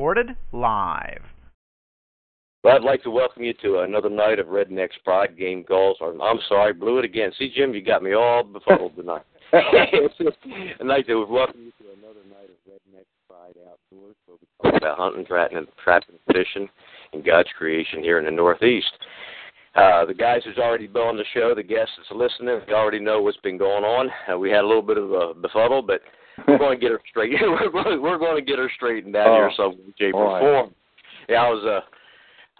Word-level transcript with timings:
Recorded 0.00 0.34
live. 0.52 1.20
Well, 2.64 2.74
I'd 2.74 2.82
like 2.82 3.02
to 3.02 3.10
welcome 3.10 3.42
you 3.42 3.52
to 3.62 3.80
another 3.80 4.08
night 4.08 4.38
of 4.38 4.46
Redneck's 4.46 4.96
Pride 5.04 5.36
Game 5.36 5.62
Goals. 5.68 5.98
I'm 6.00 6.38
sorry, 6.48 6.72
blew 6.72 7.00
it 7.00 7.04
again. 7.04 7.30
See, 7.38 7.52
Jim, 7.54 7.74
you 7.74 7.84
got 7.84 8.02
me 8.02 8.14
all 8.14 8.42
befuddled 8.42 8.96
tonight. 8.96 9.24
I'd 9.52 10.86
like 10.86 11.06
to 11.06 11.26
welcome 11.26 11.60
you 11.60 11.72
to 11.82 11.92
another 11.92 12.24
night 12.30 12.48
of 12.48 12.56
Redneck's 12.66 13.12
Pride 13.28 13.52
Outdoors, 13.70 14.16
where 14.24 14.38
we 14.40 14.70
talk 14.70 14.80
about 14.80 14.96
hunting, 14.96 15.26
trapping, 15.26 15.58
and 15.58 15.66
trapping, 15.84 16.16
fishing, 16.32 16.66
and 17.12 17.22
God's 17.22 17.50
creation 17.58 18.02
here 18.02 18.18
in 18.18 18.24
the 18.24 18.30
Northeast. 18.30 18.92
Uh, 19.74 20.06
the 20.06 20.14
guys 20.14 20.40
who's 20.46 20.56
already 20.56 20.86
been 20.86 21.02
on 21.02 21.18
the 21.18 21.24
show, 21.34 21.54
the 21.54 21.62
guests 21.62 21.92
that's 21.98 22.18
listening, 22.18 22.58
they 22.66 22.72
already 22.72 23.00
know 23.00 23.20
what's 23.20 23.36
been 23.42 23.58
going 23.58 23.84
on. 23.84 24.08
Uh, 24.32 24.38
we 24.38 24.50
had 24.50 24.64
a 24.64 24.66
little 24.66 24.80
bit 24.80 24.96
of 24.96 25.12
a 25.12 25.34
befuddle, 25.34 25.82
but 25.82 26.00
we're 26.46 26.58
going 26.58 26.78
to 26.78 26.80
get 26.80 26.92
her 26.92 27.00
straight. 27.08 27.32
we're, 27.40 28.18
going, 28.18 28.36
to 28.36 28.42
get 28.42 28.58
her 28.58 28.70
straightened 28.76 29.16
out 29.16 29.28
oh, 29.28 29.34
here 29.34 29.50
some 29.56 29.76
shape 29.98 30.14
or 30.14 30.26
right. 30.26 30.40
form. 30.40 30.74
Yeah, 31.28 31.42
I 31.42 31.48
was 31.50 31.82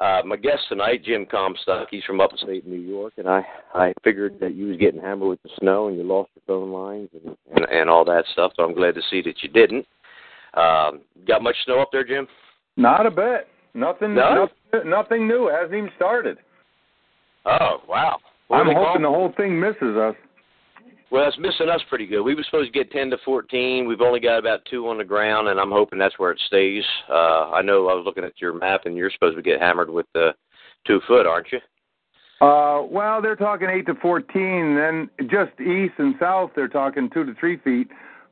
uh, 0.00 0.03
uh, 0.03 0.22
my 0.25 0.37
guest 0.37 0.62
tonight, 0.69 1.05
Jim 1.05 1.27
Comstock. 1.31 1.89
He's 1.91 2.05
from 2.05 2.20
upstate 2.20 2.67
New 2.67 2.81
York, 2.81 3.14
and 3.17 3.28
I 3.28 3.42
I 3.75 3.92
figured 4.03 4.39
that 4.41 4.55
you 4.55 4.69
was 4.69 4.77
getting 4.78 5.00
hammered 5.00 5.28
with 5.28 5.42
the 5.42 5.50
snow 5.59 5.89
and 5.89 5.97
you 5.97 6.05
lost 6.05 6.31
your 6.34 6.42
phone 6.47 6.72
lines 6.72 7.11
and 7.12 7.37
and, 7.55 7.67
and 7.67 7.91
all 7.91 8.05
that 8.06 8.25
stuff. 8.33 8.53
So 8.56 8.64
I'm 8.64 8.75
glad 8.75 8.95
to 8.95 9.03
see 9.11 9.22
that 9.22 9.42
you 9.42 9.48
didn't. 9.48 9.87
Um, 10.55 11.03
got 11.27 11.42
much 11.42 11.56
snow 11.65 11.81
up 11.81 11.91
there, 11.92 12.05
Jim? 12.05 12.27
Not 12.77 13.06
a 13.06 13.11
bit. 13.11 13.48
Nothing. 13.75 14.15
No? 14.15 14.48
Nothing, 14.72 14.91
nothing 14.91 15.28
new. 15.28 15.48
It 15.48 15.55
hasn't 15.55 15.75
even 15.75 15.91
started. 15.97 16.39
Oh 17.44 17.83
wow! 17.89 18.19
I'm 18.50 18.67
hoping 18.75 19.03
the 19.03 19.09
whole 19.09 19.33
thing 19.37 19.59
misses 19.59 19.97
us. 19.97 20.15
Well, 21.11 21.27
it's 21.27 21.39
missing 21.39 21.69
us 21.69 21.80
pretty 21.89 22.06
good. 22.06 22.22
We 22.22 22.36
were 22.36 22.44
supposed 22.44 22.72
to 22.72 22.78
get 22.78 22.92
10 22.92 23.11
to 23.11 23.16
14. 23.25 23.86
We've 23.86 24.00
only 24.00 24.20
got 24.20 24.39
about 24.39 24.61
two 24.70 24.89
on 24.89 24.98
the 24.98 25.05
ground, 25.05 25.48
and 25.48 25.58
I'm 25.58 25.72
hoping 25.72 25.98
that's 25.98 26.19
where 26.20 26.30
it 26.30 26.41
stays. 26.47 26.84
Uh, 27.08 27.50
I 27.50 27.62
know 27.62 27.89
I 27.89 27.94
was 27.94 28.05
looking 28.06 28.22
at 28.22 28.41
your 28.41 28.53
map, 28.55 28.83
and 28.84 28.97
you're 28.97 29.11
supposed 29.11 29.36
to 29.36 29.42
get 29.42 29.61
hammered 29.61 29.91
with 29.91 30.06
the 30.14 30.31
two 30.86 31.00
foot, 31.08 31.27
aren't 31.27 31.48
you? 31.50 31.58
Uh, 32.41 32.83
well, 32.84 33.20
they're 33.20 33.36
talking 33.36 33.69
8 33.69 33.86
to 33.86 33.94
14. 33.97 34.77
Then 34.77 35.11
just 35.28 35.61
east 35.61 35.94
and 35.98 36.14
south, 36.20 36.53
they're 36.55 36.69
talking 36.69 37.11
2 37.12 37.25
to 37.25 37.34
3 37.34 37.56
feet. 37.58 37.88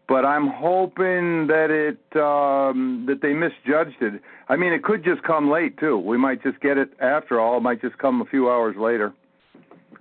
But 0.07 0.25
I'm 0.25 0.47
hoping 0.47 1.49
that 1.49 1.69
it 1.71 1.99
um, 2.19 3.05
that 3.07 3.21
they 3.21 3.35
misjudged 3.35 4.01
it. 4.01 4.23
I 4.49 4.57
mean, 4.57 4.73
it 4.73 4.83
could 4.83 5.05
just 5.05 5.23
come 5.23 5.51
late 5.51 5.77
too. 5.77 5.99
We 5.99 6.17
might 6.17 6.43
just 6.43 6.59
get 6.61 6.79
it 6.79 6.93
after 6.99 7.39
all. 7.39 7.59
It 7.59 7.61
might 7.61 7.83
just 7.83 7.99
come 7.99 8.23
a 8.23 8.25
few 8.25 8.49
hours 8.49 8.75
later. 8.79 9.13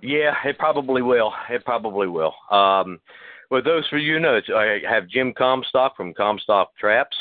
Yeah, 0.02 0.34
it 0.44 0.58
probably 0.58 1.02
will. 1.02 1.32
It 1.50 1.64
probably 1.64 2.08
will. 2.08 2.34
Um, 2.50 3.00
well, 3.50 3.62
those 3.62 3.86
for 3.88 3.98
you 3.98 4.20
know, 4.20 4.40
I 4.54 4.80
have 4.88 5.08
Jim 5.08 5.32
Comstock 5.36 5.96
from 5.96 6.14
Comstock 6.14 6.76
Traps. 6.76 7.16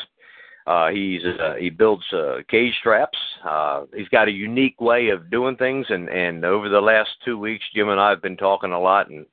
Uh, 0.67 0.89
he's 0.89 1.21
uh, 1.23 1.53
he 1.57 1.69
builds 1.69 2.03
uh, 2.11 2.39
cage 2.49 2.73
traps. 2.83 3.17
Uh, 3.47 3.85
he's 3.95 4.09
got 4.09 4.27
a 4.27 4.31
unique 4.31 4.79
way 4.81 5.07
of 5.09 5.31
doing 5.31 5.55
things, 5.55 5.85
and 5.89 6.09
and 6.09 6.43
over 6.43 6.67
the 6.67 6.81
last 6.81 7.09
two 7.23 7.37
weeks, 7.37 7.63
Jim 7.73 7.87
and 7.87 7.99
I 7.99 8.09
have 8.09 8.21
been 8.21 8.35
talking 8.35 8.73
a 8.73 8.79
lot, 8.79 9.09
and 9.09 9.25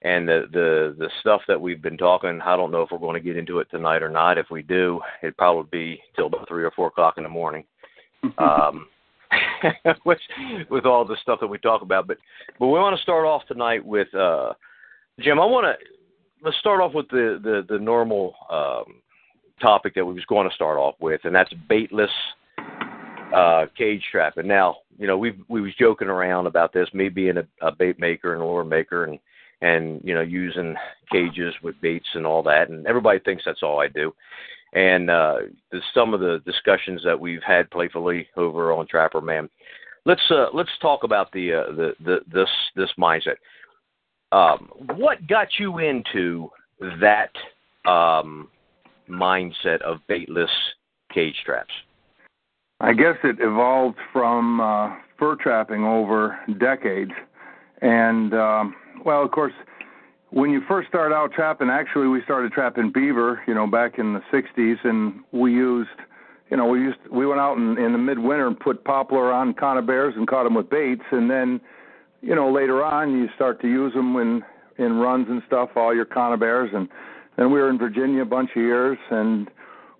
and 0.00 0.26
the 0.26 0.46
the 0.50 0.96
the 0.98 1.10
stuff 1.20 1.42
that 1.46 1.60
we've 1.60 1.82
been 1.82 1.98
talking. 1.98 2.40
I 2.40 2.56
don't 2.56 2.70
know 2.70 2.80
if 2.80 2.90
we're 2.90 2.98
going 2.98 3.20
to 3.20 3.26
get 3.26 3.36
into 3.36 3.58
it 3.58 3.68
tonight 3.70 4.02
or 4.02 4.08
not. 4.08 4.38
If 4.38 4.46
we 4.50 4.62
do, 4.62 5.00
it'd 5.22 5.36
probably 5.36 5.68
be 5.70 6.02
till 6.16 6.26
about 6.26 6.48
three 6.48 6.64
or 6.64 6.70
four 6.70 6.88
o'clock 6.88 7.18
in 7.18 7.24
the 7.24 7.28
morning. 7.28 7.64
um, 8.38 8.86
with 10.04 10.18
with 10.70 10.86
all 10.86 11.04
the 11.04 11.16
stuff 11.22 11.40
that 11.40 11.46
we 11.46 11.58
talk 11.58 11.82
about. 11.82 12.06
But 12.06 12.18
but 12.58 12.66
we 12.66 12.78
want 12.78 12.96
to 12.96 13.02
start 13.02 13.24
off 13.24 13.42
tonight 13.46 13.84
with 13.84 14.12
uh, 14.14 14.52
Jim. 15.20 15.40
I 15.40 15.44
want 15.44 15.66
to 15.66 15.86
let's 16.44 16.58
start 16.58 16.80
off 16.80 16.94
with 16.94 17.08
the 17.08 17.40
the, 17.42 17.62
the 17.68 17.78
normal 17.78 18.34
um, 18.50 19.00
topic 19.60 19.94
that 19.94 20.04
we 20.04 20.14
was 20.14 20.24
going 20.26 20.48
to 20.48 20.54
start 20.54 20.78
off 20.78 20.94
with, 21.00 21.20
and 21.24 21.34
that's 21.34 21.52
baitless 21.70 22.08
uh, 23.34 23.66
cage 23.76 24.02
trapping. 24.10 24.48
Now 24.48 24.76
you 24.98 25.06
know 25.06 25.18
we 25.18 25.32
we 25.48 25.60
was 25.60 25.74
joking 25.78 26.08
around 26.08 26.46
about 26.46 26.72
this, 26.72 26.88
me 26.92 27.08
being 27.08 27.38
a, 27.38 27.66
a 27.66 27.72
bait 27.72 27.98
maker 27.98 28.34
and 28.34 28.42
a 28.42 28.46
lure 28.46 28.64
maker, 28.64 29.04
and 29.04 29.18
and 29.60 30.00
you 30.04 30.14
know 30.14 30.22
using 30.22 30.74
cages 31.10 31.54
with 31.62 31.80
baits 31.80 32.08
and 32.14 32.26
all 32.26 32.42
that, 32.42 32.68
and 32.68 32.86
everybody 32.86 33.18
thinks 33.20 33.44
that's 33.44 33.62
all 33.62 33.80
I 33.80 33.88
do 33.88 34.12
and 34.72 35.10
uh, 35.10 35.36
some 35.94 36.14
of 36.14 36.20
the 36.20 36.42
discussions 36.46 37.02
that 37.04 37.18
we've 37.18 37.42
had 37.46 37.70
playfully 37.70 38.26
over 38.36 38.72
on 38.72 38.86
Trapper 38.86 39.20
Man. 39.20 39.48
Let's 40.04 40.22
uh, 40.30 40.46
let's 40.52 40.70
talk 40.80 41.04
about 41.04 41.30
the, 41.32 41.52
uh, 41.52 41.72
the 41.72 41.92
the 42.04 42.18
this 42.32 42.48
this 42.74 42.90
mindset. 42.98 43.36
Um, 44.32 44.70
what 44.96 45.26
got 45.28 45.48
you 45.58 45.78
into 45.78 46.50
that 47.00 47.30
um, 47.88 48.48
mindset 49.08 49.82
of 49.82 49.98
baitless 50.08 50.48
cage 51.12 51.36
traps? 51.44 51.72
I 52.80 52.94
guess 52.94 53.16
it 53.22 53.36
evolved 53.38 53.98
from 54.12 54.60
uh, 54.60 54.96
fur 55.18 55.36
trapping 55.36 55.84
over 55.84 56.38
decades, 56.58 57.12
and 57.80 58.34
um, 58.34 58.74
well, 59.04 59.22
of 59.22 59.30
course, 59.30 59.52
when 60.32 60.50
you 60.50 60.62
first 60.66 60.88
start 60.88 61.12
out 61.12 61.32
trapping, 61.32 61.68
actually 61.68 62.08
we 62.08 62.22
started 62.24 62.52
trapping 62.52 62.90
beaver, 62.90 63.42
you 63.46 63.54
know, 63.54 63.66
back 63.66 63.98
in 63.98 64.14
the 64.14 64.22
'60s, 64.32 64.76
and 64.82 65.20
we 65.30 65.52
used, 65.52 65.90
you 66.50 66.56
know, 66.56 66.66
we 66.66 66.80
used 66.80 66.98
we 67.10 67.26
went 67.26 67.40
out 67.40 67.58
in, 67.58 67.76
in 67.78 67.92
the 67.92 67.98
midwinter 67.98 68.46
and 68.46 68.58
put 68.58 68.82
poplar 68.82 69.30
on 69.30 69.52
conibears 69.52 70.14
and 70.16 70.26
caught 70.26 70.44
them 70.44 70.54
with 70.54 70.70
baits, 70.70 71.02
and 71.12 71.30
then, 71.30 71.60
you 72.22 72.34
know, 72.34 72.50
later 72.50 72.82
on 72.82 73.12
you 73.12 73.28
start 73.34 73.60
to 73.60 73.68
use 73.68 73.92
them 73.92 74.14
when 74.14 74.42
in 74.78 74.94
runs 74.94 75.26
and 75.28 75.42
stuff, 75.46 75.68
all 75.76 75.94
your 75.94 76.06
conibears, 76.06 76.70
and 76.74 76.88
then 77.36 77.52
we 77.52 77.60
were 77.60 77.68
in 77.68 77.78
Virginia 77.78 78.22
a 78.22 78.26
bunch 78.26 78.50
of 78.56 78.62
years, 78.62 78.98
and 79.10 79.50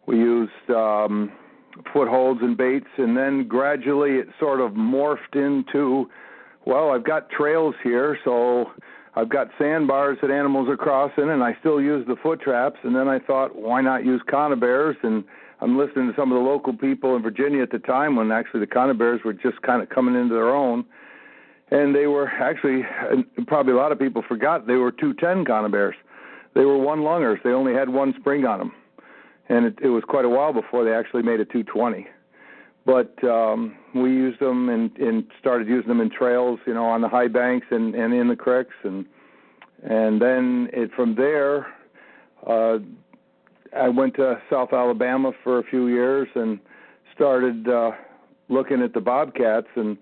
we 0.07 0.17
used 0.17 0.71
um, 0.71 1.31
footholds 1.93 2.41
and 2.43 2.57
baits, 2.57 2.87
and 2.97 3.15
then 3.15 3.47
gradually 3.47 4.13
it 4.13 4.29
sort 4.41 4.61
of 4.61 4.73
morphed 4.73 5.35
into, 5.35 6.09
well, 6.65 6.91
I've 6.91 7.05
got 7.05 7.29
trails 7.29 7.75
here, 7.85 8.19
so 8.25 8.71
I've 9.15 9.29
got 9.29 9.49
sandbars 9.59 10.19
that 10.23 10.31
animals 10.31 10.69
are 10.69 10.77
crossing, 10.77 11.29
and 11.29 11.43
I 11.43 11.57
still 11.61 11.81
use 11.81 12.07
the 12.07 12.17
foot 12.17 12.41
traps. 12.41 12.79
And 12.83 12.97
then 12.97 13.09
I 13.09 13.19
thought, 13.19 13.55
why 13.55 13.83
not 13.83 14.07
use 14.07 14.23
conibears? 14.29 14.97
And 15.03 15.25
I'm 15.61 15.77
listening 15.77 16.09
to 16.09 16.17
some 16.17 16.33
of 16.33 16.37
the 16.37 16.45
local 16.45 16.75
people 16.75 17.15
in 17.15 17.23
Virginia 17.23 17.63
at 17.63 17.71
the 17.71 17.79
time 17.79 18.17
when 18.17 18.33
actually 18.33 18.61
the 18.61 18.67
conibears 18.67 19.21
were 19.23 19.35
just 19.35 19.61
kind 19.63 19.83
of 19.83 19.91
coming 19.91 20.15
into 20.15 20.35
their 20.35 20.55
own. 20.55 20.85
And 21.71 21.95
they 21.95 22.07
were 22.07 22.29
actually, 22.29 22.83
probably 23.47 23.75
a 23.75 23.77
lot 23.77 23.93
of 23.93 23.99
people 23.99 24.23
forgot, 24.27 24.67
they 24.67 24.75
were 24.75 24.93
210 24.93 25.45
conibears. 25.45 25.95
They 26.55 26.65
were 26.65 26.79
one 26.79 27.03
lungers. 27.03 27.39
They 27.45 27.51
only 27.51 27.75
had 27.75 27.91
one 27.91 28.15
spring 28.19 28.45
on 28.47 28.59
them. 28.59 28.73
And 29.49 29.67
it, 29.67 29.79
it 29.83 29.89
was 29.89 30.05
quite 30.07 30.25
a 30.25 30.29
while 30.29 30.53
before 30.53 30.85
they 30.85 30.93
actually 30.93 31.23
made 31.23 31.41
a 31.41 31.45
220 31.45 32.07
but 32.85 33.23
um, 33.25 33.77
we 33.95 34.11
used 34.11 34.41
them 34.41 34.69
and, 34.69 34.97
and 34.99 35.25
started 35.39 35.69
using 35.69 35.89
them 35.89 36.01
in 36.01 36.11
trails, 36.11 36.59
you 36.67 36.75
know, 36.75 36.85
on 36.85 37.01
the 37.01 37.09
high 37.09 37.29
banks 37.29 37.67
and, 37.71 37.95
and 37.95 38.13
in 38.13 38.29
the 38.29 38.37
creeks, 38.37 38.75
and 38.83 39.07
and 39.85 40.23
then 40.23 40.69
it 40.73 40.91
from 40.95 41.17
there, 41.17 41.67
uh, 42.47 42.79
I 43.77 43.89
went 43.89 44.15
to 44.15 44.41
South 44.49 44.73
Alabama 44.73 45.33
for 45.43 45.59
a 45.59 45.65
few 45.65 45.89
years 45.89 46.29
and 46.37 46.61
started 47.15 47.69
uh, 47.69 47.91
looking 48.49 48.81
at 48.81 48.95
the 48.95 49.01
bobcats, 49.01 49.67
and 49.75 49.97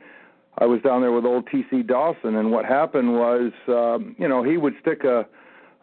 I 0.59 0.67
was 0.67 0.83
down 0.83 1.01
there 1.01 1.13
with 1.13 1.25
old 1.25 1.47
T.C. 1.51 1.83
Dawson, 1.83 2.37
and 2.37 2.51
what 2.51 2.67
happened 2.67 3.15
was, 3.15 3.53
um, 3.69 4.15
you 4.19 4.29
know, 4.29 4.43
he 4.43 4.59
would 4.59 4.75
stick 4.83 5.05
a, 5.05 5.25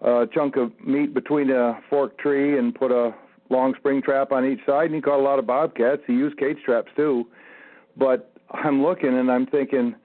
a 0.02 0.28
chunk 0.32 0.58
of 0.58 0.72
meat 0.86 1.14
between 1.14 1.50
a 1.50 1.80
forked 1.90 2.20
tree 2.20 2.58
and 2.58 2.76
put 2.76 2.92
a 2.92 3.16
long 3.50 3.74
spring 3.78 4.02
trap 4.02 4.32
on 4.32 4.46
each 4.46 4.66
side, 4.66 4.88
and 4.88 4.96
he 4.96 5.02
caught 5.02 5.20
a 5.20 5.24
lot 5.24 5.40
of 5.40 5.48
bobcats. 5.48 6.02
He 6.06 6.14
used 6.14 6.38
cage 6.38 6.58
traps 6.66 6.92
too. 6.96 7.28
But 7.96 8.32
I'm 8.52 8.84
looking 8.84 9.18
and 9.18 9.32
I'm 9.32 9.46
thinking, 9.46 9.96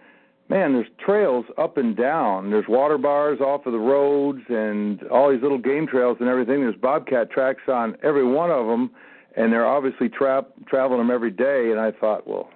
man, 0.49 0.73
there's 0.73 0.87
trails 1.05 1.45
up 1.59 1.77
and 1.77 1.97
down. 1.97 2.51
There's 2.51 2.67
water 2.69 2.99
bars 2.99 3.41
off 3.41 3.67
of 3.67 3.73
the 3.73 3.79
roads 3.79 4.43
and 4.49 5.03
all 5.05 5.31
these 5.31 5.43
little 5.43 5.59
game 5.59 5.87
trails 5.87 6.19
and 6.21 6.29
everything. 6.29 6.61
There's 6.61 6.77
bobcat 6.77 7.31
tracks 7.31 7.63
on 7.69 7.97
every 8.03 8.25
one 8.25 8.51
of 8.51 8.67
them, 8.67 8.91
and 9.37 9.53
they're 9.53 9.67
obviously 9.67 10.09
trap 10.09 10.49
traveling 10.67 10.99
them 10.99 11.11
every 11.11 11.31
day. 11.31 11.71
And 11.71 11.81
I 11.81 11.93
thought, 11.93 12.27
well, 12.27 12.51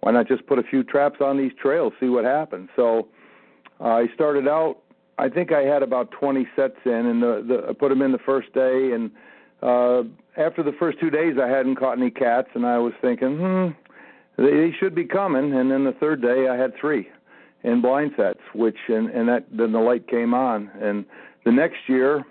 why 0.00 0.12
not 0.12 0.26
just 0.26 0.46
put 0.46 0.58
a 0.58 0.62
few 0.62 0.82
traps 0.82 1.20
on 1.20 1.38
these 1.38 1.52
trails, 1.60 1.92
see 2.00 2.08
what 2.08 2.24
happens? 2.24 2.70
So 2.74 3.08
uh, 3.80 3.88
I 3.88 4.06
started 4.14 4.48
out 4.48 4.78
I 5.18 5.28
think 5.28 5.52
I 5.52 5.62
had 5.62 5.82
about 5.82 6.10
20 6.10 6.48
sets 6.56 6.78
in, 6.84 6.92
and 6.92 7.22
the, 7.22 7.44
the 7.46 7.68
I 7.70 7.72
put 7.72 7.90
them 7.90 8.02
in 8.02 8.12
the 8.12 8.18
first 8.18 8.52
day, 8.52 8.92
and 8.92 9.10
uh, 9.62 10.02
after 10.36 10.62
the 10.62 10.72
first 10.78 10.98
two 10.98 11.10
days, 11.10 11.36
I 11.42 11.48
hadn't 11.48 11.76
caught 11.76 11.96
any 11.98 12.10
cats, 12.10 12.48
and 12.54 12.66
I 12.66 12.78
was 12.78 12.92
thinking, 13.00 13.36
hmm, 13.36 13.68
they, 14.36 14.72
should 14.78 14.94
be 14.94 15.04
coming. 15.04 15.54
And 15.54 15.70
then 15.70 15.84
the 15.84 15.92
third 15.92 16.20
day, 16.20 16.48
I 16.48 16.56
had 16.56 16.72
three 16.80 17.08
in 17.62 17.80
blind 17.80 18.12
sets, 18.16 18.40
which 18.54 18.76
and 18.88 19.08
and 19.10 19.28
that 19.28 19.46
then 19.52 19.72
the 19.72 19.78
light 19.78 20.08
came 20.08 20.34
on. 20.34 20.70
And 20.80 21.04
the 21.44 21.52
next 21.52 21.78
year, 21.86 22.24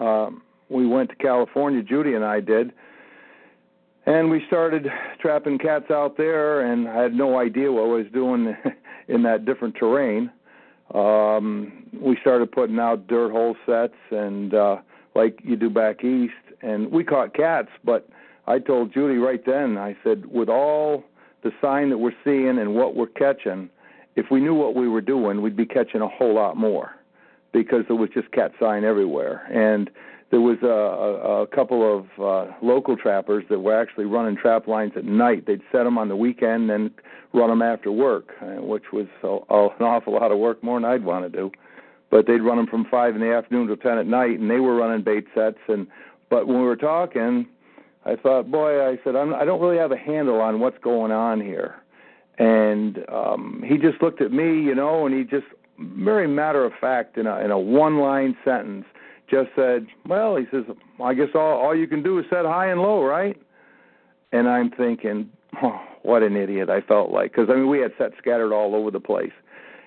um, 0.00 0.42
we 0.68 0.86
went 0.86 1.10
to 1.10 1.16
California. 1.16 1.82
Judy 1.82 2.14
and 2.14 2.24
I 2.24 2.40
did, 2.40 2.72
and 4.04 4.30
we 4.30 4.42
started 4.46 4.88
trapping 5.20 5.58
cats 5.58 5.90
out 5.90 6.16
there. 6.16 6.60
And 6.60 6.88
I 6.88 7.02
had 7.02 7.14
no 7.14 7.38
idea 7.38 7.72
what 7.72 7.84
I 7.84 7.86
was 7.86 8.06
doing 8.12 8.54
in 9.08 9.22
that 9.22 9.44
different 9.44 9.76
terrain. 9.76 10.30
Um, 10.94 11.84
we 12.00 12.16
started 12.20 12.52
putting 12.52 12.78
out 12.78 13.06
dirt 13.06 13.32
hole 13.32 13.56
sets 13.66 13.96
and 14.10 14.54
uh, 14.54 14.76
like 15.16 15.40
you 15.42 15.56
do 15.56 15.68
back 15.68 16.04
east, 16.04 16.34
and 16.62 16.90
we 16.90 17.04
caught 17.04 17.34
cats. 17.34 17.68
But 17.84 18.08
I 18.46 18.58
told 18.58 18.92
Judy 18.92 19.16
right 19.16 19.44
then, 19.44 19.78
I 19.78 19.96
said, 20.04 20.26
with 20.26 20.48
all 20.48 21.04
the 21.42 21.50
sign 21.60 21.90
that 21.90 21.98
we're 21.98 22.12
seeing 22.24 22.58
and 22.58 22.74
what 22.74 22.94
we're 22.96 23.06
catching, 23.06 23.70
if 24.16 24.26
we 24.30 24.40
knew 24.40 24.54
what 24.54 24.74
we 24.74 24.88
were 24.88 25.00
doing, 25.00 25.42
we'd 25.42 25.56
be 25.56 25.66
catching 25.66 26.00
a 26.00 26.08
whole 26.08 26.34
lot 26.34 26.56
more 26.56 26.92
because 27.52 27.84
there 27.88 27.96
was 27.96 28.10
just 28.12 28.30
cat 28.32 28.52
sign 28.58 28.84
everywhere. 28.84 29.46
And 29.52 29.90
there 30.30 30.40
was 30.40 30.58
a, 30.62 30.66
a, 30.66 31.42
a 31.42 31.46
couple 31.46 31.98
of 31.98 32.06
uh, 32.20 32.52
local 32.62 32.96
trappers 32.96 33.44
that 33.48 33.60
were 33.60 33.80
actually 33.80 34.06
running 34.06 34.36
trap 34.36 34.66
lines 34.66 34.92
at 34.96 35.04
night. 35.04 35.46
They'd 35.46 35.62
set 35.70 35.84
them 35.84 35.98
on 35.98 36.08
the 36.08 36.16
weekend 36.16 36.70
and 36.70 36.90
run 37.32 37.48
them 37.48 37.62
after 37.62 37.92
work, 37.92 38.30
uh, 38.42 38.62
which 38.62 38.92
was 38.92 39.06
a, 39.22 39.28
a, 39.28 39.68
an 39.68 39.82
awful 39.82 40.14
lot 40.14 40.32
of 40.32 40.38
work, 40.38 40.62
more 40.62 40.80
than 40.80 40.90
I'd 40.90 41.04
want 41.04 41.30
to 41.30 41.38
do. 41.38 41.52
But 42.10 42.26
they'd 42.26 42.40
run 42.40 42.56
them 42.56 42.66
from 42.66 42.86
five 42.90 43.14
in 43.14 43.20
the 43.20 43.32
afternoon 43.32 43.68
to 43.68 43.76
ten 43.76 43.98
at 43.98 44.06
night, 44.06 44.38
and 44.38 44.50
they 44.50 44.60
were 44.60 44.76
running 44.76 45.04
bait 45.04 45.26
sets. 45.34 45.58
And 45.68 45.86
but 46.30 46.46
when 46.46 46.58
we 46.58 46.64
were 46.64 46.76
talking, 46.76 47.46
I 48.04 48.16
thought, 48.16 48.50
boy, 48.50 48.84
I 48.86 48.98
said, 49.02 49.16
I'm, 49.16 49.34
I 49.34 49.44
don't 49.44 49.60
really 49.60 49.78
have 49.78 49.92
a 49.92 49.96
handle 49.96 50.40
on 50.40 50.60
what's 50.60 50.78
going 50.78 51.12
on 51.12 51.40
here. 51.40 51.76
And 52.38 52.98
um, 53.08 53.64
he 53.66 53.78
just 53.78 54.02
looked 54.02 54.20
at 54.20 54.30
me, 54.30 54.62
you 54.62 54.74
know, 54.74 55.06
and 55.06 55.14
he 55.14 55.24
just 55.24 55.46
very 55.78 56.26
matter 56.26 56.64
of 56.64 56.72
fact 56.80 57.18
in 57.18 57.26
a 57.26 57.38
in 57.40 57.50
a 57.50 57.58
one 57.58 57.98
line 57.98 58.36
sentence 58.44 58.84
just 59.28 59.50
said, 59.56 59.86
"Well," 60.06 60.36
he 60.36 60.44
says, 60.50 60.64
"I 61.02 61.14
guess 61.14 61.28
all 61.34 61.58
all 61.60 61.74
you 61.74 61.86
can 61.86 62.02
do 62.02 62.18
is 62.18 62.26
set 62.30 62.44
high 62.44 62.66
and 62.66 62.80
low, 62.80 63.02
right?" 63.02 63.40
And 64.32 64.48
I'm 64.48 64.70
thinking, 64.70 65.30
oh, 65.62 65.80
what 66.02 66.22
an 66.22 66.36
idiot 66.36 66.70
I 66.70 66.80
felt 66.80 67.10
like 67.10 67.32
because 67.32 67.48
I 67.50 67.54
mean 67.54 67.68
we 67.68 67.80
had 67.80 67.92
sets 67.98 68.14
scattered 68.18 68.52
all 68.52 68.74
over 68.74 68.90
the 68.90 69.00
place, 69.00 69.32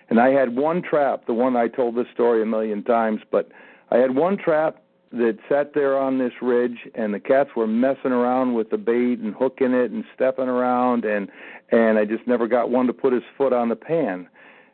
and 0.09 0.19
I 0.19 0.29
had 0.29 0.55
one 0.55 0.81
trap, 0.81 1.25
the 1.25 1.33
one 1.33 1.55
I 1.55 1.67
told 1.67 1.95
this 1.95 2.07
story 2.13 2.41
a 2.41 2.45
million 2.45 2.83
times, 2.83 3.21
but 3.31 3.49
I 3.91 3.97
had 3.97 4.15
one 4.15 4.37
trap 4.37 4.81
that 5.11 5.37
sat 5.49 5.73
there 5.73 5.97
on 5.97 6.19
this 6.19 6.33
ridge 6.41 6.87
and 6.93 7.13
the 7.13 7.19
cats 7.19 7.49
were 7.55 7.65
messing 7.65 8.11
around 8.11 8.53
with 8.53 8.69
the 8.69 8.77
bait 8.77 9.19
and 9.19 9.33
hooking 9.33 9.73
it 9.73 9.91
and 9.91 10.03
stepping 10.13 10.47
around 10.47 11.03
and 11.03 11.29
and 11.71 11.97
I 11.97 12.05
just 12.05 12.27
never 12.27 12.47
got 12.47 12.69
one 12.69 12.87
to 12.87 12.93
put 12.93 13.13
his 13.13 13.23
foot 13.37 13.53
on 13.53 13.69
the 13.69 13.75
pan. 13.75 14.27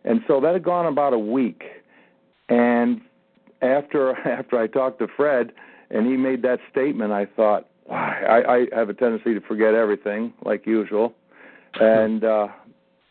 And 0.03 0.21
so 0.27 0.39
that 0.41 0.53
had 0.53 0.63
gone 0.63 0.85
about 0.85 1.13
a 1.13 1.19
week. 1.19 1.63
And 2.49 3.01
after 3.61 4.11
after 4.27 4.59
I 4.59 4.67
talked 4.67 4.99
to 4.99 5.07
Fred 5.15 5.51
and 5.89 6.05
he 6.05 6.17
made 6.17 6.41
that 6.43 6.59
statement, 6.71 7.11
I 7.11 7.25
thought, 7.25 7.67
wow, 7.87 7.95
I, 7.95 8.65
I 8.73 8.77
have 8.77 8.89
a 8.89 8.93
tendency 8.93 9.33
to 9.33 9.41
forget 9.41 9.73
everything 9.73 10.33
like 10.43 10.65
usual, 10.65 11.13
and 11.79 12.23
uh, 12.23 12.47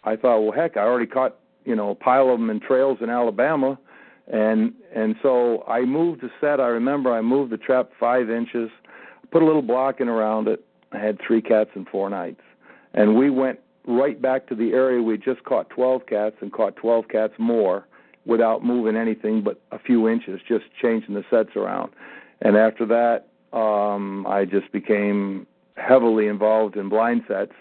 I 0.05 0.17
thought, 0.17 0.41
well, 0.41 0.53
heck, 0.53 0.77
I 0.77 0.81
already 0.81 1.07
caught 1.07 1.37
you 1.65 1.77
know 1.77 1.91
a 1.91 1.95
pile 1.95 2.31
of 2.31 2.39
them 2.39 2.51
in 2.51 2.61
trails 2.61 2.99
in 3.01 3.11
Alabama, 3.11 3.79
and 4.27 4.73
and 4.95 5.17
so 5.23 5.65
I 5.67 5.85
moved 5.85 6.23
the 6.23 6.31
set. 6.41 6.61
I 6.61 6.69
remember 6.69 7.13
I 7.13 7.21
moved 7.21 7.53
the 7.53 7.59
trap 7.59 7.91
five 7.99 8.31
inches, 8.31 8.71
put 9.31 9.43
a 9.43 9.47
little 9.47 9.63
blocking 9.63 10.09
around 10.09 10.49
it. 10.49 10.65
I 10.93 10.99
had 10.99 11.19
three 11.27 11.43
cats 11.43 11.71
in 11.75 11.85
four 11.87 12.09
nights, 12.09 12.43
and 12.95 13.17
we 13.17 13.29
went 13.29 13.59
right 13.87 14.21
back 14.21 14.47
to 14.47 14.55
the 14.55 14.73
area 14.73 15.03
we 15.03 15.19
just 15.19 15.45
caught 15.45 15.69
12 15.71 16.07
cats 16.07 16.37
and 16.41 16.53
caught 16.53 16.77
12 16.77 17.09
cats 17.09 17.35
more 17.39 17.87
without 18.25 18.65
moving 18.65 18.97
anything 18.97 19.43
but 19.43 19.61
a 19.73 19.79
few 19.79 20.09
inches, 20.09 20.41
just 20.49 20.65
changing 20.81 21.15
the 21.15 21.25
sets 21.29 21.51
around. 21.57 21.93
And 22.41 22.57
after 22.57 22.87
that, 22.87 23.27
um, 23.57 24.27
I 24.27 24.45
just 24.45 24.73
became 24.73 25.47
heavily 25.77 26.29
involved 26.29 26.77
in 26.77 26.89
blind 26.89 27.23
sets. 27.29 27.53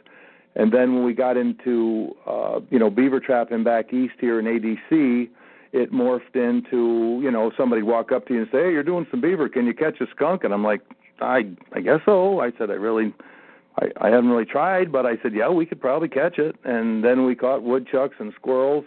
And 0.55 0.71
then 0.71 0.95
when 0.95 1.03
we 1.03 1.13
got 1.13 1.35
into, 1.35 2.15
uh, 2.27 2.59
you 2.69 2.79
know, 2.79 2.89
beaver 2.89 3.19
trapping 3.19 3.63
back 3.63 3.91
east 3.91 4.13
here 4.19 4.39
in 4.39 4.45
ADC, 4.45 5.29
it 5.73 5.91
morphed 5.91 6.35
into, 6.35 7.19
you 7.21 7.31
know, 7.31 7.51
somebody 7.57 7.81
walk 7.81 8.11
up 8.11 8.27
to 8.27 8.33
you 8.33 8.41
and 8.41 8.49
say, 8.51 8.63
"Hey, 8.63 8.71
you're 8.71 8.83
doing 8.83 9.07
some 9.11 9.19
beaver. 9.19 9.49
Can 9.49 9.65
you 9.65 9.73
catch 9.73 9.99
a 9.99 10.05
skunk?" 10.15 10.43
And 10.43 10.53
I'm 10.53 10.63
like, 10.63 10.81
"I, 11.19 11.45
I 11.73 11.81
guess 11.81 11.99
so." 12.05 12.39
I 12.39 12.51
said, 12.57 12.69
"I 12.69 12.75
really, 12.75 13.13
I, 13.79 13.87
I 13.99 14.09
haven't 14.09 14.29
really 14.29 14.45
tried, 14.45 14.91
but 14.91 15.05
I 15.05 15.17
said, 15.21 15.33
yeah, 15.33 15.49
we 15.49 15.65
could 15.65 15.81
probably 15.81 16.09
catch 16.09 16.37
it." 16.37 16.55
And 16.63 17.03
then 17.03 17.25
we 17.25 17.35
caught 17.35 17.63
woodchucks 17.63 18.15
and 18.19 18.31
squirrels 18.35 18.85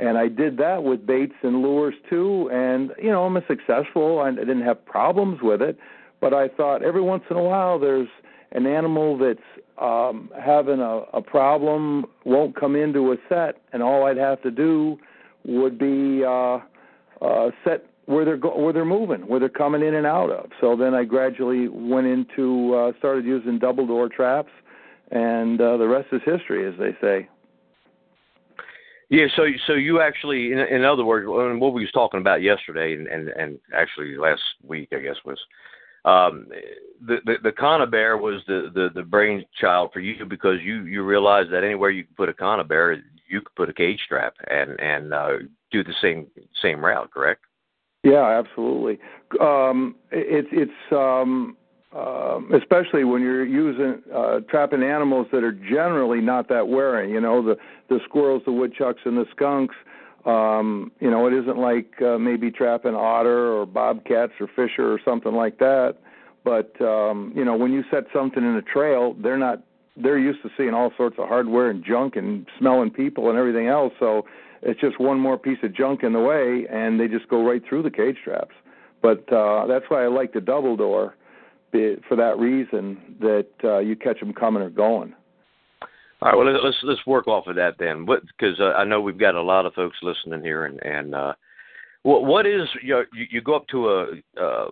and 0.00 0.16
I 0.16 0.28
did 0.28 0.56
that 0.56 0.82
with 0.82 1.06
baits 1.06 1.34
and 1.42 1.60
lures 1.60 1.94
too. 2.08 2.48
And 2.50 2.92
you 3.00 3.10
know, 3.10 3.24
I'm 3.24 3.36
a 3.36 3.46
successful. 3.46 4.20
I 4.20 4.30
didn't 4.30 4.62
have 4.62 4.84
problems 4.84 5.40
with 5.42 5.60
it, 5.60 5.78
but 6.20 6.32
I 6.32 6.48
thought 6.48 6.82
every 6.82 7.02
once 7.02 7.24
in 7.30 7.36
a 7.36 7.42
while 7.42 7.78
there's 7.78 8.08
an 8.52 8.66
animal 8.66 9.18
that's 9.18 9.38
um, 9.78 10.30
having 10.42 10.80
a, 10.80 11.02
a 11.12 11.22
problem, 11.22 12.06
won't 12.24 12.58
come 12.58 12.74
into 12.74 13.12
a 13.12 13.16
set, 13.28 13.60
and 13.72 13.82
all 13.82 14.06
I'd 14.06 14.16
have 14.16 14.42
to 14.42 14.50
do 14.50 14.98
would 15.44 15.78
be 15.78 16.24
uh, 16.24 16.58
uh, 17.20 17.50
set 17.64 17.86
where 18.06 18.24
they're 18.24 18.36
go- 18.36 18.58
where 18.58 18.72
they're 18.72 18.84
moving, 18.84 19.20
where 19.20 19.38
they're 19.38 19.48
coming 19.48 19.82
in 19.82 19.94
and 19.94 20.06
out 20.06 20.30
of. 20.30 20.50
So 20.60 20.76
then 20.76 20.94
I 20.94 21.04
gradually 21.04 21.68
went 21.68 22.06
into 22.06 22.74
uh, 22.74 22.92
started 22.98 23.24
using 23.24 23.58
double 23.58 23.86
door 23.86 24.08
traps, 24.08 24.50
and 25.10 25.60
uh, 25.60 25.76
the 25.76 25.86
rest 25.86 26.08
is 26.12 26.20
history, 26.24 26.66
as 26.66 26.74
they 26.78 26.96
say. 27.00 27.28
Yeah, 29.10 29.26
so 29.34 29.46
so 29.66 29.72
you 29.74 30.00
actually, 30.00 30.52
in, 30.52 30.58
in 30.58 30.84
other 30.84 31.04
words, 31.04 31.26
what 31.26 31.72
we 31.72 31.82
was 31.82 31.90
talking 31.92 32.20
about 32.20 32.42
yesterday, 32.42 32.94
and, 32.94 33.06
and 33.08 33.28
and 33.28 33.58
actually 33.74 34.16
last 34.16 34.42
week, 34.64 34.88
I 34.92 35.00
guess 35.00 35.16
was 35.24 35.38
um, 36.04 36.46
the, 37.04 37.16
the 37.26 37.34
the 37.42 37.52
conibear 37.52 38.20
was 38.20 38.42
the 38.46 38.70
the 38.72 38.88
the 38.94 39.02
brainchild 39.02 39.92
for 39.92 40.00
you 40.00 40.24
because 40.24 40.58
you 40.62 40.84
you 40.84 41.02
realized 41.02 41.52
that 41.52 41.64
anywhere 41.64 41.90
you 41.90 42.04
could 42.04 42.16
put 42.16 42.28
a 42.28 42.32
conibear, 42.32 43.02
you 43.30 43.40
could 43.40 43.54
put 43.54 43.70
a 43.70 43.72
cage 43.72 44.00
strap 44.04 44.34
and 44.48 44.78
and 44.80 45.14
uh, 45.14 45.38
do 45.70 45.82
the 45.82 45.94
same 46.02 46.26
same 46.62 46.84
route, 46.84 47.10
correct? 47.12 47.42
Yeah, 48.02 48.26
absolutely. 48.38 48.98
Um, 49.40 49.94
it's 50.10 50.48
it's 50.52 50.92
um, 50.92 51.56
um, 51.94 52.50
especially 52.54 53.04
when 53.04 53.22
you're 53.22 53.44
using 53.44 54.02
uh, 54.14 54.40
trapping 54.48 54.82
animals 54.82 55.26
that 55.32 55.44
are 55.44 55.52
generally 55.52 56.20
not 56.20 56.48
that 56.48 56.68
wearing. 56.68 57.10
You 57.10 57.20
know, 57.20 57.42
the 57.42 57.56
the 57.88 58.00
squirrels, 58.04 58.42
the 58.44 58.52
woodchucks, 58.52 59.00
and 59.04 59.16
the 59.16 59.26
skunks. 59.30 59.74
Um, 60.24 60.92
you 61.00 61.10
know, 61.10 61.26
it 61.26 61.32
isn't 61.32 61.58
like 61.58 62.00
uh, 62.02 62.18
maybe 62.18 62.50
trapping 62.50 62.94
otter 62.94 63.52
or 63.52 63.66
bobcats 63.66 64.32
or 64.38 64.48
fisher 64.48 64.92
or 64.92 65.00
something 65.04 65.32
like 65.32 65.58
that. 65.58 65.96
But 66.44 66.80
um, 66.80 67.32
you 67.34 67.44
know, 67.44 67.56
when 67.56 67.72
you 67.72 67.84
set 67.90 68.04
something 68.12 68.42
in 68.42 68.56
a 68.56 68.62
trail, 68.62 69.14
they're 69.22 69.38
not 69.38 69.62
they're 69.96 70.18
used 70.18 70.42
to 70.42 70.50
seeing 70.56 70.74
all 70.74 70.92
sorts 70.96 71.16
of 71.18 71.28
hardware 71.28 71.70
and 71.70 71.84
junk 71.84 72.16
and 72.16 72.46
smelling 72.58 72.90
people 72.90 73.28
and 73.28 73.38
everything 73.38 73.66
else. 73.66 73.92
So 73.98 74.24
it's 74.62 74.80
just 74.80 75.00
one 75.00 75.18
more 75.18 75.38
piece 75.38 75.58
of 75.62 75.74
junk 75.74 76.02
in 76.02 76.12
the 76.12 76.20
way, 76.20 76.66
and 76.70 76.98
they 77.00 77.08
just 77.08 77.28
go 77.28 77.44
right 77.44 77.62
through 77.68 77.82
the 77.82 77.90
cage 77.90 78.16
traps. 78.22 78.54
But 79.02 79.30
uh, 79.32 79.66
that's 79.66 79.86
why 79.88 80.04
I 80.04 80.08
like 80.08 80.32
the 80.32 80.40
double 80.40 80.76
door 80.76 81.14
for 81.72 82.16
that 82.16 82.38
reason 82.38 83.16
that 83.20 83.46
uh, 83.62 83.78
you 83.78 83.96
catch 83.96 84.20
them 84.20 84.32
coming 84.32 84.62
or 84.62 84.70
going. 84.70 85.14
All 86.22 86.28
right, 86.28 86.36
well 86.36 86.52
let's 86.52 86.76
let's 86.82 87.06
work 87.06 87.28
off 87.28 87.46
of 87.46 87.56
that 87.56 87.76
then, 87.78 88.04
because 88.04 88.60
uh, 88.60 88.72
I 88.76 88.84
know 88.84 89.00
we've 89.00 89.16
got 89.16 89.34
a 89.34 89.42
lot 89.42 89.64
of 89.64 89.72
folks 89.72 89.96
listening 90.02 90.42
here, 90.42 90.66
and 90.66 90.78
and 90.82 91.14
uh, 91.14 91.32
what 92.02 92.24
what 92.24 92.44
is 92.44 92.68
you, 92.82 92.94
know, 92.94 93.04
you 93.14 93.26
you 93.30 93.40
go 93.40 93.54
up 93.54 93.66
to 93.68 93.88
a 93.88 94.06
uh, 94.38 94.68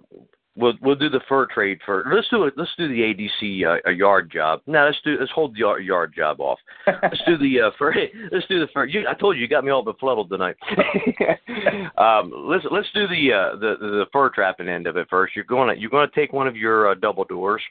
we'll 0.59 0.75
we'll 0.83 0.97
do 0.97 1.09
the 1.09 1.21
fur 1.29 1.47
trade 1.47 1.79
first. 1.87 2.09
Let's 2.13 2.29
do 2.29 2.45
it. 2.45 2.55
Let's 2.57 2.71
do 2.77 2.89
the 2.89 3.01
ADC 3.01 3.65
uh, 3.65 3.89
a 3.89 3.93
yard 3.93 4.31
job. 4.31 4.61
Now 4.67 4.87
let's 4.87 4.99
do 5.05 5.17
let's 5.19 5.33
hold 5.33 5.55
the 5.55 5.61
yard, 5.61 5.85
yard 5.85 6.13
job 6.15 6.41
off. 6.41 6.59
let's 6.87 7.23
do 7.27 7.39
the 7.39 7.61
uh, 7.61 7.71
fur. 7.79 7.95
Let's 8.33 8.47
do 8.49 8.61
the 8.61 8.69
fur. 8.75 8.87
You, 8.87 9.07
I 9.09 9.15
told 9.15 9.37
you 9.37 9.43
you 9.43 9.49
got 9.49 9.65
me 9.65 9.71
all 9.71 9.83
befuddled 9.83 10.29
tonight. 10.29 10.57
um, 11.99 12.33
let's 12.49 12.65
let's 12.71 12.89
do 12.93 13.07
the 13.07 13.33
uh, 13.33 13.57
the 13.57 13.77
the 13.81 14.07
fur 14.13 14.31
trapping 14.31 14.69
end 14.69 14.87
of 14.87 14.97
it 14.97 15.07
first. 15.09 15.35
You're 15.35 15.45
going 15.45 15.75
to 15.75 15.81
you're 15.81 15.91
going 15.91 16.09
to 16.09 16.15
take 16.15 16.33
one 16.33 16.47
of 16.47 16.57
your 16.57 16.91
uh, 16.91 16.95
double 16.95 17.25
doors, 17.25 17.63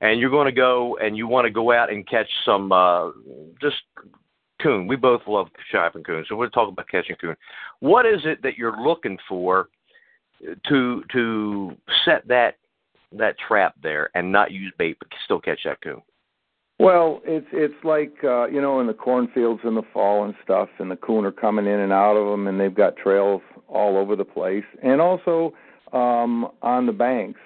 and 0.00 0.20
you're 0.20 0.30
going 0.30 0.46
to 0.46 0.52
go 0.52 0.96
and 0.98 1.16
you 1.16 1.26
want 1.26 1.46
to 1.46 1.50
go 1.50 1.72
out 1.72 1.90
and 1.90 2.06
catch 2.08 2.28
some 2.44 2.70
uh, 2.72 3.10
just 3.60 3.76
coon. 4.62 4.86
We 4.86 4.96
both 4.96 5.22
love 5.26 5.48
trapping 5.70 6.04
coon, 6.04 6.24
so 6.28 6.36
we're 6.36 6.48
talking 6.48 6.72
about 6.72 6.88
catching 6.88 7.16
coon. 7.16 7.36
What 7.80 8.06
is 8.06 8.20
it 8.24 8.42
that 8.42 8.56
you're 8.56 8.80
looking 8.80 9.18
for? 9.28 9.68
To 10.68 11.02
to 11.12 11.76
set 12.04 12.26
that 12.28 12.56
that 13.12 13.36
trap 13.38 13.74
there 13.82 14.10
and 14.14 14.30
not 14.30 14.50
use 14.50 14.72
bait 14.78 14.96
but 14.98 15.08
still 15.24 15.40
catch 15.40 15.60
that 15.64 15.80
coon? 15.80 16.02
Well, 16.78 17.22
it's 17.24 17.46
it's 17.52 17.84
like 17.84 18.12
uh, 18.22 18.46
you 18.48 18.60
know 18.60 18.80
in 18.80 18.86
the 18.86 18.94
cornfields 18.94 19.60
in 19.64 19.74
the 19.74 19.82
fall 19.92 20.24
and 20.24 20.34
stuff, 20.44 20.68
and 20.78 20.90
the 20.90 20.96
coon 20.96 21.24
are 21.24 21.32
coming 21.32 21.66
in 21.66 21.80
and 21.80 21.92
out 21.92 22.16
of 22.16 22.30
them, 22.30 22.46
and 22.46 22.60
they've 22.60 22.74
got 22.74 22.96
trails 22.96 23.40
all 23.68 23.96
over 23.96 24.14
the 24.14 24.24
place, 24.24 24.64
and 24.82 25.00
also 25.00 25.54
um, 25.92 26.48
on 26.62 26.86
the 26.86 26.92
banks. 26.92 27.40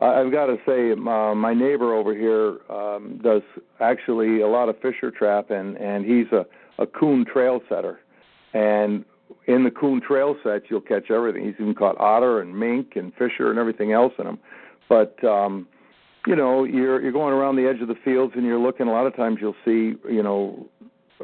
I've 0.00 0.32
got 0.32 0.46
to 0.46 0.56
say, 0.66 0.92
uh, 0.92 1.34
my 1.34 1.54
neighbor 1.54 1.94
over 1.94 2.12
here 2.14 2.58
um, 2.74 3.20
does 3.22 3.42
actually 3.78 4.40
a 4.40 4.48
lot 4.48 4.68
of 4.68 4.80
fisher 4.80 5.12
trap, 5.12 5.50
and 5.50 5.76
and 5.76 6.04
he's 6.04 6.26
a 6.32 6.44
a 6.82 6.86
coon 6.86 7.24
trail 7.24 7.60
setter. 7.68 8.00
And 8.54 9.04
in 9.46 9.64
the 9.64 9.70
coon 9.70 10.00
trail 10.00 10.36
set, 10.42 10.62
you'll 10.68 10.80
catch 10.80 11.10
everything. 11.10 11.44
He's 11.44 11.54
even 11.60 11.74
caught 11.74 11.98
otter 11.98 12.40
and 12.40 12.58
mink 12.58 12.96
and 12.96 13.12
fisher 13.14 13.50
and 13.50 13.58
everything 13.58 13.92
else 13.92 14.12
in 14.18 14.24
them. 14.24 14.38
But 14.88 15.22
um, 15.24 15.66
you 16.26 16.36
know, 16.36 16.64
you're 16.64 17.00
you're 17.00 17.12
going 17.12 17.34
around 17.34 17.56
the 17.56 17.68
edge 17.68 17.80
of 17.80 17.88
the 17.88 17.96
fields 18.04 18.34
and 18.36 18.44
you're 18.44 18.58
looking. 18.58 18.86
A 18.86 18.92
lot 18.92 19.06
of 19.06 19.16
times, 19.16 19.38
you'll 19.40 19.56
see 19.64 19.94
you 20.08 20.22
know 20.22 20.68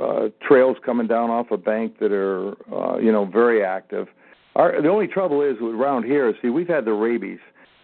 uh, 0.00 0.28
trails 0.46 0.76
coming 0.84 1.06
down 1.06 1.30
off 1.30 1.50
a 1.50 1.56
bank 1.56 1.98
that 2.00 2.12
are 2.12 2.54
uh, 2.72 2.98
you 2.98 3.12
know 3.12 3.24
very 3.24 3.64
active. 3.64 4.08
Our, 4.56 4.80
the 4.82 4.88
only 4.88 5.06
trouble 5.06 5.42
is 5.42 5.56
around 5.60 6.04
here. 6.04 6.34
See, 6.42 6.48
we've 6.48 6.68
had 6.68 6.84
the 6.84 6.92
rabies, 6.92 7.38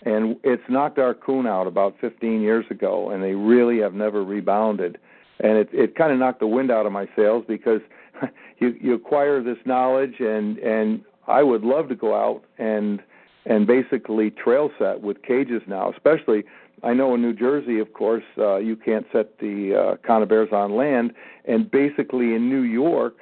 and 0.04 0.36
it's 0.42 0.62
knocked 0.68 0.98
our 0.98 1.14
coon 1.14 1.46
out 1.46 1.66
about 1.66 1.94
15 2.00 2.40
years 2.40 2.64
ago, 2.70 3.10
and 3.10 3.22
they 3.22 3.34
really 3.34 3.78
have 3.78 3.94
never 3.94 4.24
rebounded. 4.24 4.98
And 5.40 5.58
it 5.58 5.68
it 5.72 5.96
kind 5.96 6.12
of 6.12 6.18
knocked 6.18 6.40
the 6.40 6.46
wind 6.46 6.70
out 6.70 6.86
of 6.86 6.92
my 6.92 7.08
sails 7.14 7.44
because 7.46 7.80
you 8.58 8.74
you 8.80 8.94
acquire 8.94 9.42
this 9.42 9.58
knowledge, 9.64 10.20
and 10.20 10.58
and 10.58 11.02
I 11.26 11.42
would 11.42 11.62
love 11.62 11.88
to 11.88 11.94
go 11.94 12.14
out 12.14 12.42
and 12.58 13.02
and 13.46 13.66
basically 13.66 14.30
trail 14.30 14.70
set 14.78 15.02
with 15.02 15.22
cages 15.22 15.62
now, 15.66 15.92
especially 15.92 16.44
I 16.84 16.92
know 16.92 17.14
in 17.14 17.22
New 17.22 17.32
Jersey, 17.32 17.78
of 17.78 17.92
course, 17.94 18.24
uh, 18.36 18.56
you 18.56 18.76
can't 18.76 19.06
set 19.10 19.38
the 19.38 19.74
uh, 19.74 20.06
conibears 20.06 20.52
on 20.52 20.76
land, 20.76 21.12
and 21.46 21.70
basically 21.70 22.34
in 22.34 22.50
New 22.50 22.60
York, 22.60 23.14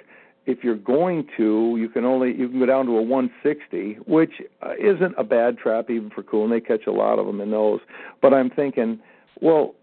if 0.46 0.64
you're 0.64 0.74
going 0.74 1.28
to, 1.36 1.76
you 1.78 1.88
can 1.88 2.04
only 2.04 2.36
you 2.36 2.48
can 2.48 2.58
go 2.58 2.66
down 2.66 2.86
to 2.86 2.98
a 2.98 3.02
160, 3.02 3.98
which 4.06 4.32
uh, 4.62 4.72
isn't 4.80 5.14
a 5.16 5.22
bad 5.22 5.58
trap 5.58 5.90
even 5.90 6.10
for 6.10 6.24
cool, 6.24 6.44
and 6.44 6.52
they 6.52 6.60
catch 6.60 6.86
a 6.88 6.92
lot 6.92 7.20
of 7.20 7.26
them 7.26 7.40
in 7.40 7.52
those. 7.52 7.78
But 8.20 8.34
I'm 8.34 8.50
thinking, 8.50 8.98
well, 9.40 9.76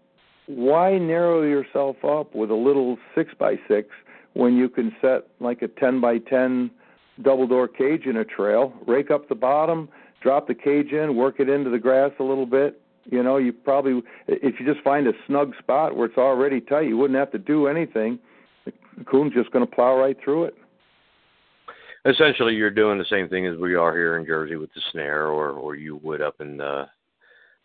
why 0.46 0.98
narrow 0.98 1.42
yourself 1.42 2.04
up 2.04 2.34
with 2.34 2.50
a 2.50 2.54
little 2.54 2.98
six 3.14 3.32
by 3.38 3.56
six 3.66 3.88
when 4.34 4.56
you 4.56 4.68
can 4.68 4.94
set 5.00 5.28
like 5.40 5.62
a 5.62 5.68
10 5.68 6.00
by 6.00 6.18
10 6.18 6.70
double 7.22 7.46
door 7.46 7.68
cage 7.68 8.06
in 8.06 8.16
a 8.16 8.24
trail, 8.24 8.72
rake 8.86 9.10
up 9.10 9.28
the 9.28 9.34
bottom, 9.34 9.88
drop 10.22 10.46
the 10.46 10.54
cage 10.54 10.92
in, 10.92 11.16
work 11.16 11.40
it 11.40 11.48
into 11.48 11.70
the 11.70 11.78
grass 11.78 12.12
a 12.18 12.22
little 12.22 12.46
bit, 12.46 12.80
you 13.10 13.22
know, 13.22 13.38
you 13.38 13.52
probably 13.52 14.02
if 14.28 14.60
you 14.60 14.66
just 14.66 14.84
find 14.84 15.06
a 15.06 15.12
snug 15.26 15.54
spot 15.58 15.96
where 15.96 16.06
it's 16.06 16.18
already 16.18 16.60
tight, 16.60 16.86
you 16.86 16.96
wouldn't 16.96 17.18
have 17.18 17.32
to 17.32 17.38
do 17.38 17.66
anything. 17.66 18.18
The 18.64 19.04
coon's 19.04 19.32
just 19.32 19.50
going 19.50 19.66
to 19.66 19.70
plow 19.70 19.98
right 19.98 20.16
through 20.22 20.44
it. 20.44 20.54
Essentially, 22.04 22.54
you're 22.54 22.70
doing 22.70 22.98
the 22.98 23.04
same 23.10 23.28
thing 23.28 23.46
as 23.46 23.58
we 23.58 23.74
are 23.74 23.94
here 23.94 24.16
in 24.16 24.26
Jersey 24.26 24.56
with 24.56 24.72
the 24.74 24.80
snare, 24.92 25.26
or 25.26 25.50
or 25.50 25.74
you 25.74 25.96
would 26.02 26.22
up 26.22 26.40
in 26.40 26.56
the 26.56 26.86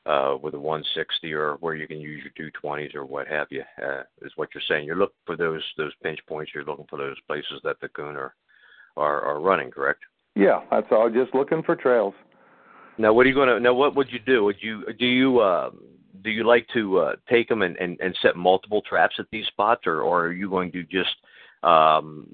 uh, 0.06 0.38
with 0.42 0.54
a 0.54 0.60
160 0.60 1.34
or 1.34 1.56
where 1.56 1.76
you 1.76 1.88
can 1.88 2.00
use 2.00 2.24
your 2.24 2.52
220s 2.64 2.96
or 2.96 3.06
what 3.06 3.28
have 3.28 3.48
you, 3.50 3.64
uh, 3.84 4.04
is 4.22 4.32
what 4.36 4.50
you're 4.54 4.64
saying. 4.68 4.86
You're 4.86 4.96
looking 4.96 5.16
for 5.26 5.36
those 5.36 5.64
those 5.78 5.94
pinch 6.04 6.20
points. 6.28 6.52
You're 6.54 6.66
looking 6.66 6.86
for 6.90 6.98
those 6.98 7.20
places 7.28 7.60
that 7.64 7.80
the 7.82 7.90
coon 7.90 8.16
are 8.16 8.36
are, 8.98 9.22
are 9.22 9.40
running, 9.40 9.72
correct? 9.72 10.02
Yeah, 10.36 10.62
that's 10.70 10.88
all. 10.92 11.10
Just 11.10 11.34
looking 11.34 11.64
for 11.64 11.76
trails. 11.76 12.14
Now, 12.98 13.14
what 13.14 13.26
are 13.26 13.30
you 13.30 13.36
going 13.36 13.50
to? 13.50 13.60
Now, 13.60 13.74
what 13.74 13.96
would 13.96 14.12
you 14.12 14.20
do? 14.20 14.44
Would 14.44 14.58
you 14.62 14.86
do 14.98 15.06
you 15.06 15.40
uh, 15.40 15.72
do 16.24 16.30
you 16.30 16.46
like 16.46 16.68
to 16.74 17.00
uh, 17.00 17.16
take 17.30 17.50
them 17.50 17.62
and, 17.62 17.76
and, 17.78 18.00
and 18.00 18.18
set 18.22 18.36
multiple 18.36 18.82
traps 18.88 19.16
at 19.20 19.26
these 19.32 19.46
spots, 19.48 19.82
or, 19.86 20.02
or 20.02 20.28
are 20.28 20.34
you 20.34 20.50
going 20.50 20.72
to 20.72 20.84
just 20.84 21.16
um, 21.64 22.28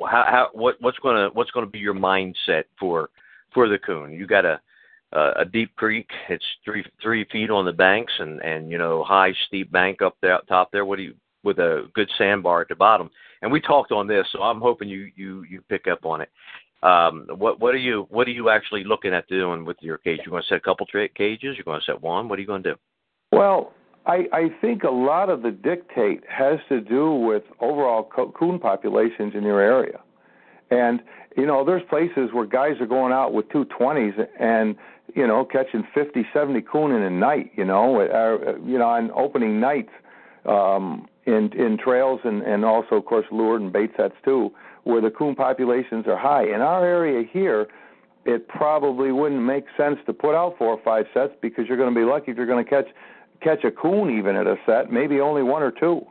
how, 0.00 0.24
how 0.26 0.48
what 0.52 0.76
what's 0.80 0.98
going 0.98 1.16
to 1.16 1.34
what's 1.34 1.50
going 1.50 1.66
to 1.66 1.70
be 1.70 1.78
your 1.78 1.94
mindset 1.94 2.64
for 2.78 3.10
for 3.52 3.68
the 3.68 3.78
coon? 3.78 4.12
You 4.12 4.26
got 4.26 4.44
a 5.12 5.30
a 5.40 5.44
deep 5.44 5.74
creek. 5.76 6.08
It's 6.28 6.44
three 6.64 6.84
three 7.02 7.24
feet 7.30 7.50
on 7.50 7.64
the 7.64 7.72
banks, 7.72 8.12
and 8.18 8.40
and 8.42 8.70
you 8.70 8.78
know 8.78 9.04
high 9.04 9.32
steep 9.46 9.70
bank 9.70 10.02
up 10.02 10.16
there 10.22 10.40
top 10.48 10.70
there. 10.72 10.84
What 10.84 10.96
do 10.96 11.02
you 11.02 11.14
with 11.44 11.58
a 11.58 11.88
good 11.94 12.10
sandbar 12.18 12.62
at 12.62 12.68
the 12.68 12.74
bottom? 12.74 13.10
And 13.42 13.52
we 13.52 13.60
talked 13.60 13.92
on 13.92 14.06
this, 14.06 14.26
so 14.32 14.42
I'm 14.42 14.60
hoping 14.60 14.88
you 14.88 15.10
you 15.16 15.44
you 15.44 15.62
pick 15.68 15.86
up 15.86 16.04
on 16.04 16.20
it. 16.20 16.30
Um, 16.82 17.26
what 17.36 17.60
what 17.60 17.74
are 17.74 17.78
you 17.78 18.06
what 18.10 18.28
are 18.28 18.32
you 18.32 18.50
actually 18.50 18.84
looking 18.84 19.12
at 19.12 19.26
doing 19.28 19.64
with 19.64 19.76
your 19.80 19.98
cage? 19.98 20.20
You're 20.24 20.30
going 20.30 20.42
to 20.42 20.48
set 20.48 20.58
a 20.58 20.60
couple 20.60 20.86
tra- 20.86 21.08
cages. 21.08 21.56
You're 21.56 21.64
going 21.64 21.80
to 21.80 21.86
set 21.86 22.00
one. 22.00 22.28
What 22.28 22.38
are 22.38 22.42
you 22.42 22.46
going 22.46 22.62
to 22.62 22.70
do? 22.74 22.76
Well, 23.32 23.72
I, 24.06 24.26
I 24.32 24.48
think 24.60 24.84
a 24.84 24.90
lot 24.90 25.28
of 25.28 25.42
the 25.42 25.50
dictate 25.50 26.22
has 26.28 26.58
to 26.68 26.80
do 26.80 27.12
with 27.12 27.42
overall 27.60 28.08
coon 28.38 28.58
populations 28.58 29.34
in 29.34 29.42
your 29.42 29.60
area. 29.60 30.00
And 30.70 31.00
you 31.36 31.46
know, 31.46 31.64
there's 31.64 31.82
places 31.88 32.30
where 32.32 32.46
guys 32.46 32.80
are 32.80 32.86
going 32.86 33.12
out 33.12 33.32
with 33.32 33.48
220s 33.48 34.26
and 34.40 34.76
you 35.14 35.26
know 35.26 35.44
catching 35.44 35.86
50, 35.94 36.26
70 36.32 36.60
coon 36.62 36.92
in 36.92 37.02
a 37.02 37.10
night. 37.10 37.52
You 37.56 37.64
know, 37.64 38.00
uh, 38.00 38.56
you 38.64 38.78
know 38.78 38.88
on 38.88 39.10
opening 39.12 39.60
nights 39.60 39.92
um, 40.46 41.08
in 41.26 41.52
in 41.52 41.78
trails 41.78 42.20
and 42.24 42.42
and 42.42 42.64
also 42.64 42.96
of 42.96 43.04
course 43.04 43.26
lured 43.30 43.60
and 43.60 43.72
bait 43.72 43.90
sets 43.96 44.14
too 44.24 44.52
where 44.88 45.02
the 45.02 45.10
coon 45.10 45.34
populations 45.34 46.06
are 46.06 46.16
high. 46.16 46.44
In 46.44 46.62
our 46.62 46.82
area 46.82 47.22
here, 47.30 47.68
it 48.24 48.48
probably 48.48 49.12
wouldn't 49.12 49.42
make 49.42 49.64
sense 49.76 49.98
to 50.06 50.14
put 50.14 50.34
out 50.34 50.56
four 50.56 50.68
or 50.68 50.80
five 50.82 51.04
sets 51.12 51.34
because 51.42 51.66
you're 51.68 51.76
going 51.76 51.92
to 51.92 51.98
be 51.98 52.06
lucky 52.06 52.30
if 52.30 52.38
you're 52.38 52.46
going 52.46 52.64
to 52.64 52.68
catch 52.68 52.88
catch 53.40 53.64
a 53.64 53.70
coon 53.70 54.16
even 54.18 54.34
at 54.34 54.46
a 54.46 54.56
set, 54.66 54.90
maybe 54.90 55.20
only 55.20 55.42
one 55.42 55.62
or 55.62 55.70
two. 55.70 56.04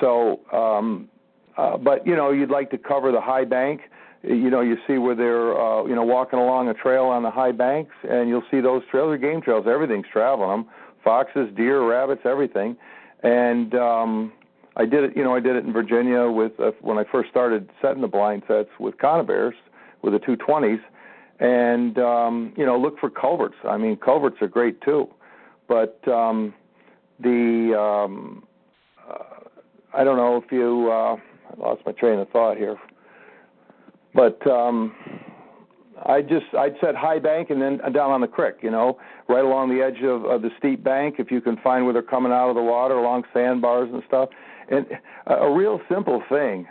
So, 0.00 0.40
um, 0.52 1.08
uh, 1.56 1.76
but 1.76 2.06
you 2.06 2.16
know, 2.16 2.30
you'd 2.30 2.50
like 2.50 2.70
to 2.70 2.78
cover 2.78 3.12
the 3.12 3.20
high 3.20 3.44
bank. 3.44 3.82
You 4.26 4.50
know, 4.50 4.60
you 4.60 4.76
see 4.86 4.98
where 4.98 5.14
they're 5.14 5.58
uh, 5.58 5.84
you 5.84 5.94
know 5.94 6.02
walking 6.02 6.38
along 6.38 6.68
a 6.68 6.74
trail 6.74 7.04
on 7.04 7.22
the 7.22 7.30
high 7.30 7.52
banks, 7.52 7.94
and 8.08 8.28
you'll 8.28 8.42
see 8.50 8.60
those 8.60 8.82
trails 8.90 9.12
are 9.12 9.18
game 9.18 9.40
trails. 9.40 9.66
Everything's 9.68 10.06
traveling 10.12 10.50
them: 10.50 10.66
foxes, 11.04 11.48
deer, 11.56 11.82
rabbits, 11.88 12.22
everything. 12.24 12.76
And 13.22 13.74
um, 13.74 14.32
I 14.76 14.84
did 14.84 15.04
it, 15.04 15.16
you 15.16 15.24
know, 15.24 15.34
I 15.34 15.40
did 15.40 15.56
it 15.56 15.64
in 15.64 15.72
Virginia 15.72 16.28
with 16.28 16.58
uh, 16.60 16.72
when 16.80 16.98
I 16.98 17.04
first 17.10 17.30
started 17.30 17.70
setting 17.80 18.02
the 18.02 18.08
blind 18.08 18.42
sets 18.46 18.68
with 18.78 18.98
conibears 18.98 19.54
with 20.02 20.12
the 20.12 20.18
220s, 20.18 20.80
and 21.40 21.98
um, 21.98 22.52
you 22.56 22.66
know, 22.66 22.78
look 22.78 22.98
for 22.98 23.08
culverts. 23.08 23.56
I 23.64 23.78
mean, 23.78 23.96
culverts 23.96 24.36
are 24.42 24.48
great 24.48 24.80
too, 24.82 25.08
but 25.66 26.06
um, 26.08 26.52
the 27.20 27.74
um, 27.78 28.46
uh, 29.08 29.18
I 29.94 30.04
don't 30.04 30.18
know 30.18 30.36
if 30.36 30.52
you 30.52 30.90
uh, 30.90 31.16
I 31.16 31.58
lost 31.58 31.82
my 31.86 31.92
train 31.92 32.18
of 32.18 32.28
thought 32.28 32.58
here, 32.58 32.76
but 34.16 34.44
um, 34.50 34.92
I 36.04 36.22
just 36.22 36.46
I'd 36.58 36.74
set 36.80 36.96
high 36.96 37.20
bank 37.20 37.50
and 37.50 37.62
then 37.62 37.78
down 37.92 38.10
on 38.10 38.20
the 38.20 38.26
creek, 38.26 38.56
you 38.62 38.70
know, 38.70 38.98
right 39.28 39.44
along 39.44 39.68
the 39.68 39.84
edge 39.84 40.02
of, 40.02 40.24
of 40.24 40.42
the 40.42 40.50
steep 40.58 40.82
bank 40.82 41.16
if 41.18 41.30
you 41.30 41.40
can 41.40 41.56
find 41.58 41.84
where 41.84 41.92
they're 41.92 42.02
coming 42.02 42.32
out 42.32 42.48
of 42.48 42.56
the 42.56 42.62
water 42.62 42.94
along 42.94 43.24
sandbars 43.32 43.90
and 43.92 44.02
stuff 44.08 44.30
and 44.68 44.86
a 45.26 45.50
real 45.50 45.80
simple 45.88 46.22
thing 46.28 46.66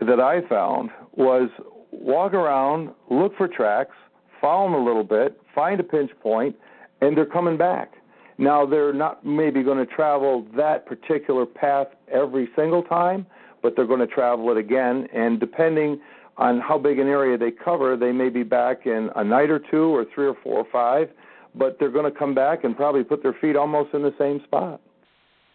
that 0.00 0.20
I 0.20 0.46
found 0.48 0.90
was 1.14 1.48
walk 1.90 2.34
around, 2.34 2.90
look 3.10 3.36
for 3.36 3.48
tracks, 3.48 3.94
follow 4.40 4.70
them 4.70 4.74
a 4.74 4.84
little 4.84 5.04
bit, 5.04 5.40
find 5.54 5.80
a 5.80 5.84
pinch 5.84 6.10
point, 6.20 6.56
and 7.00 7.16
they're 7.16 7.26
coming 7.26 7.56
back. 7.56 7.92
Now, 8.38 8.66
they're 8.66 8.92
not 8.92 9.24
maybe 9.24 9.62
going 9.62 9.78
to 9.78 9.86
travel 9.86 10.46
that 10.56 10.86
particular 10.86 11.46
path 11.46 11.88
every 12.10 12.48
single 12.56 12.82
time, 12.82 13.26
but 13.62 13.76
they're 13.76 13.86
going 13.86 14.00
to 14.00 14.06
travel 14.06 14.50
it 14.50 14.56
again. 14.56 15.06
And 15.14 15.38
depending 15.38 16.00
on 16.36 16.60
how 16.60 16.78
big 16.78 16.98
an 16.98 17.08
area 17.08 17.36
they 17.36 17.50
cover, 17.50 17.96
they 17.96 18.12
may 18.12 18.28
be 18.28 18.42
back 18.42 18.86
in 18.86 19.10
a 19.16 19.24
night 19.24 19.50
or 19.50 19.58
two, 19.58 19.94
or 19.94 20.04
three 20.14 20.26
or 20.26 20.36
four 20.42 20.58
or 20.58 20.66
five, 20.72 21.08
but 21.54 21.76
they're 21.78 21.90
going 21.90 22.10
to 22.10 22.18
come 22.18 22.34
back 22.34 22.64
and 22.64 22.76
probably 22.76 23.04
put 23.04 23.22
their 23.22 23.36
feet 23.40 23.56
almost 23.56 23.92
in 23.94 24.02
the 24.02 24.14
same 24.18 24.40
spot. 24.44 24.80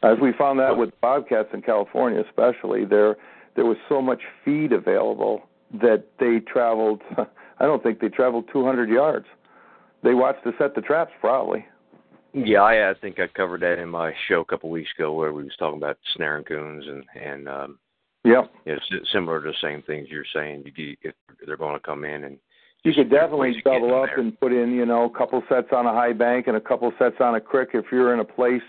As 0.03 0.17
we 0.21 0.31
found 0.37 0.59
that 0.59 0.77
with 0.77 0.91
bobcats 1.01 1.49
in 1.53 1.61
California, 1.61 2.23
especially, 2.27 2.85
there 2.85 3.17
there 3.55 3.65
was 3.65 3.77
so 3.89 4.01
much 4.01 4.21
feed 4.45 4.71
available 4.71 5.41
that 5.81 6.05
they 6.19 6.39
traveled. 6.39 7.01
I 7.59 7.65
don't 7.65 7.81
think 7.81 7.99
they 7.99 8.09
traveled 8.09 8.45
200 8.53 8.87
yards. 8.87 9.25
They 10.03 10.13
watched 10.13 10.43
to 10.43 10.51
set 10.59 10.75
the 10.75 10.81
traps, 10.81 11.11
probably. 11.19 11.65
Yeah, 12.33 12.61
I, 12.61 12.91
I 12.91 12.93
think 12.93 13.19
I 13.19 13.25
covered 13.35 13.61
that 13.61 13.79
in 13.79 13.89
my 13.89 14.13
show 14.27 14.41
a 14.41 14.45
couple 14.45 14.69
of 14.69 14.73
weeks 14.73 14.91
ago, 14.97 15.13
where 15.13 15.33
we 15.33 15.43
was 15.43 15.55
talking 15.57 15.77
about 15.77 15.97
snaring 16.15 16.43
coons 16.43 16.85
and 16.87 17.03
and 17.19 17.49
um, 17.49 17.79
yeah, 18.27 18.43
it's 18.65 18.83
similar 19.11 19.41
to 19.41 19.49
the 19.49 19.55
same 19.61 19.81
things 19.83 20.07
you're 20.09 20.25
saying. 20.33 20.63
You, 20.75 20.95
if 21.01 21.13
they're 21.45 21.57
going 21.57 21.75
to 21.75 21.79
come 21.79 22.03
in 22.03 22.23
and 22.23 22.37
you 22.83 22.93
could 22.93 23.09
definitely 23.09 23.61
double 23.65 24.01
up 24.01 24.09
and 24.17 24.39
put 24.39 24.53
in, 24.53 24.71
you 24.71 24.85
know, 24.85 25.05
a 25.05 25.17
couple 25.17 25.41
sets 25.49 25.67
on 25.71 25.85
a 25.85 25.91
high 25.91 26.13
bank 26.13 26.47
and 26.47 26.55
a 26.55 26.61
couple 26.61 26.91
sets 26.99 27.15
on 27.19 27.35
a 27.35 27.41
creek 27.41 27.69
if 27.73 27.85
you're 27.91 28.13
in 28.13 28.19
a 28.19 28.25
place 28.25 28.61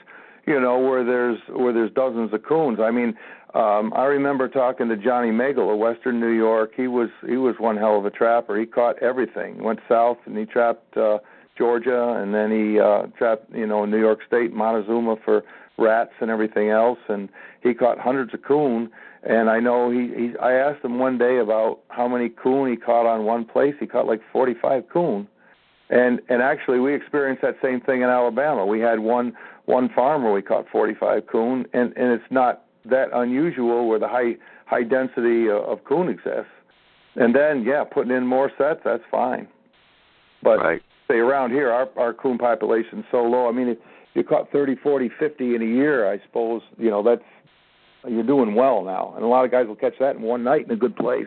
you 0.49 0.59
know, 0.59 0.79
where 0.79 1.05
there's 1.05 1.39
where 1.51 1.75
there's 1.75 1.93
dozens 1.93 2.33
of 2.33 2.43
coons. 2.43 2.79
I 2.81 2.91
mean, 2.91 3.15
um, 3.55 3.93
I 3.95 4.05
remember 4.05 4.49
talking 4.49 4.89
to 4.89 4.97
Johnny 4.97 5.29
Megal 5.29 5.71
of 5.71 5.79
Western 5.79 6.19
New 6.19 6.33
York. 6.33 6.71
He 6.75 6.89
was 6.89 7.11
he 7.27 7.37
was 7.37 7.57
one 7.59 7.77
hell 7.77 7.99
of 7.99 8.07
a 8.07 8.11
trapper. 8.11 8.59
He 8.59 8.65
caught 8.65 9.01
everything. 9.03 9.63
Went 9.63 9.81
south 9.87 10.17
and 10.25 10.39
he 10.39 10.47
trapped 10.47 10.97
uh, 10.97 11.19
Georgia, 11.59 12.15
and 12.23 12.35
then 12.35 12.51
he 12.51 12.81
uh, 12.81 13.09
trapped 13.19 13.53
you 13.55 13.67
know 13.67 13.85
New 13.85 14.01
York 14.01 14.21
State, 14.27 14.55
Montezuma 14.55 15.17
for 15.23 15.43
rats 15.77 16.13
and 16.21 16.31
everything 16.31 16.71
else. 16.71 16.99
And 17.09 17.29
he 17.63 17.75
caught 17.75 17.99
hundreds 17.99 18.33
of 18.33 18.43
coon. 18.43 18.91
And 19.23 19.51
I 19.51 19.59
know 19.61 19.91
he, 19.91 20.09
he 20.15 20.39
I 20.39 20.53
asked 20.53 20.85
him 20.85 20.99
one 20.99 21.19
day 21.19 21.39
about 21.39 21.81
how 21.89 22.07
many 22.07 22.29
coon 22.29 22.71
he 22.71 22.77
caught 22.77 23.07
on 23.07 23.25
one 23.25 23.45
place. 23.45 23.75
He 23.81 23.87
caught 23.87 24.07
like 24.07 24.21
45 24.33 24.89
coon. 24.89 25.29
And 25.91 26.21
and 26.29 26.43
actually 26.43 26.79
we 26.81 26.95
experienced 26.95 27.43
that 27.43 27.57
same 27.63 27.81
thing 27.81 28.03
in 28.03 28.09
Alabama. 28.09 28.65
We 28.65 28.81
had 28.81 29.01
one 29.01 29.33
one 29.65 29.89
farm 29.95 30.23
where 30.23 30.33
we 30.33 30.43
caught 30.43 30.67
45 30.71 31.27
coon 31.27 31.67
and 31.73 31.93
and 31.97 32.13
it's 32.13 32.31
not 32.31 32.65
that 32.85 33.09
unusual 33.13 33.89
where 33.89 33.99
the 33.99 34.09
high 34.09 34.37
high 34.67 34.85
density 34.85 35.49
uh, 35.49 35.55
of 35.55 35.85
coon 35.85 36.09
exists. 36.09 36.53
And 37.17 37.35
then 37.35 37.65
yeah, 37.65 37.85
putting 37.85 38.13
in 38.13 38.27
more 38.27 38.53
sets, 38.57 38.81
that's 38.85 39.03
fine. 39.11 39.49
But 40.43 40.59
right. 40.59 40.83
say 41.09 41.17
around 41.17 41.51
here 41.51 41.73
our 41.73 41.89
our 41.97 42.15
coon 42.15 42.39
population's 42.39 43.05
so 43.11 43.25
low. 43.25 43.49
I 43.49 43.53
mean 43.53 43.69
if 43.69 43.79
you 44.15 44.25
caught 44.25 44.51
30, 44.51 44.77
40, 44.77 45.11
50 45.19 45.55
in 45.55 45.63
a 45.63 45.65
year, 45.65 46.11
I 46.11 46.19
suppose, 46.27 46.63
you 46.77 46.91
know, 46.91 47.03
that's 47.03 47.23
you're 48.07 48.23
doing 48.23 48.55
well 48.55 48.83
now, 48.85 49.15
and 49.17 49.25
a 49.25 49.29
lot 49.29 49.45
of 49.45 49.51
guys 49.51 49.67
will 49.67 49.77
catch 49.77 49.95
that 50.01 50.17
in 50.17 50.23
one 50.23 50.45
night 50.45 50.67
in 50.67 50.71
a 50.71 50.77
good 50.77 50.97
place. 50.97 51.27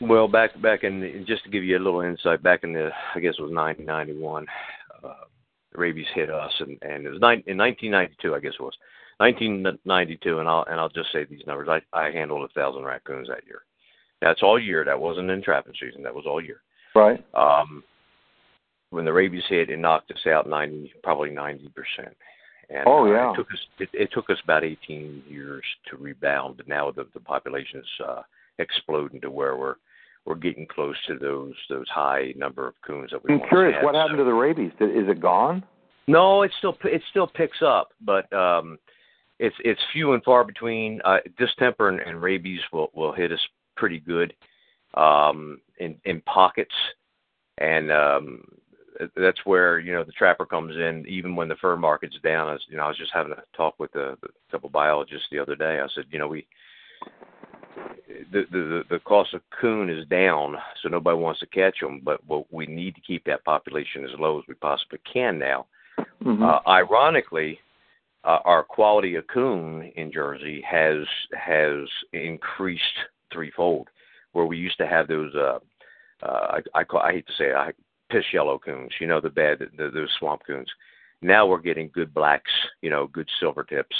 Well, 0.00 0.28
back 0.28 0.60
back 0.60 0.84
in 0.84 1.24
just 1.26 1.44
to 1.44 1.50
give 1.50 1.64
you 1.64 1.78
a 1.78 1.84
little 1.84 2.00
insight, 2.00 2.42
back 2.42 2.64
in 2.64 2.72
the 2.72 2.90
I 3.14 3.20
guess 3.20 3.34
it 3.38 3.42
was 3.42 3.52
1991, 3.52 4.46
uh, 5.02 5.08
rabies 5.74 6.06
hit 6.14 6.30
us, 6.30 6.52
and 6.60 6.78
and 6.82 7.06
it 7.06 7.10
was 7.10 7.20
nine, 7.20 7.42
in 7.46 7.56
1992, 7.56 8.34
I 8.34 8.40
guess 8.40 8.52
it 8.58 8.62
was 8.62 8.76
1992, 9.18 10.38
and 10.40 10.48
I'll 10.48 10.64
and 10.68 10.80
I'll 10.80 10.88
just 10.88 11.12
say 11.12 11.24
these 11.24 11.46
numbers. 11.46 11.68
I 11.68 11.80
I 11.96 12.10
handled 12.10 12.48
a 12.48 12.52
thousand 12.52 12.84
raccoons 12.84 13.28
that 13.28 13.46
year. 13.46 13.62
That's 14.20 14.42
all 14.42 14.58
year. 14.58 14.84
That 14.84 14.98
wasn't 14.98 15.30
in 15.30 15.42
trapping 15.42 15.74
season. 15.80 16.02
That 16.02 16.14
was 16.14 16.24
all 16.26 16.42
year. 16.42 16.62
Right. 16.94 17.24
Um, 17.34 17.82
when 18.90 19.04
the 19.04 19.12
rabies 19.12 19.42
hit, 19.48 19.70
it 19.70 19.78
knocked 19.78 20.10
us 20.12 20.26
out 20.26 20.48
90, 20.48 20.92
probably 21.02 21.30
90 21.30 21.70
percent. 21.70 22.16
And 22.70 22.84
oh 22.86 23.06
yeah. 23.06 23.28
Uh, 23.28 23.32
it 23.32 23.36
took 23.36 23.46
us 23.52 23.58
it, 23.78 23.88
it 23.92 24.08
took 24.12 24.30
us 24.30 24.38
about 24.44 24.64
18 24.64 25.24
years 25.28 25.64
to 25.90 25.96
rebound. 25.96 26.56
But 26.56 26.68
now 26.68 26.90
the 26.90 27.06
the 27.14 27.20
population 27.20 27.80
is 27.80 28.06
uh, 28.06 28.22
exploding 28.58 29.20
to 29.22 29.30
where 29.30 29.56
we're 29.56 29.76
we're 30.26 30.34
getting 30.34 30.66
close 30.66 30.96
to 31.06 31.18
those 31.18 31.54
those 31.68 31.88
high 31.88 32.32
number 32.36 32.66
of 32.66 32.74
coons 32.86 33.10
that 33.10 33.22
we. 33.24 33.32
Have. 33.32 33.42
I'm 33.42 33.48
curious, 33.48 33.76
had. 33.76 33.84
what 33.84 33.94
happened 33.94 34.18
to 34.18 34.24
the 34.24 34.32
rabies? 34.32 34.72
Is 34.80 35.08
it 35.08 35.20
gone? 35.20 35.62
No, 36.06 36.42
it 36.42 36.52
still 36.58 36.76
it 36.84 37.02
still 37.10 37.26
picks 37.26 37.62
up, 37.62 37.90
but 38.00 38.30
um, 38.32 38.78
it's 39.38 39.56
it's 39.64 39.80
few 39.92 40.12
and 40.12 40.22
far 40.22 40.44
between. 40.44 41.00
Uh, 41.04 41.18
distemper 41.38 41.88
and, 41.88 42.00
and 42.00 42.20
rabies 42.20 42.60
will 42.72 42.90
will 42.94 43.12
hit 43.12 43.32
us 43.32 43.40
pretty 43.76 44.00
good 44.00 44.34
um, 44.94 45.60
in 45.78 45.96
in 46.04 46.20
pockets, 46.22 46.74
and 47.58 47.90
um, 47.90 48.44
that's 49.16 49.44
where 49.44 49.78
you 49.78 49.92
know 49.92 50.04
the 50.04 50.12
trapper 50.12 50.46
comes 50.46 50.74
in. 50.76 51.04
Even 51.08 51.36
when 51.36 51.48
the 51.48 51.56
fur 51.56 51.76
market's 51.76 52.18
down, 52.22 52.52
as 52.54 52.60
you 52.68 52.76
know, 52.76 52.84
I 52.84 52.88
was 52.88 52.98
just 52.98 53.12
having 53.12 53.32
a 53.32 53.56
talk 53.56 53.78
with 53.78 53.94
a, 53.94 54.12
a 54.12 54.50
couple 54.50 54.68
biologists 54.70 55.26
the 55.30 55.38
other 55.38 55.56
day. 55.56 55.80
I 55.80 55.86
said, 55.94 56.04
you 56.10 56.18
know, 56.18 56.28
we 56.28 56.46
the 58.32 58.44
the 58.50 58.82
the 58.90 58.98
cost 59.00 59.34
of 59.34 59.42
coon 59.60 59.90
is 59.90 60.06
down, 60.08 60.56
so 60.82 60.88
nobody 60.88 61.16
wants 61.16 61.40
to 61.40 61.46
catch 61.46 61.80
them. 61.80 62.00
But 62.04 62.24
what 62.26 62.52
we 62.52 62.66
need 62.66 62.94
to 62.94 63.00
keep 63.00 63.24
that 63.24 63.44
population 63.44 64.04
as 64.04 64.18
low 64.18 64.38
as 64.38 64.44
we 64.48 64.54
possibly 64.54 65.00
can 65.10 65.38
now. 65.38 65.66
Mm-hmm. 65.98 66.42
Uh, 66.42 66.60
ironically, 66.66 67.58
uh, 68.24 68.38
our 68.44 68.62
quality 68.62 69.16
of 69.16 69.26
coon 69.26 69.92
in 69.96 70.12
Jersey 70.12 70.62
has 70.68 71.04
has 71.32 71.88
increased 72.12 72.82
threefold. 73.32 73.88
Where 74.32 74.46
we 74.46 74.56
used 74.56 74.78
to 74.78 74.86
have 74.88 75.06
those, 75.06 75.32
uh, 75.36 75.60
uh, 76.24 76.58
I, 76.74 76.80
I 76.80 76.84
call 76.84 77.00
I 77.00 77.12
hate 77.12 77.26
to 77.28 77.32
say 77.34 77.50
it, 77.50 77.54
I 77.54 77.72
piss 78.14 78.24
yellow 78.32 78.58
coons, 78.58 78.92
you 79.00 79.06
know, 79.06 79.20
the 79.20 79.28
bad, 79.28 79.58
the, 79.76 79.90
those 79.90 80.08
swamp 80.18 80.42
coons. 80.46 80.68
Now 81.20 81.46
we're 81.46 81.60
getting 81.60 81.90
good 81.92 82.14
blacks, 82.14 82.50
you 82.80 82.90
know, 82.90 83.08
good 83.08 83.28
silver 83.40 83.64
tips, 83.64 83.96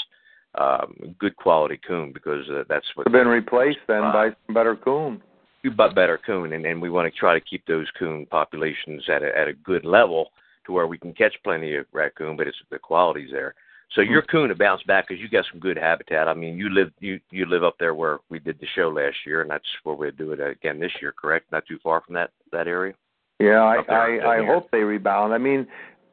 um, 0.56 1.16
good 1.18 1.34
quality 1.36 1.80
coon 1.84 2.12
because 2.12 2.48
uh, 2.48 2.62
that's 2.68 2.86
what. 2.94 3.06
They've 3.06 3.12
been 3.12 3.28
replaced 3.28 3.78
then 3.88 4.04
uh, 4.04 4.12
by 4.12 4.28
some 4.46 4.54
better 4.54 4.76
coon. 4.76 5.20
You 5.62 5.70
but 5.70 5.94
better 5.94 6.20
coon, 6.24 6.52
and, 6.52 6.64
and 6.66 6.80
we 6.80 6.90
want 6.90 7.12
to 7.12 7.18
try 7.18 7.34
to 7.34 7.40
keep 7.40 7.66
those 7.66 7.86
coon 7.98 8.26
populations 8.26 9.02
at 9.08 9.22
a, 9.22 9.36
at 9.36 9.48
a 9.48 9.54
good 9.54 9.84
level 9.84 10.28
to 10.66 10.72
where 10.72 10.86
we 10.86 10.98
can 10.98 11.14
catch 11.14 11.34
plenty 11.42 11.74
of 11.74 11.86
raccoon, 11.92 12.36
but 12.36 12.46
it's 12.46 12.56
the 12.70 12.78
quality's 12.78 13.30
there. 13.32 13.54
So 13.94 14.02
your 14.02 14.22
hmm. 14.22 14.30
coon 14.30 14.48
to 14.50 14.54
bounce 14.54 14.82
back 14.82 15.08
because 15.08 15.20
you 15.20 15.28
got 15.28 15.46
some 15.50 15.60
good 15.60 15.78
habitat. 15.78 16.28
I 16.28 16.34
mean, 16.34 16.56
you 16.56 16.68
live 16.68 16.90
you 17.00 17.18
you 17.30 17.46
live 17.46 17.64
up 17.64 17.76
there 17.80 17.94
where 17.94 18.18
we 18.28 18.38
did 18.38 18.60
the 18.60 18.66
show 18.76 18.90
last 18.90 19.16
year, 19.26 19.40
and 19.42 19.50
that's 19.50 19.64
where 19.82 19.96
we'll 19.96 20.10
do 20.12 20.32
it 20.32 20.40
again 20.40 20.78
this 20.78 20.92
year. 21.00 21.12
Correct? 21.12 21.50
Not 21.50 21.66
too 21.66 21.78
far 21.82 22.02
from 22.02 22.14
that 22.14 22.30
that 22.52 22.68
area. 22.68 22.94
Yeah, 23.40 23.62
I 23.62 23.76
I, 23.92 24.36
I 24.40 24.46
hope 24.46 24.70
they 24.70 24.78
rebound. 24.78 25.34
I 25.34 25.38
mean, 25.38 25.66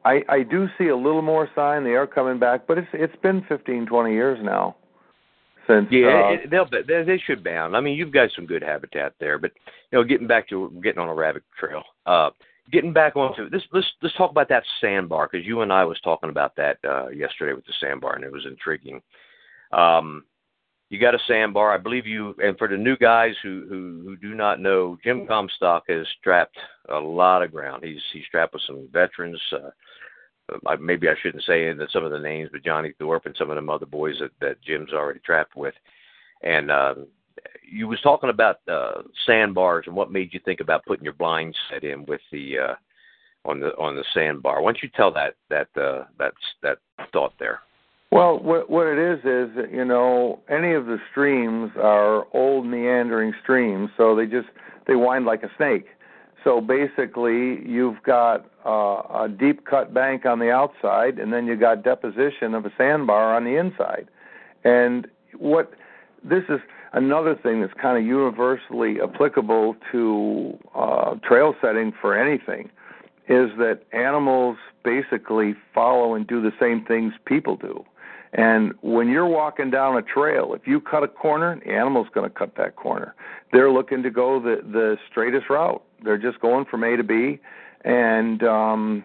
I 0.04 0.22
I 0.28 0.42
do 0.42 0.66
see 0.78 0.88
a 0.88 0.96
little 0.96 1.22
more 1.22 1.48
sign 1.54 1.84
they 1.84 1.90
are 1.90 2.06
coming 2.06 2.38
back, 2.38 2.66
but 2.66 2.78
it's 2.78 2.88
it's 2.92 3.16
been 3.22 3.44
fifteen 3.48 3.86
twenty 3.86 4.12
years 4.12 4.38
now 4.42 4.76
since. 5.66 5.86
Yeah, 5.90 6.32
uh, 6.34 6.48
they'll 6.50 6.68
they, 6.70 7.04
they 7.04 7.18
should 7.24 7.44
bound. 7.44 7.76
I 7.76 7.80
mean, 7.80 7.96
you've 7.96 8.12
got 8.12 8.30
some 8.34 8.46
good 8.46 8.62
habitat 8.62 9.14
there, 9.20 9.38
but 9.38 9.52
you 9.90 9.98
know, 9.98 10.04
getting 10.04 10.26
back 10.26 10.48
to 10.48 10.72
getting 10.82 11.00
on 11.00 11.08
a 11.08 11.14
rabbit 11.14 11.44
trail. 11.58 11.82
Uh, 12.06 12.30
getting 12.70 12.92
back 12.92 13.16
onto 13.16 13.48
this, 13.50 13.62
let's 13.72 13.86
let's 14.02 14.16
talk 14.16 14.30
about 14.30 14.48
that 14.48 14.64
sandbar 14.80 15.28
because 15.30 15.46
you 15.46 15.60
and 15.60 15.72
I 15.72 15.84
was 15.84 16.00
talking 16.00 16.30
about 16.30 16.56
that 16.56 16.78
uh, 16.88 17.08
yesterday 17.08 17.54
with 17.54 17.66
the 17.66 17.72
sandbar, 17.80 18.14
and 18.14 18.24
it 18.24 18.32
was 18.32 18.46
intriguing. 18.46 19.00
Um, 19.72 20.24
you 20.92 21.00
got 21.00 21.14
a 21.14 21.18
sandbar. 21.26 21.72
I 21.72 21.78
believe 21.78 22.06
you. 22.06 22.34
And 22.44 22.56
for 22.58 22.68
the 22.68 22.76
new 22.76 22.98
guys 22.98 23.32
who 23.42 23.64
who, 23.66 24.02
who 24.04 24.16
do 24.16 24.34
not 24.34 24.60
know, 24.60 24.98
Jim 25.02 25.26
Comstock 25.26 25.84
has 25.88 26.06
strapped 26.20 26.58
a 26.90 26.98
lot 26.98 27.42
of 27.42 27.50
ground. 27.50 27.82
He's 27.82 28.02
he's 28.12 28.26
strapped 28.26 28.52
with 28.52 28.62
some 28.66 28.88
veterans. 28.92 29.40
Uh, 29.50 29.70
uh, 30.66 30.76
maybe 30.78 31.08
I 31.08 31.14
shouldn't 31.22 31.44
say 31.44 31.72
that 31.72 31.90
some 31.90 32.04
of 32.04 32.10
the 32.10 32.18
names, 32.18 32.50
but 32.52 32.62
Johnny 32.62 32.92
Thorpe 32.98 33.24
and 33.24 33.34
some 33.38 33.48
of 33.48 33.56
them 33.56 33.70
other 33.70 33.86
boys 33.86 34.16
that 34.20 34.32
that 34.42 34.60
Jim's 34.60 34.92
already 34.92 35.20
trapped 35.20 35.56
with. 35.56 35.72
And 36.42 36.70
uh, 36.70 36.94
you 37.66 37.88
was 37.88 38.02
talking 38.02 38.28
about 38.28 38.56
uh, 38.68 39.00
sandbars 39.24 39.84
and 39.86 39.96
what 39.96 40.12
made 40.12 40.34
you 40.34 40.40
think 40.44 40.60
about 40.60 40.84
putting 40.84 41.04
your 41.04 41.14
blind 41.14 41.56
set 41.70 41.84
in 41.84 42.04
with 42.04 42.20
the 42.30 42.58
uh, 42.58 42.74
on 43.46 43.60
the 43.60 43.68
on 43.78 43.96
the 43.96 44.04
sandbar. 44.12 44.60
Why 44.60 44.72
don't 44.72 44.82
you 44.82 44.90
tell 44.94 45.10
that 45.14 45.36
that 45.48 45.68
uh, 45.74 46.04
that's 46.18 46.36
that 46.62 46.80
thought 47.14 47.32
there? 47.38 47.60
Well, 48.12 48.38
what 48.40 48.68
what 48.68 48.86
it 48.86 48.98
is 48.98 49.20
is 49.20 49.72
you 49.72 49.86
know 49.86 50.40
any 50.46 50.74
of 50.74 50.84
the 50.84 50.98
streams 51.10 51.70
are 51.76 52.26
old 52.34 52.66
meandering 52.66 53.32
streams, 53.42 53.88
so 53.96 54.14
they 54.14 54.26
just 54.26 54.48
they 54.86 54.96
wind 54.96 55.24
like 55.24 55.42
a 55.42 55.50
snake. 55.56 55.86
So 56.44 56.60
basically, 56.60 57.66
you've 57.66 58.02
got 58.02 58.44
uh, 58.66 59.24
a 59.24 59.28
deep 59.30 59.64
cut 59.64 59.94
bank 59.94 60.26
on 60.26 60.40
the 60.40 60.50
outside, 60.50 61.18
and 61.18 61.32
then 61.32 61.46
you've 61.46 61.60
got 61.60 61.84
deposition 61.84 62.52
of 62.52 62.66
a 62.66 62.72
sandbar 62.76 63.34
on 63.34 63.44
the 63.44 63.58
inside. 63.58 64.08
And 64.62 65.06
what 65.38 65.72
this 66.22 66.42
is 66.50 66.60
another 66.92 67.34
thing 67.34 67.62
that's 67.62 67.72
kind 67.80 67.96
of 67.96 68.04
universally 68.04 68.96
applicable 69.02 69.74
to 69.90 70.58
uh, 70.74 71.14
trail 71.26 71.54
setting 71.62 71.94
for 71.98 72.14
anything 72.14 72.68
is 73.26 73.48
that 73.56 73.80
animals 73.92 74.58
basically 74.84 75.54
follow 75.72 76.14
and 76.14 76.26
do 76.26 76.42
the 76.42 76.52
same 76.60 76.84
things 76.84 77.14
people 77.24 77.56
do. 77.56 77.82
And 78.32 78.72
when 78.80 79.08
you're 79.08 79.26
walking 79.26 79.70
down 79.70 79.96
a 79.96 80.02
trail, 80.02 80.54
if 80.54 80.66
you 80.66 80.80
cut 80.80 81.02
a 81.02 81.08
corner, 81.08 81.60
the 81.64 81.70
animal's 81.70 82.08
going 82.14 82.28
to 82.28 82.34
cut 82.34 82.56
that 82.56 82.76
corner. 82.76 83.14
They're 83.52 83.70
looking 83.70 84.02
to 84.02 84.10
go 84.10 84.40
the 84.40 84.62
the 84.66 84.96
straightest 85.10 85.50
route. 85.50 85.82
They're 86.02 86.18
just 86.18 86.40
going 86.40 86.64
from 86.64 86.82
A 86.82 86.96
to 86.96 87.04
B, 87.04 87.38
and 87.84 88.42
um, 88.42 89.04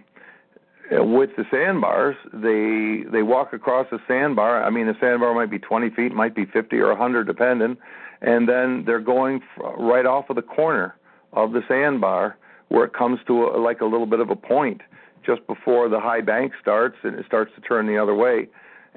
with 0.89 1.31
the 1.35 1.43
sandbars, 1.51 2.15
they 2.31 3.09
they 3.11 3.21
walk 3.21 3.51
across 3.51 3.87
the 3.91 3.99
sandbar. 4.07 4.63
I 4.63 4.69
mean, 4.69 4.87
the 4.87 4.95
sandbar 5.01 5.33
might 5.33 5.51
be 5.51 5.59
20 5.59 5.89
feet, 5.89 6.13
might 6.13 6.33
be 6.33 6.45
50 6.45 6.77
or 6.77 6.89
100, 6.89 7.27
depending, 7.27 7.75
and 8.21 8.47
then 8.47 8.85
they're 8.85 9.01
going 9.01 9.41
right 9.77 10.05
off 10.05 10.29
of 10.29 10.37
the 10.37 10.41
corner 10.41 10.95
of 11.33 11.51
the 11.51 11.61
sandbar 11.67 12.37
where 12.69 12.85
it 12.85 12.93
comes 12.93 13.19
to 13.27 13.47
a, 13.47 13.59
like 13.59 13.81
a 13.81 13.85
little 13.85 14.05
bit 14.05 14.21
of 14.21 14.29
a 14.29 14.35
point 14.37 14.81
just 15.25 15.45
before 15.47 15.89
the 15.89 15.99
high 15.99 16.21
bank 16.21 16.53
starts, 16.61 16.95
and 17.03 17.19
it 17.19 17.25
starts 17.25 17.51
to 17.55 17.61
turn 17.61 17.87
the 17.87 17.97
other 17.97 18.15
way 18.15 18.47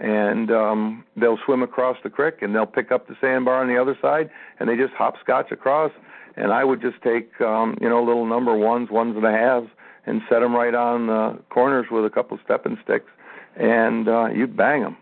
and 0.01 0.51
um, 0.51 1.05
they'll 1.17 1.39
swim 1.45 1.63
across 1.63 1.97
the 2.03 2.11
creek 2.11 2.37
and 2.41 2.55
they'll 2.55 2.67
pick 2.67 2.91
up 2.91 3.07
the 3.07 3.15
sandbar 3.21 3.61
on 3.61 3.69
the 3.69 3.81
other 3.81 3.97
side 4.01 4.31
and 4.59 4.69
they 4.69 4.77
just 4.77 4.95
hopscotch 4.95 5.53
across. 5.53 5.93
And 6.37 6.53
I 6.53 6.65
would 6.65 6.81
just 6.81 7.03
take 7.03 7.39
um, 7.41 7.77
you 7.81 7.89
know 7.89 8.03
little 8.03 8.27
number 8.27 8.57
ones, 8.57 8.91
ones 8.91 9.15
and 9.17 9.25
a 9.27 9.31
halves, 9.31 9.69
and 10.07 10.23
set 10.29 10.41
them 10.41 10.55
right 10.55 10.75
on 10.75 11.07
the 11.07 11.39
corners 11.51 11.87
with 11.91 12.05
a 12.05 12.11
couple 12.11 12.39
stepping 12.45 12.79
sticks, 12.83 13.11
and 13.57 14.09
uh, 14.09 14.27
you'd 14.27 14.57
bang 14.57 14.83
them. 14.83 14.97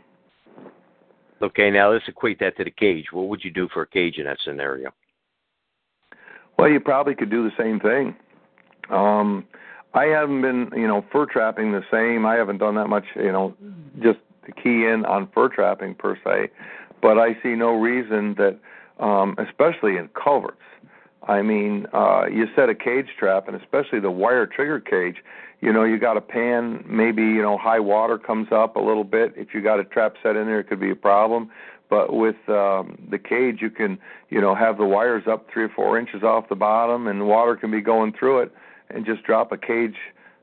Okay, 1.41 1.71
now 1.71 1.93
let's 1.93 2.09
equate 2.09 2.41
that 2.41 2.57
to 2.57 2.65
the 2.65 2.71
cage. 2.71 3.07
What 3.13 3.29
would 3.29 3.45
you 3.45 3.53
do 3.53 3.69
for 3.73 3.83
a 3.83 3.87
cage 3.87 4.17
in 4.19 4.25
that 4.25 4.39
scenario? 4.45 4.91
Well, 6.59 6.69
you 6.69 6.81
probably 6.81 7.15
could 7.15 7.31
do 7.31 7.45
the 7.45 7.55
same 7.57 7.79
thing. 7.79 8.17
Um, 8.91 9.45
I 9.95 10.07
haven't 10.07 10.43
been, 10.43 10.71
you 10.75 10.89
know, 10.89 11.05
fur 11.13 11.27
trapping 11.27 11.71
the 11.71 11.85
same. 11.93 12.27
I 12.27 12.35
haven't 12.35 12.59
done 12.59 12.75
that 12.75 12.89
much, 12.89 13.05
you 13.15 13.31
know, 13.31 13.55
just 14.03 14.19
to 14.49 14.63
key 14.63 14.87
in 14.87 15.05
on 15.05 15.29
fur 15.35 15.49
trapping 15.49 15.95
per 15.95 16.17
se, 16.25 16.51
but 17.01 17.19
I 17.19 17.35
see 17.43 17.55
no 17.55 17.75
reason 17.75 18.35
that, 18.35 18.59
um, 18.99 19.37
especially 19.39 19.97
in 19.97 20.09
culverts. 20.09 20.63
I 21.27 21.43
mean, 21.43 21.87
uh, 21.93 22.25
you 22.33 22.47
set 22.57 22.69
a 22.69 22.75
cage 22.75 23.09
trap, 23.19 23.49
and 23.49 23.57
especially 23.57 24.01
the 24.01 24.11
wire 24.11 24.47
trigger 24.47 24.81
cage. 24.81 25.23
You 25.61 25.73
know, 25.73 25.85
you 25.85 25.99
got 25.99 26.17
a 26.17 26.21
pan. 26.21 26.85
Maybe 26.87 27.23
you 27.23 27.43
know 27.43 27.59
high 27.59 27.81
water 27.81 28.17
comes 28.17 28.49
up 28.51 28.77
a 28.77 28.81
little 28.81 29.05
bit. 29.05 29.35
If 29.37 29.49
you 29.53 29.61
got 29.61 29.79
a 29.79 29.85
trap 29.85 30.15
set 30.23 30.37
in 30.37 30.47
there, 30.47 30.61
it 30.61 30.69
could 30.69 30.81
be 30.81 30.91
a 30.91 30.97
problem. 30.97 31.51
But 31.91 32.15
with 32.15 32.37
um, 32.49 32.99
the 33.11 33.19
cage, 33.19 33.59
you 33.61 33.71
can, 33.71 33.99
you 34.29 34.41
know, 34.41 34.55
have 34.55 34.77
the 34.77 34.85
wires 34.85 35.25
up 35.27 35.47
three 35.53 35.65
or 35.65 35.69
four 35.71 35.99
inches 35.99 36.23
off 36.23 36.49
the 36.49 36.55
bottom, 36.55 37.07
and 37.07 37.27
water 37.27 37.57
can 37.57 37.71
be 37.71 37.81
going 37.81 38.13
through 38.13 38.41
it, 38.41 38.53
and 38.91 39.07
just 39.07 39.23
drop 39.25 39.53
a 39.53 39.59
cage, 39.59 39.97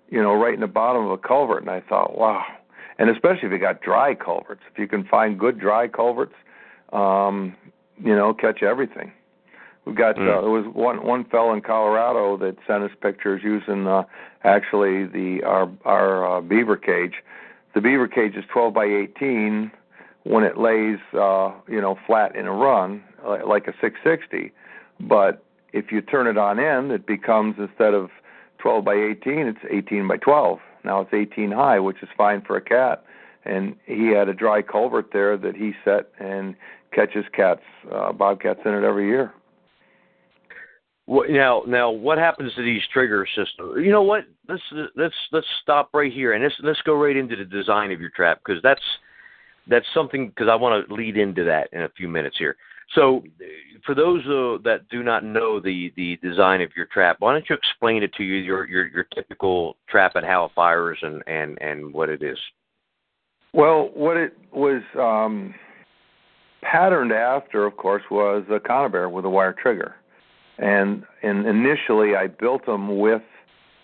you 0.10 0.22
know, 0.22 0.34
right 0.34 0.54
in 0.54 0.60
the 0.60 0.68
bottom 0.68 1.06
of 1.06 1.12
a 1.12 1.18
culvert. 1.18 1.62
And 1.62 1.70
I 1.70 1.82
thought, 1.82 2.18
wow. 2.18 2.44
And 2.98 3.10
especially 3.10 3.48
if 3.48 3.52
you 3.52 3.60
got 3.60 3.82
dry 3.82 4.16
culverts, 4.16 4.62
if 4.72 4.80
you 4.80 4.88
can 4.88 5.04
find 5.04 5.38
good 5.38 5.60
dry 5.60 5.88
culverts, 5.88 6.36
um, 6.94 7.56
you 8.02 8.16
know, 8.16 8.34
catch 8.34 8.64
everything. 8.64 9.12
We've 9.86 9.96
got 9.96 10.16
mm. 10.16 10.28
uh, 10.28 10.42
there 10.42 10.50
was 10.50 10.66
one 10.74 11.06
one 11.06 11.26
fellow 11.26 11.54
in 11.54 11.62
Colorado 11.62 12.38
that 12.38 12.58
sent 12.66 12.84
us 12.84 12.92
pictures 13.02 13.42
using 13.44 13.88
uh, 13.88 14.04
actually 14.44 15.06
the 15.06 15.44
our 15.44 15.70
our 15.86 16.38
uh, 16.38 16.42
beaver 16.42 16.78
cage. 16.78 17.16
The 17.74 17.82
beaver 17.82 18.08
cage 18.08 18.36
is 18.36 18.46
12 18.52 18.74
by 18.74 18.86
18 18.86 19.72
when 20.24 20.44
it 20.44 20.58
lays 20.58 20.98
uh, 21.14 21.52
you 21.68 21.82
know 21.82 22.00
flat 22.08 22.36
in 22.36 22.48
a 22.48 22.52
run 22.52 23.04
like 23.46 23.68
a 23.68 23.74
660, 23.82 24.52
but 25.00 25.44
if 25.74 25.92
you 25.92 26.02
turn 26.02 26.28
it 26.28 26.38
on 26.38 26.60
end, 26.60 26.92
it 26.92 27.06
becomes 27.06 27.56
instead 27.58 27.94
of 27.94 28.10
12 28.60 28.86
by 28.86 28.94
18, 28.94 29.40
it's 29.48 29.60
18 29.70 30.08
by 30.08 30.18
12. 30.18 30.60
Now 30.86 31.02
it's 31.02 31.14
18 31.14 31.52
high, 31.52 31.80
which 31.80 31.98
is 32.02 32.10
fine 32.18 32.42
for 32.42 32.56
a 32.56 32.62
cat. 32.62 33.04
And 33.44 33.76
he 33.86 34.08
had 34.08 34.30
a 34.30 34.34
dry 34.34 34.62
culvert 34.62 35.10
there 35.14 35.38
that 35.38 35.56
he 35.56 35.74
set 35.84 36.12
and 36.20 36.56
catches 36.94 37.26
cats, 37.34 37.62
uh, 37.94 38.12
bobcats 38.14 38.62
in 38.66 38.74
it 38.74 38.84
every 38.84 39.08
year. 39.08 39.34
Now, 41.08 41.62
now, 41.68 41.92
what 41.92 42.18
happens 42.18 42.52
to 42.56 42.64
these 42.64 42.82
trigger 42.92 43.28
systems? 43.28 43.76
You 43.78 43.92
know 43.92 44.02
what? 44.02 44.24
Let's 44.50 44.64
let's 44.96 45.14
let's 45.32 45.46
stop 45.62 45.90
right 45.94 46.12
here 46.12 46.34
and 46.34 46.44
let's 46.44 46.56
let's 46.64 46.82
go 46.82 46.96
right 46.96 47.16
into 47.16 47.36
the 47.36 47.46
design 47.46 47.92
of 47.92 48.02
your 48.02 48.10
trap 48.10 48.42
because 48.44 48.60
that's 48.64 48.82
that's 49.68 49.86
something 49.94 50.30
because 50.30 50.48
I 50.50 50.56
want 50.56 50.88
to 50.88 50.94
lead 50.94 51.16
into 51.16 51.44
that 51.44 51.70
in 51.74 51.84
a 51.84 51.90
few 51.90 52.08
minutes 52.08 52.38
here. 52.40 52.56
So, 52.94 53.24
for 53.86 53.96
those 53.96 54.22
uh, 54.26 54.62
that 54.64 54.88
do 54.90 55.04
not 55.04 55.24
know 55.24 55.60
the 55.60 55.92
the 55.96 56.18
design 56.22 56.62
of 56.62 56.70
your 56.76 56.86
trap, 56.86 57.18
why 57.20 57.34
don't 57.34 57.46
you 57.50 57.56
explain 57.56 58.04
it 58.04 58.14
to 58.16 58.24
you 58.24 58.36
your 58.36 58.66
your, 58.68 58.88
your 58.88 59.04
typical 59.16 59.78
trap 59.90 60.14
and 60.16 60.26
how 60.26 60.46
it 60.46 60.52
fires 60.56 61.00
and 61.02 61.24
and 61.28 61.58
and 61.62 61.94
what 61.94 62.10
it 62.10 62.22
is? 62.22 62.38
Well, 63.54 63.90
what 63.94 64.18
it 64.18 64.38
was 64.54 64.82
um, 65.00 65.56
patterned 66.62 67.14
after, 67.14 67.66
of 67.66 67.78
course, 67.78 68.04
was 68.12 68.44
a 68.50 68.60
conibear 68.60 69.10
with 69.10 69.26
a 69.26 69.30
wire 69.30 69.54
trigger 69.54 69.96
and 70.58 71.04
and 71.24 71.46
initially 71.46 72.16
I 72.16 72.28
built 72.28 72.66
them 72.66 73.00
with 73.00 73.22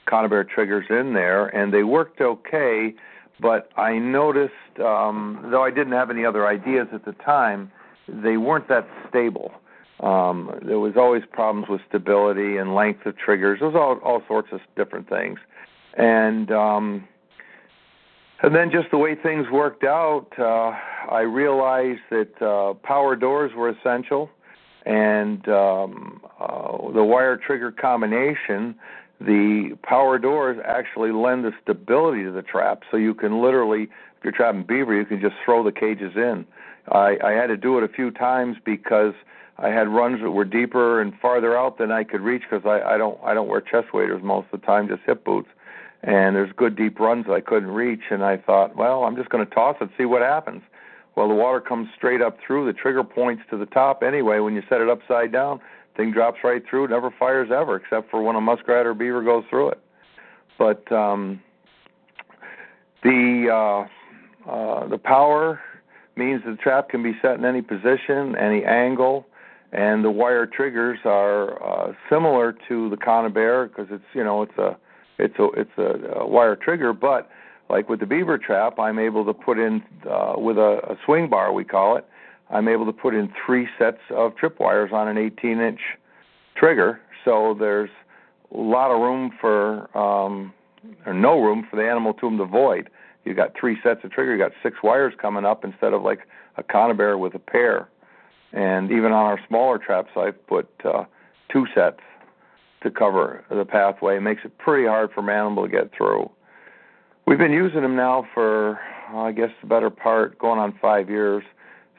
conibear 0.07 0.47
triggers 0.47 0.85
in 0.89 1.13
there, 1.13 1.47
and 1.47 1.73
they 1.73 1.83
worked 1.83 2.21
okay. 2.21 2.93
But 3.39 3.69
I 3.75 3.97
noticed, 3.97 4.53
um, 4.79 5.47
though 5.49 5.63
I 5.63 5.71
didn't 5.71 5.93
have 5.93 6.11
any 6.11 6.25
other 6.25 6.47
ideas 6.47 6.87
at 6.93 7.05
the 7.05 7.13
time, 7.13 7.71
they 8.11 8.37
weren't 8.37 8.67
that 8.69 8.87
stable. 9.09 9.51
Um, 9.99 10.59
there 10.65 10.79
was 10.79 10.93
always 10.97 11.23
problems 11.31 11.69
with 11.69 11.81
stability 11.87 12.57
and 12.57 12.73
length 12.73 13.05
of 13.05 13.17
triggers. 13.17 13.59
There 13.59 13.69
was 13.69 13.75
all 13.75 13.97
all 14.03 14.23
sorts 14.27 14.49
of 14.51 14.59
different 14.75 15.07
things, 15.07 15.39
and 15.95 16.51
um, 16.51 17.07
and 18.41 18.55
then 18.55 18.71
just 18.71 18.89
the 18.89 18.97
way 18.97 19.15
things 19.15 19.47
worked 19.51 19.83
out, 19.83 20.27
uh, 20.39 20.71
I 21.11 21.21
realized 21.21 22.01
that 22.09 22.41
uh, 22.41 22.73
power 22.85 23.15
doors 23.15 23.51
were 23.55 23.69
essential 23.69 24.31
and 24.85 25.47
um, 25.47 26.21
uh, 26.39 26.91
the 26.91 27.03
wire 27.03 27.37
trigger 27.37 27.71
combination, 27.71 28.75
the 29.19 29.77
power 29.83 30.17
doors 30.17 30.57
actually 30.65 31.11
lend 31.11 31.45
the 31.45 31.51
stability 31.61 32.23
to 32.23 32.31
the 32.31 32.41
trap, 32.41 32.81
so 32.89 32.97
you 32.97 33.13
can 33.13 33.41
literally, 33.41 33.83
if 33.83 34.23
you're 34.23 34.33
trapping 34.33 34.63
beaver, 34.63 34.95
you 34.95 35.05
can 35.05 35.21
just 35.21 35.35
throw 35.45 35.63
the 35.63 35.71
cages 35.71 36.13
in. 36.15 36.45
I, 36.89 37.17
I 37.23 37.31
had 37.31 37.47
to 37.47 37.57
do 37.57 37.77
it 37.77 37.83
a 37.83 37.87
few 37.87 38.11
times 38.11 38.57
because 38.63 39.13
I 39.57 39.69
had 39.69 39.87
runs 39.87 40.21
that 40.21 40.31
were 40.31 40.45
deeper 40.45 41.01
and 41.01 41.13
farther 41.21 41.57
out 41.57 41.77
than 41.77 41.91
I 41.91 42.03
could 42.03 42.21
reach 42.21 42.43
because 42.49 42.65
I, 42.65 42.95
I 42.95 42.97
don't 42.97 43.19
I 43.23 43.33
don't 43.33 43.47
wear 43.47 43.61
chest 43.61 43.93
waders 43.93 44.23
most 44.23 44.47
of 44.51 44.59
the 44.59 44.65
time, 44.65 44.87
just 44.87 45.01
hip 45.05 45.23
boots. 45.23 45.49
And 46.03 46.35
there's 46.35 46.51
good 46.55 46.75
deep 46.75 46.99
runs 46.99 47.27
I 47.29 47.41
couldn't 47.41 47.69
reach, 47.69 48.01
and 48.09 48.23
I 48.23 48.37
thought, 48.37 48.75
well, 48.75 49.03
I'm 49.03 49.15
just 49.15 49.29
going 49.29 49.45
to 49.45 49.53
toss 49.53 49.75
it, 49.81 49.89
see 49.99 50.05
what 50.05 50.23
happens. 50.23 50.63
Well, 51.15 51.27
the 51.27 51.35
water 51.35 51.61
comes 51.61 51.89
straight 51.95 52.21
up 52.21 52.37
through. 52.45 52.65
The 52.65 52.73
trigger 52.73 53.03
points 53.03 53.43
to 53.51 53.57
the 53.57 53.67
top 53.67 54.01
anyway. 54.01 54.39
When 54.39 54.55
you 54.55 54.63
set 54.67 54.81
it 54.81 54.89
upside 54.89 55.31
down, 55.31 55.59
thing 55.95 56.11
drops 56.11 56.39
right 56.43 56.63
through. 56.67 56.87
Never 56.87 57.13
fires 57.19 57.49
ever, 57.51 57.75
except 57.75 58.09
for 58.09 58.23
when 58.23 58.35
a 58.35 58.41
muskrat 58.41 58.87
or 58.87 58.95
beaver 58.95 59.21
goes 59.21 59.43
through 59.49 59.69
it. 59.69 59.79
But 60.57 60.91
um, 60.91 61.41
the 63.03 63.87
uh, 64.47 64.49
uh, 64.49 64.87
the 64.87 64.97
power 64.97 65.59
means 66.15 66.41
the 66.45 66.55
trap 66.55 66.89
can 66.89 67.03
be 67.03 67.13
set 67.21 67.35
in 67.35 67.45
any 67.45 67.61
position, 67.61 68.35
any 68.35 68.63
angle, 68.63 69.25
and 69.71 70.03
the 70.03 70.11
wire 70.11 70.45
triggers 70.45 70.99
are 71.05 71.61
uh, 71.63 71.93
similar 72.09 72.55
to 72.67 72.89
the 72.89 72.97
conibear 72.97 73.67
because 73.67 73.87
it's 73.89 74.03
you 74.13 74.23
know 74.23 74.41
it's 74.41 74.57
a 74.57 74.77
it's 75.17 75.39
a 75.39 75.47
it's 75.55 75.77
a, 75.77 76.19
a 76.19 76.27
wire 76.27 76.55
trigger, 76.55 76.93
but 76.93 77.29
like 77.69 77.87
with 77.87 78.01
the 78.01 78.05
beaver 78.05 78.37
trap, 78.37 78.77
I'm 78.79 78.99
able 78.99 79.25
to 79.25 79.33
put 79.33 79.57
in 79.57 79.81
uh, 80.09 80.33
with 80.37 80.57
a, 80.57 80.81
a 80.89 80.97
swing 81.05 81.29
bar, 81.29 81.53
we 81.53 81.63
call 81.63 81.95
it. 81.95 82.05
I'm 82.49 82.67
able 82.67 82.85
to 82.85 82.91
put 82.91 83.15
in 83.15 83.31
three 83.45 83.67
sets 83.79 84.01
of 84.09 84.33
tripwires 84.35 84.91
on 84.91 85.07
an 85.07 85.15
18-inch 85.15 85.79
trigger, 86.57 86.99
so 87.23 87.55
there's 87.57 87.89
a 88.53 88.57
lot 88.57 88.91
of 88.91 88.99
room 88.99 89.31
for, 89.39 89.97
um, 89.97 90.53
or 91.05 91.13
no 91.13 91.41
room 91.41 91.65
for 91.69 91.77
the 91.77 91.87
animal 91.89 92.13
to 92.15 92.27
avoid. 92.41 92.89
You 93.25 93.33
got 93.33 93.55
three 93.59 93.77
sets 93.83 94.03
of 94.03 94.11
trigger. 94.11 94.33
You 94.33 94.37
got 94.37 94.51
six 94.63 94.77
wires 94.83 95.13
coming 95.21 95.45
up 95.45 95.63
instead 95.63 95.93
of 95.93 96.01
like 96.01 96.27
a 96.57 96.63
conibear 96.63 97.19
with 97.19 97.35
a 97.35 97.39
pair. 97.39 97.87
And 98.53 98.91
even 98.91 99.11
on 99.11 99.25
our 99.25 99.39
smaller 99.47 99.77
traps, 99.77 100.11
I've 100.15 100.45
put 100.47 100.69
uh, 100.83 101.05
two 101.51 101.65
sets 101.73 101.99
to 102.83 102.91
cover 102.91 103.43
the 103.49 103.65
pathway. 103.65 104.17
It 104.17 104.21
makes 104.21 104.41
it 104.43 104.57
pretty 104.57 104.87
hard 104.87 105.11
for 105.13 105.21
an 105.21 105.29
animal 105.29 105.63
to 105.63 105.69
get 105.69 105.91
through. 105.95 106.29
We've 107.27 107.37
been 107.37 107.53
using 107.53 107.81
them 107.81 107.95
now 107.95 108.27
for, 108.33 108.79
I 109.13 109.31
guess, 109.31 109.51
the 109.61 109.67
better 109.67 109.89
part, 109.89 110.37
going 110.39 110.59
on 110.59 110.77
five 110.81 111.09
years. 111.09 111.43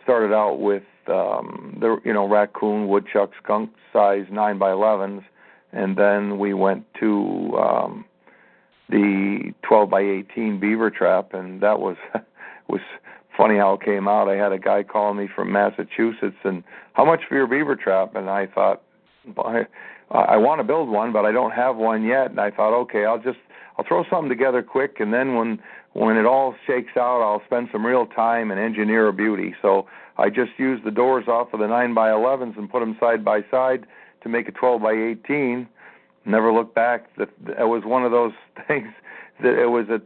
Started 0.02 0.35
out 0.35 0.56
with 0.61 0.82
um, 1.06 1.78
the, 1.80 1.98
you 2.04 2.12
know, 2.12 2.28
raccoon, 2.28 2.88
woodchuck, 2.88 3.30
skunk 3.42 3.70
size 3.92 4.26
nine 4.30 4.58
by 4.58 4.70
11s, 4.70 5.22
and 5.72 5.96
then 5.96 6.38
we 6.38 6.54
went 6.54 6.85
to 7.00 7.56
um, 7.56 8.04
the 8.92 9.52
12 9.66 9.90
by 9.90 10.00
18 10.00 10.61
beaver 10.61 10.90
trap, 10.90 11.35
and 11.35 11.61
that 11.62 11.81
was 11.81 11.96
was 12.68 12.81
funny 13.37 13.57
how 13.57 13.74
it 13.74 13.83
came 13.83 14.07
out. 14.07 14.28
I 14.28 14.37
had 14.37 14.52
a 14.52 14.59
guy 14.59 14.83
call 14.83 15.14
me 15.14 15.28
from 15.35 15.50
Massachusetts, 15.50 16.37
and 16.44 16.62
how 16.92 17.05
much 17.05 17.22
for 17.28 17.35
your 17.35 17.46
beaver 17.46 17.74
trap? 17.74 18.14
And 18.14 18.28
I 18.28 18.46
thought, 18.46 18.83
I, 19.38 19.66
I 20.12 20.37
want 20.37 20.61
to 20.61 20.64
build 20.64 20.88
one, 20.88 21.12
but 21.12 21.24
I 21.24 21.33
don't 21.33 21.52
have 21.52 21.76
one 21.76 22.05
yet. 22.05 22.31
And 22.31 22.38
I 22.38 22.50
thought, 22.50 22.78
okay, 22.83 23.07
I'll 23.07 23.18
just 23.18 23.38
I'll 23.78 23.87
throw 23.87 24.05
something 24.11 24.28
together 24.28 24.62
quick, 24.62 25.00
and 25.00 25.12
then 25.12 25.35
when 25.35 25.59
when 25.94 26.16
it 26.16 26.26
all 26.26 26.55
shakes 26.66 26.92
out, 26.96 27.22
I'll 27.22 27.42
spend 27.46 27.68
some 27.72 27.85
real 27.85 28.07
time 28.07 28.50
and 28.50 28.61
engineer 28.61 29.09
a 29.09 29.12
beauty. 29.12 29.55
So 29.61 29.87
I 30.18 30.28
just 30.28 30.52
used 30.59 30.85
the 30.85 30.90
doors 30.90 31.28
off 31.28 31.52
of 31.52 31.61
the 31.61 31.66
9 31.66 31.92
by 31.92 32.09
11s 32.09 32.57
and 32.57 32.70
put 32.70 32.81
them 32.81 32.96
side 32.98 33.22
by 33.24 33.40
side 33.50 33.87
to 34.22 34.28
make 34.31 34.48
a 34.48 34.52
12 34.52 34.81
by 34.81 34.92
18. 34.92 35.68
Never 36.24 36.52
looked 36.52 36.74
back. 36.74 37.14
That 37.16 37.28
it 37.58 37.68
was 37.68 37.82
one 37.85 38.04
of 38.04 38.12
those 38.12 38.32
things 38.68 38.88
that 39.42 39.58
it 39.58 39.68
was 39.68 39.88
a 39.88 40.00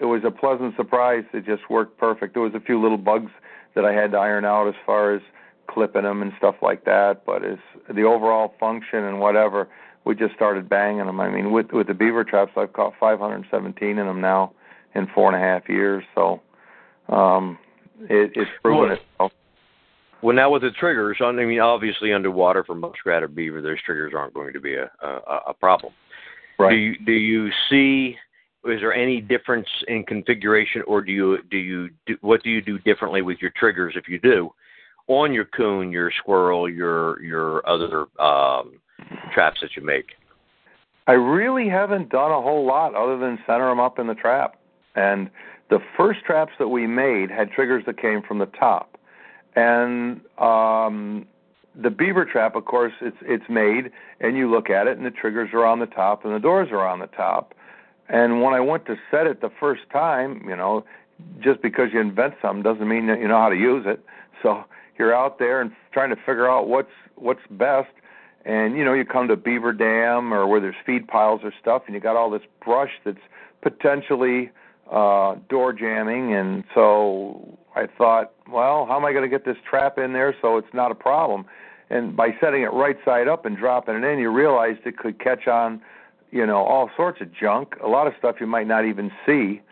it 0.00 0.06
was 0.06 0.22
a 0.24 0.30
pleasant 0.30 0.76
surprise. 0.76 1.24
It 1.32 1.44
just 1.44 1.68
worked 1.68 1.98
perfect. 1.98 2.34
There 2.34 2.42
was 2.42 2.54
a 2.54 2.60
few 2.60 2.80
little 2.80 2.98
bugs 2.98 3.32
that 3.74 3.84
I 3.84 3.92
had 3.92 4.12
to 4.12 4.18
iron 4.18 4.44
out 4.44 4.68
as 4.68 4.74
far 4.86 5.14
as 5.14 5.22
clipping 5.68 6.02
them 6.02 6.22
and 6.22 6.32
stuff 6.38 6.56
like 6.62 6.84
that, 6.84 7.24
but 7.26 7.44
as 7.44 7.58
the 7.94 8.02
overall 8.02 8.54
function 8.58 9.04
and 9.04 9.20
whatever, 9.20 9.68
we 10.04 10.14
just 10.14 10.34
started 10.34 10.68
banging 10.68 11.06
them. 11.06 11.20
I 11.20 11.28
mean, 11.28 11.52
with 11.52 11.72
with 11.72 11.86
the 11.86 11.94
beaver 11.94 12.24
traps, 12.24 12.52
I've 12.56 12.72
caught 12.72 12.94
517 12.98 13.90
in 13.90 14.06
them 14.06 14.20
now 14.20 14.52
in 14.94 15.06
four 15.14 15.32
and 15.32 15.36
a 15.36 15.46
half 15.46 15.68
years. 15.68 16.04
So 16.14 16.40
um, 17.08 17.58
it, 18.00 18.32
it's 18.34 18.50
proven 18.62 18.92
itself. 18.92 19.32
Well, 20.22 20.34
now 20.34 20.50
with 20.50 20.62
the 20.62 20.70
triggers, 20.70 21.18
I 21.20 21.30
mean, 21.32 21.60
obviously 21.60 22.12
underwater 22.12 22.64
for 22.64 22.74
muskrat 22.74 23.22
or 23.22 23.28
beaver, 23.28 23.62
those 23.62 23.80
triggers 23.84 24.12
aren't 24.16 24.34
going 24.34 24.52
to 24.52 24.60
be 24.60 24.74
a 24.74 24.90
a, 25.02 25.40
a 25.48 25.54
problem. 25.54 25.92
Right. 26.58 26.70
Do 26.70 26.76
you 26.76 26.98
do 27.04 27.12
you 27.12 27.50
see? 27.70 28.16
Is 28.64 28.80
there 28.80 28.92
any 28.92 29.20
difference 29.20 29.68
in 29.86 30.02
configuration, 30.02 30.82
or 30.86 31.00
do 31.00 31.12
you 31.12 31.38
do 31.50 31.56
you 31.56 31.90
do, 32.06 32.16
what 32.20 32.42
do 32.42 32.50
you 32.50 32.60
do 32.60 32.78
differently 32.80 33.22
with 33.22 33.38
your 33.40 33.52
triggers 33.56 33.94
if 33.96 34.08
you 34.08 34.18
do 34.18 34.50
on 35.06 35.32
your 35.32 35.44
coon, 35.46 35.92
your 35.92 36.10
squirrel, 36.18 36.68
your 36.68 37.22
your 37.22 37.66
other 37.68 38.06
um, 38.18 38.80
traps 39.32 39.60
that 39.62 39.76
you 39.76 39.82
make? 39.82 40.06
I 41.06 41.12
really 41.12 41.68
haven't 41.68 42.10
done 42.10 42.32
a 42.32 42.42
whole 42.42 42.66
lot 42.66 42.94
other 42.94 43.16
than 43.18 43.38
center 43.46 43.68
them 43.68 43.80
up 43.80 43.98
in 43.98 44.08
the 44.08 44.14
trap. 44.14 44.56
And 44.94 45.30
the 45.70 45.78
first 45.96 46.24
traps 46.26 46.52
that 46.58 46.68
we 46.68 46.86
made 46.86 47.30
had 47.30 47.50
triggers 47.52 47.84
that 47.86 47.98
came 47.98 48.20
from 48.20 48.38
the 48.38 48.46
top. 48.46 48.97
And 49.54 50.20
um, 50.38 51.26
the 51.74 51.90
beaver 51.90 52.24
trap, 52.24 52.54
of 52.54 52.64
course, 52.64 52.92
it's 53.00 53.16
it's 53.22 53.48
made, 53.48 53.90
and 54.20 54.36
you 54.36 54.50
look 54.50 54.70
at 54.70 54.86
it, 54.86 54.96
and 54.96 55.06
the 55.06 55.10
triggers 55.10 55.50
are 55.52 55.64
on 55.64 55.78
the 55.78 55.86
top, 55.86 56.24
and 56.24 56.34
the 56.34 56.40
doors 56.40 56.68
are 56.70 56.86
on 56.86 56.98
the 56.98 57.06
top. 57.06 57.54
And 58.08 58.42
when 58.42 58.54
I 58.54 58.60
went 58.60 58.86
to 58.86 58.96
set 59.10 59.26
it 59.26 59.40
the 59.40 59.50
first 59.60 59.82
time, 59.92 60.42
you 60.48 60.56
know, 60.56 60.84
just 61.40 61.60
because 61.62 61.88
you 61.92 62.00
invent 62.00 62.34
something 62.40 62.62
doesn't 62.62 62.88
mean 62.88 63.06
that 63.08 63.20
you 63.20 63.28
know 63.28 63.38
how 63.38 63.48
to 63.48 63.56
use 63.56 63.84
it. 63.86 64.04
So 64.42 64.64
you're 64.98 65.14
out 65.14 65.38
there 65.38 65.60
and 65.60 65.72
trying 65.92 66.10
to 66.10 66.16
figure 66.16 66.50
out 66.50 66.68
what's 66.68 66.92
what's 67.16 67.40
best. 67.50 67.90
And 68.44 68.76
you 68.76 68.84
know, 68.84 68.94
you 68.94 69.04
come 69.04 69.28
to 69.28 69.36
beaver 69.36 69.72
dam 69.72 70.32
or 70.32 70.46
where 70.46 70.60
there's 70.60 70.76
feed 70.86 71.06
piles 71.06 71.40
or 71.44 71.52
stuff, 71.60 71.82
and 71.86 71.94
you 71.94 72.00
got 72.00 72.16
all 72.16 72.30
this 72.30 72.42
brush 72.64 72.92
that's 73.04 73.18
potentially 73.62 74.50
uh, 74.90 75.36
door 75.48 75.72
jamming. 75.72 76.34
And 76.34 76.64
so 76.74 77.58
I 77.78 77.86
thought, 77.96 78.32
well, 78.50 78.86
how 78.86 78.96
am 78.96 79.04
I 79.04 79.12
going 79.12 79.22
to 79.22 79.28
get 79.28 79.44
this 79.44 79.56
trap 79.68 79.98
in 79.98 80.12
there 80.12 80.34
so 80.42 80.56
it's 80.56 80.74
not 80.74 80.90
a 80.90 80.96
problem? 80.96 81.46
And 81.90 82.16
by 82.16 82.30
setting 82.40 82.62
it 82.62 82.72
right 82.72 82.96
side 83.04 83.28
up 83.28 83.46
and 83.46 83.56
dropping 83.56 83.94
it 83.94 84.04
in, 84.04 84.18
you 84.18 84.30
realized 84.30 84.80
it 84.84 84.98
could 84.98 85.20
catch 85.20 85.46
on, 85.46 85.80
you 86.32 86.44
know, 86.44 86.64
all 86.64 86.90
sorts 86.96 87.20
of 87.20 87.32
junk, 87.32 87.74
a 87.82 87.86
lot 87.86 88.08
of 88.08 88.14
stuff 88.18 88.36
you 88.40 88.46
might 88.46 88.66
not 88.66 88.84
even 88.84 89.12
see. 89.24 89.62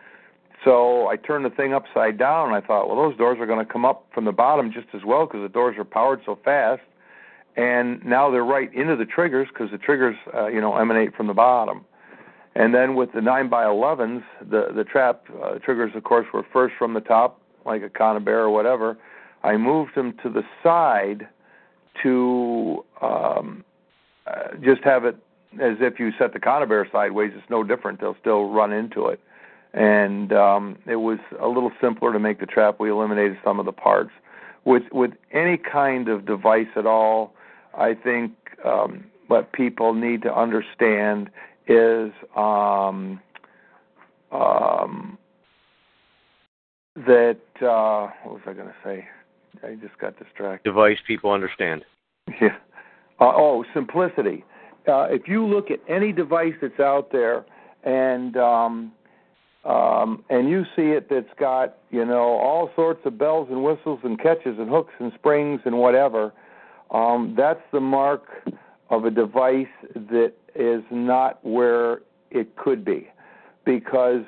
So 0.64 1.08
I 1.08 1.16
turned 1.16 1.44
the 1.44 1.50
thing 1.50 1.74
upside 1.74 2.16
down, 2.16 2.48
and 2.48 2.56
I 2.56 2.66
thought, 2.66 2.88
well, 2.88 2.96
those 2.96 3.16
doors 3.18 3.38
are 3.40 3.46
going 3.46 3.64
to 3.64 3.70
come 3.70 3.84
up 3.84 4.06
from 4.14 4.24
the 4.24 4.32
bottom 4.32 4.72
just 4.72 4.86
as 4.94 5.02
well 5.04 5.26
because 5.26 5.42
the 5.42 5.52
doors 5.52 5.76
are 5.76 5.84
powered 5.84 6.20
so 6.24 6.38
fast. 6.44 6.82
And 7.56 8.04
now 8.04 8.30
they're 8.30 8.44
right 8.44 8.72
into 8.72 8.96
the 8.96 9.04
triggers 9.04 9.48
because 9.48 9.70
the 9.70 9.78
triggers, 9.78 10.16
uh, 10.32 10.46
you 10.46 10.60
know, 10.60 10.76
emanate 10.76 11.14
from 11.16 11.26
the 11.26 11.34
bottom. 11.34 11.84
And 12.54 12.74
then 12.74 12.94
with 12.94 13.12
the 13.12 13.20
9 13.20 13.50
by 13.50 13.64
11s, 13.64 14.22
the 14.40 14.68
the 14.74 14.84
trap 14.84 15.24
uh, 15.42 15.58
triggers, 15.58 15.92
of 15.94 16.04
course, 16.04 16.26
were 16.32 16.44
first 16.52 16.74
from 16.78 16.94
the 16.94 17.00
top, 17.00 17.40
like 17.66 17.82
a 17.82 17.88
conibear 17.88 18.38
or 18.38 18.50
whatever. 18.50 18.96
I 19.42 19.56
moved 19.56 19.94
them 19.94 20.14
to 20.22 20.30
the 20.30 20.42
side 20.62 21.28
to 22.02 22.84
um, 23.00 23.64
uh, 24.26 24.56
just 24.62 24.82
have 24.84 25.04
it 25.04 25.16
as 25.54 25.76
if 25.80 25.98
you 25.98 26.12
set 26.18 26.32
the 26.32 26.40
conibear 26.40 26.90
sideways. 26.90 27.32
It's 27.34 27.50
no 27.50 27.62
different; 27.62 28.00
they'll 28.00 28.16
still 28.20 28.50
run 28.50 28.72
into 28.72 29.06
it. 29.06 29.20
And 29.72 30.32
um, 30.32 30.78
it 30.86 30.96
was 30.96 31.18
a 31.40 31.48
little 31.48 31.72
simpler 31.80 32.12
to 32.12 32.18
make 32.18 32.40
the 32.40 32.46
trap. 32.46 32.80
We 32.80 32.90
eliminated 32.90 33.38
some 33.44 33.60
of 33.60 33.66
the 33.66 33.72
parts. 33.72 34.10
With 34.64 34.84
with 34.92 35.12
any 35.32 35.58
kind 35.58 36.08
of 36.08 36.26
device 36.26 36.68
at 36.76 36.86
all, 36.86 37.34
I 37.74 37.94
think 37.94 38.32
um, 38.64 39.04
what 39.28 39.52
people 39.52 39.94
need 39.94 40.22
to 40.22 40.34
understand 40.34 41.30
is 41.68 42.12
um, 42.36 43.20
um, 44.32 45.18
that 46.96 47.38
uh, 47.60 48.10
what 48.24 48.34
was 48.34 48.42
I 48.46 48.52
going 48.54 48.68
to 48.68 48.74
say? 48.82 49.06
I 49.62 49.74
just 49.74 49.98
got 49.98 50.18
distracted. 50.18 50.68
Device 50.68 50.98
people 51.06 51.30
understand. 51.30 51.84
Yeah. 52.40 52.56
Uh, 53.20 53.32
oh, 53.34 53.64
simplicity. 53.72 54.44
Uh, 54.88 55.06
if 55.08 55.26
you 55.26 55.46
look 55.46 55.70
at 55.70 55.78
any 55.88 56.12
device 56.12 56.54
that's 56.60 56.80
out 56.80 57.12
there, 57.12 57.46
and 57.84 58.36
um, 58.36 58.92
um, 59.64 60.24
and 60.28 60.50
you 60.50 60.64
see 60.74 60.90
it 60.90 61.08
that's 61.08 61.32
got 61.38 61.78
you 61.90 62.04
know 62.04 62.18
all 62.18 62.70
sorts 62.76 63.00
of 63.04 63.16
bells 63.16 63.48
and 63.50 63.62
whistles 63.62 64.00
and 64.02 64.18
catches 64.20 64.58
and 64.58 64.68
hooks 64.68 64.92
and 64.98 65.12
springs 65.14 65.60
and 65.64 65.78
whatever, 65.78 66.32
um, 66.90 67.34
that's 67.38 67.62
the 67.72 67.80
mark 67.80 68.24
of 68.90 69.04
a 69.04 69.10
device 69.10 69.66
that 69.94 70.32
is 70.54 70.82
not 70.90 71.42
where 71.44 72.00
it 72.30 72.56
could 72.56 72.84
be, 72.84 73.08
because 73.64 74.24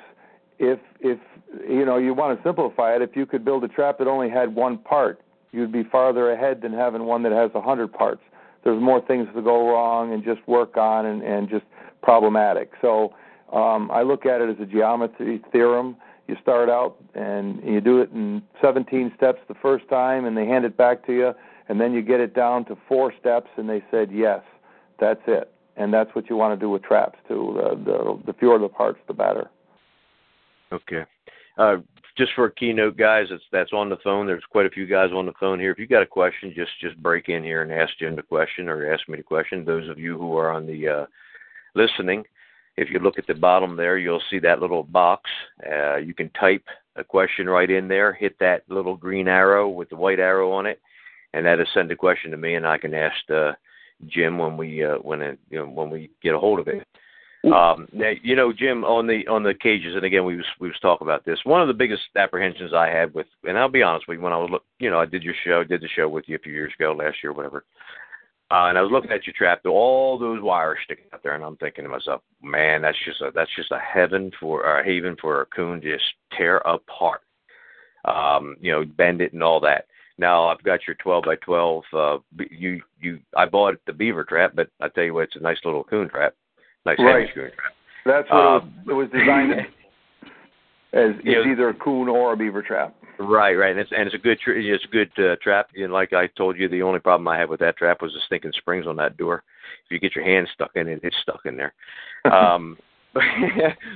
if 0.57 0.79
if 0.99 1.19
you 1.67 1.85
know 1.85 1.97
you 1.97 2.13
want 2.13 2.37
to 2.37 2.47
simplify 2.47 2.95
it, 2.95 3.01
if 3.01 3.15
you 3.15 3.25
could 3.25 3.43
build 3.43 3.63
a 3.63 3.67
trap 3.67 3.97
that 3.99 4.07
only 4.07 4.29
had 4.29 4.53
one 4.55 4.77
part, 4.77 5.21
you'd 5.51 5.71
be 5.71 5.83
farther 5.83 6.31
ahead 6.31 6.61
than 6.61 6.73
having 6.73 7.03
one 7.05 7.23
that 7.23 7.31
has 7.31 7.51
a 7.55 7.61
hundred 7.61 7.91
parts. 7.91 8.21
There's 8.63 8.81
more 8.81 9.01
things 9.01 9.27
to 9.35 9.41
go 9.41 9.69
wrong 9.69 10.13
and 10.13 10.23
just 10.23 10.45
work 10.47 10.77
on 10.77 11.05
and, 11.05 11.21
and 11.23 11.49
just 11.49 11.65
problematic. 12.01 12.71
So 12.81 13.13
um, 13.51 13.89
I 13.91 14.03
look 14.03 14.25
at 14.25 14.41
it 14.41 14.49
as 14.49 14.57
a 14.61 14.65
geometry 14.65 15.41
theorem. 15.51 15.95
You 16.27 16.35
start 16.41 16.69
out 16.69 16.97
and 17.15 17.63
you 17.63 17.81
do 17.81 18.01
it 18.01 18.11
in 18.11 18.43
17 18.61 19.13
steps 19.17 19.39
the 19.47 19.55
first 19.55 19.87
time, 19.89 20.25
and 20.25 20.37
they 20.37 20.45
hand 20.45 20.65
it 20.65 20.77
back 20.77 21.05
to 21.07 21.13
you, 21.13 21.33
and 21.67 21.81
then 21.81 21.93
you 21.93 22.01
get 22.01 22.19
it 22.19 22.35
down 22.35 22.65
to 22.65 22.77
four 22.87 23.13
steps, 23.19 23.49
and 23.57 23.67
they 23.67 23.83
said 23.89 24.11
yes, 24.11 24.41
that's 24.99 25.21
it, 25.25 25.51
and 25.75 25.91
that's 25.93 26.13
what 26.13 26.29
you 26.29 26.35
want 26.35 26.57
to 26.57 26.63
do 26.63 26.69
with 26.69 26.83
traps 26.83 27.17
too. 27.27 27.53
The 27.55 27.75
the, 27.91 28.19
the 28.27 28.33
fewer 28.33 28.59
the 28.59 28.69
parts, 28.69 28.99
the 29.07 29.13
better. 29.13 29.49
Okay. 30.71 31.05
Uh, 31.59 31.77
just 32.17 32.31
for 32.35 32.45
a 32.45 32.51
keynote, 32.51 32.97
guys, 32.97 33.27
that's 33.29 33.43
that's 33.51 33.73
on 33.73 33.89
the 33.89 33.97
phone. 34.03 34.25
There's 34.25 34.43
quite 34.49 34.65
a 34.65 34.69
few 34.69 34.87
guys 34.87 35.09
on 35.13 35.25
the 35.25 35.33
phone 35.39 35.59
here. 35.59 35.71
If 35.71 35.79
you 35.79 35.87
got 35.87 36.01
a 36.01 36.07
question, 36.07 36.53
just 36.55 36.71
just 36.81 36.97
break 37.03 37.27
in 37.27 37.43
here 37.43 37.61
and 37.61 37.71
ask 37.71 37.97
Jim 37.99 38.15
the 38.15 38.21
question 38.21 38.69
or 38.69 38.91
ask 38.91 39.07
me 39.09 39.17
the 39.17 39.23
question. 39.23 39.65
Those 39.65 39.89
of 39.89 39.99
you 39.99 40.17
who 40.17 40.35
are 40.37 40.51
on 40.51 40.65
the 40.65 40.87
uh, 40.87 41.05
listening, 41.75 42.23
if 42.77 42.89
you 42.89 42.99
look 42.99 43.19
at 43.19 43.27
the 43.27 43.33
bottom 43.33 43.75
there, 43.75 43.97
you'll 43.97 44.23
see 44.29 44.39
that 44.39 44.61
little 44.61 44.83
box. 44.83 45.29
Uh, 45.69 45.97
you 45.97 46.13
can 46.13 46.29
type 46.31 46.63
a 46.95 47.03
question 47.03 47.49
right 47.49 47.69
in 47.69 47.89
there. 47.89 48.13
Hit 48.13 48.39
that 48.39 48.63
little 48.69 48.95
green 48.95 49.27
arrow 49.27 49.67
with 49.67 49.89
the 49.89 49.97
white 49.97 50.19
arrow 50.19 50.51
on 50.51 50.65
it, 50.65 50.79
and 51.33 51.45
that'll 51.45 51.65
send 51.73 51.91
a 51.91 51.95
question 51.95 52.31
to 52.31 52.37
me, 52.37 52.55
and 52.55 52.65
I 52.65 52.77
can 52.77 52.93
ask 52.93 53.17
uh, 53.29 53.51
Jim 54.07 54.37
when 54.37 54.55
we 54.55 54.83
uh, 54.83 54.95
when 54.95 55.21
it, 55.21 55.39
you 55.49 55.59
know, 55.59 55.65
when 55.65 55.89
we 55.89 56.09
get 56.23 56.35
a 56.35 56.39
hold 56.39 56.59
of 56.59 56.69
it. 56.69 56.87
Um, 57.45 57.87
now, 57.93 58.11
you 58.21 58.35
know, 58.35 58.51
Jim, 58.51 58.83
on 58.83 59.07
the 59.07 59.25
on 59.27 59.43
the 59.43 59.53
cages, 59.53 59.95
and 59.95 60.03
again, 60.03 60.25
we 60.25 60.35
was 60.35 60.45
we 60.59 60.67
was 60.67 60.79
talking 60.81 61.07
about 61.07 61.23
this. 61.23 61.39
One 61.45 61.61
of 61.61 61.69
the 61.69 61.73
biggest 61.73 62.03
apprehensions 62.17 62.73
I 62.73 62.89
had 62.89 63.13
with, 63.13 63.27
and 63.45 63.57
I'll 63.57 63.69
be 63.69 63.81
honest 63.81 64.07
with 64.07 64.17
you, 64.17 64.23
when 64.23 64.33
I 64.33 64.37
was 64.37 64.49
look, 64.51 64.65
you 64.79 64.89
know, 64.89 64.99
I 64.99 65.05
did 65.05 65.23
your 65.23 65.35
show, 65.45 65.63
did 65.63 65.81
the 65.81 65.87
show 65.87 66.09
with 66.09 66.25
you 66.27 66.35
a 66.35 66.39
few 66.39 66.51
years 66.51 66.73
ago, 66.77 66.91
last 66.91 67.17
year, 67.23 67.31
whatever. 67.31 67.63
Uh, 68.51 68.65
and 68.67 68.77
I 68.77 68.81
was 68.81 68.91
looking 68.91 69.11
at 69.11 69.25
your 69.25 69.35
trap, 69.37 69.61
all 69.65 70.17
those 70.17 70.41
wires 70.41 70.79
sticking 70.83 71.05
out 71.13 71.21
there, 71.23 71.35
and 71.35 71.43
I'm 71.43 71.55
thinking 71.57 71.83
to 71.83 71.89
myself, 71.89 72.23
man, 72.41 72.81
that's 72.81 72.97
just 73.05 73.21
a 73.21 73.31
that's 73.33 73.55
just 73.55 73.71
a 73.71 73.79
heaven 73.79 74.31
for 74.39 74.63
a 74.63 74.83
haven 74.83 75.15
for 75.21 75.41
a 75.41 75.45
coon 75.45 75.79
to 75.81 75.93
just 75.93 76.05
tear 76.35 76.57
apart. 76.57 77.21
Um, 78.05 78.57
you 78.59 78.71
know, 78.71 78.83
bend 78.83 79.21
it 79.21 79.33
and 79.33 79.43
all 79.43 79.61
that. 79.61 79.85
Now 80.17 80.49
I've 80.49 80.63
got 80.63 80.79
your 80.87 80.95
12 80.95 81.23
by 81.23 81.35
12. 81.37 81.83
Uh, 81.93 82.17
you 82.49 82.81
you 82.99 83.19
I 83.37 83.45
bought 83.45 83.75
the 83.85 83.93
beaver 83.93 84.25
trap, 84.25 84.53
but 84.55 84.69
I 84.81 84.89
tell 84.89 85.05
you 85.05 85.13
what, 85.13 85.23
it's 85.25 85.35
a 85.37 85.39
nice 85.39 85.59
little 85.63 85.85
coon 85.85 86.09
trap. 86.09 86.33
Nice 86.97 87.27
right. 87.35 87.51
That's 88.05 88.29
what 88.29 88.37
uh, 88.37 88.57
it, 88.57 88.63
was, 88.63 88.69
it 88.87 88.93
was 88.93 89.07
designed 89.11 89.51
as, 90.93 91.15
as 91.19 91.25
know, 91.25 91.51
either 91.51 91.69
a 91.69 91.73
coon 91.73 92.07
or 92.07 92.33
a 92.33 92.37
beaver 92.37 92.61
trap. 92.61 92.95
Right, 93.19 93.53
right, 93.53 93.71
and 93.71 93.79
it's 93.79 93.91
and 93.91 94.07
it's 94.07 94.15
a 94.15 94.19
good 94.19 94.39
tra- 94.39 94.55
it's 94.57 94.85
a 94.85 94.87
good 94.87 95.11
uh, 95.17 95.35
trap. 95.43 95.69
And 95.75 95.91
like 95.91 96.13
I 96.13 96.27
told 96.27 96.57
you, 96.57 96.69
the 96.69 96.81
only 96.81 96.99
problem 96.99 97.27
I 97.27 97.37
had 97.37 97.49
with 97.49 97.59
that 97.59 97.77
trap 97.77 98.01
was 98.01 98.13
the 98.13 98.21
stinking 98.25 98.53
springs 98.57 98.87
on 98.87 98.95
that 98.95 99.17
door. 99.17 99.43
If 99.85 99.91
you 99.91 99.99
get 99.99 100.15
your 100.15 100.23
hand 100.23 100.47
stuck 100.53 100.71
in 100.75 100.87
it, 100.87 101.01
it's 101.03 101.15
stuck 101.21 101.41
in 101.45 101.57
there. 101.57 101.73
Um, 102.25 102.77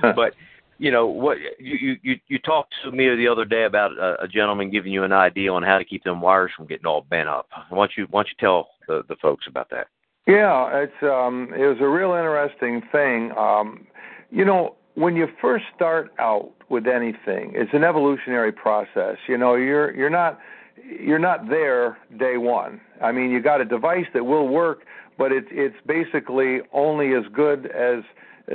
but 0.00 0.32
you 0.78 0.90
know 0.90 1.06
what 1.06 1.36
you 1.58 1.96
you 2.02 2.16
you 2.26 2.38
talked 2.38 2.74
to 2.82 2.90
me 2.90 3.14
the 3.16 3.28
other 3.28 3.44
day 3.44 3.64
about 3.64 3.92
a, 3.92 4.22
a 4.22 4.28
gentleman 4.28 4.70
giving 4.70 4.92
you 4.92 5.04
an 5.04 5.12
idea 5.12 5.52
on 5.52 5.62
how 5.62 5.76
to 5.76 5.84
keep 5.84 6.02
them 6.04 6.22
wires 6.22 6.50
from 6.56 6.66
getting 6.66 6.86
all 6.86 7.02
bent 7.02 7.28
up. 7.28 7.48
Why 7.68 7.78
don't 7.78 7.90
you 7.98 8.06
why 8.10 8.20
don't 8.22 8.28
you 8.28 8.36
tell 8.40 8.68
the 8.88 9.02
the 9.08 9.16
folks 9.20 9.44
about 9.46 9.68
that? 9.70 9.88
Yeah, 10.26 10.70
it's 10.72 11.02
um 11.02 11.50
it 11.54 11.66
was 11.66 11.78
a 11.80 11.88
real 11.88 12.14
interesting 12.14 12.82
thing. 12.90 13.32
Um 13.36 13.86
you 14.30 14.44
know, 14.44 14.74
when 14.94 15.16
you 15.16 15.28
first 15.40 15.64
start 15.76 16.12
out 16.18 16.50
with 16.68 16.86
anything, 16.86 17.52
it's 17.54 17.72
an 17.74 17.84
evolutionary 17.84 18.52
process. 18.52 19.16
You 19.28 19.36
know, 19.36 19.54
you're 19.54 19.94
you're 19.94 20.10
not 20.10 20.38
you're 20.82 21.18
not 21.18 21.48
there 21.48 21.98
day 22.18 22.36
one. 22.38 22.80
I 23.02 23.12
mean, 23.12 23.30
you 23.30 23.40
got 23.40 23.60
a 23.60 23.64
device 23.64 24.06
that 24.14 24.24
will 24.24 24.48
work, 24.48 24.86
but 25.18 25.30
it's 25.30 25.48
it's 25.50 25.76
basically 25.86 26.60
only 26.72 27.12
as 27.12 27.24
good 27.32 27.66
as 27.66 28.02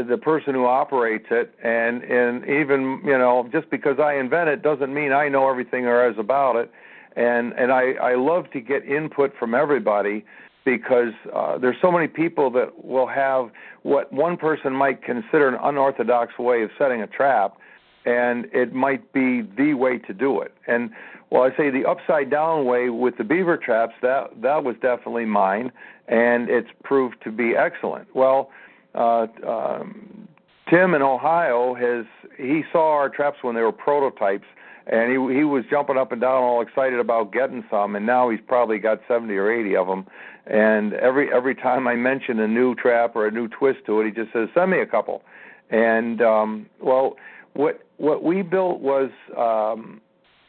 the 0.08 0.18
person 0.18 0.54
who 0.54 0.66
operates 0.66 1.26
it 1.30 1.54
and 1.64 2.04
and 2.04 2.44
even 2.46 3.02
you 3.06 3.18
know 3.18 3.48
just 3.52 3.70
because 3.70 4.00
I 4.00 4.16
invent 4.16 4.50
it 4.50 4.62
doesn't 4.64 4.94
mean 4.94 5.12
I 5.12 5.30
know 5.30 5.50
everything 5.50 5.84
there 5.84 6.10
is 6.10 6.18
about 6.18 6.56
it 6.56 6.72
and 7.16 7.54
and 7.54 7.72
I 7.72 7.94
I 7.94 8.16
love 8.16 8.52
to 8.52 8.62
get 8.62 8.86
input 8.86 9.34
from 9.40 9.56
everybody 9.56 10.26
because 10.66 11.14
uh, 11.34 11.58
there's 11.58 11.78
so 11.82 11.92
many 11.92 12.08
people 12.08 12.50
that 12.52 12.84
will 12.84 13.08
have 13.08 13.50
what 13.84 14.12
one 14.12 14.38
person 14.38 14.74
might 14.74 15.04
consider 15.04 15.48
an 15.48 15.58
unorthodox 15.62 16.38
way 16.38 16.64
of 16.64 16.70
setting 16.78 17.02
a 17.02 17.08
trap 17.08 17.58
and 18.06 18.46
it 18.54 18.74
might 18.74 19.12
be 19.14 19.42
the 19.58 19.74
way 19.74 19.98
to 19.98 20.14
do 20.14 20.42
it 20.42 20.54
and 20.68 20.90
well 21.30 21.44
I 21.44 21.56
say 21.56 21.70
the 21.70 21.86
upside 21.86 22.30
down 22.30 22.66
way 22.66 22.90
with 22.90 23.18
the 23.18 23.24
beaver 23.24 23.58
traps 23.58 23.94
that 24.02 24.30
that 24.42 24.64
was 24.64 24.76
definitely 24.82 25.26
mine 25.26 25.72
and 26.08 26.50
it's 26.50 26.70
proved 26.84 27.22
to 27.24 27.32
be 27.32 27.56
excellent 27.56 28.14
well 28.16 28.52
uh, 28.96 29.28
um, 29.48 30.28
Tim 30.70 30.94
in 30.94 31.02
Ohio 31.02 31.74
has 31.74 32.06
he 32.38 32.64
saw 32.72 32.92
our 32.94 33.10
traps 33.10 33.40
when 33.42 33.56
they 33.56 33.62
were 33.62 33.72
prototypes, 33.72 34.46
and 34.88 35.10
he 35.10 35.36
he 35.36 35.44
was 35.44 35.64
jumping 35.70 35.98
up 35.98 36.12
and 36.12 36.22
down, 36.22 36.44
all 36.44 36.62
excited 36.62 37.00
about 37.00 37.32
getting 37.34 37.64
some, 37.70 37.96
and 37.96 38.06
now 38.06 38.30
he's 38.30 38.40
probably 38.48 38.78
got 38.78 39.02
70 39.08 39.34
or 39.36 39.52
80 39.52 39.76
of 39.76 39.88
them. 39.88 40.06
And 40.50 40.94
every 40.94 41.32
every 41.32 41.54
time 41.54 41.88
I 41.88 41.96
mention 41.96 42.40
a 42.40 42.48
new 42.48 42.74
trap 42.74 43.16
or 43.16 43.28
a 43.28 43.32
new 43.32 43.48
twist 43.48 43.80
to 43.86 44.02
it, 44.02 44.06
he 44.06 44.12
just 44.12 44.34
says, 44.34 44.50
"Send 44.56 44.72
me 44.72 44.80
a 44.80 44.86
couple." 44.86 45.22
And 45.70 46.22
um, 46.22 46.66
well, 46.82 47.18
what 47.54 47.82
what 47.98 48.24
we 48.24 48.42
built 48.42 48.80
was 48.80 49.12
um, 49.38 50.02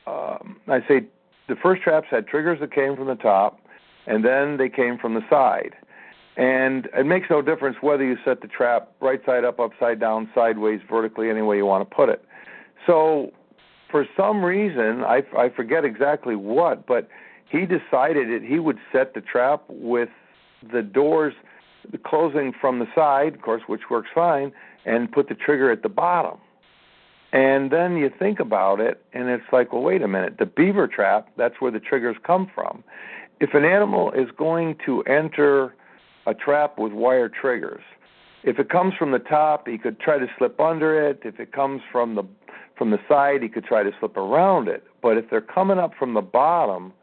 um, 0.06 0.56
I 0.68 0.80
say 0.88 1.06
the 1.48 1.56
first 1.56 1.82
traps 1.82 2.06
had 2.10 2.26
triggers 2.26 2.60
that 2.60 2.72
came 2.72 2.96
from 2.96 3.08
the 3.08 3.14
top, 3.14 3.60
and 4.06 4.24
then 4.24 4.56
they 4.56 4.70
came 4.70 4.96
from 4.96 5.14
the 5.14 5.22
side. 5.28 5.74
And 6.36 6.88
it 6.96 7.04
makes 7.04 7.28
no 7.28 7.42
difference 7.42 7.76
whether 7.82 8.04
you 8.04 8.16
set 8.24 8.40
the 8.40 8.48
trap 8.48 8.92
right 9.00 9.20
side 9.26 9.44
up, 9.44 9.60
upside 9.60 10.00
down, 10.00 10.30
sideways, 10.34 10.80
vertically, 10.88 11.28
any 11.28 11.42
way 11.42 11.56
you 11.56 11.66
want 11.66 11.88
to 11.88 11.94
put 11.94 12.08
it. 12.08 12.24
So, 12.86 13.32
for 13.90 14.06
some 14.16 14.42
reason, 14.42 15.04
I, 15.04 15.22
I 15.36 15.50
forget 15.50 15.84
exactly 15.84 16.36
what, 16.36 16.86
but 16.86 17.08
he 17.50 17.66
decided 17.66 18.28
that 18.28 18.46
he 18.46 18.58
would 18.58 18.78
set 18.92 19.14
the 19.14 19.20
trap 19.20 19.64
with 19.68 20.08
the 20.72 20.82
doors 20.82 21.34
closing 22.04 22.52
from 22.60 22.78
the 22.78 22.86
side, 22.94 23.34
of 23.34 23.42
course, 23.42 23.62
which 23.66 23.90
works 23.90 24.08
fine, 24.14 24.52
and 24.84 25.10
put 25.10 25.28
the 25.28 25.34
trigger 25.34 25.70
at 25.70 25.82
the 25.82 25.88
bottom. 25.88 26.38
And 27.32 27.70
then 27.70 27.96
you 27.96 28.10
think 28.18 28.40
about 28.40 28.80
it, 28.80 29.04
and 29.12 29.28
it's 29.28 29.44
like, 29.52 29.72
well, 29.72 29.82
wait 29.82 30.02
a 30.02 30.08
minute. 30.08 30.36
The 30.38 30.46
beaver 30.46 30.86
trap, 30.86 31.28
that's 31.36 31.60
where 31.60 31.70
the 31.70 31.80
triggers 31.80 32.16
come 32.24 32.50
from. 32.54 32.84
If 33.40 33.54
an 33.54 33.64
animal 33.64 34.12
is 34.12 34.28
going 34.36 34.76
to 34.86 35.02
enter 35.02 35.74
a 36.26 36.34
trap 36.34 36.78
with 36.78 36.92
wire 36.92 37.28
triggers, 37.28 37.82
if 38.42 38.58
it 38.58 38.68
comes 38.68 38.94
from 38.98 39.12
the 39.12 39.18
top, 39.18 39.66
he 39.66 39.78
could 39.78 40.00
try 40.00 40.18
to 40.18 40.26
slip 40.38 40.60
under 40.60 41.08
it. 41.08 41.20
If 41.24 41.40
it 41.40 41.52
comes 41.52 41.82
from 41.90 42.14
the 42.14 42.24
from 42.76 42.90
the 42.90 42.98
side, 43.06 43.42
he 43.42 43.48
could 43.50 43.64
try 43.64 43.82
to 43.82 43.90
slip 44.00 44.16
around 44.16 44.66
it. 44.66 44.84
But 45.02 45.18
if 45.18 45.28
they're 45.28 45.42
coming 45.42 45.78
up 45.78 45.92
from 45.98 46.14
the 46.14 46.22
bottom, 46.22 46.94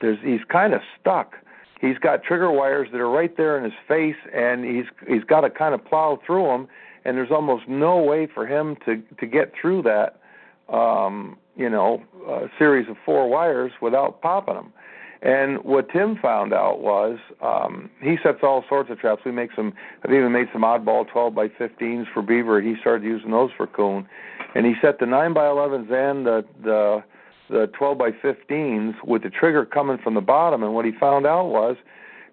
there's 0.00 0.18
he's 0.22 0.44
kind 0.48 0.74
of 0.74 0.80
stuck. 1.00 1.34
He's 1.80 1.98
got 1.98 2.24
trigger 2.24 2.50
wires 2.50 2.88
that 2.90 3.00
are 3.00 3.10
right 3.10 3.36
there 3.36 3.56
in 3.56 3.64
his 3.64 3.72
face, 3.86 4.16
and 4.34 4.64
he's 4.64 4.86
he's 5.06 5.24
got 5.24 5.42
to 5.42 5.50
kind 5.50 5.74
of 5.74 5.84
plow 5.84 6.18
through 6.26 6.44
them 6.44 6.68
and 7.08 7.16
there's 7.16 7.30
almost 7.30 7.66
no 7.68 7.98
way 7.98 8.26
for 8.26 8.46
him 8.46 8.76
to 8.84 9.02
to 9.18 9.26
get 9.26 9.52
through 9.58 9.82
that 9.82 10.20
um, 10.68 11.38
you 11.56 11.68
know 11.68 12.02
uh, 12.28 12.46
series 12.58 12.88
of 12.88 12.96
four 13.04 13.28
wires 13.28 13.72
without 13.80 14.20
popping 14.20 14.54
them. 14.54 14.72
And 15.20 15.64
what 15.64 15.88
Tim 15.90 16.16
found 16.16 16.52
out 16.52 16.80
was 16.80 17.18
um, 17.42 17.90
he 18.00 18.18
sets 18.22 18.38
all 18.44 18.64
sorts 18.68 18.88
of 18.90 19.00
traps. 19.00 19.22
We 19.24 19.32
make 19.32 19.50
some. 19.56 19.72
I've 20.04 20.12
even 20.12 20.30
made 20.30 20.48
some 20.52 20.62
oddball 20.62 21.08
12 21.08 21.34
by 21.34 21.48
15s 21.48 22.04
for 22.12 22.22
beaver. 22.22 22.60
He 22.60 22.76
started 22.80 23.04
using 23.04 23.32
those 23.32 23.50
for 23.56 23.66
coon, 23.66 24.06
and 24.54 24.64
he 24.64 24.74
set 24.80 25.00
the 25.00 25.06
9 25.06 25.32
by 25.32 25.44
11s 25.44 25.90
and 25.90 26.26
the 26.26 26.44
the 26.62 27.02
the 27.48 27.68
12 27.78 27.98
by 27.98 28.10
15s 28.10 28.94
with 29.04 29.22
the 29.22 29.30
trigger 29.30 29.64
coming 29.64 29.98
from 29.98 30.14
the 30.14 30.20
bottom. 30.20 30.62
And 30.62 30.74
what 30.74 30.84
he 30.84 30.92
found 30.92 31.26
out 31.26 31.46
was 31.46 31.76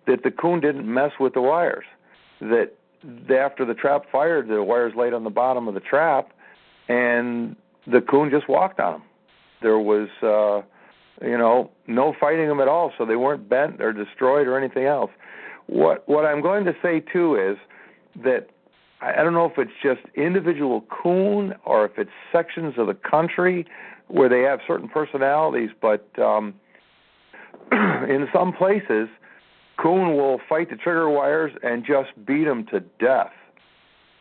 that 0.08 0.24
the 0.24 0.32
coon 0.32 0.60
didn't 0.60 0.92
mess 0.92 1.12
with 1.20 1.34
the 1.34 1.42
wires. 1.42 1.86
That 2.42 2.74
after 3.34 3.66
the 3.66 3.74
trap 3.74 4.04
fired, 4.12 4.48
the 4.48 4.64
wires 4.64 4.94
laid 4.96 5.14
on 5.14 5.24
the 5.24 5.30
bottom 5.30 5.68
of 5.68 5.74
the 5.74 5.80
trap, 5.80 6.30
and 6.88 7.56
the 7.88 8.02
coon 8.02 8.30
just 8.30 8.50
walked 8.50 8.80
on 8.80 8.94
them. 8.94 9.04
There 9.62 9.80
was, 9.80 10.10
uh, 10.22 10.62
you 11.26 11.38
know, 11.38 11.72
no 11.88 12.14
fighting 12.20 12.48
them 12.48 12.60
at 12.60 12.68
all, 12.68 12.92
so 12.98 13.06
they 13.06 13.16
weren't 13.16 13.48
bent 13.48 13.82
or 13.82 13.94
destroyed 13.94 14.48
or 14.48 14.58
anything 14.58 14.86
else. 14.86 15.12
What 15.68 16.08
what 16.08 16.26
I'm 16.26 16.42
going 16.42 16.66
to 16.66 16.76
say 16.82 17.00
too 17.00 17.36
is 17.36 17.58
that 18.24 18.50
I 19.06 19.24
don't 19.24 19.34
know 19.34 19.46
if 19.46 19.58
it's 19.58 19.72
just 19.84 20.02
individual 20.16 20.84
coon 20.90 21.54
or 21.66 21.86
if 21.86 21.98
it's 21.98 22.12
sections 22.32 22.76
of 22.78 22.88
the 22.88 22.94
country 22.94 23.66
where 24.08 24.30
they 24.30 24.42
have 24.42 24.60
certain 24.68 24.88
personalities, 24.88 25.70
but 25.82 26.08
um, 26.20 26.54
in 27.72 28.28
some 28.34 28.54
places 28.54 29.10
Coon 29.78 30.16
will 30.16 30.40
fight 30.48 30.70
the 30.70 30.76
trigger 30.76 31.10
wires 31.10 31.52
and 31.64 31.86
just 31.86 32.10
beat 32.26 32.46
them 32.46 32.66
to 32.72 32.80
death, 33.00 33.34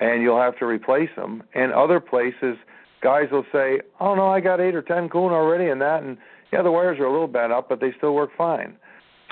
and 0.00 0.22
you'll 0.22 0.40
have 0.40 0.58
to 0.58 0.66
replace 0.66 1.10
them. 1.16 1.42
And 1.54 1.72
other 1.72 2.00
places, 2.00 2.56
guys 3.00 3.30
will 3.30 3.46
say, 3.52 3.80
"Oh 4.00 4.14
no, 4.14 4.28
I 4.28 4.40
got 4.40 4.60
eight 4.60 4.74
or 4.74 4.82
ten 4.82 5.08
coon 5.08 5.32
already," 5.32 5.68
and 5.68 5.80
that, 5.80 6.02
and 6.02 6.18
yeah, 6.52 6.62
the 6.62 6.72
wires 6.72 6.98
are 6.98 7.04
a 7.04 7.12
little 7.12 7.28
bent 7.28 7.52
up, 7.52 7.68
but 7.68 7.80
they 7.80 7.92
still 7.96 8.14
work 8.14 8.30
fine. 8.36 8.76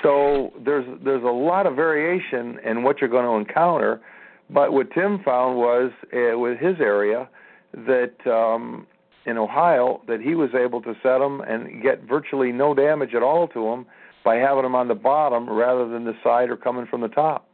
So 0.01 0.53
there's 0.63 0.85
there's 1.03 1.23
a 1.23 1.27
lot 1.27 1.65
of 1.65 1.75
variation 1.75 2.59
in 2.63 2.83
what 2.83 3.01
you're 3.01 3.09
going 3.09 3.25
to 3.25 3.49
encounter. 3.49 4.01
But 4.49 4.73
what 4.73 4.91
Tim 4.93 5.19
found 5.23 5.57
was 5.57 5.91
uh, 6.13 6.37
with 6.37 6.59
his 6.59 6.75
area 6.79 7.29
that 7.73 8.15
um, 8.25 8.87
in 9.25 9.37
Ohio 9.37 10.01
that 10.07 10.21
he 10.21 10.35
was 10.35 10.49
able 10.53 10.81
to 10.81 10.93
set 11.01 11.19
them 11.19 11.41
and 11.41 11.81
get 11.81 12.03
virtually 12.03 12.51
no 12.51 12.73
damage 12.73 13.13
at 13.15 13.23
all 13.23 13.47
to 13.49 13.63
them 13.63 13.85
by 14.23 14.35
having 14.35 14.63
them 14.63 14.75
on 14.75 14.87
the 14.87 14.95
bottom 14.95 15.49
rather 15.49 15.87
than 15.87 16.05
the 16.05 16.13
side 16.23 16.49
or 16.49 16.57
coming 16.57 16.85
from 16.85 17.01
the 17.01 17.07
top. 17.09 17.47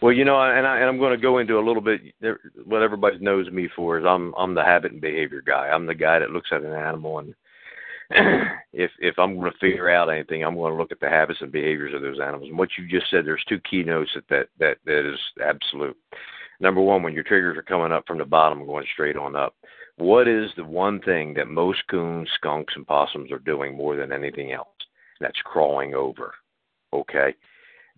Well, 0.00 0.14
you 0.14 0.24
know, 0.24 0.40
and, 0.40 0.66
I, 0.66 0.78
and 0.78 0.86
I'm 0.86 0.98
going 0.98 1.12
to 1.12 1.20
go 1.20 1.38
into 1.38 1.58
a 1.58 1.64
little 1.66 1.82
bit 1.82 2.00
what 2.64 2.82
everybody 2.82 3.18
knows 3.18 3.50
me 3.50 3.68
for 3.76 3.98
is 3.98 4.04
I'm 4.06 4.32
I'm 4.34 4.54
the 4.54 4.64
habit 4.64 4.92
and 4.92 5.00
behavior 5.00 5.42
guy. 5.44 5.68
I'm 5.68 5.86
the 5.86 5.94
guy 5.94 6.18
that 6.18 6.30
looks 6.30 6.50
at 6.52 6.62
an 6.62 6.72
animal 6.72 7.18
and 7.18 7.34
if 8.72 8.90
if 8.98 9.18
I'm 9.18 9.38
going 9.38 9.52
to 9.52 9.58
figure 9.58 9.90
out 9.90 10.08
anything, 10.08 10.44
I'm 10.44 10.56
going 10.56 10.72
to 10.72 10.78
look 10.78 10.92
at 10.92 11.00
the 11.00 11.08
habits 11.08 11.40
and 11.40 11.52
behaviors 11.52 11.94
of 11.94 12.02
those 12.02 12.20
animals. 12.20 12.48
And 12.48 12.58
what 12.58 12.70
you 12.78 12.88
just 12.88 13.10
said, 13.10 13.24
there's 13.24 13.44
two 13.48 13.60
keynotes 13.60 14.10
that 14.14 14.28
that 14.28 14.48
that, 14.58 14.76
that 14.86 15.10
is 15.10 15.18
absolute. 15.44 15.96
Number 16.60 16.80
one, 16.80 17.02
when 17.02 17.14
your 17.14 17.24
triggers 17.24 17.56
are 17.56 17.62
coming 17.62 17.92
up 17.92 18.06
from 18.06 18.18
the 18.18 18.24
bottom, 18.24 18.66
going 18.66 18.86
straight 18.92 19.16
on 19.16 19.34
up. 19.34 19.54
What 19.96 20.28
is 20.28 20.50
the 20.56 20.64
one 20.64 21.00
thing 21.00 21.34
that 21.34 21.48
most 21.48 21.80
coons, 21.90 22.28
skunks, 22.34 22.74
and 22.74 22.86
possums 22.86 23.30
are 23.32 23.38
doing 23.38 23.76
more 23.76 23.96
than 23.96 24.12
anything 24.12 24.52
else? 24.52 24.68
that's 25.20 25.40
crawling 25.44 25.94
over. 25.94 26.34
Okay, 26.92 27.34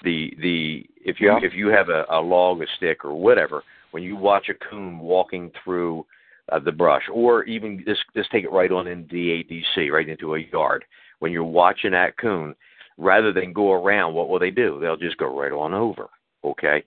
the 0.05 0.35
the 0.41 0.85
if 0.97 1.21
you 1.21 1.29
yeah. 1.29 1.39
if 1.43 1.55
you 1.55 1.69
have 1.69 1.89
a, 1.89 2.05
a 2.11 2.21
log, 2.21 2.61
a 2.61 2.67
stick, 2.77 3.05
or 3.05 3.15
whatever, 3.15 3.63
when 3.93 4.03
you 4.03 4.17
watch 4.17 4.51
a 4.51 4.71
coon 4.71 4.99
walking 4.99 5.51
through 5.65 6.05
uh, 6.51 6.59
the 6.59 6.73
brush, 6.73 7.05
or 7.13 7.45
even 7.45 7.85
just 7.87 8.03
just 8.15 8.31
take 8.31 8.45
it 8.45 8.53
right 8.53 8.73
on 8.73 8.87
into 8.87 9.09
the 9.13 9.45
ADC, 9.45 9.91
right 9.91 10.09
into 10.09 10.35
a 10.35 10.41
yard. 10.53 10.85
When 11.21 11.33
you're 11.33 11.45
watching 11.45 11.93
that 11.93 12.17
coon, 12.19 12.55
rather 12.99 13.33
than 13.33 13.53
go 13.53 13.73
around, 13.73 14.15
what 14.15 14.29
will 14.29 14.39
they 14.39 14.51
do? 14.51 14.79
They'll 14.81 14.97
just 14.97 15.19
go 15.19 15.39
right 15.39 15.53
on 15.53 15.73
over. 15.75 16.09
Okay, 16.45 16.83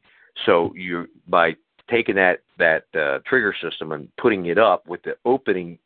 so 0.46 0.74
you 0.76 1.08
by 1.28 1.56
taking 1.90 2.16
that 2.16 2.40
that 2.58 2.84
uh, 2.94 3.20
trigger 3.28 3.56
system 3.62 3.92
and 3.92 4.10
putting 4.18 4.48
it 4.48 4.58
up 4.58 4.88
with 4.88 5.02
the 5.04 5.16
opening 5.26 5.80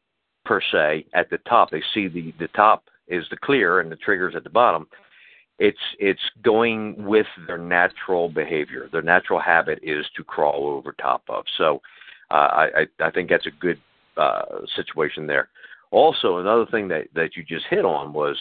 per 0.46 0.62
se 0.72 1.06
at 1.14 1.30
the 1.30 1.38
top, 1.40 1.70
they 1.70 1.84
see 1.94 2.08
the 2.08 2.34
the 2.40 2.48
top 2.50 2.86
is 3.08 3.26
the 3.30 3.38
clear 3.38 3.80
and 3.80 3.92
the 3.92 3.96
triggers 3.98 4.36
at 4.36 4.44
the 4.44 4.50
bottom 4.50 4.88
it's 5.60 5.78
it's 6.00 6.22
going 6.42 6.96
with 7.06 7.28
their 7.46 7.58
natural 7.58 8.30
behavior 8.30 8.88
their 8.92 9.02
natural 9.02 9.40
habit 9.40 9.80
is 9.84 10.06
to 10.16 10.24
crawl 10.24 10.68
over 10.68 10.94
top 10.94 11.22
of 11.30 11.44
so 11.58 11.82
uh, 12.32 12.68
i 12.74 12.88
i 13.00 13.12
think 13.12 13.30
that's 13.30 13.46
a 13.46 13.60
good 13.60 13.80
uh 14.18 14.44
situation 14.76 15.28
there 15.28 15.50
also 15.92 16.38
another 16.38 16.66
thing 16.68 16.88
that 16.88 17.08
that 17.14 17.36
you 17.36 17.44
just 17.44 17.66
hit 17.70 17.86
on 17.86 18.14
was 18.14 18.38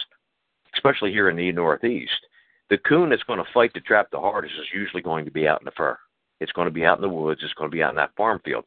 especially 0.75 1.11
here 1.11 1.29
in 1.29 1.37
the 1.37 1.51
northeast 1.51 2.11
the 2.69 2.77
coon 2.77 3.09
that's 3.09 3.23
going 3.23 3.39
to 3.39 3.51
fight 3.53 3.73
the 3.73 3.79
trap 3.81 4.09
the 4.11 4.19
hardest 4.19 4.53
is 4.55 4.67
usually 4.73 5.01
going 5.01 5.25
to 5.25 5.31
be 5.31 5.47
out 5.47 5.61
in 5.61 5.65
the 5.65 5.71
fur 5.71 5.97
it's 6.39 6.51
going 6.51 6.67
to 6.67 6.73
be 6.73 6.85
out 6.85 6.97
in 6.97 7.01
the 7.01 7.09
woods 7.09 7.41
it's 7.43 7.53
going 7.53 7.69
to 7.69 7.75
be 7.75 7.83
out 7.83 7.91
in 7.91 7.95
that 7.95 8.15
farm 8.15 8.39
field 8.43 8.65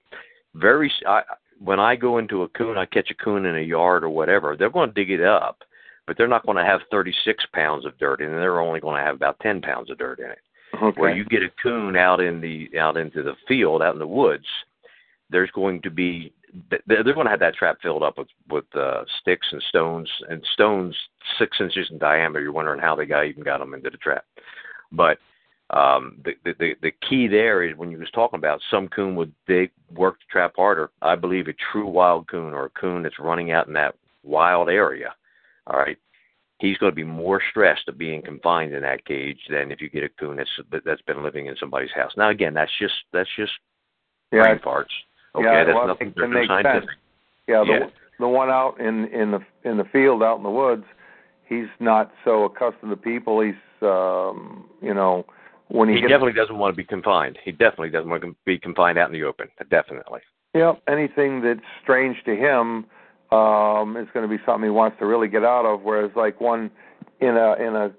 very 0.54 0.90
I, 1.06 1.22
when 1.58 1.80
i 1.80 1.96
go 1.96 2.18
into 2.18 2.42
a 2.42 2.48
coon 2.48 2.78
i 2.78 2.86
catch 2.86 3.10
a 3.10 3.24
coon 3.24 3.46
in 3.46 3.56
a 3.56 3.60
yard 3.60 4.04
or 4.04 4.10
whatever 4.10 4.56
they're 4.56 4.70
going 4.70 4.88
to 4.88 4.94
dig 4.94 5.10
it 5.10 5.22
up 5.22 5.58
but 6.06 6.16
they're 6.16 6.28
not 6.28 6.44
going 6.44 6.58
to 6.58 6.64
have 6.64 6.80
36 6.90 7.44
pounds 7.52 7.86
of 7.86 7.96
dirt 7.98 8.20
in 8.20 8.28
it. 8.28 8.36
They're 8.36 8.60
only 8.60 8.80
going 8.80 8.98
to 8.98 9.04
have 9.04 9.16
about 9.16 9.38
10 9.40 9.60
pounds 9.60 9.90
of 9.90 9.98
dirt 9.98 10.18
in 10.18 10.30
it. 10.30 10.38
Okay. 10.82 11.00
Where 11.00 11.14
you 11.14 11.24
get 11.24 11.42
a 11.42 11.50
coon 11.62 11.96
out 11.96 12.20
in 12.20 12.40
the 12.40 12.68
out 12.78 12.96
into 12.96 13.22
the 13.22 13.34
field, 13.46 13.82
out 13.82 13.94
in 13.94 13.98
the 13.98 14.06
woods, 14.06 14.46
there's 15.32 15.50
going 15.50 15.82
to 15.82 15.90
be 15.90 16.32
they're 16.86 17.02
going 17.02 17.24
to 17.26 17.30
have 17.30 17.40
that 17.40 17.54
trap 17.54 17.78
filled 17.82 18.02
up 18.02 18.18
with 18.18 18.28
with 18.50 18.64
uh, 18.76 19.04
sticks 19.20 19.46
and 19.52 19.62
stones 19.68 20.08
and 20.28 20.44
stones 20.52 20.94
six 21.38 21.56
inches 21.60 21.88
in 21.90 21.98
diameter. 21.98 22.42
You're 22.42 22.52
wondering 22.52 22.80
how 22.80 22.94
they 22.94 23.06
got 23.06 23.26
even 23.26 23.42
got 23.42 23.58
them 23.58 23.74
into 23.74 23.90
the 23.90 23.96
trap, 23.96 24.24
but 24.92 25.18
um, 25.70 26.18
the, 26.24 26.32
the 26.44 26.74
the 26.82 26.92
key 27.08 27.26
there 27.26 27.62
is 27.62 27.76
when 27.76 27.90
you 27.90 27.98
was 27.98 28.10
talking 28.14 28.38
about 28.38 28.60
some 28.70 28.88
coon 28.88 29.16
would 29.16 29.32
dig 29.46 29.70
work 29.94 30.18
the 30.18 30.30
trap 30.30 30.52
harder. 30.56 30.90
I 31.00 31.16
believe 31.16 31.48
a 31.48 31.54
true 31.72 31.88
wild 31.88 32.28
coon 32.28 32.52
or 32.52 32.66
a 32.66 32.70
coon 32.70 33.02
that's 33.02 33.18
running 33.18 33.50
out 33.50 33.66
in 33.66 33.72
that 33.72 33.94
wild 34.22 34.68
area 34.68 35.14
all 35.66 35.78
right, 35.78 35.98
he's 36.58 36.78
going 36.78 36.92
to 36.92 36.96
be 36.96 37.04
more 37.04 37.40
stressed 37.50 37.88
of 37.88 37.98
being 37.98 38.22
confined 38.22 38.72
in 38.72 38.82
that 38.82 39.04
cage 39.04 39.38
than 39.48 39.70
if 39.70 39.80
you 39.80 39.88
get 39.88 40.04
a 40.04 40.08
coon 40.08 40.36
that's 40.36 40.50
that's 40.84 41.02
been 41.02 41.22
living 41.22 41.46
in 41.46 41.56
somebody's 41.58 41.92
house. 41.94 42.12
Now, 42.16 42.30
again, 42.30 42.54
that's 42.54 42.72
just 42.80 42.94
that's 43.12 43.28
just 43.36 43.52
yeah. 44.32 44.42
brain 44.42 44.58
farts. 44.58 44.86
Okay, 45.34 45.44
yeah, 45.44 45.64
that's 45.64 45.74
well, 45.74 45.86
nothing 45.86 46.12
that 46.16 46.28
makes 46.28 46.48
scientific. 46.48 46.88
Sense. 46.88 46.98
Yeah, 47.48 47.64
the 47.64 47.72
yeah. 47.72 47.86
the 48.20 48.28
one 48.28 48.50
out 48.50 48.78
in 48.80 49.06
in 49.06 49.30
the 49.30 49.40
in 49.64 49.78
the 49.78 49.84
field 49.84 50.22
out 50.22 50.36
in 50.36 50.42
the 50.42 50.50
woods, 50.50 50.84
he's 51.46 51.68
not 51.80 52.12
so 52.24 52.44
accustomed 52.44 52.90
to 52.90 52.96
people. 52.96 53.40
He's 53.40 53.54
um, 53.80 54.68
you 54.80 54.94
know 54.94 55.24
when 55.68 55.88
he, 55.88 55.96
he 55.96 56.00
gets, 56.02 56.10
definitely 56.10 56.34
doesn't 56.34 56.58
want 56.58 56.72
to 56.72 56.76
be 56.76 56.84
confined. 56.84 57.38
He 57.42 57.50
definitely 57.50 57.90
doesn't 57.90 58.10
want 58.10 58.22
to 58.22 58.36
be 58.44 58.58
confined 58.58 58.98
out 58.98 59.08
in 59.08 59.18
the 59.18 59.26
open. 59.26 59.48
Definitely. 59.70 60.20
Yeah, 60.54 60.74
anything 60.86 61.40
that's 61.40 61.60
strange 61.82 62.18
to 62.26 62.36
him 62.36 62.84
um, 63.32 63.96
is 63.96 64.06
going 64.12 64.28
to 64.28 64.28
be 64.28 64.42
something 64.44 64.64
he 64.64 64.70
wants 64.70 64.98
to 64.98 65.06
really 65.06 65.28
get 65.28 65.44
out 65.44 65.64
of. 65.64 65.82
Whereas 65.82 66.10
like 66.14 66.40
one 66.40 66.70
in 67.20 67.36
a 67.36 67.54
in 67.54 67.74
a 67.74 67.90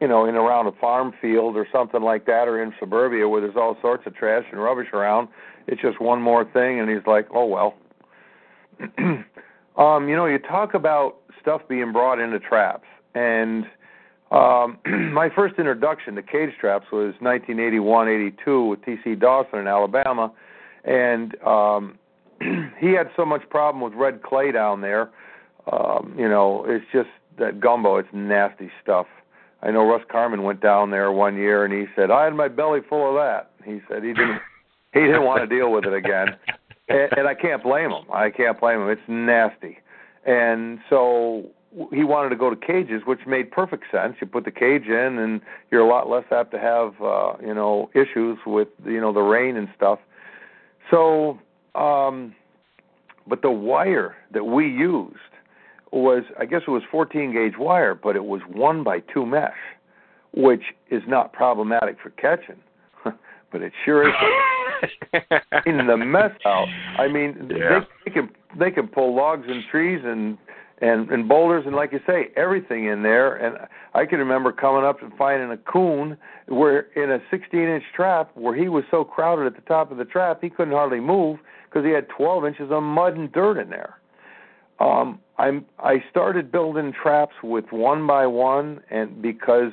you 0.00 0.08
know 0.08 0.24
in 0.24 0.34
around 0.34 0.66
a 0.66 0.72
farm 0.72 1.12
field 1.20 1.56
or 1.56 1.66
something 1.72 2.02
like 2.02 2.26
that, 2.26 2.48
or 2.48 2.62
in 2.62 2.72
suburbia 2.78 3.28
where 3.28 3.40
there's 3.40 3.56
all 3.56 3.76
sorts 3.80 4.06
of 4.06 4.14
trash 4.14 4.44
and 4.50 4.62
rubbish 4.62 4.88
around, 4.92 5.28
it's 5.66 5.80
just 5.80 6.00
one 6.00 6.20
more 6.20 6.44
thing, 6.44 6.80
and 6.80 6.88
he's 6.90 7.06
like, 7.06 7.28
oh 7.34 7.46
well. 7.46 7.74
um, 9.76 10.08
you 10.08 10.16
know, 10.16 10.26
you 10.26 10.38
talk 10.38 10.74
about 10.74 11.16
stuff 11.40 11.62
being 11.68 11.92
brought 11.92 12.18
into 12.18 12.38
traps, 12.38 12.86
and 13.14 13.66
um, 14.30 14.78
my 15.12 15.28
first 15.34 15.56
introduction 15.58 16.14
to 16.14 16.22
cage 16.22 16.50
traps 16.58 16.86
was 16.92 17.14
1981-82 17.20 18.70
with 18.70 18.84
T.C. 18.84 19.14
Dawson 19.14 19.58
in 19.58 19.66
Alabama, 19.66 20.32
and 20.84 21.40
um, 21.42 21.98
he 22.78 22.92
had 22.92 23.10
so 23.16 23.24
much 23.24 23.48
problem 23.50 23.82
with 23.82 23.92
red 23.94 24.22
clay 24.22 24.52
down 24.52 24.80
there. 24.80 25.10
Um, 25.70 26.14
you 26.16 26.28
know, 26.28 26.64
it's 26.66 26.86
just 26.92 27.10
that 27.38 27.60
gumbo. 27.60 27.96
It's 27.96 28.08
nasty 28.12 28.70
stuff. 28.82 29.06
I 29.62 29.70
know 29.70 29.86
Russ 29.86 30.02
Carman 30.10 30.42
went 30.42 30.60
down 30.60 30.90
there 30.90 31.12
one 31.12 31.36
year 31.36 31.64
and 31.64 31.72
he 31.72 31.86
said 31.94 32.10
I 32.10 32.24
had 32.24 32.34
my 32.34 32.48
belly 32.48 32.80
full 32.88 33.08
of 33.08 33.14
that. 33.16 33.50
He 33.64 33.80
said 33.88 34.02
he 34.02 34.12
didn't 34.12 34.40
he 34.92 35.00
didn't 35.00 35.24
want 35.24 35.40
to 35.40 35.46
deal 35.46 35.70
with 35.70 35.84
it 35.84 35.94
again, 35.94 36.28
and, 36.88 37.12
and 37.16 37.28
I 37.28 37.34
can't 37.34 37.62
blame 37.62 37.90
him. 37.90 38.04
I 38.12 38.30
can't 38.30 38.58
blame 38.58 38.80
him. 38.80 38.88
It's 38.88 39.02
nasty, 39.08 39.78
and 40.26 40.78
so 40.88 41.50
he 41.92 42.02
wanted 42.02 42.30
to 42.30 42.36
go 42.36 42.50
to 42.50 42.56
cages, 42.56 43.02
which 43.06 43.20
made 43.26 43.50
perfect 43.50 43.84
sense. 43.92 44.16
You 44.20 44.26
put 44.26 44.44
the 44.44 44.50
cage 44.50 44.86
in, 44.86 45.18
and 45.18 45.40
you're 45.70 45.82
a 45.82 45.88
lot 45.88 46.08
less 46.08 46.24
apt 46.32 46.50
to 46.52 46.58
have 46.58 47.00
uh, 47.00 47.34
you 47.40 47.54
know 47.54 47.90
issues 47.94 48.38
with 48.46 48.68
you 48.84 49.00
know 49.00 49.12
the 49.12 49.20
rain 49.20 49.56
and 49.56 49.68
stuff. 49.76 49.98
So, 50.90 51.38
um, 51.74 52.34
but 53.26 53.42
the 53.42 53.50
wire 53.50 54.16
that 54.32 54.44
we 54.44 54.66
used 54.66 55.16
was, 55.92 56.24
I 56.38 56.46
guess 56.46 56.62
it 56.66 56.70
was 56.70 56.82
14 56.90 57.32
gauge 57.32 57.58
wire, 57.58 57.94
but 57.94 58.16
it 58.16 58.24
was 58.24 58.40
one 58.50 58.82
by 58.84 59.00
two 59.12 59.26
mesh, 59.26 59.52
which 60.32 60.62
is 60.90 61.02
not 61.06 61.32
problematic 61.32 61.96
for 62.02 62.10
catching, 62.10 62.60
but 63.04 63.62
it 63.62 63.72
sure 63.84 64.08
is 64.08 64.14
in 65.66 65.86
the 65.86 65.96
mess 65.96 66.32
out. 66.46 66.68
I 66.98 67.08
mean, 67.08 67.50
yeah. 67.50 67.80
they, 67.80 67.86
they 68.04 68.10
can 68.10 68.30
they 68.58 68.70
can 68.70 68.88
pull 68.88 69.14
logs 69.14 69.46
and 69.48 69.62
trees 69.70 70.00
and 70.04 70.38
and 70.80 71.10
and 71.10 71.28
boulders 71.28 71.64
and 71.66 71.76
like 71.76 71.92
you 71.92 72.00
say 72.06 72.28
everything 72.36 72.86
in 72.86 73.02
there 73.02 73.34
and 73.36 73.68
i 73.94 74.04
can 74.04 74.18
remember 74.18 74.50
coming 74.50 74.84
up 74.84 75.02
and 75.02 75.12
finding 75.16 75.50
a 75.50 75.56
coon 75.58 76.16
where 76.48 76.80
in 76.96 77.10
a 77.10 77.18
16 77.30 77.60
inch 77.60 77.84
trap 77.94 78.30
where 78.34 78.56
he 78.56 78.68
was 78.68 78.84
so 78.90 79.04
crowded 79.04 79.46
at 79.46 79.54
the 79.54 79.68
top 79.68 79.90
of 79.90 79.98
the 79.98 80.04
trap 80.04 80.38
he 80.40 80.48
couldn't 80.48 80.72
hardly 80.72 81.00
move 81.00 81.38
because 81.68 81.84
he 81.84 81.92
had 81.92 82.08
12 82.08 82.46
inches 82.46 82.70
of 82.70 82.82
mud 82.82 83.16
and 83.16 83.30
dirt 83.32 83.58
in 83.60 83.68
there 83.68 83.99
um 84.80 85.18
i'm 85.38 85.64
i 85.78 86.02
started 86.10 86.50
building 86.50 86.92
traps 86.92 87.34
with 87.42 87.70
one 87.70 88.06
by 88.06 88.26
one 88.26 88.80
and 88.90 89.20
because 89.22 89.72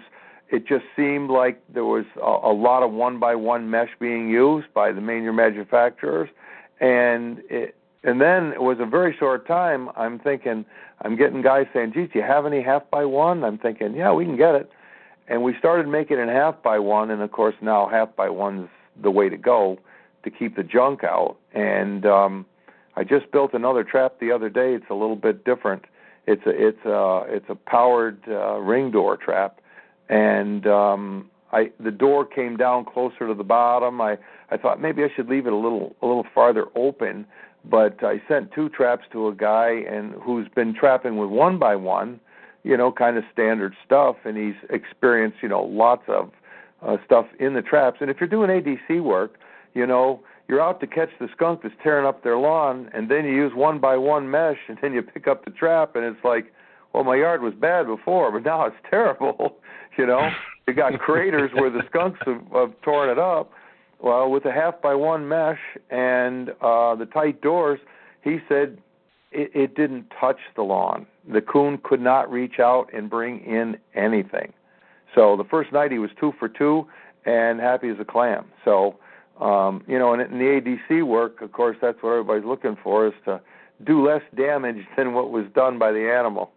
it 0.50 0.66
just 0.66 0.86
seemed 0.96 1.30
like 1.30 1.62
there 1.74 1.86
was 1.86 2.06
a, 2.18 2.48
a 2.52 2.54
lot 2.54 2.84
of 2.84 2.92
one 2.92 3.20
by 3.20 3.36
one 3.36 3.70
mesh 3.70 3.90
being 4.00 4.30
used 4.30 4.72
by 4.74 4.92
the 4.92 5.02
major 5.02 5.34
manufacturers 5.34 6.30
and 6.80 7.42
it 7.50 7.76
and 8.04 8.22
then 8.22 8.54
it 8.54 8.62
was 8.62 8.78
a 8.80 8.86
very 8.86 9.16
short 9.18 9.48
time. 9.48 9.90
I'm 9.98 10.20
thinking, 10.20 10.66
I'm 11.02 11.18
getting 11.18 11.42
guys 11.42 11.68
saying, 11.74 11.94
"Geez, 11.94 12.10
do 12.14 12.20
you 12.20 12.26
have 12.26 12.46
any 12.46 12.62
half 12.62 12.90
by 12.90 13.06
one?" 13.06 13.44
I'm 13.44 13.58
thinking, 13.58 13.96
"Yeah, 13.96 14.14
we 14.14 14.24
can 14.24 14.38
get 14.38 14.56
it." 14.56 14.72
And 15.28 15.44
we 15.44 15.58
started 15.58 15.88
making 15.88 16.18
it 16.18 16.22
in 16.22 16.30
half 16.30 16.62
by 16.64 16.80
one, 16.80 17.12
and 17.12 17.22
of 17.22 17.32
course 17.32 17.56
now 17.60 17.88
half 17.88 18.16
by 18.16 18.30
one's 18.30 18.70
the 19.02 19.12
way 19.12 19.30
to 19.30 19.38
go 19.38 19.78
to 20.24 20.30
keep 20.30 20.56
the 20.56 20.64
junk 20.64 21.04
out. 21.04 21.36
And 21.54 22.06
um, 22.06 22.46
I 22.98 23.06
just 23.06 23.32
built 23.32 23.54
another 23.54 23.84
trap 23.84 24.20
the 24.20 24.32
other 24.32 24.50
day. 24.50 24.74
It's 24.74 24.90
a 24.90 24.94
little 24.94 25.16
bit 25.16 25.46
different. 25.46 25.86
It's 26.26 26.46
a 26.46 26.50
it's 26.50 26.86
a 26.86 27.24
it's 27.28 27.46
a 27.48 27.56
powered 27.56 28.20
uh, 28.28 28.58
ring 28.58 28.92
door 28.92 29.16
trap, 29.16 29.62
and 30.10 30.68
um, 30.68 31.30
I 31.54 31.72
the 31.80 31.92
door 31.92 32.26
came 32.26 32.58
down 32.58 32.84
closer 32.84 33.28
to 33.28 33.34
the 33.34 33.46
bottom. 33.46 34.02
I 34.02 34.18
I 34.52 34.58
thought 34.58 34.82
maybe 34.82 35.04
I 35.04 35.08
should 35.16 35.30
leave 35.30 35.48
it 35.48 35.54
a 35.54 35.58
little 35.58 35.96
a 36.02 36.06
little 36.06 36.26
farther 36.36 36.66
open 36.76 37.26
but 37.70 38.04
I 38.04 38.22
sent 38.28 38.52
two 38.52 38.70
traps 38.70 39.06
to 39.12 39.28
a 39.28 39.36
guy 39.36 39.84
and 39.90 40.14
who's 40.14 40.48
been 40.50 40.74
trapping 40.74 41.18
with 41.18 41.30
one 41.30 41.58
by 41.58 41.76
one, 41.76 42.20
you 42.64 42.78
know, 42.78 42.92
kind 42.92 43.18
of 43.18 43.24
standard 43.32 43.74
stuff, 43.86 44.16
and 44.26 44.38
he's 44.38 44.56
experienced, 44.70 45.38
you 45.42 45.50
know, 45.50 45.64
lots 45.64 46.04
of 46.08 46.32
uh, 46.82 46.98
stuff 47.06 47.26
in 47.40 47.54
the 47.54 47.62
traps. 47.62 47.98
And 48.02 48.10
if 48.10 48.18
you're 48.20 48.30
doing 48.30 48.50
ADC 48.50 49.02
work, 49.02 49.38
you 49.74 49.86
know, 49.86 50.22
you're 50.48 50.62
out 50.62 50.80
to 50.80 50.88
catch 50.88 51.10
the 51.20 51.28
skunk 51.36 51.62
that's 51.64 51.76
tearing 51.84 52.06
up 52.06 52.24
their 52.24 52.38
lawn, 52.38 52.90
and 52.94 53.10
then 53.10 53.26
you 53.26 53.32
use 53.32 53.52
one 53.54 53.80
by 53.80 53.98
one 53.98 54.30
mesh, 54.30 54.58
and 54.68 54.78
then 54.82 54.94
you 54.94 55.02
pick 55.02 55.28
up 55.28 55.46
the 55.46 55.52
trap, 55.52 55.96
and 55.96 56.06
it's 56.06 56.24
like, 56.24 56.54
well, 56.94 57.04
my 57.04 57.16
yard 57.16 57.42
was 57.42 57.54
bad 57.54 57.86
before, 57.88 58.32
but 58.32 58.44
now 58.44 58.66
it's 58.66 58.76
terrible. 58.90 59.58
you 59.98 60.06
know, 60.06 60.30
you 60.68 60.74
got 60.74 61.00
craters 61.00 61.52
where 61.54 61.70
the 61.70 61.82
skunks 61.90 62.20
have, 62.26 62.42
have 62.54 62.82
torn 62.82 63.10
it 63.10 63.20
up 63.20 63.52
well, 64.00 64.30
with 64.30 64.46
a 64.46 64.52
half 64.52 64.82
by 64.82 64.94
one 64.94 65.28
mesh 65.28 65.60
and 65.90 66.50
uh, 66.62 66.96
the 66.96 67.08
tight 67.12 67.42
doors, 67.42 67.80
he 68.24 68.38
said 68.48 68.78
it, 69.32 69.52
it 69.54 69.76
didn't 69.76 70.12
touch 70.20 70.40
the 70.56 70.62
lawn. 70.62 71.08
The 71.32 71.42
coon 71.42 71.80
could 71.84 72.02
not 72.02 72.32
reach 72.32 72.60
out 72.60 72.88
and 72.94 73.10
bring 73.10 73.40
in 73.40 73.78
anything. 73.96 74.54
So 75.16 75.36
the 75.36 75.44
first 75.44 75.74
night 75.74 75.92
he 75.92 76.00
was 76.00 76.12
two 76.20 76.34
for 76.38 76.48
two 76.48 76.88
and 77.26 77.60
happy 77.60 77.90
as 77.90 77.98
a 78.00 78.06
clam. 78.06 78.46
So, 78.64 78.96
um, 79.40 79.84
you 79.88 80.00
know, 80.00 80.14
and 80.14 80.22
in 80.22 80.40
the 80.40 80.78
ADC 80.90 81.06
work, 81.06 81.42
of 81.42 81.52
course, 81.52 81.78
that's 81.82 81.98
what 82.02 82.12
everybody's 82.12 82.46
looking 82.46 82.78
for 82.84 83.08
is 83.08 83.14
to 83.26 83.42
do 83.86 84.06
less 84.06 84.22
damage 84.36 84.86
than 84.98 85.14
what 85.14 85.32
was 85.32 85.46
done 85.54 85.78
by 85.78 85.92
the 85.92 86.12
animal. 86.12 86.52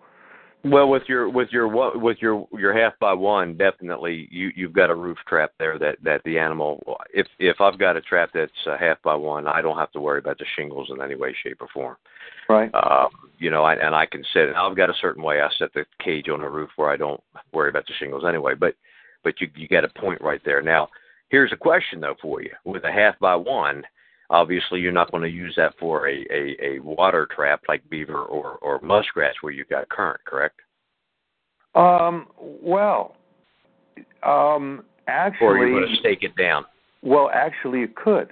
Well, 0.63 0.91
with 0.91 1.05
your 1.09 1.31
with 1.31 1.49
your 1.53 1.69
with 1.99 2.19
your 2.21 2.47
your 2.53 2.79
half 2.79 2.93
by 2.99 3.15
one, 3.15 3.57
definitely 3.57 4.29
you 4.31 4.51
you've 4.55 4.75
got 4.75 4.91
a 4.91 4.95
roof 4.95 5.17
trap 5.27 5.53
there 5.59 5.79
that 5.79 5.97
that 6.03 6.21
the 6.27 6.39
animal. 6.39 6.83
If 7.15 7.27
if 7.39 7.63
I've 7.63 7.79
got 7.79 7.97
a 7.97 8.03
trap 8.03 8.31
that's 8.35 8.53
a 8.67 8.77
half 8.77 9.01
by 9.03 9.15
one, 9.15 9.47
I 9.47 9.63
don't 9.63 9.79
have 9.79 9.91
to 9.93 10.01
worry 10.01 10.19
about 10.19 10.37
the 10.37 10.45
shingles 10.57 10.91
in 10.93 11.01
any 11.01 11.15
way, 11.15 11.35
shape, 11.43 11.63
or 11.63 11.69
form. 11.73 11.97
Right. 12.47 12.71
Um, 12.75 13.09
you 13.39 13.51
know, 13.51 13.63
I, 13.63 13.75
and 13.75 13.95
I 13.95 14.05
can 14.05 14.23
set. 14.35 14.55
I've 14.55 14.77
got 14.77 14.91
a 14.91 14.95
certain 15.01 15.23
way 15.23 15.41
I 15.41 15.49
set 15.59 15.73
the 15.73 15.87
cage 16.05 16.29
on 16.29 16.41
the 16.41 16.49
roof 16.51 16.69
where 16.77 16.91
I 16.91 16.99
don't 16.99 17.23
worry 17.55 17.71
about 17.71 17.87
the 17.87 17.95
shingles 17.99 18.25
anyway. 18.29 18.53
But 18.55 18.75
but 19.25 19.41
you 19.41 19.49
you 19.55 19.67
got 19.67 19.85
a 19.85 20.01
point 20.01 20.21
right 20.21 20.43
there. 20.45 20.61
Now, 20.61 20.89
here's 21.31 21.53
a 21.53 21.57
question 21.57 22.01
though 22.01 22.17
for 22.21 22.43
you. 22.43 22.51
With 22.65 22.85
a 22.85 22.93
half 22.93 23.19
by 23.19 23.35
one, 23.35 23.83
obviously 24.29 24.81
you're 24.81 24.93
not 24.93 25.11
going 25.11 25.23
to 25.23 25.31
use 25.31 25.55
that 25.57 25.75
for 25.79 26.09
a, 26.09 26.25
a, 26.31 26.57
a 26.63 26.79
water 26.81 27.27
trap 27.35 27.63
like 27.69 27.89
beaver 27.89 28.23
or, 28.23 28.59
or 28.63 28.81
muskrats 28.81 29.39
where 29.41 29.53
you've 29.53 29.69
got 29.69 29.89
current, 29.89 30.21
correct? 30.25 30.61
Um, 31.75 32.27
well, 32.39 33.17
um, 34.23 34.85
actually, 35.07 35.47
or 35.47 35.59
you're 35.59 35.81
going 35.81 35.95
to 35.95 36.01
stake 36.01 36.23
it 36.23 36.37
down. 36.37 36.65
Well, 37.03 37.31
actually, 37.33 37.83
it 37.83 37.95
could, 37.97 38.29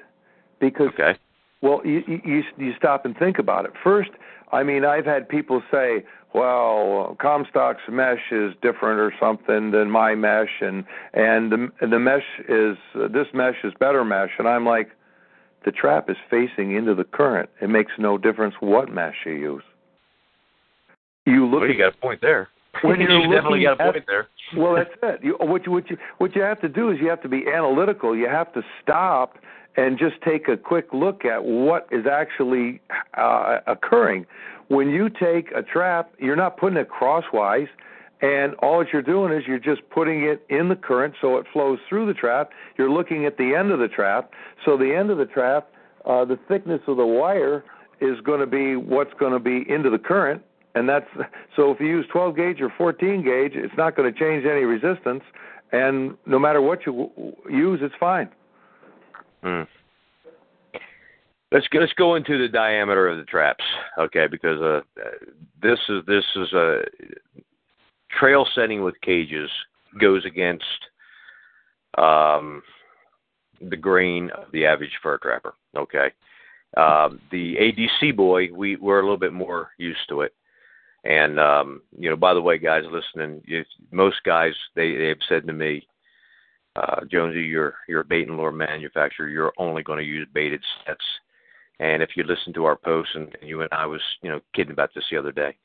because 0.61 0.89
okay. 0.95 1.19
Well, 1.61 1.81
you, 1.85 2.03
you 2.07 2.43
you 2.57 2.73
stop 2.77 3.05
and 3.05 3.17
think 3.17 3.39
about 3.39 3.65
it. 3.65 3.73
First, 3.83 4.11
I 4.53 4.63
mean, 4.63 4.85
I've 4.85 5.05
had 5.05 5.29
people 5.29 5.63
say, 5.71 6.05
"Well, 6.35 7.17
Comstock's 7.21 7.83
mesh 7.89 8.31
is 8.31 8.55
different 8.63 9.01
or 9.01 9.13
something 9.21 9.71
than 9.71 9.91
my 9.91 10.15
mesh, 10.15 10.61
and 10.61 10.85
and 11.15 11.53
the 11.53 11.87
the 11.87 11.99
mesh 11.99 12.27
is 12.49 12.77
uh, 12.95 13.09
this 13.09 13.27
mesh 13.33 13.57
is 13.65 13.73
better 13.79 14.05
mesh," 14.05 14.31
and 14.39 14.49
I'm 14.49 14.65
like, 14.65 14.91
the 15.65 15.73
trap 15.73 16.09
is 16.09 16.17
facing 16.31 16.75
into 16.75 16.95
the 16.95 17.05
current. 17.05 17.51
It 17.61 17.69
makes 17.69 17.93
no 17.99 18.19
difference 18.19 18.55
what 18.61 18.91
mesh 18.91 19.17
you 19.27 19.33
use. 19.33 19.63
You 21.27 21.47
look. 21.47 21.61
Well, 21.61 21.71
you 21.71 21.79
got 21.79 21.95
a 21.95 21.99
point 21.99 22.21
there. 22.21 22.49
When 22.83 23.01
you're 23.01 23.11
you 23.11 23.33
definitely 23.33 23.63
got 23.63 23.81
a 23.81 23.93
point 23.93 24.05
there. 24.07 24.29
Well, 24.57 24.77
that's 24.77 24.89
it. 25.03 25.23
You, 25.23 25.37
what 25.41 25.67
you 25.67 25.73
what 25.73 25.91
you 25.91 25.99
what 26.17 26.35
you 26.35 26.41
have 26.41 26.59
to 26.63 26.71
do 26.71 26.91
is 26.91 26.99
you 27.03 27.09
have 27.11 27.21
to 27.21 27.29
be 27.29 27.45
analytical. 27.55 28.17
You 28.17 28.29
have 28.29 28.51
to 28.55 28.63
stop 28.83 29.37
and 29.77 29.99
just 29.99 30.15
take 30.23 30.49
a 30.49 30.57
quick 30.57 30.87
look 30.95 31.27
at 31.27 31.45
what 31.45 31.87
is 31.93 32.07
actually 32.11 32.81
uh, 33.15 33.59
occurring. 33.67 34.25
When 34.69 34.91
you 34.91 35.09
take 35.09 35.51
a 35.53 35.63
trap, 35.63 36.13
you're 36.19 36.37
not 36.37 36.57
putting 36.59 36.79
it 36.79 36.89
crosswise 36.89 37.69
and 38.21 38.55
all 38.57 38.81
that 38.81 38.89
you're 38.93 39.03
doing 39.03 39.33
is 39.33 39.45
you're 39.47 39.59
just 39.59 39.89
putting 39.91 40.25
it 40.25 40.45
in 40.49 40.69
the 40.69 40.77
current 40.77 41.15
so 41.21 41.37
it 41.37 41.47
flows 41.53 41.79
through 41.89 42.07
the 42.07 42.15
trap. 42.15 42.51
You're 42.77 42.91
looking 42.91 43.27
at 43.27 43.37
the 43.37 43.55
end 43.55 43.71
of 43.71 43.79
the 43.79 43.89
trap. 43.89 44.33
So 44.65 44.77
the 44.77 44.95
end 44.95 45.11
of 45.11 45.19
the 45.19 45.27
trap, 45.27 45.71
uh, 46.05 46.25
the 46.25 46.39
thickness 46.49 46.81
of 46.89 46.97
the 46.97 47.07
wire 47.07 47.65
is 48.01 48.21
going 48.21 48.41
to 48.41 48.47
be 48.47 48.77
what's 48.77 49.13
going 49.21 49.33
to 49.33 49.39
be 49.39 49.65
into 49.73 49.91
the 49.91 49.99
current, 49.99 50.43
and 50.75 50.89
that's 50.89 51.07
so 51.57 51.71
if 51.71 51.81
you 51.81 51.87
use 51.87 52.07
12 52.13 52.37
gauge 52.37 52.61
or 52.61 52.73
14 52.77 53.23
gauge, 53.23 53.53
it's 53.55 53.77
not 53.77 53.97
going 53.97 54.13
to 54.13 54.19
change 54.19 54.45
any 54.45 54.63
resistance, 54.63 55.23
and 55.73 56.17
no 56.27 56.39
matter 56.39 56.61
what 56.61 56.87
you 56.87 57.11
use, 57.49 57.81
it's 57.83 57.95
fine. 58.01 58.29
Hmm. 59.43 59.63
Let's 61.51 61.67
go, 61.69 61.79
let's 61.79 61.93
go 61.95 62.15
into 62.17 62.37
the 62.37 62.49
diameter 62.49 63.09
of 63.09 63.17
the 63.17 63.25
traps, 63.25 63.65
okay? 63.99 64.27
Because 64.27 64.61
uh, 64.61 64.81
this 65.63 65.79
is 65.89 66.05
this 66.07 66.25
is 66.37 66.53
a 66.53 66.83
trail 68.19 68.47
setting 68.55 68.83
with 68.83 69.01
cages 69.01 69.51
goes 69.99 70.25
against 70.27 70.65
um, 71.97 72.63
the 73.61 73.77
grain 73.77 74.31
of 74.37 74.53
the 74.53 74.67
average 74.67 74.93
fur 75.03 75.19
trapper. 75.19 75.55
Okay, 75.77 76.11
um, 76.77 77.21
the 77.31 77.57
ADC 77.57 78.15
boy, 78.17 78.49
we 78.53 78.77
we're 78.77 79.01
a 79.01 79.03
little 79.03 79.17
bit 79.17 79.33
more 79.33 79.71
used 79.79 80.07
to 80.09 80.23
it. 80.23 80.35
And 81.05 81.41
um, 81.41 81.83
you 81.97 82.11
know, 82.11 82.17
by 82.17 82.35
the 82.35 82.43
way, 82.43 82.59
guys 82.59 82.85
listening, 82.91 83.43
most 83.91 84.17
guys 84.25 84.53
they 84.75 84.97
they 84.97 85.09
have 85.09 85.19
said 85.29 85.47
to 85.47 85.53
me, 85.53 85.87
uh, 86.77 87.05
Jonesy, 87.11 87.43
you're 87.43 87.75
you're 87.89 88.03
a 88.03 88.05
bait 88.05 88.29
and 88.29 88.37
lure 88.37 88.53
manufacturer. 88.53 89.29
You're 89.29 89.53
only 89.59 89.83
going 89.83 89.99
to 89.99 90.05
use 90.05 90.29
baited 90.35 90.63
sets. 90.87 91.05
And 91.81 92.03
if 92.03 92.11
you 92.17 92.25
listen 92.25 92.53
to 92.55 92.65
our 92.65 92.77
posts, 92.77 93.13
and, 93.15 93.37
you 93.41 93.63
and 93.63 93.73
I 93.73 93.87
was 93.87 94.01
you 94.23 94.31
know 94.31 94.41
kidding 94.55 94.73
about 94.73 94.91
this 94.95 95.05
the 95.11 95.19
other 95.19 95.33
day, 95.33 95.57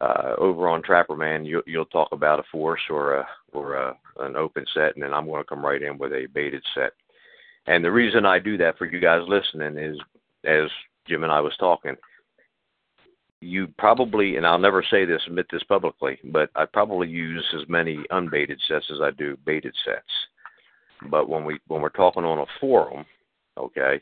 uh, 0.00 0.34
over 0.38 0.68
on 0.68 0.82
Trapper 0.82 1.16
Man, 1.16 1.44
you, 1.44 1.62
you'll 1.66 1.84
talk 1.86 2.08
about 2.12 2.40
a 2.40 2.44
force 2.50 2.80
or 2.88 3.16
a 3.16 3.28
or 3.52 3.74
a, 3.74 3.96
an 4.20 4.36
open 4.36 4.64
set, 4.72 4.94
and 4.94 5.02
then 5.02 5.12
I'm 5.12 5.26
going 5.26 5.42
to 5.42 5.48
come 5.48 5.64
right 5.64 5.82
in 5.82 5.98
with 5.98 6.12
a 6.12 6.26
baited 6.32 6.62
set. 6.74 6.92
And 7.66 7.84
the 7.84 7.92
reason 7.92 8.24
I 8.24 8.38
do 8.38 8.56
that 8.58 8.78
for 8.78 8.86
you 8.86 9.00
guys 9.00 9.22
listening 9.26 9.76
is, 9.76 9.98
as 10.44 10.70
Jim 11.06 11.22
and 11.24 11.32
I 11.32 11.40
was 11.40 11.52
talking, 11.58 11.96
you 13.40 13.68
probably, 13.78 14.36
and 14.36 14.46
I'll 14.46 14.58
never 14.58 14.84
say 14.90 15.04
this, 15.04 15.22
admit 15.26 15.46
this 15.50 15.62
publicly, 15.64 16.18
but 16.24 16.50
I 16.54 16.64
probably 16.66 17.08
use 17.08 17.44
as 17.54 17.68
many 17.68 17.98
unbaited 18.10 18.60
sets 18.68 18.86
as 18.92 19.00
I 19.02 19.10
do 19.10 19.36
baited 19.44 19.74
sets. 19.84 21.10
But 21.10 21.28
when 21.28 21.44
we 21.44 21.58
when 21.68 21.80
we're 21.80 21.88
talking 21.90 22.24
on 22.24 22.38
a 22.38 22.46
forum, 22.60 23.04
okay, 23.58 24.00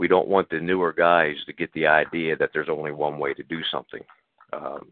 we 0.00 0.08
don't 0.08 0.28
want 0.28 0.48
the 0.48 0.58
newer 0.58 0.94
guys 0.94 1.36
to 1.44 1.52
get 1.52 1.70
the 1.74 1.86
idea 1.86 2.34
that 2.34 2.50
there's 2.54 2.70
only 2.70 2.90
one 2.90 3.18
way 3.18 3.34
to 3.34 3.42
do 3.42 3.60
something. 3.70 4.00
Um, 4.54 4.86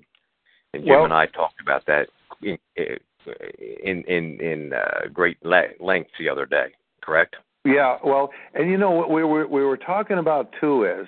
and 0.74 0.84
Jim 0.84 0.90
Well- 0.94 1.04
and 1.04 1.14
I 1.14 1.24
talked 1.26 1.60
about 1.62 1.86
that 1.86 2.08
in 2.42 2.58
in 2.76 3.96
in, 4.16 4.24
in 4.40 4.72
uh, 4.74 5.08
great 5.12 5.38
le- 5.42 5.76
length 5.80 6.10
the 6.18 6.28
other 6.28 6.44
day. 6.44 6.68
Correct? 7.00 7.36
Yeah, 7.64 7.96
well, 8.04 8.30
and 8.54 8.70
you 8.70 8.76
know 8.76 8.90
what 8.90 9.10
we 9.10 9.24
were 9.24 9.46
we 9.48 9.64
were 9.64 9.78
talking 9.78 10.18
about 10.18 10.52
too 10.60 10.84
is 10.84 11.06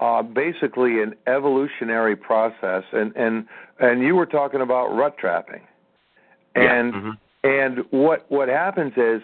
uh, 0.00 0.22
basically 0.22 1.02
an 1.02 1.14
evolutionary 1.26 2.16
process, 2.16 2.84
and 2.92 3.14
and 3.14 3.46
and 3.78 4.02
you 4.02 4.14
were 4.16 4.30
talking 4.38 4.62
about 4.62 4.86
rut 4.88 5.18
trapping, 5.18 5.64
and 6.54 6.94
yeah. 6.94 7.00
mhm. 7.00 7.12
and 7.44 7.74
what 7.90 8.24
what 8.30 8.48
happens 8.48 8.94
is. 8.96 9.20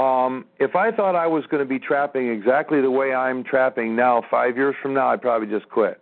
Um, 0.00 0.46
if 0.58 0.74
I 0.76 0.90
thought 0.90 1.14
I 1.14 1.26
was 1.26 1.44
going 1.50 1.62
to 1.62 1.68
be 1.68 1.78
trapping 1.78 2.28
exactly 2.28 2.80
the 2.80 2.90
way 2.90 3.12
I'm 3.12 3.44
trapping 3.44 3.94
now, 3.94 4.22
five 4.30 4.56
years 4.56 4.74
from 4.80 4.94
now, 4.94 5.08
I'd 5.08 5.20
probably 5.20 5.48
just 5.48 5.68
quit. 5.68 6.00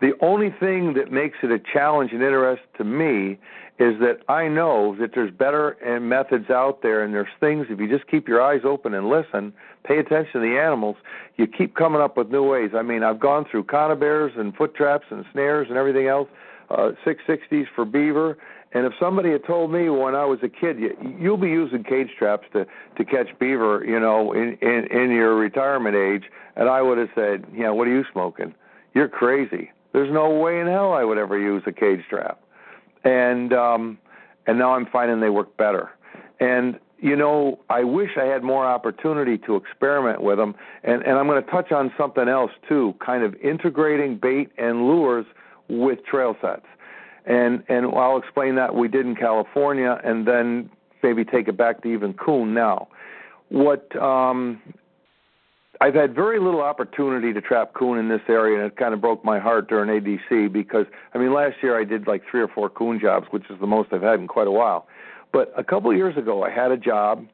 The 0.00 0.12
only 0.22 0.54
thing 0.60 0.94
that 0.94 1.10
makes 1.10 1.38
it 1.42 1.50
a 1.50 1.58
challenge 1.58 2.12
and 2.12 2.22
interest 2.22 2.62
to 2.78 2.84
me 2.84 3.32
is 3.80 3.98
that 3.98 4.18
I 4.28 4.46
know 4.46 4.94
that 5.00 5.10
there's 5.12 5.32
better 5.32 5.70
and 5.70 6.08
methods 6.08 6.50
out 6.50 6.82
there, 6.82 7.02
and 7.02 7.12
there's 7.12 7.26
things 7.40 7.66
if 7.68 7.80
you 7.80 7.88
just 7.88 8.06
keep 8.06 8.28
your 8.28 8.40
eyes 8.40 8.60
open 8.64 8.94
and 8.94 9.08
listen, 9.08 9.52
pay 9.82 9.98
attention 9.98 10.34
to 10.34 10.38
the 10.40 10.60
animals, 10.60 10.94
you 11.36 11.48
keep 11.48 11.74
coming 11.74 12.00
up 12.00 12.16
with 12.16 12.30
new 12.30 12.48
ways. 12.48 12.70
I 12.76 12.82
mean, 12.82 13.02
I've 13.02 13.18
gone 13.18 13.44
through 13.50 13.64
conibears 13.64 14.32
and 14.36 14.54
foot 14.54 14.76
traps 14.76 15.06
and 15.10 15.24
snares 15.32 15.66
and 15.68 15.76
everything 15.76 16.06
else, 16.06 16.28
uh, 16.70 16.92
660s 17.04 17.64
for 17.74 17.84
beaver. 17.84 18.38
And 18.72 18.86
if 18.86 18.92
somebody 19.00 19.32
had 19.32 19.44
told 19.44 19.72
me 19.72 19.88
when 19.90 20.14
I 20.14 20.24
was 20.24 20.38
a 20.42 20.48
kid, 20.48 20.78
you, 20.78 20.96
you'll 21.18 21.36
be 21.36 21.48
using 21.48 21.82
cage 21.82 22.10
traps 22.16 22.46
to 22.52 22.66
to 22.96 23.04
catch 23.04 23.36
beaver, 23.38 23.84
you 23.84 23.98
know, 23.98 24.32
in 24.32 24.56
in, 24.62 24.86
in 24.90 25.10
your 25.10 25.34
retirement 25.34 25.96
age, 25.96 26.30
and 26.56 26.68
I 26.68 26.80
would 26.80 26.98
have 26.98 27.08
said, 27.14 27.46
yeah, 27.52 27.70
what 27.70 27.88
are 27.88 27.92
you 27.92 28.04
smoking? 28.12 28.54
You're 28.94 29.08
crazy. 29.08 29.72
There's 29.92 30.12
no 30.12 30.30
way 30.30 30.60
in 30.60 30.68
hell 30.68 30.92
I 30.92 31.02
would 31.02 31.18
ever 31.18 31.38
use 31.38 31.62
a 31.66 31.72
cage 31.72 32.02
trap. 32.08 32.40
And 33.04 33.52
um 33.52 33.98
and 34.46 34.58
now 34.58 34.74
I'm 34.74 34.86
finding 34.86 35.20
they 35.20 35.30
work 35.30 35.56
better. 35.56 35.90
And 36.38 36.78
you 36.98 37.16
know, 37.16 37.58
I 37.70 37.82
wish 37.82 38.10
I 38.20 38.24
had 38.24 38.42
more 38.42 38.66
opportunity 38.66 39.38
to 39.38 39.56
experiment 39.56 40.22
with 40.22 40.38
them. 40.38 40.54
And 40.84 41.02
and 41.02 41.18
I'm 41.18 41.26
going 41.26 41.42
to 41.42 41.50
touch 41.50 41.72
on 41.72 41.92
something 41.98 42.28
else 42.28 42.52
too, 42.68 42.94
kind 43.04 43.24
of 43.24 43.34
integrating 43.36 44.16
bait 44.16 44.50
and 44.58 44.86
lures 44.86 45.26
with 45.68 46.04
trail 46.04 46.36
sets. 46.40 46.66
And 47.26 47.62
and 47.68 47.86
I'll 47.86 48.16
explain 48.16 48.54
that 48.56 48.74
we 48.74 48.88
did 48.88 49.06
in 49.06 49.14
California 49.14 50.00
and 50.02 50.26
then 50.26 50.70
maybe 51.02 51.24
take 51.24 51.48
it 51.48 51.56
back 51.56 51.82
to 51.82 51.88
even 51.88 52.14
coon 52.14 52.54
now. 52.54 52.88
What 53.48 53.94
um 54.00 54.60
I've 55.82 55.94
had 55.94 56.14
very 56.14 56.38
little 56.38 56.60
opportunity 56.60 57.32
to 57.32 57.40
trap 57.40 57.72
coon 57.72 57.96
in 57.96 58.10
this 58.10 58.20
area, 58.28 58.58
and 58.58 58.66
it 58.70 58.76
kind 58.76 58.92
of 58.92 59.00
broke 59.00 59.24
my 59.24 59.38
heart 59.38 59.68
during 59.68 59.88
ADC 59.88 60.52
because 60.52 60.86
I 61.14 61.18
mean 61.18 61.32
last 61.32 61.56
year 61.62 61.78
I 61.78 61.84
did 61.84 62.06
like 62.06 62.22
three 62.30 62.42
or 62.42 62.48
four 62.48 62.68
coon 62.68 63.00
jobs, 63.00 63.26
which 63.30 63.44
is 63.50 63.58
the 63.60 63.66
most 63.66 63.92
I've 63.92 64.02
had 64.02 64.20
in 64.20 64.28
quite 64.28 64.46
a 64.46 64.52
while. 64.52 64.86
But 65.32 65.52
a 65.56 65.64
couple 65.64 65.90
of 65.90 65.96
years 65.96 66.16
ago, 66.16 66.42
I 66.42 66.50
had 66.50 66.70
a 66.70 66.76
job, 66.76 67.24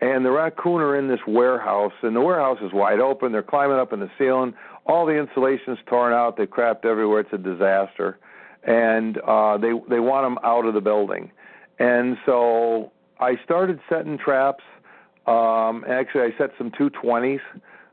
and 0.00 0.24
the 0.24 0.30
raccoon 0.30 0.82
are 0.82 0.96
in 0.96 1.08
this 1.08 1.20
warehouse, 1.26 1.94
and 2.02 2.14
the 2.14 2.20
warehouse 2.20 2.58
is 2.62 2.72
wide 2.72 3.00
open. 3.00 3.32
They're 3.32 3.42
climbing 3.42 3.78
up 3.78 3.92
in 3.92 4.00
the 4.00 4.10
ceiling. 4.18 4.54
All 4.84 5.06
the 5.06 5.18
insulation's 5.18 5.78
torn 5.86 6.12
out. 6.12 6.36
They 6.36 6.46
crapped 6.46 6.84
everywhere. 6.84 7.20
It's 7.20 7.32
a 7.32 7.38
disaster, 7.38 8.18
and 8.66 9.18
uh, 9.18 9.56
they 9.56 9.72
they 9.88 10.00
want 10.00 10.26
them 10.26 10.38
out 10.44 10.66
of 10.66 10.74
the 10.74 10.80
building. 10.80 11.30
And 11.78 12.18
so 12.26 12.92
I 13.20 13.36
started 13.44 13.80
setting 13.88 14.18
traps. 14.18 14.64
Um, 15.26 15.84
actually, 15.88 16.22
I 16.22 16.30
set 16.38 16.50
some 16.58 16.70
220s 16.70 17.40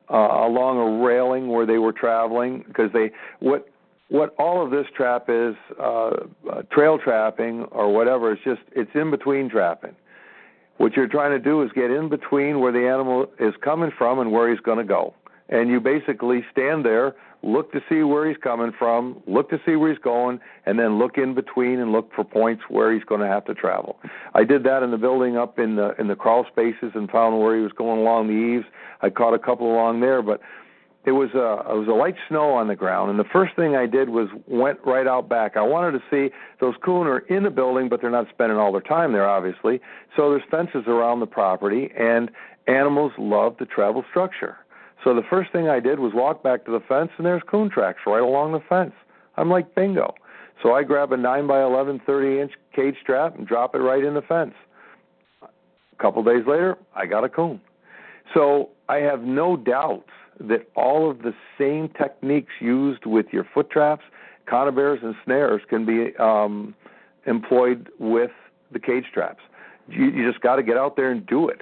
uh, 0.10 0.16
along 0.16 0.78
a 0.78 1.04
railing 1.04 1.48
where 1.48 1.66
they 1.66 1.78
were 1.78 1.94
traveling 1.94 2.64
because 2.68 2.92
they 2.92 3.12
what 3.40 3.70
what 4.10 4.36
all 4.38 4.64
of 4.64 4.72
this 4.72 4.86
trap 4.96 5.26
is 5.30 5.56
uh, 5.80 6.12
uh, 6.52 6.62
trail 6.72 6.98
trapping 6.98 7.64
or 7.66 7.92
whatever 7.92 8.34
is 8.34 8.40
just 8.44 8.62
it's 8.76 8.92
in 8.96 9.12
between 9.12 9.50
trapping. 9.50 9.96
What 10.78 10.94
you're 10.94 11.08
trying 11.08 11.32
to 11.32 11.40
do 11.40 11.62
is 11.62 11.72
get 11.74 11.92
in 11.92 12.10
between 12.10 12.60
where 12.60 12.72
the 12.72 12.88
animal 12.88 13.32
is 13.40 13.54
coming 13.64 13.92
from 13.96 14.20
and 14.20 14.32
where 14.32 14.50
he's 14.50 14.60
going 14.60 14.80
to 14.80 14.84
go, 14.84 15.14
and 15.50 15.70
you 15.70 15.80
basically 15.80 16.44
stand 16.52 16.84
there, 16.84 17.16
look 17.44 17.72
to 17.74 17.82
see 17.90 18.04
where 18.04 18.28
he's 18.28 18.38
coming 18.38 18.72
from, 18.78 19.22
look 19.28 19.50
to 19.50 19.60
see 19.66 19.76
where 19.76 19.92
he's 19.92 20.02
going, 20.02 20.40
and 20.66 20.80
then 20.80 20.98
look 20.98 21.18
in 21.18 21.36
between 21.36 21.80
and 21.80 21.92
look 21.92 22.10
for 22.16 22.24
points 22.24 22.64
where 22.70 22.94
he's 22.94 23.04
going 23.04 23.22
to 23.22 23.28
have 23.28 23.46
to 23.46 23.54
travel. 23.54 24.00
I 24.34 24.44
did 24.44 24.64
that 24.64 24.82
in 24.82 24.92
the 24.92 24.98
building 24.98 25.38
up 25.38 25.60
in 25.60 25.76
the 25.76 25.94
in 26.00 26.08
the 26.08 26.16
crawl 26.16 26.46
spaces 26.52 26.92
and 26.96 27.10
found 27.10 27.40
where 27.40 27.56
he 27.56 27.62
was 27.62 27.74
going 27.74 28.00
along 28.00 28.28
the 28.28 28.34
eaves. 28.34 28.66
I 29.02 29.10
caught 29.10 29.34
a 29.34 29.40
couple 29.40 29.72
along 29.72 30.00
there, 30.00 30.22
but 30.22 30.42
it 31.06 31.12
was 31.12 31.32
a 31.34 31.70
it 31.70 31.78
was 31.78 31.88
a 31.90 31.94
light 31.94 32.16
snow 32.30 32.52
on 32.52 32.70
the 32.70 32.76
ground, 32.76 33.10
and 33.10 33.20
the 33.20 33.30
first 33.32 33.56
thing 33.56 33.76
I 33.76 33.86
did 33.88 34.10
was 34.10 34.30
went 34.48 34.80
right 34.86 35.06
out 35.06 35.28
back. 35.28 35.58
I 35.58 35.62
wanted 35.62 36.00
to 36.00 36.04
see 36.10 36.34
those 36.62 36.76
coon 36.84 37.08
are 37.08 37.20
in 37.20 37.44
the 37.44 37.50
building, 37.50 37.90
but 37.90 38.00
they're 38.02 38.10
not 38.10 38.28
spending 38.30 38.58
all 38.58 38.72
their 38.72 38.82
time 38.82 39.12
there, 39.12 39.28
obviously. 39.28 39.82
So 40.16 40.30
there's 40.30 40.44
fences 40.50 40.88
around 40.88 41.20
the 41.20 41.28
property, 41.28 41.92
and 41.98 42.32
animals 42.68 43.12
love 43.18 43.58
to 43.58 43.66
travel 43.66 44.06
structure. 44.10 44.58
So 45.04 45.14
the 45.14 45.24
first 45.30 45.52
thing 45.52 45.68
I 45.68 45.80
did 45.80 46.00
was 46.00 46.14
walk 46.14 46.44
back 46.44 46.66
to 46.66 46.72
the 46.72 46.80
fence, 46.88 47.10
and 47.18 47.26
there's 47.26 47.42
coon 47.50 47.70
tracks 47.70 48.00
right 48.08 48.22
along 48.22 48.54
the 48.54 48.62
fence. 48.70 48.94
I'm 49.36 49.50
like 49.50 49.76
bingo. 49.76 50.14
So 50.62 50.74
I 50.74 50.84
grab 50.84 51.12
a 51.12 51.18
9 51.18 51.46
by 51.48 51.62
11, 51.62 52.02
30 52.06 52.40
inch 52.40 52.52
cage 52.74 52.96
trap 53.06 53.38
and 53.38 53.46
drop 53.46 53.76
it 53.76 53.80
right 53.80 54.04
in 54.04 54.14
the 54.14 54.22
fence. 54.22 54.54
A 55.42 56.02
couple 56.02 56.24
days 56.24 56.44
later, 56.48 56.78
I 56.96 57.06
got 57.06 57.24
a 57.24 57.30
coon. 57.30 57.60
So 58.34 58.70
I 58.88 58.98
have 58.98 59.22
no 59.22 59.58
doubts 59.58 60.10
that 60.40 60.70
all 60.76 61.10
of 61.10 61.20
the 61.20 61.34
same 61.58 61.90
techniques 61.90 62.54
used 62.60 63.06
with 63.06 63.28
your 63.32 63.46
foot 63.54 63.70
traps, 63.70 64.04
conibears, 64.50 65.00
and 65.04 65.16
snares 65.26 65.62
can 65.70 65.86
be 65.86 66.16
um, 66.18 66.74
employed 67.26 67.90
with 68.00 68.32
the 68.72 68.80
cage 68.80 69.06
traps. 69.14 69.42
You, 69.88 70.06
you 70.06 70.30
just 70.30 70.42
got 70.42 70.56
to 70.56 70.64
get 70.64 70.78
out 70.78 70.96
there 70.96 71.12
and 71.12 71.26
do 71.26 71.50
it, 71.50 71.62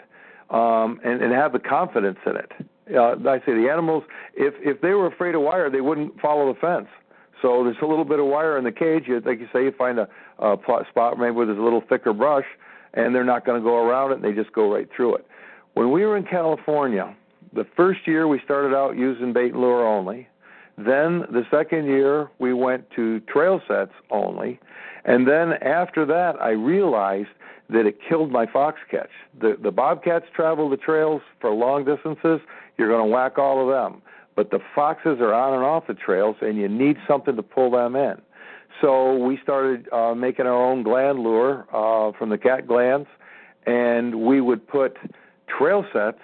um, 0.51 0.99
and, 1.03 1.21
and 1.21 1.33
have 1.33 1.53
the 1.53 1.59
confidence 1.59 2.19
in 2.25 2.35
it. 2.35 2.51
Uh, 2.95 3.15
I 3.29 3.39
say 3.45 3.53
the 3.53 3.69
animals, 3.71 4.03
if 4.35 4.53
if 4.59 4.81
they 4.81 4.93
were 4.93 5.07
afraid 5.07 5.35
of 5.35 5.41
wire, 5.41 5.69
they 5.69 5.81
wouldn't 5.81 6.19
follow 6.19 6.51
the 6.53 6.59
fence. 6.59 6.87
So 7.41 7.63
there's 7.63 7.77
a 7.81 7.85
little 7.85 8.05
bit 8.05 8.19
of 8.19 8.25
wire 8.25 8.57
in 8.57 8.63
the 8.63 8.71
cage. 8.71 9.05
Like 9.25 9.39
you 9.39 9.47
say, 9.51 9.63
you 9.63 9.71
find 9.77 9.99
a, 9.99 10.07
a 10.39 10.57
plot 10.57 10.85
spot 10.89 11.17
maybe 11.17 11.31
where 11.31 11.45
there's 11.45 11.57
a 11.57 11.61
little 11.61 11.81
thicker 11.89 12.13
brush, 12.13 12.45
and 12.93 13.15
they're 13.15 13.23
not 13.23 13.45
going 13.45 13.59
to 13.59 13.63
go 13.63 13.77
around 13.77 14.11
it. 14.11 14.15
and 14.15 14.23
They 14.23 14.33
just 14.33 14.53
go 14.53 14.71
right 14.71 14.87
through 14.95 15.15
it. 15.15 15.25
When 15.73 15.91
we 15.91 16.05
were 16.05 16.17
in 16.17 16.23
California, 16.23 17.15
the 17.53 17.65
first 17.75 18.01
year 18.05 18.27
we 18.27 18.39
started 18.43 18.75
out 18.75 18.97
using 18.97 19.33
bait 19.33 19.53
and 19.53 19.61
lure 19.61 19.87
only. 19.87 20.27
Then 20.77 21.25
the 21.31 21.43
second 21.51 21.85
year 21.85 22.29
we 22.39 22.53
went 22.53 22.89
to 22.95 23.19
trail 23.21 23.61
sets 23.67 23.91
only. 24.09 24.59
And 25.05 25.27
then 25.27 25.53
after 25.61 26.05
that 26.05 26.41
I 26.41 26.51
realized 26.51 27.29
that 27.69 27.85
it 27.85 27.97
killed 28.07 28.31
my 28.31 28.45
fox 28.45 28.79
catch. 28.89 29.09
The 29.39 29.57
the 29.61 29.71
bobcats 29.71 30.25
travel 30.35 30.69
the 30.69 30.77
trails 30.77 31.21
for 31.39 31.51
long 31.51 31.85
distances, 31.85 32.39
you're 32.81 32.89
going 32.89 33.07
to 33.07 33.13
whack 33.13 33.37
all 33.37 33.61
of 33.61 33.67
them. 33.69 34.01
But 34.35 34.49
the 34.49 34.59
foxes 34.73 35.19
are 35.19 35.33
on 35.33 35.53
and 35.53 35.63
off 35.63 35.85
the 35.87 35.93
trails 35.93 36.35
and 36.41 36.57
you 36.57 36.67
need 36.67 36.97
something 37.07 37.35
to 37.35 37.43
pull 37.43 37.69
them 37.69 37.95
in. 37.95 38.15
So 38.81 39.15
we 39.15 39.37
started 39.43 39.87
uh, 39.93 40.15
making 40.15 40.47
our 40.47 40.71
own 40.71 40.81
gland 40.81 41.19
lure 41.19 41.67
uh, 41.71 42.17
from 42.17 42.29
the 42.29 42.37
cat 42.37 42.67
glands, 42.67 43.07
and 43.67 44.23
we 44.23 44.41
would 44.41 44.67
put 44.67 44.97
trail 45.47 45.85
sets 45.93 46.21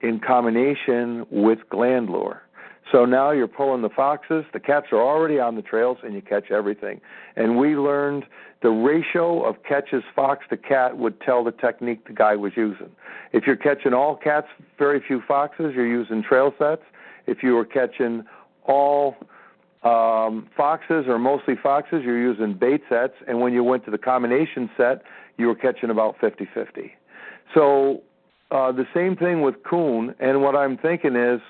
in 0.00 0.18
combination 0.18 1.26
with 1.30 1.58
gland 1.68 2.08
lure. 2.08 2.42
So 2.90 3.04
now 3.04 3.30
you're 3.30 3.48
pulling 3.48 3.82
the 3.82 3.88
foxes, 3.88 4.44
the 4.52 4.60
cats 4.60 4.86
are 4.92 5.00
already 5.00 5.38
on 5.38 5.56
the 5.56 5.62
trails, 5.62 5.98
and 6.02 6.14
you 6.14 6.20
catch 6.20 6.50
everything. 6.50 7.00
And 7.36 7.56
we 7.56 7.76
learned 7.76 8.24
the 8.62 8.70
ratio 8.70 9.44
of 9.44 9.62
catches 9.62 10.02
fox 10.14 10.44
to 10.50 10.56
cat 10.56 10.98
would 10.98 11.20
tell 11.20 11.44
the 11.44 11.52
technique 11.52 12.06
the 12.06 12.12
guy 12.12 12.36
was 12.36 12.52
using. 12.56 12.90
If 13.32 13.46
you're 13.46 13.56
catching 13.56 13.94
all 13.94 14.16
cats, 14.16 14.46
very 14.78 15.00
few 15.06 15.22
foxes, 15.26 15.72
you're 15.74 15.86
using 15.86 16.22
trail 16.22 16.52
sets. 16.58 16.82
If 17.26 17.42
you 17.42 17.54
were 17.54 17.64
catching 17.64 18.24
all 18.64 19.16
um, 19.82 20.48
foxes 20.56 21.06
or 21.08 21.18
mostly 21.18 21.54
foxes, 21.60 22.02
you're 22.04 22.20
using 22.20 22.54
bait 22.54 22.82
sets. 22.88 23.14
And 23.26 23.40
when 23.40 23.52
you 23.52 23.64
went 23.64 23.84
to 23.86 23.90
the 23.90 23.98
combination 23.98 24.70
set, 24.76 25.02
you 25.38 25.46
were 25.46 25.56
catching 25.56 25.90
about 25.90 26.16
50 26.20 26.48
50. 26.52 26.92
So 27.54 28.02
uh, 28.50 28.70
the 28.70 28.86
same 28.94 29.16
thing 29.16 29.42
with 29.42 29.56
coon. 29.64 30.14
And 30.20 30.42
what 30.42 30.54
I'm 30.54 30.76
thinking 30.76 31.16
is, 31.16 31.40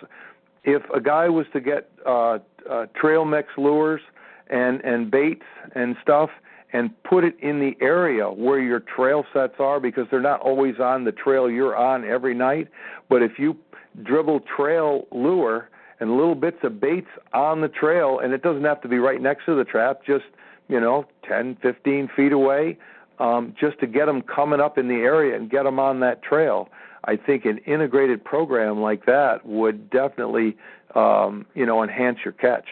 if 0.65 0.83
a 0.95 1.01
guy 1.01 1.29
was 1.29 1.47
to 1.53 1.61
get 1.61 1.91
uh, 2.07 2.39
uh, 2.71 2.87
trail 2.95 3.25
mix 3.25 3.49
lures 3.57 4.01
and 4.49 4.81
and 4.83 5.11
baits 5.11 5.47
and 5.75 5.97
stuff, 6.03 6.31
and 6.73 6.91
put 7.05 7.25
it 7.25 7.37
in 7.41 7.59
the 7.59 7.77
area 7.85 8.31
where 8.31 8.61
your 8.61 8.81
trail 8.81 9.25
sets 9.33 9.55
are, 9.59 9.81
because 9.81 10.07
they're 10.11 10.21
not 10.21 10.41
always 10.41 10.79
on 10.81 11.05
the 11.05 11.13
trail 11.13 11.51
you're 11.51 11.77
on 11.77 12.05
every 12.05 12.35
night. 12.35 12.69
But 13.09 13.23
if 13.23 13.39
you 13.39 13.57
dribble 14.03 14.41
trail 14.57 15.07
lure 15.11 15.69
and 16.01 16.17
little 16.17 16.35
bits 16.35 16.59
of 16.63 16.81
baits 16.81 17.09
on 17.33 17.61
the 17.61 17.69
trail, 17.69 18.19
and 18.19 18.33
it 18.33 18.43
doesn't 18.43 18.65
have 18.65 18.81
to 18.83 18.89
be 18.89 18.99
right 18.99 19.21
next 19.21 19.45
to 19.47 19.55
the 19.55 19.65
trap, 19.65 20.01
just 20.05 20.25
you 20.69 20.81
know, 20.81 21.05
10, 21.29 21.59
15 21.61 22.09
feet 22.17 22.33
away, 22.33 22.79
um, 23.19 23.55
just 23.61 23.79
to 23.81 23.87
get 23.87 24.07
them 24.07 24.23
coming 24.23 24.61
up 24.61 24.79
in 24.79 24.89
the 24.89 24.95
area 24.95 25.37
and 25.37 25.51
get 25.51 25.65
them 25.65 25.79
on 25.79 26.01
that 26.01 26.23
trail. 26.23 26.69
I 27.05 27.17
think 27.17 27.45
an 27.45 27.59
integrated 27.67 28.25
program 28.25 28.81
like 28.81 29.05
that 29.07 29.45
would 29.45 29.91
definitely, 29.91 30.57
um, 30.95 31.47
you 31.55 31.67
know, 31.67 31.83
enhance 31.83 32.19
your 32.25 32.33
catch. 32.33 32.67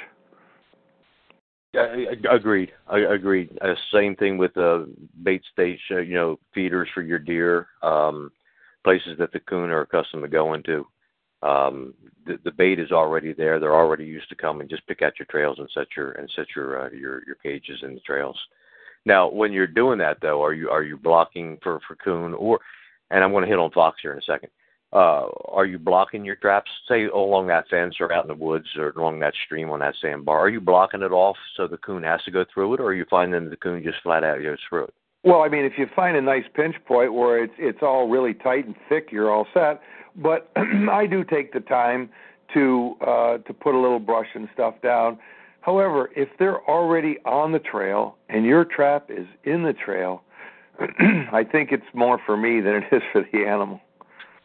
Yeah, 1.72 1.94
agreed. 2.30 2.72
I 2.88 2.98
agreed. 2.98 3.56
Uh, 3.60 3.74
same 3.92 4.16
thing 4.16 4.38
with 4.38 4.56
uh, 4.56 4.80
bait 5.22 5.42
station, 5.52 6.06
you 6.06 6.14
know, 6.14 6.38
feeders 6.52 6.88
for 6.92 7.02
your 7.02 7.20
deer, 7.20 7.68
um, 7.82 8.32
places 8.82 9.16
that 9.18 9.32
the 9.32 9.40
coon 9.40 9.70
are 9.70 9.82
accustomed 9.82 10.22
to 10.22 10.28
going 10.28 10.64
to. 10.64 10.86
Um, 11.42 11.94
the, 12.26 12.38
the 12.44 12.50
bait 12.50 12.80
is 12.80 12.90
already 12.90 13.32
there. 13.32 13.58
They're 13.58 13.74
already 13.74 14.04
used 14.04 14.28
to 14.30 14.34
coming. 14.34 14.68
Just 14.68 14.86
pick 14.86 15.02
out 15.02 15.18
your 15.18 15.26
trails 15.30 15.58
and 15.58 15.68
set 15.72 15.86
your 15.96 16.12
and 16.12 16.30
set 16.34 16.46
your 16.54 16.86
uh, 16.86 16.90
your 16.90 17.22
your 17.24 17.36
cages 17.36 17.78
in 17.82 17.94
the 17.94 18.00
trails. 18.00 18.38
Now, 19.06 19.30
when 19.30 19.52
you're 19.52 19.66
doing 19.66 19.98
that, 20.00 20.18
though, 20.20 20.42
are 20.44 20.52
you 20.52 20.70
are 20.70 20.82
you 20.82 20.96
blocking 20.96 21.58
for 21.62 21.80
for 21.86 21.96
coon 21.96 22.34
or? 22.34 22.60
And 23.10 23.24
I'm 23.24 23.32
going 23.32 23.42
to 23.42 23.48
hit 23.48 23.58
on 23.58 23.70
fox 23.70 23.98
here 24.02 24.12
in 24.12 24.18
a 24.18 24.22
second. 24.22 24.50
Uh, 24.92 25.28
are 25.48 25.66
you 25.66 25.78
blocking 25.78 26.24
your 26.24 26.34
traps, 26.34 26.70
say 26.88 27.04
along 27.04 27.46
that 27.46 27.68
fence 27.68 27.96
or 28.00 28.12
out 28.12 28.24
in 28.24 28.28
the 28.28 28.34
woods 28.34 28.66
or 28.76 28.90
along 28.90 29.20
that 29.20 29.34
stream 29.44 29.70
on 29.70 29.78
that 29.78 29.94
sandbar? 30.02 30.40
Are 30.40 30.48
you 30.48 30.60
blocking 30.60 31.02
it 31.02 31.12
off 31.12 31.36
so 31.56 31.68
the 31.68 31.76
coon 31.76 32.02
has 32.02 32.22
to 32.24 32.32
go 32.32 32.44
through 32.52 32.74
it, 32.74 32.80
or 32.80 32.86
are 32.86 32.94
you 32.94 33.06
finding 33.08 33.48
the 33.48 33.56
coon 33.56 33.84
just 33.84 34.02
flat 34.02 34.24
out 34.24 34.42
goes 34.42 34.58
through 34.68 34.84
it? 34.84 34.94
Well, 35.22 35.42
I 35.42 35.48
mean, 35.48 35.64
if 35.64 35.74
you 35.76 35.86
find 35.94 36.16
a 36.16 36.20
nice 36.20 36.44
pinch 36.54 36.74
point 36.86 37.14
where 37.14 37.44
it's 37.44 37.52
it's 37.58 37.80
all 37.82 38.08
really 38.08 38.34
tight 38.34 38.66
and 38.66 38.74
thick, 38.88 39.10
you're 39.12 39.30
all 39.30 39.46
set. 39.54 39.80
But 40.16 40.50
I 40.56 41.06
do 41.06 41.22
take 41.22 41.52
the 41.52 41.60
time 41.60 42.10
to 42.54 42.96
uh, 43.06 43.38
to 43.38 43.54
put 43.54 43.74
a 43.74 43.78
little 43.78 44.00
brush 44.00 44.28
and 44.34 44.48
stuff 44.54 44.74
down. 44.82 45.18
However, 45.60 46.10
if 46.16 46.30
they're 46.38 46.62
already 46.68 47.18
on 47.26 47.52
the 47.52 47.58
trail 47.58 48.16
and 48.28 48.44
your 48.44 48.64
trap 48.64 49.10
is 49.10 49.26
in 49.44 49.62
the 49.62 49.74
trail, 49.74 50.22
I 51.32 51.44
think 51.44 51.72
it's 51.72 51.82
more 51.94 52.18
for 52.24 52.36
me 52.36 52.60
than 52.60 52.76
it 52.76 52.84
is 52.92 53.02
for 53.12 53.24
the 53.32 53.46
animal. 53.46 53.80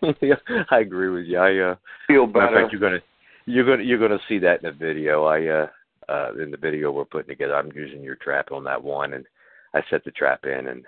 yeah, 0.21 0.35
I 0.69 0.79
agree 0.79 1.09
with 1.09 1.25
you. 1.25 1.37
I 1.37 1.71
uh, 1.71 1.75
feel 2.07 2.27
better. 2.27 2.59
In 2.59 2.63
fact, 2.63 2.73
you're 2.73 2.81
gonna 2.81 3.01
you're 3.45 3.65
gonna 3.65 3.83
you're 3.83 3.99
gonna 3.99 4.19
see 4.27 4.39
that 4.39 4.63
in 4.63 4.69
the 4.69 4.71
video. 4.71 5.25
I 5.25 5.47
uh, 5.47 5.67
uh, 6.09 6.31
in 6.41 6.51
the 6.51 6.57
video 6.57 6.91
we're 6.91 7.05
putting 7.05 7.29
together. 7.29 7.55
I'm 7.55 7.71
using 7.73 8.01
your 8.01 8.15
trap 8.15 8.51
on 8.51 8.63
that 8.65 8.83
one, 8.83 9.13
and 9.13 9.25
I 9.73 9.81
set 9.89 10.03
the 10.03 10.11
trap 10.11 10.45
in, 10.45 10.67
and 10.67 10.85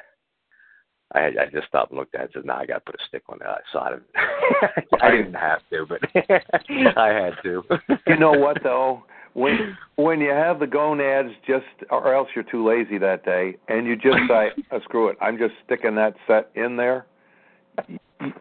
I 1.14 1.20
I 1.20 1.46
just 1.52 1.68
stopped 1.68 1.92
and 1.92 2.00
looked 2.00 2.16
at 2.16 2.22
it 2.22 2.24
and 2.24 2.34
said, 2.34 2.46
"No, 2.46 2.54
nah, 2.56 2.62
I 2.62 2.66
got 2.66 2.86
to 2.86 2.92
put 2.92 2.96
a 2.96 3.08
stick 3.08 3.24
on 3.30 3.40
the 3.40 3.48
outside 3.48 3.94
of 3.94 4.00
it." 4.00 4.88
I 5.02 5.12
didn't 5.12 5.34
have 5.34 5.62
to, 5.72 5.86
but 5.88 6.02
I 6.98 7.08
had 7.08 7.34
to. 7.44 7.64
you 8.08 8.18
know 8.18 8.32
what 8.32 8.62
though? 8.64 9.04
When 9.38 9.78
when 9.98 10.20
you 10.20 10.32
have 10.32 10.60
the 10.60 10.66
gonads 10.66 11.30
just, 11.46 11.66
or 11.92 12.16
else 12.16 12.28
you're 12.34 12.44
too 12.44 12.68
lazy 12.68 12.98
that 12.98 13.24
day, 13.24 13.56
and 13.68 13.86
you 13.86 13.96
just 13.96 14.18
say, 14.28 14.50
oh, 14.72 14.80
"Screw 14.84 15.10
it, 15.10 15.18
I'm 15.22 15.38
just 15.38 15.54
sticking 15.64 15.94
that 15.94 16.16
set 16.26 16.50
in 16.56 16.76
there." 16.76 17.06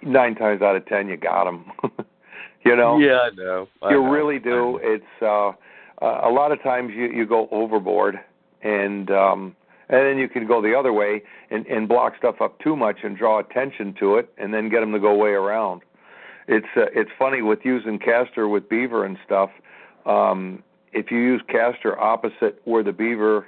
Nine 0.02 0.34
times 0.36 0.62
out 0.62 0.74
of 0.74 0.86
ten, 0.86 1.06
you 1.06 1.18
got 1.18 1.44
them. 1.44 1.70
you 2.64 2.74
know. 2.74 2.96
Yeah, 2.96 3.28
I 3.30 3.30
know. 3.34 3.68
I 3.82 3.90
you 3.90 4.02
know. 4.02 4.10
really 4.10 4.38
do. 4.38 4.80
It's 4.82 5.04
uh, 5.20 5.48
uh, 5.48 5.54
a 6.00 6.32
lot 6.32 6.50
of 6.50 6.62
times 6.62 6.92
you 6.96 7.08
you 7.08 7.26
go 7.26 7.46
overboard, 7.52 8.18
and 8.62 9.10
um 9.10 9.54
and 9.90 10.00
then 10.00 10.16
you 10.16 10.30
can 10.30 10.46
go 10.46 10.62
the 10.62 10.74
other 10.74 10.94
way 10.94 11.22
and, 11.50 11.66
and 11.66 11.86
block 11.86 12.14
stuff 12.16 12.36
up 12.40 12.58
too 12.60 12.74
much 12.74 13.00
and 13.04 13.18
draw 13.18 13.38
attention 13.38 13.94
to 14.00 14.16
it, 14.16 14.32
and 14.38 14.54
then 14.54 14.70
get 14.70 14.80
them 14.80 14.92
to 14.92 14.98
go 14.98 15.14
way 15.14 15.32
around. 15.32 15.82
It's 16.48 16.66
uh, 16.74 16.86
it's 16.94 17.10
funny 17.18 17.42
with 17.42 17.58
using 17.64 17.98
castor 17.98 18.48
with 18.48 18.66
beaver 18.66 19.04
and 19.04 19.18
stuff. 19.26 19.50
Um, 20.06 20.62
if 20.96 21.10
you 21.10 21.18
use 21.18 21.42
castor 21.48 21.98
opposite 21.98 22.60
where 22.64 22.82
the 22.82 22.92
beaver, 22.92 23.46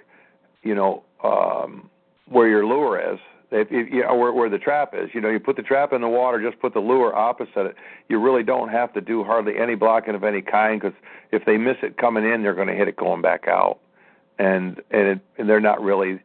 you 0.63 0.75
know, 0.75 1.03
um, 1.25 1.89
where 2.27 2.47
your 2.47 2.67
lure 2.67 3.15
is, 3.15 3.19
if, 3.51 3.69
if 3.71 3.93
you 3.93 4.03
know, 4.03 4.15
where, 4.15 4.33
where 4.33 4.51
the 4.51 4.59
trap 4.59 4.93
is, 4.95 5.09
you 5.15 5.21
know, 5.21 5.31
you 5.31 5.41
put 5.41 5.57
the 5.57 5.63
trap 5.63 5.95
in 5.95 6.03
the 6.03 6.09
water, 6.09 6.43
just 6.43 6.61
put 6.61 6.75
the 6.75 6.81
lure 6.81 7.17
opposite 7.17 7.67
it. 7.67 7.77
You 8.11 8.21
really 8.21 8.43
don't 8.43 8.69
have 8.69 8.93
to 8.93 9.01
do 9.01 9.25
hardly 9.25 9.55
any 9.59 9.75
blocking 9.75 10.15
of 10.15 10.23
any 10.23 10.43
kind 10.43 10.81
because 10.81 10.97
if 11.33 11.47
they 11.47 11.57
miss 11.57 11.79
it 11.83 11.97
coming 11.97 12.25
in, 12.25 12.43
they're 12.43 12.55
going 12.55 12.69
to 12.69 12.75
hit 12.75 12.89
it 12.89 12.97
going 12.97 13.23
back 13.23 13.49
out 13.49 13.79
and 14.39 14.81
and 14.91 15.09
it, 15.09 15.21
and 15.39 15.49
they're 15.49 15.61
not 15.61 15.83
really. 15.83 16.21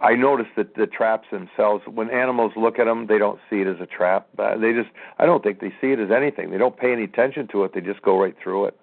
I 0.00 0.14
notice 0.16 0.48
that 0.56 0.74
the 0.74 0.88
traps 0.88 1.28
themselves, 1.30 1.84
when 1.86 2.10
animals 2.10 2.52
look 2.56 2.80
at 2.80 2.86
them, 2.86 3.06
they 3.06 3.18
don't 3.18 3.38
see 3.48 3.60
it 3.60 3.68
as 3.68 3.80
a 3.80 3.86
trap. 3.86 4.26
They 4.36 4.72
just, 4.72 4.90
I 5.20 5.26
don't 5.26 5.44
think 5.44 5.60
they 5.60 5.72
see 5.80 5.92
it 5.92 6.00
as 6.00 6.10
anything. 6.10 6.50
They 6.50 6.58
don't 6.58 6.76
pay 6.76 6.92
any 6.92 7.04
attention 7.04 7.46
to 7.52 7.62
it. 7.62 7.72
They 7.72 7.82
just 7.82 8.02
go 8.02 8.20
right 8.20 8.34
through 8.42 8.64
it. 8.64 8.76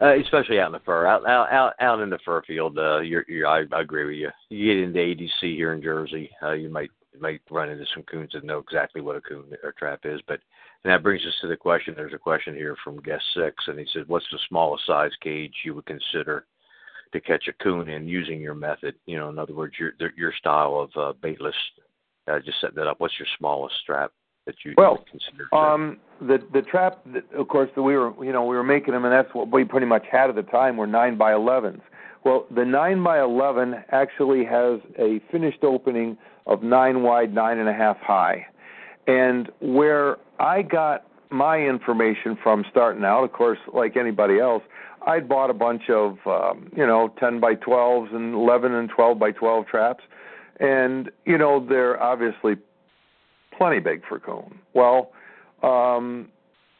Uh, 0.00 0.16
especially 0.18 0.58
out 0.58 0.66
in 0.68 0.72
the 0.72 0.80
fur, 0.80 1.06
out 1.06 1.28
out 1.28 1.52
out, 1.52 1.74
out 1.80 2.00
in 2.00 2.08
the 2.08 2.18
fur 2.24 2.42
field. 2.46 2.78
Uh, 2.78 3.00
you're, 3.00 3.24
you're, 3.28 3.46
I, 3.46 3.64
I 3.72 3.82
agree 3.82 4.06
with 4.06 4.14
you. 4.14 4.30
You 4.48 4.74
get 4.74 4.82
into 4.82 4.98
ADC 4.98 5.56
here 5.56 5.74
in 5.74 5.82
Jersey, 5.82 6.30
uh, 6.42 6.52
you 6.52 6.70
might 6.70 6.90
might 7.20 7.42
run 7.50 7.68
into 7.68 7.84
some 7.92 8.04
coons 8.04 8.30
that 8.32 8.44
know 8.44 8.58
exactly 8.58 9.02
what 9.02 9.16
a 9.16 9.20
coon 9.20 9.44
or 9.62 9.72
trap 9.72 10.00
is. 10.04 10.20
But 10.26 10.40
and 10.84 10.90
that 10.90 11.02
brings 11.02 11.26
us 11.26 11.34
to 11.42 11.48
the 11.48 11.56
question. 11.56 11.92
There's 11.94 12.14
a 12.14 12.18
question 12.18 12.54
here 12.54 12.76
from 12.82 13.02
guest 13.02 13.24
six, 13.34 13.56
and 13.66 13.78
he 13.78 13.86
said, 13.92 14.08
"What's 14.08 14.26
the 14.32 14.38
smallest 14.48 14.86
size 14.86 15.12
cage 15.22 15.52
you 15.64 15.74
would 15.74 15.86
consider 15.86 16.46
to 17.12 17.20
catch 17.20 17.48
a 17.48 17.62
coon 17.62 17.88
in 17.88 18.08
using 18.08 18.40
your 18.40 18.54
method. 18.54 18.94
You 19.06 19.18
know, 19.18 19.28
in 19.28 19.38
other 19.38 19.54
words, 19.54 19.74
your 19.78 19.92
your 20.16 20.32
style 20.38 20.76
of 20.76 20.90
uh, 20.96 21.12
baitless. 21.20 21.52
Uh, 22.28 22.38
just 22.44 22.60
set 22.60 22.74
that 22.74 22.86
up. 22.86 23.00
What's 23.00 23.18
your 23.18 23.28
smallest 23.38 23.74
strap 23.82 24.12
that 24.50 24.64
you 24.64 24.74
well, 24.76 25.04
consider? 25.10 25.54
Um, 25.54 25.98
the 26.20 26.38
the 26.52 26.62
trap, 26.62 27.00
that, 27.12 27.24
of 27.32 27.48
course, 27.48 27.70
that 27.74 27.82
we 27.82 27.96
were 27.96 28.12
you 28.24 28.32
know 28.32 28.44
we 28.44 28.56
were 28.56 28.64
making 28.64 28.94
them, 28.94 29.04
and 29.04 29.12
that's 29.12 29.32
what 29.34 29.50
we 29.50 29.64
pretty 29.64 29.86
much 29.86 30.04
had 30.10 30.28
at 30.28 30.36
the 30.36 30.42
time 30.42 30.76
were 30.76 30.86
nine 30.86 31.16
by 31.16 31.32
elevens. 31.32 31.82
Well, 32.24 32.46
the 32.54 32.64
nine 32.64 33.02
by 33.02 33.20
eleven 33.20 33.76
actually 33.90 34.44
has 34.44 34.80
a 34.98 35.20
finished 35.30 35.62
opening 35.62 36.18
of 36.46 36.62
nine 36.62 37.02
wide, 37.02 37.32
nine 37.34 37.58
and 37.58 37.68
a 37.68 37.72
half 37.72 37.98
high, 37.98 38.46
and 39.06 39.50
where 39.60 40.16
I 40.38 40.62
got 40.62 41.06
my 41.30 41.58
information 41.58 42.36
from 42.42 42.64
starting 42.70 43.04
out, 43.04 43.22
of 43.22 43.32
course, 43.32 43.58
like 43.72 43.96
anybody 43.96 44.40
else, 44.40 44.64
I'd 45.06 45.28
bought 45.28 45.48
a 45.48 45.54
bunch 45.54 45.88
of 45.88 46.18
um, 46.26 46.70
you 46.76 46.86
know 46.86 47.14
10 47.18 47.40
by 47.40 47.54
12s 47.54 48.14
and 48.14 48.34
11 48.34 48.74
and 48.74 48.90
12 48.90 49.18
by 49.18 49.30
12 49.30 49.66
traps, 49.66 50.04
and 50.58 51.10
you 51.24 51.38
know 51.38 51.64
they're 51.66 52.02
obviously 52.02 52.56
plenty 53.60 53.78
big 53.78 54.02
for 54.08 54.18
coon. 54.18 54.58
Well, 54.72 55.12
um, 55.62 56.28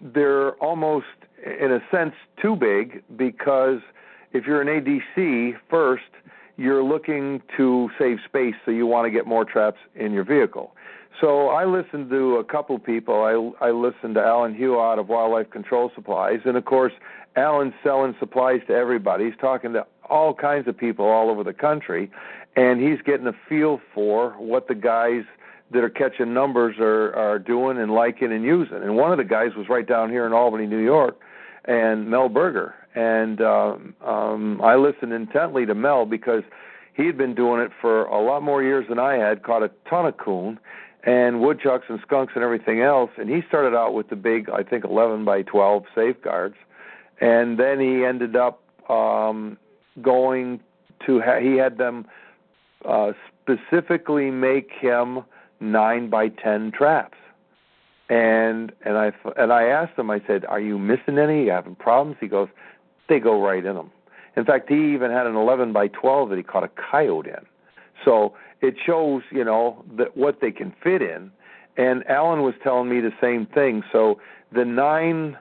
they're 0.00 0.52
almost 0.54 1.06
in 1.44 1.72
a 1.72 1.80
sense 1.90 2.14
too 2.40 2.56
big 2.56 3.02
because 3.18 3.80
if 4.32 4.46
you're 4.46 4.62
an 4.62 4.68
ADC 4.68 5.56
first, 5.68 6.04
you're 6.56 6.82
looking 6.82 7.42
to 7.58 7.90
save 7.98 8.18
space, 8.26 8.54
so 8.64 8.70
you 8.70 8.86
want 8.86 9.04
to 9.04 9.10
get 9.10 9.26
more 9.26 9.44
traps 9.44 9.78
in 9.94 10.12
your 10.12 10.24
vehicle. 10.24 10.74
So 11.20 11.48
I 11.48 11.66
listened 11.66 12.08
to 12.10 12.36
a 12.36 12.44
couple 12.44 12.78
people. 12.78 13.54
I 13.60 13.66
I 13.66 13.72
listened 13.72 14.14
to 14.14 14.22
Alan 14.22 14.56
out 14.62 14.98
of 14.98 15.08
Wildlife 15.08 15.50
Control 15.50 15.90
Supplies, 15.94 16.40
and 16.46 16.56
of 16.56 16.64
course 16.64 16.92
Alan's 17.36 17.74
selling 17.82 18.14
supplies 18.18 18.60
to 18.68 18.74
everybody. 18.74 19.26
He's 19.26 19.38
talking 19.38 19.74
to 19.74 19.86
all 20.08 20.32
kinds 20.32 20.66
of 20.66 20.78
people 20.78 21.04
all 21.04 21.28
over 21.28 21.44
the 21.44 21.52
country, 21.52 22.10
and 22.56 22.80
he's 22.80 23.02
getting 23.04 23.26
a 23.26 23.34
feel 23.48 23.82
for 23.94 24.30
what 24.38 24.66
the 24.66 24.74
guys 24.74 25.24
that 25.72 25.84
are 25.84 25.90
catching 25.90 26.34
numbers 26.34 26.76
are 26.78 27.14
are 27.14 27.38
doing 27.38 27.78
and 27.78 27.92
liking 27.92 28.32
and 28.32 28.44
using. 28.44 28.78
And 28.78 28.96
one 28.96 29.12
of 29.12 29.18
the 29.18 29.24
guys 29.24 29.50
was 29.56 29.68
right 29.68 29.86
down 29.86 30.10
here 30.10 30.26
in 30.26 30.32
Albany, 30.32 30.66
New 30.66 30.82
York, 30.82 31.18
and 31.64 32.08
Mel 32.08 32.28
Berger. 32.28 32.74
And 32.94 33.40
um, 33.40 33.94
um, 34.04 34.60
I 34.62 34.74
listened 34.76 35.12
intently 35.12 35.64
to 35.66 35.74
Mel 35.74 36.06
because 36.06 36.42
he 36.94 37.06
had 37.06 37.16
been 37.16 37.34
doing 37.34 37.60
it 37.60 37.70
for 37.80 38.04
a 38.04 38.20
lot 38.20 38.42
more 38.42 38.62
years 38.62 38.86
than 38.88 38.98
I 38.98 39.14
had. 39.14 39.42
Caught 39.42 39.62
a 39.62 39.70
ton 39.88 40.06
of 40.06 40.16
coon 40.16 40.58
and 41.04 41.40
woodchucks 41.40 41.86
and 41.88 42.00
skunks 42.00 42.32
and 42.34 42.42
everything 42.42 42.80
else. 42.80 43.10
And 43.16 43.30
he 43.30 43.42
started 43.48 43.76
out 43.76 43.94
with 43.94 44.10
the 44.10 44.16
big, 44.16 44.50
I 44.50 44.62
think, 44.62 44.84
11 44.84 45.24
by 45.24 45.42
12 45.42 45.84
safeguards 45.94 46.56
and 47.20 47.58
then 47.58 47.78
he 47.78 48.04
ended 48.04 48.34
up 48.34 48.62
um, 48.88 49.58
going 50.00 50.60
to 51.06 51.20
ha- 51.20 51.40
he 51.40 51.56
had 51.56 51.78
them 51.78 52.06
uh, 52.88 53.12
specifically 53.42 54.30
make 54.30 54.70
him 54.80 55.20
nine 55.60 56.08
by 56.10 56.28
ten 56.28 56.72
traps, 56.72 57.18
and 58.08 58.72
and 58.84 58.96
I 58.96 59.12
and 59.36 59.52
I 59.52 59.64
asked 59.64 59.98
him. 59.98 60.10
I 60.10 60.22
said, 60.26 60.44
"Are 60.46 60.60
you 60.60 60.78
missing 60.78 61.18
any? 61.18 61.40
Are 61.40 61.44
you 61.44 61.50
having 61.50 61.74
problems?" 61.74 62.16
He 62.20 62.28
goes, 62.28 62.48
"They 63.08 63.20
go 63.20 63.42
right 63.42 63.64
in 63.64 63.74
them." 63.74 63.90
In 64.36 64.44
fact, 64.44 64.68
he 64.68 64.94
even 64.94 65.10
had 65.10 65.26
an 65.26 65.36
eleven 65.36 65.72
by 65.72 65.88
twelve 65.88 66.30
that 66.30 66.36
he 66.36 66.42
caught 66.42 66.64
a 66.64 66.70
coyote 66.90 67.30
in. 67.30 67.46
So 68.04 68.34
it 68.60 68.74
shows, 68.84 69.22
you 69.30 69.44
know, 69.44 69.84
that 69.96 70.16
what 70.16 70.40
they 70.40 70.50
can 70.50 70.74
fit 70.82 71.02
in. 71.02 71.30
And 71.76 72.06
Alan 72.08 72.42
was 72.42 72.54
telling 72.62 72.88
me 72.88 73.00
the 73.00 73.12
same 73.20 73.46
thing. 73.46 73.82
So 73.92 74.20
the 74.52 74.64
nine 74.64 75.36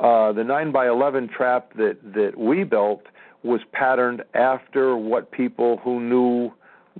uh, 0.00 0.32
the 0.32 0.44
9 0.44 0.72
by 0.72 0.88
11 0.88 1.28
trap 1.28 1.74
that, 1.76 1.98
that 2.14 2.38
we 2.38 2.64
built 2.64 3.02
was 3.42 3.60
patterned 3.72 4.22
after 4.32 4.96
what 4.96 5.30
people 5.30 5.76
who 5.84 6.00
knew 6.00 6.50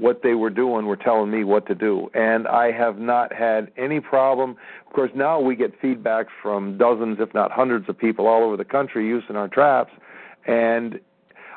what 0.01 0.23
they 0.23 0.35
were 0.35 0.51
doing 0.51 0.87
were 0.87 0.97
telling 0.97 1.31
me 1.31 1.45
what 1.45 1.67
to 1.67 1.75
do. 1.75 2.09
And 2.15 2.49
I 2.49 2.73
have 2.73 2.99
not 2.99 3.33
had 3.33 3.71
any 3.77 4.01
problem. 4.01 4.57
Of 4.87 4.93
course, 4.93 5.11
now 5.15 5.39
we 5.39 5.55
get 5.55 5.79
feedback 5.81 6.27
from 6.43 6.79
dozens, 6.79 7.19
if 7.21 7.33
not 7.35 7.53
hundreds, 7.53 7.89
of 7.89 7.99
people 7.99 8.27
all 8.27 8.43
over 8.43 8.57
the 8.57 8.65
country 8.65 9.07
using 9.07 9.37
our 9.37 9.49
traps. 9.49 9.93
And 10.47 10.99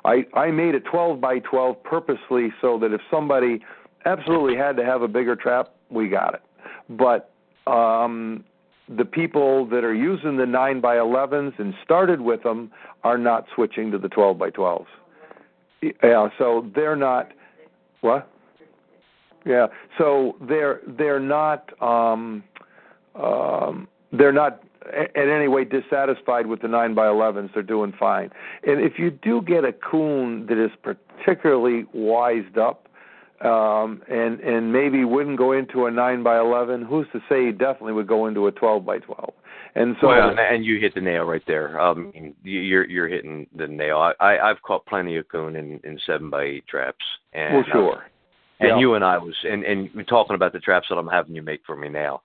I, 0.05 0.25
I 0.33 0.51
made 0.51 0.75
it 0.75 0.83
12 0.85 1.21
by 1.21 1.39
12 1.39 1.81
purposely 1.83 2.49
so 2.61 2.77
that 2.79 2.93
if 2.93 3.01
somebody 3.09 3.63
absolutely 4.05 4.57
had 4.57 4.75
to 4.75 4.83
have 4.83 5.01
a 5.01 5.07
bigger 5.07 5.35
trap, 5.35 5.73
we 5.89 6.09
got 6.09 6.33
it. 6.33 6.41
But 6.89 7.31
um, 7.71 8.43
the 8.89 9.05
people 9.05 9.65
that 9.67 9.85
are 9.85 9.95
using 9.95 10.35
the 10.35 10.45
9 10.45 10.81
by 10.81 10.97
11s 10.97 11.57
and 11.57 11.73
started 11.83 12.19
with 12.19 12.43
them 12.43 12.71
are 13.05 13.17
not 13.17 13.45
switching 13.55 13.91
to 13.91 13.97
the 13.97 14.09
12 14.09 14.37
by 14.37 14.49
12s. 14.49 14.85
Yeah, 15.81 16.29
so 16.37 16.69
they're 16.75 16.95
not 16.95 17.31
what? 18.01 18.29
Yeah. 19.45 19.67
So 19.97 20.35
they're 20.47 20.81
they're 20.97 21.19
not 21.19 21.69
um, 21.81 22.43
um, 23.15 23.87
they're 24.11 24.31
not 24.31 24.63
in 25.15 25.29
any 25.29 25.47
way 25.47 25.63
dissatisfied 25.63 26.47
with 26.47 26.61
the 26.61 26.67
nine 26.67 26.93
by 26.93 27.05
11s. 27.05 27.53
They're 27.53 27.63
doing 27.63 27.93
fine. 27.97 28.29
And 28.63 28.81
if 28.81 28.93
you 28.97 29.11
do 29.11 29.41
get 29.41 29.63
a 29.63 29.71
coon 29.73 30.45
that 30.47 30.63
is 30.63 30.71
particularly 30.81 31.85
wised 31.93 32.57
up, 32.57 32.87
um, 33.41 34.01
and 34.09 34.39
and 34.39 34.71
maybe 34.71 35.03
wouldn't 35.03 35.37
go 35.37 35.51
into 35.51 35.85
a 35.85 35.91
nine 35.91 36.23
by 36.23 36.39
11, 36.39 36.83
who's 36.83 37.07
to 37.11 37.19
say 37.27 37.47
he 37.47 37.51
definitely 37.51 37.93
would 37.93 38.07
go 38.07 38.27
into 38.27 38.47
a 38.47 38.51
12 38.51 38.85
by 38.85 38.99
12? 38.99 39.33
And 39.75 39.95
so, 39.99 40.07
well, 40.07 40.35
and 40.37 40.63
you 40.63 40.79
hit 40.79 40.93
the 40.93 41.01
nail 41.01 41.23
right 41.23 41.41
there. 41.47 41.81
Um, 41.81 42.13
you're 42.43 42.87
you're 42.87 43.07
hitting 43.07 43.47
the 43.55 43.67
nail. 43.67 43.97
I, 43.97 44.13
I 44.19 44.49
I've 44.49 44.61
caught 44.61 44.85
plenty 44.85 45.17
of 45.17 45.27
coon 45.29 45.55
in 45.55 45.79
in 45.83 45.99
seven 46.05 46.29
by 46.29 46.43
eight 46.43 46.67
traps. 46.67 47.03
And, 47.33 47.55
well, 47.55 47.63
sure. 47.71 48.03
And 48.63 48.71
yeah. 48.71 48.79
you 48.79 48.93
and 48.95 49.03
I 49.03 49.17
was 49.17 49.35
and 49.43 49.63
and 49.63 49.89
talking 50.07 50.35
about 50.35 50.53
the 50.53 50.59
traps 50.59 50.87
that 50.89 50.95
I'm 50.95 51.07
having 51.07 51.35
you 51.35 51.41
make 51.41 51.61
for 51.65 51.75
me 51.75 51.89
now. 51.89 52.21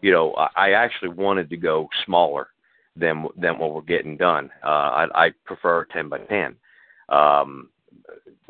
You 0.00 0.12
know, 0.12 0.32
I, 0.34 0.48
I 0.56 0.70
actually 0.72 1.10
wanted 1.10 1.50
to 1.50 1.56
go 1.56 1.88
smaller 2.04 2.48
than 2.96 3.26
than 3.36 3.58
what 3.58 3.74
we're 3.74 3.82
getting 3.82 4.16
done. 4.16 4.50
Uh, 4.64 4.68
I, 4.68 5.06
I 5.14 5.30
prefer 5.44 5.84
ten 5.86 6.08
by 6.08 6.18
ten. 6.18 6.56
Um, 7.08 7.68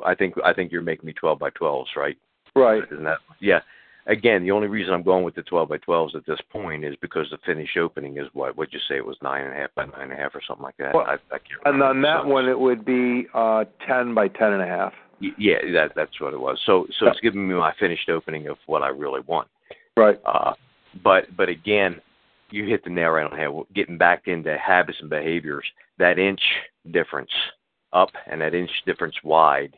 I 0.05 0.15
think 0.15 0.35
I 0.45 0.53
think 0.53 0.73
you're 0.73 0.83
making 0.83 1.07
me 1.07 1.13
twelve 1.13 1.39
by 1.39 1.51
twelves, 1.51 1.91
right? 1.97 2.17
Right. 2.55 2.83
Isn't 2.91 3.05
that 3.05 3.19
yeah? 3.41 3.61
again, 4.07 4.43
the 4.43 4.51
only 4.51 4.69
reason 4.69 4.95
I'm 4.95 5.03
going 5.03 5.25
with 5.25 5.35
the 5.35 5.43
12 5.43 5.69
by 5.69 5.79
12s 5.79 6.17
at 6.17 6.27
this 6.27 6.41
point 6.51 6.85
is 6.85 6.95
because 7.01 7.27
the 7.31 7.39
finish 7.47 7.77
opening 7.77 8.19
is 8.19 8.27
what? 8.33 8.57
What'd 8.57 8.73
you 8.73 8.81
say 8.89 8.97
it 8.97 9.07
was 9.07 9.17
nine 9.23 9.45
and 9.45 9.53
a 9.53 9.57
half 9.57 9.75
by 9.75 9.85
nine 9.87 10.11
and 10.11 10.13
a 10.13 10.17
half 10.17 10.35
or 10.35 10.43
something 10.47 10.65
like 10.65 10.77
that? 10.79 10.95
Well, 10.95 11.07
I, 11.07 11.17
I 11.35 11.39
and 11.65 11.83
on 11.83 12.03
that 12.03 12.27
one, 12.27 12.49
it 12.49 12.59
would 12.59 12.85
be 12.85 13.27
uh, 13.35 13.65
10 13.87 14.15
by 14.15 14.29
10 14.29 14.53
and 14.53 14.63
a 14.63 14.67
half. 14.67 14.93
Yeah, 15.39 15.59
that 15.73 15.93
that's 15.95 16.21
what 16.21 16.35
it 16.35 16.41
was. 16.41 16.59
So 16.67 16.87
so 16.99 17.07
it's 17.09 17.21
giving 17.21 17.47
me 17.47 17.55
my 17.55 17.73
finished 17.79 18.09
opening 18.09 18.49
of 18.49 18.57
what 18.67 18.83
I 18.83 18.89
really 18.89 19.21
want. 19.27 19.49
Right. 19.97 20.21
Uh, 20.25 20.53
but 21.03 21.35
but 21.37 21.49
again, 21.49 22.01
you 22.51 22.67
hit 22.67 22.85
the 22.85 22.91
nail 22.91 23.11
right 23.11 23.25
on 23.25 23.31
the 23.31 23.37
head. 23.37 23.75
Getting 23.75 23.99
back 23.99 24.23
into 24.27 24.57
habits 24.59 24.99
and 25.01 25.09
behaviors, 25.09 25.65
that 25.99 26.19
inch 26.19 26.41
difference 26.91 27.31
up 27.93 28.11
and 28.31 28.41
that 28.41 28.55
inch 28.55 28.71
difference 28.87 29.15
wide 29.23 29.77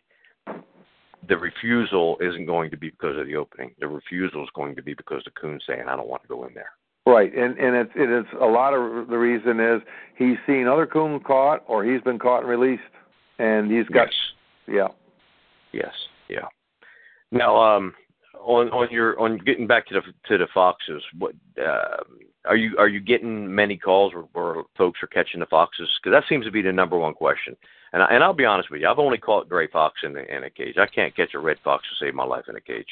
the 1.28 1.36
refusal 1.36 2.16
isn't 2.20 2.46
going 2.46 2.70
to 2.70 2.76
be 2.76 2.90
because 2.90 3.18
of 3.18 3.26
the 3.26 3.36
opening. 3.36 3.74
The 3.80 3.88
refusal 3.88 4.42
is 4.42 4.50
going 4.54 4.76
to 4.76 4.82
be 4.82 4.94
because 4.94 5.22
the 5.24 5.30
coon's 5.30 5.62
saying, 5.66 5.84
"I 5.88 5.96
don't 5.96 6.08
want 6.08 6.22
to 6.22 6.28
go 6.28 6.44
in 6.44 6.54
there." 6.54 6.70
Right, 7.06 7.34
and 7.34 7.58
and 7.58 7.76
it's 7.76 7.92
it 7.94 8.10
is 8.10 8.24
a 8.40 8.46
lot 8.46 8.74
of 8.74 9.08
the 9.08 9.18
reason 9.18 9.60
is 9.60 9.82
he's 10.16 10.36
seen 10.46 10.66
other 10.66 10.86
coon 10.86 11.20
caught 11.20 11.62
or 11.66 11.84
he's 11.84 12.00
been 12.02 12.18
caught 12.18 12.40
and 12.40 12.48
released, 12.48 12.82
and 13.38 13.70
he's 13.70 13.86
got 13.86 14.08
yes. 14.66 14.76
yeah, 14.76 14.88
yes, 15.74 15.92
yeah. 16.28 16.46
Now, 17.30 17.56
um, 17.56 17.94
on 18.40 18.68
on 18.68 18.88
your 18.90 19.18
on 19.18 19.38
getting 19.38 19.66
back 19.66 19.86
to 19.88 19.94
the 19.94 20.00
to 20.28 20.38
the 20.38 20.46
foxes, 20.52 21.02
what 21.18 21.34
uh, 21.60 22.02
are 22.44 22.56
you 22.56 22.76
are 22.78 22.88
you 22.88 23.00
getting 23.00 23.52
many 23.52 23.76
calls 23.76 24.12
where, 24.14 24.24
where 24.32 24.62
folks 24.76 25.00
are 25.02 25.08
catching 25.08 25.40
the 25.40 25.46
foxes? 25.46 25.88
Because 26.02 26.16
that 26.16 26.28
seems 26.28 26.44
to 26.44 26.52
be 26.52 26.62
the 26.62 26.72
number 26.72 26.98
one 26.98 27.14
question. 27.14 27.56
And 27.92 28.02
I, 28.02 28.06
and 28.10 28.24
I'll 28.24 28.34
be 28.34 28.44
honest 28.44 28.70
with 28.70 28.80
you, 28.80 28.88
I've 28.88 28.98
only 28.98 29.18
caught 29.18 29.48
gray 29.48 29.68
fox 29.68 30.00
in, 30.02 30.14
the, 30.14 30.36
in 30.36 30.42
a 30.42 30.50
cage. 30.50 30.74
I 30.78 30.86
can't 30.86 31.14
catch 31.14 31.32
a 31.34 31.38
red 31.38 31.58
fox 31.62 31.84
to 31.84 32.04
save 32.04 32.14
my 32.14 32.24
life 32.24 32.44
in 32.48 32.56
a 32.56 32.60
cage. 32.60 32.88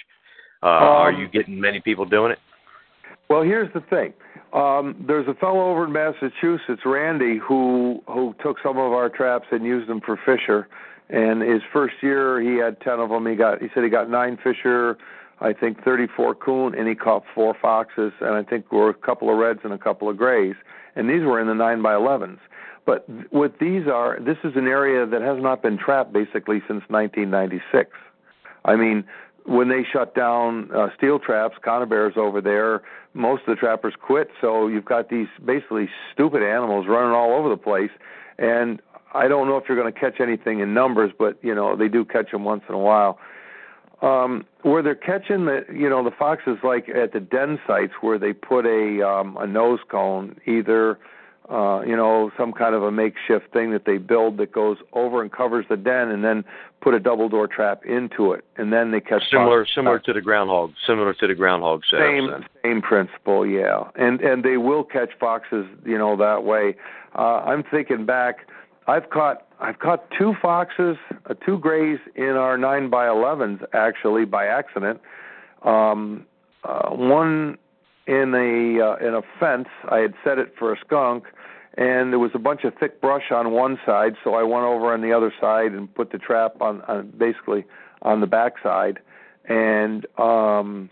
Uh, 0.63 0.67
um, 0.67 0.83
are 0.83 1.13
you 1.13 1.27
getting 1.29 1.61
many 1.61 1.81
people 1.81 2.05
doing 2.05 2.31
it? 2.31 2.39
Well, 3.29 3.43
here's 3.43 3.73
the 3.75 3.81
thing. 3.81 4.13
Um, 4.53 5.05
there's 5.07 5.27
a 5.27 5.35
fellow 5.35 5.71
over 5.71 5.87
in 5.87 5.93
Massachusetts, 5.93 6.83
Randy, 6.85 7.39
who 7.39 8.03
who 8.07 8.35
took 8.43 8.59
some 8.63 8.77
of 8.77 8.93
our 8.93 9.09
traps 9.09 9.47
and 9.51 9.65
used 9.65 9.89
them 9.89 10.01
for 10.05 10.19
fisher. 10.25 10.69
And 11.13 11.43
his 11.43 11.61
first 11.73 11.97
year, 12.01 12.41
he 12.41 12.57
had 12.57 12.81
ten 12.81 12.99
of 12.99 13.11
them. 13.11 13.27
He 13.27 13.37
got 13.37 13.61
he 13.61 13.69
said 13.75 13.85
he 13.85 13.91
got 13.91 14.09
nine 14.09 14.39
fisher, 14.43 14.97
I 15.41 15.53
think 15.53 15.85
34 15.85 16.37
coon, 16.37 16.75
and 16.75 16.89
he 16.89 16.95
caught 16.95 17.23
four 17.35 17.55
foxes, 17.61 18.13
and 18.21 18.35
I 18.35 18.43
think 18.43 18.73
were 18.73 18.89
a 18.89 18.95
couple 18.95 19.31
of 19.31 19.37
reds 19.37 19.61
and 19.63 19.75
a 19.75 19.79
couple 19.79 20.09
of 20.09 20.17
grays. 20.17 20.55
And 20.97 21.11
these 21.11 21.23
were 21.23 21.39
in 21.39 21.49
the 21.49 21.55
nine 21.55 21.83
by 21.83 21.93
11s. 21.93 22.39
But 22.87 23.07
what 23.31 23.59
these 23.59 23.87
are, 23.87 24.19
this 24.21 24.39
is 24.43 24.57
an 24.57 24.67
area 24.67 25.07
that 25.07 25.21
has 25.23 25.41
not 25.41 25.63
been 25.63 25.79
trapped 25.79 26.13
basically 26.13 26.61
since 26.67 26.83
1996. 26.89 27.91
I 28.65 28.77
mean, 28.77 29.05
when 29.45 29.69
they 29.69 29.85
shut 29.91 30.15
down 30.15 30.71
uh, 30.75 30.89
steel 30.97 31.19
traps, 31.19 31.57
conibears 31.63 32.15
over 32.17 32.41
there, 32.41 32.83
most 33.15 33.43
of 33.47 33.55
the 33.55 33.57
trappers 33.57 33.95
quit. 34.01 34.31
So 34.41 34.69
you've 34.69 34.85
got 34.85 35.11
these 35.11 35.29
basically 35.45 35.89
stupid 36.13 36.43
animals 36.43 36.87
running 36.89 37.13
all 37.13 37.35
over 37.35 37.49
the 37.49 37.57
place. 37.57 37.91
And 38.39 38.81
I 39.15 39.29
don't 39.29 39.47
know 39.47 39.57
if 39.57 39.65
you're 39.69 39.81
going 39.81 39.93
to 39.93 39.99
catch 39.99 40.21
anything 40.21 40.61
in 40.61 40.75
numbers, 40.75 41.13
but 41.19 41.39
you 41.43 41.55
know 41.55 41.77
they 41.77 41.89
do 41.89 42.05
catch 42.05 42.31
them 42.31 42.45
once 42.45 42.63
in 42.69 42.75
a 42.75 42.79
while. 42.79 43.19
Um, 44.01 44.45
where 44.63 44.83
they're 44.83 44.97
catching 44.97 45.45
the, 45.45 45.65
you 45.73 45.89
know, 45.89 46.03
the 46.03 46.11
foxes 46.11 46.59
like 46.65 46.89
at 46.89 47.13
the 47.13 47.21
den 47.21 47.61
sites 47.69 47.93
where 48.01 48.19
they 48.19 48.33
put 48.33 48.67
a 48.67 49.07
um, 49.07 49.37
a 49.39 49.47
nose 49.47 49.79
cone, 49.89 50.37
either 50.47 50.99
uh, 51.51 51.83
you 51.83 51.97
know, 51.97 52.31
some 52.37 52.53
kind 52.53 52.75
of 52.75 52.83
a 52.83 52.91
makeshift 52.91 53.53
thing 53.53 53.73
that 53.73 53.85
they 53.85 53.99
build 53.99 54.39
that 54.39 54.53
goes 54.53 54.79
over 54.93 55.21
and 55.21 55.33
covers 55.33 55.67
the 55.69 55.77
den, 55.77 56.09
and 56.09 56.25
then 56.25 56.45
put 56.81 56.95
a 56.95 57.01
double 57.01 57.29
door 57.29 57.47
trap 57.47 57.85
into 57.85 58.33
it, 58.33 58.45
and 58.57 58.73
then 58.73 58.91
they 58.91 59.01
catch 59.01 59.23
similar 59.31 59.67
similar 59.75 59.99
to 59.99 60.13
the 60.13 60.21
groundhog, 60.21 60.73
similar 60.87 61.13
to 61.15 61.27
the 61.27 61.35
groundhog 61.35 61.83
setup. 61.91 62.07
Same 62.07 62.31
then. 62.31 62.45
same 62.65 62.81
principle, 62.81 63.47
yeah, 63.47 63.85
and 63.97 64.21
and 64.21 64.45
they 64.45 64.57
will 64.57 64.85
catch 64.85 65.11
foxes, 65.19 65.67
you 65.85 65.99
know, 65.99 66.17
that 66.17 66.45
way. 66.45 66.77
Uh, 67.15 67.43
I'm 67.45 67.65
thinking 67.65 68.07
back, 68.07 68.47
I've 68.87 69.11
caught 69.11 69.47
I've 69.61 69.79
caught 69.79 70.11
two 70.19 70.35
foxes, 70.43 70.97
uh, 71.27 71.35
two 71.47 71.59
grays 71.59 72.01
in 72.17 72.31
our 72.31 72.59
nine 72.59 72.91
by 72.91 73.07
elevens 73.07 73.61
actually 73.73 74.25
by 74.25 74.47
accident. 74.47 75.01
Um, 75.63 76.27
uh, 76.65 76.91
one 76.91 77.59
in 78.07 78.35
a 78.35 78.85
uh, 78.85 79.07
in 79.07 79.15
a 79.15 79.23
fence. 79.39 79.69
I 79.89 79.99
had 79.99 80.15
set 80.25 80.39
it 80.39 80.55
for 80.59 80.73
a 80.73 80.77
skunk, 80.85 81.25
and 81.75 82.13
there 82.13 82.19
was 82.19 82.33
a 82.35 82.39
bunch 82.39 82.65
of 82.65 82.75
thick 82.79 83.01
brush 83.01 83.31
on 83.31 83.53
one 83.53 83.79
side, 83.87 84.15
so 84.25 84.35
I 84.35 84.43
went 84.43 84.65
over 84.65 84.93
on 84.93 85.01
the 85.01 85.13
other 85.13 85.33
side 85.41 85.73
and 85.73 85.93
put 85.95 86.11
the 86.11 86.19
trap 86.19 86.61
on, 86.61 86.83
on 86.83 87.13
basically 87.17 87.65
on 88.03 88.21
the 88.21 88.27
back 88.27 88.55
side. 88.63 88.99
And 89.49 90.07
um 90.19 90.91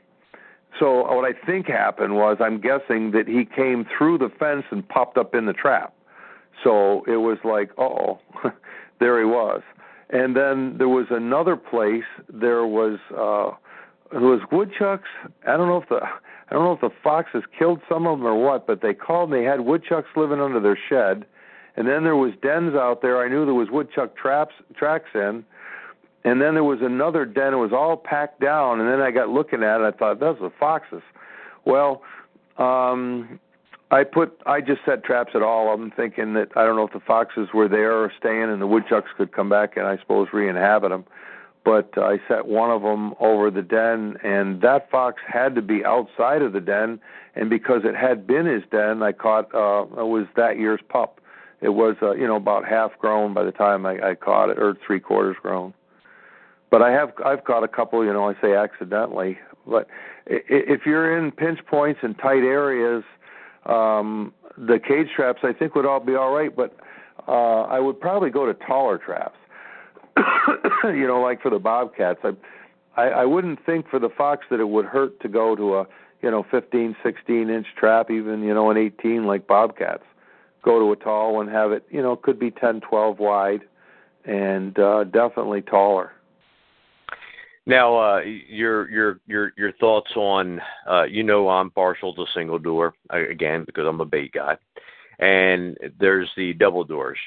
so 0.78 1.12
what 1.12 1.24
I 1.24 1.32
think 1.46 1.66
happened 1.66 2.14
was 2.14 2.38
I'm 2.40 2.60
guessing 2.60 3.10
that 3.10 3.26
he 3.26 3.44
came 3.44 3.84
through 3.96 4.18
the 4.18 4.30
fence 4.38 4.64
and 4.70 4.88
popped 4.88 5.18
up 5.18 5.34
in 5.34 5.46
the 5.46 5.52
trap. 5.52 5.92
So 6.62 7.04
it 7.06 7.16
was 7.16 7.38
like, 7.44 7.70
oh, 7.78 8.18
there 9.00 9.18
he 9.18 9.24
was. 9.24 9.62
And 10.10 10.36
then 10.36 10.76
there 10.78 10.88
was 10.88 11.06
another 11.10 11.56
place. 11.56 12.04
There 12.28 12.66
was 12.66 12.98
uh, 13.16 13.56
there 14.10 14.20
was 14.20 14.40
woodchucks. 14.50 15.08
I 15.46 15.56
don't 15.56 15.68
know 15.68 15.78
if 15.78 15.88
the 15.88 16.00
I 16.02 16.54
don't 16.54 16.64
know 16.64 16.72
if 16.72 16.80
the 16.80 16.90
foxes 17.02 17.44
killed 17.56 17.80
some 17.88 18.06
of 18.06 18.18
them 18.18 18.26
or 18.26 18.34
what, 18.34 18.66
but 18.66 18.82
they 18.82 18.92
called 18.92 19.32
and 19.32 19.40
they 19.40 19.44
had 19.44 19.60
woodchucks 19.60 20.08
living 20.16 20.40
under 20.40 20.58
their 20.60 20.78
shed. 20.88 21.26
And 21.76 21.86
then 21.86 22.02
there 22.02 22.16
was 22.16 22.32
dens 22.42 22.74
out 22.74 23.02
there. 23.02 23.24
I 23.24 23.28
knew 23.28 23.44
there 23.44 23.54
was 23.54 23.68
woodchuck 23.70 24.16
traps 24.16 24.54
tracks 24.76 25.10
in. 25.14 25.44
And 26.24 26.40
then 26.42 26.54
there 26.54 26.64
was 26.64 26.80
another 26.82 27.24
den. 27.24 27.54
It 27.54 27.56
was 27.56 27.72
all 27.72 27.96
packed 27.96 28.40
down. 28.40 28.80
And 28.80 28.88
then 28.88 29.00
I 29.00 29.10
got 29.10 29.28
looking 29.28 29.62
at 29.62 29.80
it. 29.80 29.94
I 29.94 29.96
thought 29.96 30.20
those 30.20 30.36
are 30.42 30.52
foxes. 30.58 31.02
Well, 31.64 32.02
um, 32.58 33.38
I 33.90 34.04
put 34.04 34.40
I 34.46 34.60
just 34.60 34.80
set 34.84 35.04
traps 35.04 35.32
at 35.34 35.42
all 35.42 35.72
of 35.72 35.80
them, 35.80 35.92
thinking 35.96 36.34
that 36.34 36.48
I 36.56 36.64
don't 36.64 36.76
know 36.76 36.86
if 36.86 36.92
the 36.92 37.00
foxes 37.00 37.48
were 37.52 37.68
there 37.68 37.92
or 37.92 38.12
staying, 38.18 38.44
and 38.44 38.62
the 38.62 38.66
woodchucks 38.66 39.10
could 39.16 39.32
come 39.32 39.48
back 39.48 39.76
and 39.76 39.86
I 39.86 39.98
suppose 39.98 40.28
re-inhabit 40.32 40.90
them 40.90 41.04
but 41.64 41.90
I 41.96 42.18
set 42.26 42.46
one 42.46 42.70
of 42.70 42.82
them 42.82 43.14
over 43.20 43.50
the 43.50 43.62
den, 43.62 44.16
and 44.24 44.62
that 44.62 44.90
fox 44.90 45.20
had 45.26 45.54
to 45.56 45.62
be 45.62 45.84
outside 45.84 46.42
of 46.42 46.52
the 46.52 46.60
den. 46.60 47.00
And 47.34 47.50
because 47.50 47.82
it 47.84 47.94
had 47.94 48.26
been 48.26 48.46
his 48.46 48.62
den, 48.70 49.02
I 49.02 49.12
caught 49.12 49.54
uh, 49.54 49.82
it 50.00 50.06
was 50.06 50.26
that 50.36 50.58
year's 50.58 50.80
pup. 50.88 51.20
It 51.60 51.70
was 51.70 51.96
uh, 52.00 52.12
you 52.12 52.26
know 52.26 52.36
about 52.36 52.64
half 52.66 52.98
grown 52.98 53.34
by 53.34 53.44
the 53.44 53.52
time 53.52 53.84
I, 53.84 54.10
I 54.10 54.14
caught 54.14 54.50
it, 54.50 54.58
or 54.58 54.76
three 54.86 55.00
quarters 55.00 55.36
grown. 55.40 55.74
But 56.70 56.82
I 56.82 56.90
have 56.92 57.12
I've 57.24 57.44
caught 57.44 57.62
a 57.62 57.68
couple, 57.68 58.04
you 58.04 58.12
know, 58.12 58.28
I 58.28 58.34
say 58.40 58.54
accidentally. 58.54 59.38
But 59.66 59.88
if 60.26 60.86
you're 60.86 61.16
in 61.18 61.30
pinch 61.32 61.60
points 61.66 62.00
and 62.02 62.16
tight 62.18 62.42
areas, 62.42 63.04
um, 63.66 64.32
the 64.56 64.78
cage 64.78 65.08
traps 65.14 65.40
I 65.42 65.52
think 65.52 65.74
would 65.74 65.86
all 65.86 66.00
be 66.00 66.14
all 66.14 66.32
right. 66.32 66.54
But 66.54 66.76
uh, 67.28 67.62
I 67.62 67.80
would 67.80 68.00
probably 68.00 68.30
go 68.30 68.46
to 68.46 68.54
taller 68.54 68.98
traps 68.98 69.36
you 70.84 71.06
know, 71.06 71.20
like 71.20 71.42
for 71.42 71.50
the 71.50 71.58
bobcats, 71.58 72.20
I 72.24 72.32
I, 72.96 73.08
I 73.08 73.24
wouldn't 73.24 73.64
think 73.64 73.88
for 73.88 73.98
the 73.98 74.08
fox 74.08 74.46
that 74.50 74.60
it 74.60 74.68
would 74.68 74.84
hurt 74.84 75.20
to 75.20 75.28
go 75.28 75.54
to 75.54 75.76
a 75.76 75.86
you 76.22 76.30
know 76.30 76.44
15, 76.50 76.96
16 77.02 77.50
inch 77.50 77.66
trap, 77.76 78.10
even 78.10 78.42
you 78.42 78.54
know 78.54 78.70
an 78.70 78.76
18 78.76 79.24
like 79.24 79.46
bobcats. 79.46 80.04
Go 80.62 80.78
to 80.78 80.92
a 80.92 80.96
tall 80.96 81.34
one, 81.36 81.48
have 81.48 81.72
it 81.72 81.84
you 81.90 82.02
know 82.02 82.16
could 82.16 82.38
be 82.38 82.50
10, 82.50 82.80
12 82.80 83.18
wide, 83.18 83.62
and 84.24 84.78
uh, 84.78 85.04
definitely 85.04 85.62
taller. 85.62 86.12
Now, 87.66 87.96
uh, 87.96 88.20
your 88.20 88.90
your 88.90 89.20
your 89.26 89.52
your 89.56 89.72
thoughts 89.72 90.10
on 90.16 90.60
uh, 90.90 91.04
you 91.04 91.22
know 91.22 91.48
I'm 91.48 91.70
partial 91.70 92.14
to 92.14 92.24
single 92.34 92.58
door 92.58 92.94
again 93.10 93.64
because 93.64 93.86
I'm 93.86 94.00
a 94.00 94.04
bait 94.04 94.32
guy, 94.32 94.56
and 95.18 95.76
there's 95.98 96.30
the 96.36 96.54
double 96.54 96.84
doors. 96.84 97.18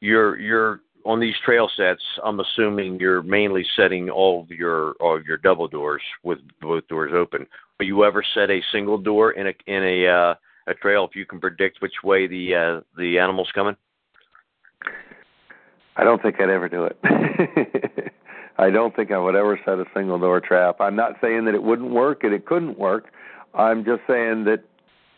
You're 0.00 0.38
you're 0.38 0.80
on 1.04 1.20
these 1.20 1.34
trail 1.44 1.68
sets. 1.76 2.02
I'm 2.24 2.40
assuming 2.40 3.00
you're 3.00 3.22
mainly 3.22 3.66
setting 3.76 4.08
all 4.08 4.42
of 4.42 4.50
your 4.50 4.92
all 5.00 5.16
of 5.16 5.26
your 5.26 5.38
double 5.38 5.68
doors 5.68 6.02
with 6.22 6.38
both 6.60 6.86
doors 6.88 7.12
open. 7.14 7.46
Will 7.78 7.86
you 7.86 8.04
ever 8.04 8.22
set 8.34 8.50
a 8.50 8.62
single 8.70 8.98
door 8.98 9.32
in 9.32 9.48
a 9.48 9.52
in 9.66 9.82
a 9.82 10.06
uh, 10.06 10.34
a 10.68 10.74
trail 10.74 11.06
if 11.10 11.16
you 11.16 11.26
can 11.26 11.40
predict 11.40 11.82
which 11.82 12.04
way 12.04 12.26
the 12.26 12.54
uh, 12.54 12.80
the 12.96 13.18
animal's 13.18 13.50
coming? 13.52 13.76
I 15.96 16.04
don't 16.04 16.22
think 16.22 16.40
I'd 16.40 16.48
ever 16.48 16.68
do 16.68 16.84
it. 16.84 18.12
I 18.58 18.70
don't 18.70 18.94
think 18.94 19.10
I 19.10 19.18
would 19.18 19.34
ever 19.34 19.58
set 19.64 19.78
a 19.78 19.84
single 19.94 20.18
door 20.18 20.40
trap. 20.40 20.76
I'm 20.80 20.96
not 20.96 21.16
saying 21.20 21.46
that 21.46 21.54
it 21.54 21.62
wouldn't 21.62 21.90
work 21.90 22.24
and 22.24 22.32
it 22.32 22.46
couldn't 22.46 22.78
work. 22.78 23.12
I'm 23.54 23.84
just 23.84 24.02
saying 24.06 24.44
that 24.44 24.62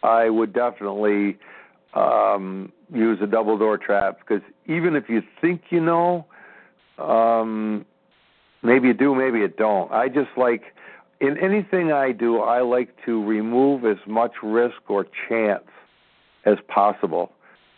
I 0.03 0.29
would 0.29 0.53
definitely 0.53 1.39
um, 1.95 2.73
use 2.93 3.19
a 3.23 3.27
double 3.27 3.59
door 3.59 3.79
trap 3.79 4.19
because 4.19 4.43
even 4.67 4.97
if 4.97 5.09
you 5.09 5.23
think 5.41 5.63
you 5.71 5.81
know, 5.81 6.27
um, 6.99 7.85
maybe 8.63 8.89
you 8.89 8.95
do, 8.95 9.15
maybe 9.15 9.39
you 9.41 9.49
don't. 9.49 9.91
I 9.93 10.09
just 10.09 10.31
like 10.37 10.75
in 11.21 11.39
anything 11.39 11.93
I 11.93 12.13
do, 12.13 12.41
I 12.41 12.61
like 12.61 12.95
to 13.07 13.25
remove 13.25 13.85
as 13.85 13.99
much 14.07 14.33
risk 14.43 14.77
or 14.89 15.07
chance 15.29 15.65
as 16.45 16.57
possible. 16.69 17.33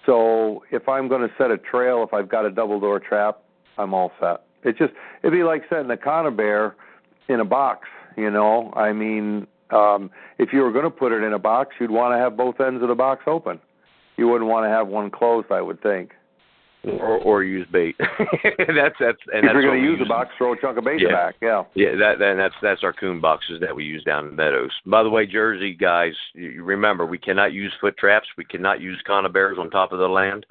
So 0.04 0.64
if 0.70 0.88
I'm 0.88 1.08
going 1.08 1.22
to 1.22 1.34
set 1.36 1.50
a 1.50 1.58
trail, 1.58 2.02
if 2.02 2.14
I've 2.14 2.28
got 2.28 2.46
a 2.46 2.50
double 2.50 2.80
door 2.80 3.00
trap, 3.00 3.42
I'm 3.78 3.92
all 3.94 4.12
set. 4.20 4.45
It's 4.66 4.78
just 4.78 4.92
it'd 5.22 5.32
be 5.32 5.42
like 5.44 5.62
setting 5.70 5.90
a 5.90 5.96
conibear 5.96 6.74
in 7.28 7.40
a 7.40 7.44
box. 7.44 7.88
You 8.16 8.30
know, 8.30 8.72
I 8.74 8.92
mean, 8.92 9.46
um, 9.70 10.10
if 10.38 10.50
you 10.52 10.60
were 10.60 10.72
going 10.72 10.84
to 10.84 10.90
put 10.90 11.12
it 11.12 11.22
in 11.22 11.32
a 11.32 11.38
box, 11.38 11.74
you'd 11.80 11.90
want 11.90 12.14
to 12.14 12.18
have 12.18 12.36
both 12.36 12.60
ends 12.60 12.82
of 12.82 12.88
the 12.88 12.94
box 12.94 13.22
open. 13.26 13.60
You 14.16 14.28
wouldn't 14.28 14.48
want 14.50 14.64
to 14.64 14.68
have 14.70 14.88
one 14.88 15.10
closed, 15.10 15.48
I 15.50 15.60
would 15.60 15.82
think. 15.82 16.12
Or, 16.84 17.18
or 17.18 17.42
use 17.42 17.66
bait. 17.72 17.96
that's 17.98 18.94
that's. 19.00 19.18
And 19.32 19.44
if 19.44 19.44
that's 19.44 19.52
you're 19.54 19.62
going 19.62 19.82
to 19.82 19.86
use 19.86 20.00
a 20.04 20.08
box, 20.08 20.30
throw 20.38 20.52
a 20.52 20.60
chunk 20.60 20.78
of 20.78 20.84
bait 20.84 21.00
Yeah. 21.00 21.10
back. 21.10 21.34
Yeah. 21.42 21.64
Yeah, 21.74 21.96
that 21.98 22.18
then 22.20 22.36
that's 22.38 22.54
that's 22.62 22.84
our 22.84 22.92
coon 22.92 23.20
boxes 23.20 23.60
that 23.60 23.74
we 23.74 23.84
use 23.84 24.04
down 24.04 24.24
in 24.24 24.30
the 24.30 24.36
meadows. 24.36 24.70
By 24.86 25.02
the 25.02 25.10
way, 25.10 25.26
Jersey 25.26 25.74
guys, 25.74 26.12
you 26.34 26.62
remember 26.62 27.04
we 27.04 27.18
cannot 27.18 27.52
use 27.52 27.72
foot 27.80 27.96
traps. 27.98 28.28
We 28.38 28.44
cannot 28.44 28.80
use 28.80 29.02
conibears 29.04 29.58
on 29.58 29.68
top 29.70 29.90
of 29.92 29.98
the 29.98 30.06
land, 30.08 30.46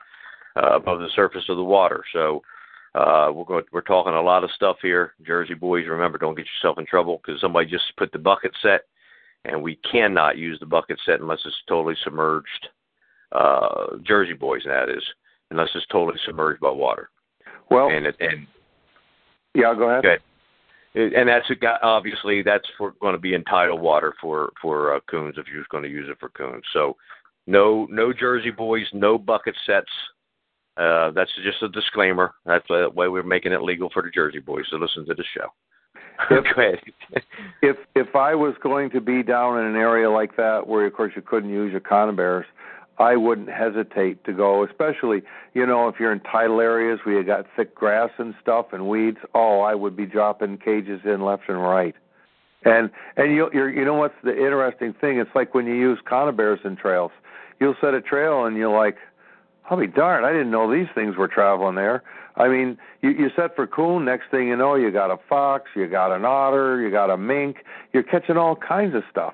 uh, 0.57 0.75
above 0.75 0.99
the 0.99 1.09
surface 1.15 1.45
of 1.47 1.55
the 1.55 1.63
water. 1.63 2.03
So 2.11 2.41
uh, 2.95 3.29
we're 3.31 3.43
going, 3.43 3.63
we're 3.73 3.81
talking 3.81 4.13
a 4.13 4.21
lot 4.21 4.43
of 4.43 4.51
stuff 4.51 4.77
here. 4.81 5.13
Jersey 5.25 5.53
boys, 5.53 5.85
remember, 5.87 6.17
don't 6.17 6.35
get 6.35 6.45
yourself 6.45 6.79
in 6.79 6.85
trouble 6.85 7.21
because 7.23 7.41
somebody 7.41 7.69
just 7.69 7.83
put 7.97 8.11
the 8.11 8.19
bucket 8.19 8.51
set, 8.61 8.81
and 9.43 9.61
we 9.61 9.77
cannot 9.91 10.37
use 10.37 10.57
the 10.59 10.65
bucket 10.65 10.97
set 11.05 11.19
unless 11.19 11.39
it's 11.45 11.55
totally 11.67 11.95
submerged. 12.03 12.69
Uh, 13.33 13.97
Jersey 14.03 14.33
boys, 14.33 14.61
that 14.65 14.89
is, 14.89 15.03
unless 15.51 15.69
it's 15.75 15.85
totally 15.91 16.17
submerged 16.25 16.61
by 16.61 16.69
water. 16.69 17.09
Well, 17.69 17.89
And 17.89 18.05
it, 18.05 18.15
and 18.19 18.47
yeah. 19.53 19.73
Go 19.75 19.89
ahead. 19.89 20.05
Okay. 20.05 20.23
And 21.17 21.27
that's 21.27 21.45
obviously 21.81 22.41
that's 22.41 22.67
for 22.77 22.93
going 23.01 23.15
to 23.15 23.19
be 23.19 23.33
in 23.33 23.43
tidal 23.43 23.79
water 23.79 24.13
for 24.21 24.53
for 24.61 24.95
uh, 24.95 24.99
coons 25.09 25.35
if 25.37 25.47
you're 25.53 25.65
going 25.69 25.83
to 25.83 25.89
use 25.89 26.07
it 26.09 26.17
for 26.21 26.29
coons. 26.29 26.63
So 26.71 26.95
no 27.47 27.85
no 27.89 28.13
Jersey 28.13 28.51
boys, 28.51 28.85
no 28.93 29.17
bucket 29.17 29.55
sets. 29.65 29.89
Uh, 30.77 31.11
that's 31.11 31.31
just 31.43 31.63
a 31.63 31.69
disclaimer. 31.69 32.33
That's 32.45 32.67
the 32.67 32.89
way 32.93 33.07
we're 33.07 33.23
making 33.23 33.53
it 33.53 33.61
legal 33.61 33.89
for 33.93 34.01
the 34.01 34.09
Jersey 34.09 34.39
boys 34.39 34.67
to 34.69 34.77
listen 34.77 35.05
to 35.05 35.13
the 35.13 35.23
show. 35.33 35.47
Ahead. 36.29 36.79
if 37.61 37.77
if 37.93 38.15
I 38.15 38.35
was 38.35 38.55
going 38.61 38.89
to 38.91 39.01
be 39.01 39.23
down 39.23 39.59
in 39.59 39.65
an 39.65 39.75
area 39.75 40.09
like 40.09 40.37
that 40.37 40.67
where 40.67 40.85
of 40.85 40.93
course 40.93 41.13
you 41.15 41.21
couldn't 41.21 41.49
use 41.49 41.71
your 41.71 41.81
conibears, 41.81 42.45
I 42.97 43.17
wouldn't 43.17 43.49
hesitate 43.49 44.23
to 44.23 44.33
go, 44.33 44.63
especially, 44.63 45.21
you 45.53 45.65
know, 45.65 45.89
if 45.89 45.95
you're 45.99 46.13
in 46.13 46.21
tidal 46.21 46.61
areas 46.61 46.99
where 47.03 47.17
you 47.17 47.25
got 47.25 47.45
thick 47.55 47.75
grass 47.75 48.09
and 48.17 48.33
stuff 48.41 48.67
and 48.71 48.87
weeds, 48.87 49.17
oh, 49.33 49.59
I 49.59 49.75
would 49.75 49.97
be 49.97 50.05
dropping 50.05 50.57
cages 50.59 51.01
in 51.03 51.21
left 51.21 51.43
and 51.49 51.61
right. 51.61 51.95
And 52.63 52.89
and 53.17 53.33
you 53.33 53.49
you're 53.53 53.69
you 53.69 53.85
know 53.85 53.95
what's 53.95 54.15
the 54.23 54.31
interesting 54.31 54.93
thing? 54.93 55.19
It's 55.19 55.29
like 55.35 55.53
when 55.53 55.65
you 55.67 55.75
use 55.75 55.99
conibears 56.09 56.59
in 56.63 56.75
trails. 56.75 57.11
You'll 57.59 57.75
set 57.79 57.93
a 57.93 58.01
trail 58.01 58.45
and 58.45 58.57
you're 58.57 58.75
like, 58.75 58.97
I'll 59.69 59.79
be 59.79 59.87
darned, 59.87 60.25
I 60.25 60.31
didn't 60.31 60.51
know 60.51 60.71
these 60.71 60.87
things 60.93 61.15
were 61.15 61.27
traveling 61.27 61.75
there. 61.75 62.03
I 62.35 62.47
mean, 62.47 62.77
you, 63.01 63.11
you 63.11 63.29
set 63.35 63.55
for 63.55 63.65
coon, 63.65 64.05
next 64.05 64.29
thing 64.29 64.47
you 64.47 64.55
know, 64.55 64.75
you 64.75 64.91
got 64.91 65.09
a 65.09 65.17
fox, 65.27 65.69
you 65.75 65.87
got 65.87 66.15
an 66.15 66.25
otter, 66.25 66.81
you 66.81 66.91
got 66.91 67.09
a 67.09 67.17
mink, 67.17 67.57
you're 67.93 68.03
catching 68.03 68.37
all 68.37 68.55
kinds 68.55 68.95
of 68.95 69.03
stuff. 69.09 69.33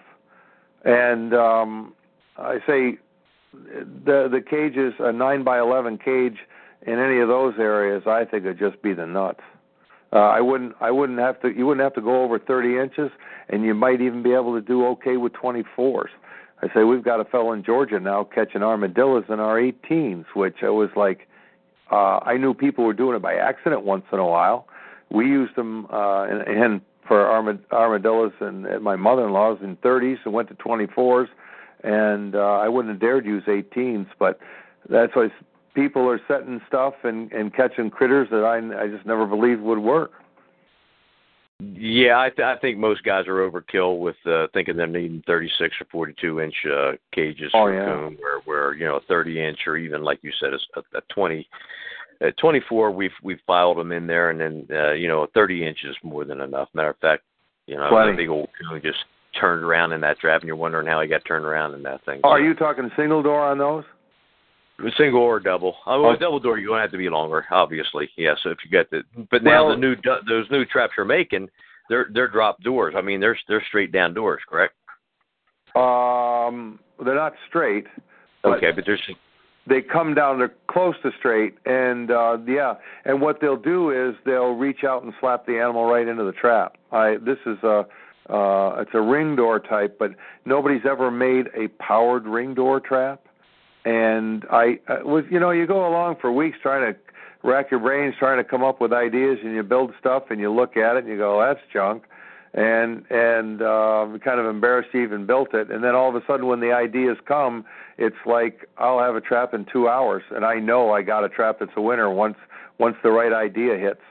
And 0.85 1.33
um 1.33 1.93
I 2.37 2.59
say 2.65 2.97
the 3.53 4.27
the 4.31 4.41
cages, 4.41 4.93
a 4.99 5.11
nine 5.11 5.43
by 5.43 5.59
eleven 5.59 5.97
cage 5.97 6.37
in 6.83 6.97
any 6.99 7.19
of 7.19 7.27
those 7.27 7.55
areas, 7.59 8.03
I 8.07 8.25
think 8.25 8.45
would 8.45 8.57
just 8.57 8.81
be 8.81 8.93
the 8.93 9.05
nuts. 9.05 9.41
Uh, 10.13 10.19
I 10.19 10.41
wouldn't 10.41 10.75
I 10.81 10.91
wouldn't 10.91 11.19
have 11.19 11.41
to 11.41 11.49
you 11.49 11.65
wouldn't 11.65 11.83
have 11.83 11.93
to 11.95 12.01
go 12.01 12.23
over 12.23 12.39
30 12.39 12.77
inches, 12.77 13.11
and 13.49 13.63
you 13.63 13.73
might 13.73 14.01
even 14.01 14.23
be 14.23 14.33
able 14.33 14.53
to 14.55 14.61
do 14.61 14.85
okay 14.87 15.17
with 15.17 15.33
24s. 15.33 16.09
I 16.61 16.67
say 16.73 16.83
we've 16.83 17.03
got 17.03 17.19
a 17.19 17.25
fellow 17.25 17.53
in 17.53 17.63
Georgia 17.63 17.99
now 17.99 18.23
catching 18.23 18.61
armadillos 18.61 19.25
in 19.29 19.39
our 19.39 19.59
18s, 19.59 20.25
which 20.35 20.57
I 20.61 20.69
was 20.69 20.89
like, 20.95 21.27
uh, 21.91 22.19
I 22.23 22.37
knew 22.37 22.53
people 22.53 22.85
were 22.85 22.93
doing 22.93 23.15
it 23.15 23.21
by 23.21 23.35
accident 23.35 23.83
once 23.83 24.05
in 24.13 24.19
a 24.19 24.25
while. 24.25 24.67
We 25.09 25.25
used 25.25 25.55
them 25.55 25.87
uh, 25.91 26.23
and, 26.23 26.41
and 26.41 26.81
for 27.07 27.25
armad- 27.25 27.65
armadillos 27.71 28.31
and 28.39 28.65
at 28.67 28.81
my 28.81 28.95
mother-in-law's 28.95 29.59
in 29.61 29.75
30s 29.77 30.17
and 30.23 30.33
went 30.33 30.49
to 30.49 30.55
24s, 30.55 31.27
and 31.83 32.35
uh, 32.35 32.39
I 32.39 32.69
wouldn't 32.69 32.93
have 32.93 33.01
dared 33.01 33.25
use 33.25 33.43
18s, 33.45 34.07
but 34.19 34.39
that's 34.87 35.15
why 35.15 35.29
people 35.73 36.07
are 36.07 36.19
setting 36.27 36.61
stuff 36.67 36.93
and 37.03 37.31
and 37.31 37.53
catching 37.53 37.89
critters 37.89 38.29
that 38.29 38.43
I 38.43 38.83
I 38.83 38.87
just 38.87 39.05
never 39.05 39.25
believed 39.25 39.61
would 39.61 39.79
work. 39.79 40.11
Yeah, 41.61 42.19
I, 42.19 42.29
th- 42.29 42.39
I 42.45 42.57
think 42.59 42.77
most 42.77 43.03
guys 43.03 43.27
are 43.27 43.47
overkill 43.49 43.99
with 43.99 44.15
uh, 44.25 44.47
thinking 44.53 44.77
they're 44.77 44.87
needing 44.87 45.23
36 45.27 45.75
or 45.81 45.85
42 45.91 46.41
inch 46.41 46.55
uh, 46.65 46.91
cages 47.13 47.51
Oh, 47.53 47.65
for 47.65 47.73
yeah. 47.73 47.85
coon, 47.85 48.17
where 48.19 48.39
where 48.45 48.73
you 48.73 48.85
know 48.85 48.95
a 48.97 49.01
30 49.01 49.39
inch 49.43 49.59
or 49.67 49.77
even 49.77 50.03
like 50.03 50.19
you 50.23 50.31
said 50.39 50.51
a, 50.53 50.97
a 50.97 51.01
20. 51.13 51.47
At 52.21 52.37
24, 52.37 52.91
we've 52.91 53.11
we've 53.23 53.39
filed 53.47 53.77
them 53.77 53.91
in 53.91 54.05
there, 54.07 54.29
and 54.29 54.39
then 54.39 54.67
uh, 54.75 54.91
you 54.93 55.07
know 55.07 55.27
30 55.33 55.67
inch 55.67 55.79
is 55.83 55.95
more 56.03 56.23
than 56.25 56.41
enough. 56.41 56.69
Matter 56.73 56.89
of 56.91 56.97
fact, 56.97 57.23
you 57.67 57.75
know 57.75 57.87
Plenty. 57.89 58.13
a 58.13 58.15
big 58.17 58.29
old 58.29 58.49
coon 58.69 58.81
just 58.81 58.99
turned 59.39 59.63
around 59.63 59.91
in 59.91 60.01
that 60.01 60.19
trap, 60.19 60.41
and 60.41 60.47
you're 60.47 60.55
wondering 60.55 60.87
how 60.87 61.01
he 61.01 61.07
got 61.07 61.21
turned 61.27 61.45
around 61.45 61.73
in 61.73 61.83
that 61.83 62.03
thing. 62.05 62.21
Are 62.23 62.39
you 62.39 62.53
talking 62.53 62.89
single 62.95 63.23
door 63.23 63.41
on 63.43 63.57
those? 63.57 63.83
Single 64.97 65.21
or 65.21 65.39
double? 65.39 65.77
I 65.85 65.95
mean, 65.97 66.05
Oh. 66.05 66.11
with 66.11 66.19
double 66.19 66.39
door, 66.39 66.57
you're 66.57 66.69
gonna 66.69 66.81
have 66.81 66.91
to 66.91 66.97
be 66.97 67.09
longer, 67.09 67.45
obviously. 67.51 68.09
Yeah. 68.17 68.35
So 68.41 68.49
if 68.49 68.57
you 68.63 68.71
get 68.71 68.89
the, 68.89 69.03
but 69.29 69.43
now 69.43 69.65
Well- 69.65 69.75
the 69.75 69.77
new 69.77 69.95
those 70.27 70.49
new 70.49 70.65
traps 70.65 70.93
you're 70.97 71.05
making, 71.05 71.49
they're 71.89 72.07
they're 72.11 72.27
drop 72.27 72.61
doors. 72.61 72.95
I 72.95 73.01
mean, 73.01 73.19
they're 73.19 73.37
they're 73.47 73.63
straight 73.67 73.91
down 73.91 74.13
doors, 74.13 74.41
correct? 74.47 74.73
Um, 75.75 76.79
they're 77.03 77.15
not 77.15 77.33
straight. 77.47 77.87
But 78.43 78.57
Okay, 78.57 78.71
but 78.71 78.85
there's 78.85 79.01
they 79.67 79.81
come 79.81 80.13
down 80.13 80.39
they're 80.39 80.53
close 80.67 80.95
to 81.03 81.11
straight 81.19 81.53
and 81.65 82.09
uh 82.09 82.37
yeah 82.47 82.73
and 83.05 83.21
what 83.21 83.39
they'll 83.39 83.55
do 83.55 83.91
is 83.91 84.15
they'll 84.25 84.55
reach 84.55 84.83
out 84.83 85.03
and 85.03 85.13
slap 85.19 85.45
the 85.45 85.57
animal 85.59 85.85
right 85.85 86.07
into 86.07 86.23
the 86.23 86.31
trap 86.31 86.77
i 86.91 87.15
this 87.23 87.37
is 87.45 87.57
a 87.63 87.85
uh 88.29 88.81
it's 88.81 88.89
a 88.95 88.99
ring 89.01 89.35
door 89.35 89.59
type 89.59 89.97
but 89.99 90.11
nobody's 90.45 90.81
ever 90.89 91.11
made 91.11 91.45
a 91.55 91.67
powered 91.81 92.25
ring 92.25 92.55
door 92.55 92.79
trap 92.79 93.21
and 93.83 94.45
i 94.51 94.79
uh, 94.87 94.97
was 95.03 95.23
you 95.31 95.39
know 95.39 95.51
you 95.51 95.65
go 95.65 95.87
along 95.87 96.15
for 96.21 96.31
weeks 96.31 96.57
trying 96.61 96.93
to 96.93 96.99
rack 97.43 97.71
your 97.71 97.79
brains 97.79 98.15
trying 98.17 98.37
to 98.37 98.43
come 98.43 98.63
up 98.63 98.79
with 98.79 98.93
ideas 98.93 99.39
and 99.43 99.53
you 99.53 99.63
build 99.63 99.93
stuff 99.99 100.23
and 100.29 100.39
you 100.39 100.51
look 100.51 100.77
at 100.77 100.95
it 100.95 101.03
and 101.03 101.07
you 101.07 101.17
go 101.17 101.39
that's 101.39 101.59
junk. 101.71 102.03
And 102.53 103.05
and 103.09 103.61
um 103.61 104.19
kind 104.19 104.39
of 104.39 104.45
embarrassed 104.45 104.89
you 104.93 105.03
even 105.03 105.25
built 105.25 105.53
it. 105.53 105.71
And 105.71 105.83
then 105.83 105.95
all 105.95 106.09
of 106.09 106.15
a 106.15 106.25
sudden 106.27 106.47
when 106.47 106.59
the 106.59 106.71
ideas 106.73 107.17
come 107.25 107.65
it's 107.97 108.17
like 108.25 108.67
I'll 108.77 108.99
have 108.99 109.15
a 109.15 109.21
trap 109.21 109.53
in 109.53 109.65
2 109.71 109.87
hours. 109.87 110.23
And 110.31 110.45
I 110.45 110.55
know 110.55 110.91
I 110.91 111.01
got 111.01 111.23
a 111.23 111.29
trap 111.29 111.57
that's 111.59 111.71
a 111.75 111.81
winner 111.81 112.09
once 112.09 112.37
once 112.77 112.97
the 113.03 113.11
right 113.11 113.33
idea 113.33 113.77
hits 113.77 114.01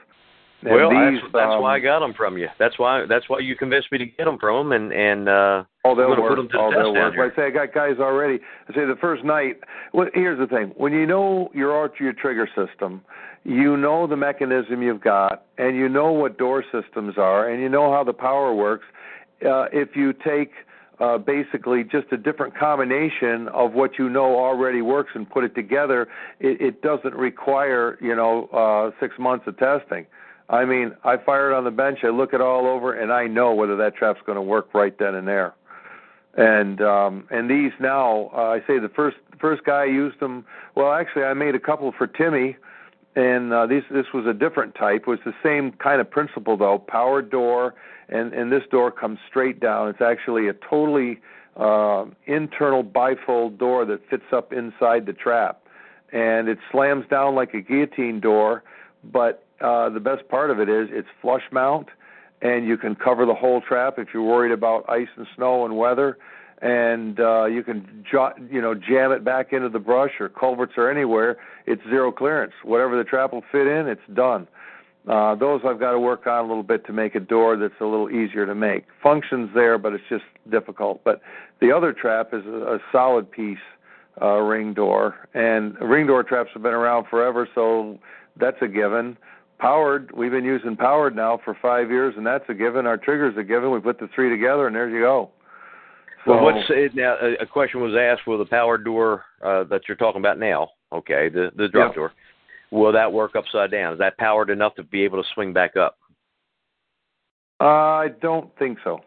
and 0.63 0.71
well, 0.75 0.89
these, 0.89 1.19
that's 1.21 1.33
that's 1.33 1.53
um, 1.55 1.61
why 1.61 1.75
I 1.75 1.79
got 1.79 1.99
them 1.99 2.13
from 2.13 2.37
you. 2.37 2.47
That's 2.59 2.77
why 2.77 3.05
that's 3.07 3.27
why 3.29 3.39
you 3.39 3.55
convinced 3.55 3.91
me 3.91 3.97
to 3.99 4.05
get 4.05 4.25
them 4.25 4.37
from 4.39 4.69
them, 4.69 4.81
and 4.81 4.93
and 4.93 5.29
uh, 5.29 5.63
Oh, 5.83 5.95
they'll 5.95 6.09
work. 6.09 6.29
put 6.29 6.39
'em 6.39 6.47
to 6.49 6.51
the 6.51 6.59
oh, 6.59 6.69
test 6.69 6.79
they'll 6.79 6.93
work. 6.93 7.33
I 7.33 7.35
say 7.35 7.47
I 7.47 7.49
got 7.49 7.73
guys 7.73 7.95
already. 7.99 8.39
I 8.69 8.73
say 8.73 8.85
the 8.85 8.97
first 9.01 9.23
night. 9.23 9.59
Well, 9.93 10.07
here's 10.13 10.37
the 10.37 10.47
thing: 10.47 10.73
when 10.77 10.93
you 10.93 11.05
know 11.05 11.49
your 11.53 11.71
archery 11.71 12.13
trigger 12.13 12.47
system, 12.55 13.01
you 13.43 13.75
know 13.77 14.05
the 14.05 14.17
mechanism 14.17 14.81
you've 14.83 15.01
got, 15.01 15.45
and 15.57 15.75
you 15.75 15.89
know 15.89 16.11
what 16.11 16.37
door 16.37 16.63
systems 16.71 17.15
are, 17.17 17.49
and 17.49 17.61
you 17.61 17.69
know 17.69 17.91
how 17.91 18.03
the 18.03 18.13
power 18.13 18.53
works. 18.53 18.85
Uh, 19.43 19.65
if 19.73 19.95
you 19.95 20.13
take 20.13 20.51
uh, 20.99 21.17
basically 21.17 21.83
just 21.83 22.05
a 22.11 22.17
different 22.17 22.55
combination 22.55 23.47
of 23.47 23.73
what 23.73 23.97
you 23.97 24.07
know 24.07 24.35
already 24.37 24.83
works 24.83 25.09
and 25.15 25.27
put 25.27 25.43
it 25.43 25.55
together, 25.55 26.07
it, 26.39 26.61
it 26.61 26.81
doesn't 26.83 27.15
require 27.15 27.97
you 28.01 28.15
know 28.15 28.45
uh, 28.53 28.91
six 28.99 29.15
months 29.17 29.45
of 29.47 29.57
testing. 29.57 30.05
I 30.51 30.65
mean, 30.65 30.93
I 31.05 31.15
fire 31.15 31.51
it 31.51 31.55
on 31.55 31.63
the 31.63 31.71
bench, 31.71 31.99
I 32.03 32.09
look 32.09 32.33
it 32.33 32.41
all 32.41 32.67
over, 32.67 32.93
and 32.93 33.11
I 33.11 33.25
know 33.25 33.53
whether 33.53 33.77
that 33.77 33.95
trap's 33.95 34.19
going 34.25 34.35
to 34.35 34.41
work 34.41 34.73
right 34.73 34.95
then 34.99 35.15
and 35.15 35.25
there. 35.25 35.55
And 36.35 36.81
um, 36.81 37.25
and 37.29 37.49
these 37.49 37.71
now, 37.79 38.29
uh, 38.33 38.41
I 38.41 38.59
say 38.67 38.79
the 38.79 38.91
first 38.93 39.17
first 39.39 39.63
guy 39.63 39.85
used 39.85 40.19
them. 40.19 40.45
Well, 40.75 40.93
actually, 40.93 41.23
I 41.23 41.33
made 41.33 41.55
a 41.55 41.59
couple 41.59 41.91
for 41.97 42.07
Timmy, 42.07 42.55
and 43.15 43.51
uh, 43.51 43.65
these 43.65 43.83
this 43.91 44.05
was 44.13 44.25
a 44.25 44.33
different 44.33 44.75
type. 44.75 45.01
It 45.01 45.07
was 45.07 45.19
the 45.25 45.33
same 45.43 45.73
kind 45.73 45.99
of 45.99 46.09
principle 46.09 46.55
though, 46.55 46.79
power 46.79 47.21
door, 47.21 47.73
and 48.07 48.33
and 48.33 48.49
this 48.49 48.63
door 48.71 48.91
comes 48.91 49.19
straight 49.27 49.59
down. 49.59 49.89
It's 49.89 50.01
actually 50.01 50.47
a 50.47 50.53
totally 50.53 51.19
uh, 51.57 52.05
internal 52.27 52.83
bifold 52.83 53.57
door 53.57 53.83
that 53.85 53.99
fits 54.09 54.31
up 54.31 54.53
inside 54.53 55.05
the 55.05 55.13
trap, 55.13 55.61
and 56.13 56.47
it 56.47 56.59
slams 56.71 57.05
down 57.09 57.35
like 57.35 57.53
a 57.53 57.59
guillotine 57.59 58.21
door. 58.21 58.63
But 59.03 59.43
uh, 59.61 59.89
the 59.89 59.99
best 59.99 60.27
part 60.29 60.51
of 60.51 60.59
it 60.59 60.69
is 60.69 60.89
it's 60.91 61.07
flush 61.21 61.43
mount, 61.51 61.87
and 62.41 62.67
you 62.67 62.77
can 62.77 62.95
cover 62.95 63.25
the 63.25 63.35
whole 63.35 63.61
trap 63.61 63.99
if 63.99 64.09
you're 64.13 64.23
worried 64.23 64.51
about 64.51 64.89
ice 64.89 65.09
and 65.15 65.27
snow 65.35 65.65
and 65.65 65.77
weather 65.77 66.17
and 66.61 67.19
uh, 67.19 67.45
you 67.45 67.63
can 67.63 68.05
you 68.51 68.61
know 68.61 68.75
jam 68.75 69.11
it 69.11 69.23
back 69.23 69.51
into 69.51 69.69
the 69.69 69.79
brush 69.79 70.11
or 70.19 70.29
culverts 70.29 70.73
or 70.77 70.89
anywhere. 70.89 71.37
It's 71.65 71.81
zero 71.89 72.11
clearance. 72.11 72.53
Whatever 72.63 72.97
the 72.97 73.03
trap 73.03 73.33
will 73.33 73.43
fit 73.51 73.67
in, 73.67 73.87
it's 73.87 74.01
done. 74.13 74.47
Uh, 75.07 75.33
those 75.33 75.61
I've 75.65 75.79
got 75.79 75.93
to 75.93 75.99
work 75.99 76.27
on 76.27 76.45
a 76.45 76.47
little 76.47 76.63
bit 76.63 76.85
to 76.85 76.93
make 76.93 77.15
a 77.15 77.19
door 77.19 77.57
that's 77.57 77.73
a 77.81 77.85
little 77.85 78.11
easier 78.11 78.45
to 78.45 78.53
make. 78.53 78.85
Functions 79.01 79.49
there, 79.55 79.79
but 79.79 79.93
it's 79.93 80.03
just 80.07 80.23
difficult. 80.51 81.03
But 81.03 81.21
the 81.59 81.71
other 81.71 81.91
trap 81.91 82.33
is 82.33 82.45
a, 82.45 82.75
a 82.75 82.79
solid 82.91 83.31
piece 83.31 83.57
uh, 84.21 84.37
ring 84.37 84.75
door, 84.75 85.15
and 85.33 85.79
ring 85.81 86.05
door 86.05 86.21
traps 86.21 86.51
have 86.53 86.61
been 86.61 86.73
around 86.73 87.07
forever, 87.09 87.49
so 87.55 87.97
that's 88.37 88.57
a 88.61 88.67
given. 88.67 89.17
Powered, 89.61 90.11
we've 90.13 90.31
been 90.31 90.43
using 90.43 90.75
powered 90.75 91.15
now 91.15 91.39
for 91.45 91.55
five 91.61 91.89
years, 91.89 92.15
and 92.17 92.25
that's 92.25 92.43
a 92.49 92.53
given. 92.53 92.87
Our 92.87 92.97
trigger's 92.97 93.37
a 93.37 93.43
given. 93.43 93.71
We 93.71 93.79
put 93.79 93.99
the 93.99 94.09
three 94.13 94.29
together, 94.29 94.67
and 94.67 94.75
there 94.75 94.89
you 94.89 95.01
go. 95.01 95.29
So, 96.25 96.31
well, 96.31 96.43
what's 96.43 96.65
it 96.69 96.95
now? 96.95 97.15
A 97.39 97.45
question 97.45 97.79
was 97.79 97.93
asked 97.95 98.23
for 98.25 98.37
the 98.37 98.45
Powered 98.45 98.83
door 98.83 99.23
uh, 99.43 99.63
that 99.65 99.81
you're 99.87 99.97
talking 99.97 100.19
about 100.19 100.39
now. 100.39 100.69
Okay, 100.91 101.29
the 101.29 101.51
the 101.55 101.67
drop 101.67 101.91
yeah. 101.91 101.95
door. 101.95 102.11
Will 102.71 102.91
that 102.91 103.11
work 103.11 103.35
upside 103.35 103.71
down? 103.71 103.93
Is 103.93 103.99
that 103.99 104.17
powered 104.17 104.49
enough 104.49 104.75
to 104.75 104.83
be 104.83 105.03
able 105.03 105.21
to 105.21 105.29
swing 105.33 105.53
back 105.53 105.75
up? 105.77 105.97
Uh, 107.59 107.65
I 107.65 108.07
don't 108.21 108.49
think 108.57 108.79
so. 108.83 108.99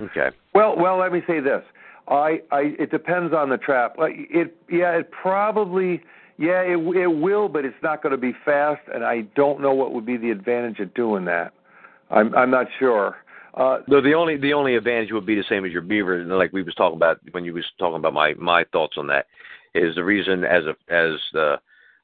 Okay. 0.00 0.28
Well, 0.54 0.76
well, 0.76 0.98
let 0.98 1.12
me 1.12 1.20
say 1.26 1.40
this. 1.40 1.62
I, 2.08 2.40
I, 2.50 2.74
it 2.78 2.90
depends 2.90 3.32
on 3.32 3.48
the 3.48 3.56
trap. 3.56 3.94
It, 3.98 4.56
yeah, 4.70 4.98
it 4.98 5.10
probably, 5.10 6.02
yeah, 6.38 6.62
it, 6.62 6.76
it 6.96 7.06
will, 7.06 7.48
but 7.48 7.64
it's 7.64 7.82
not 7.82 8.02
going 8.02 8.12
to 8.12 8.18
be 8.18 8.32
fast, 8.44 8.80
and 8.92 9.04
I 9.04 9.22
don't 9.36 9.60
know 9.60 9.72
what 9.72 9.92
would 9.92 10.06
be 10.06 10.16
the 10.16 10.30
advantage 10.30 10.80
of 10.80 10.92
doing 10.94 11.24
that. 11.26 11.52
I'm, 12.10 12.34
I'm 12.34 12.50
not 12.50 12.66
sure. 12.78 13.16
Uh, 13.54 13.78
the 13.86 14.14
only 14.16 14.38
the 14.38 14.54
only 14.54 14.76
advantage 14.76 15.12
would 15.12 15.26
be 15.26 15.34
the 15.34 15.44
same 15.46 15.66
as 15.66 15.72
your 15.72 15.82
beaver, 15.82 16.20
and 16.20 16.30
like 16.30 16.52
we 16.52 16.62
was 16.62 16.74
talking 16.74 16.96
about 16.96 17.18
when 17.32 17.44
you 17.44 17.52
was 17.52 17.64
talking 17.78 17.96
about 17.96 18.14
my 18.14 18.32
my 18.34 18.64
thoughts 18.72 18.96
on 18.96 19.06
that. 19.08 19.26
Is 19.74 19.94
the 19.94 20.04
reason 20.04 20.42
as 20.44 20.64
a 20.64 20.70
as 20.92 21.18
the 21.34 21.56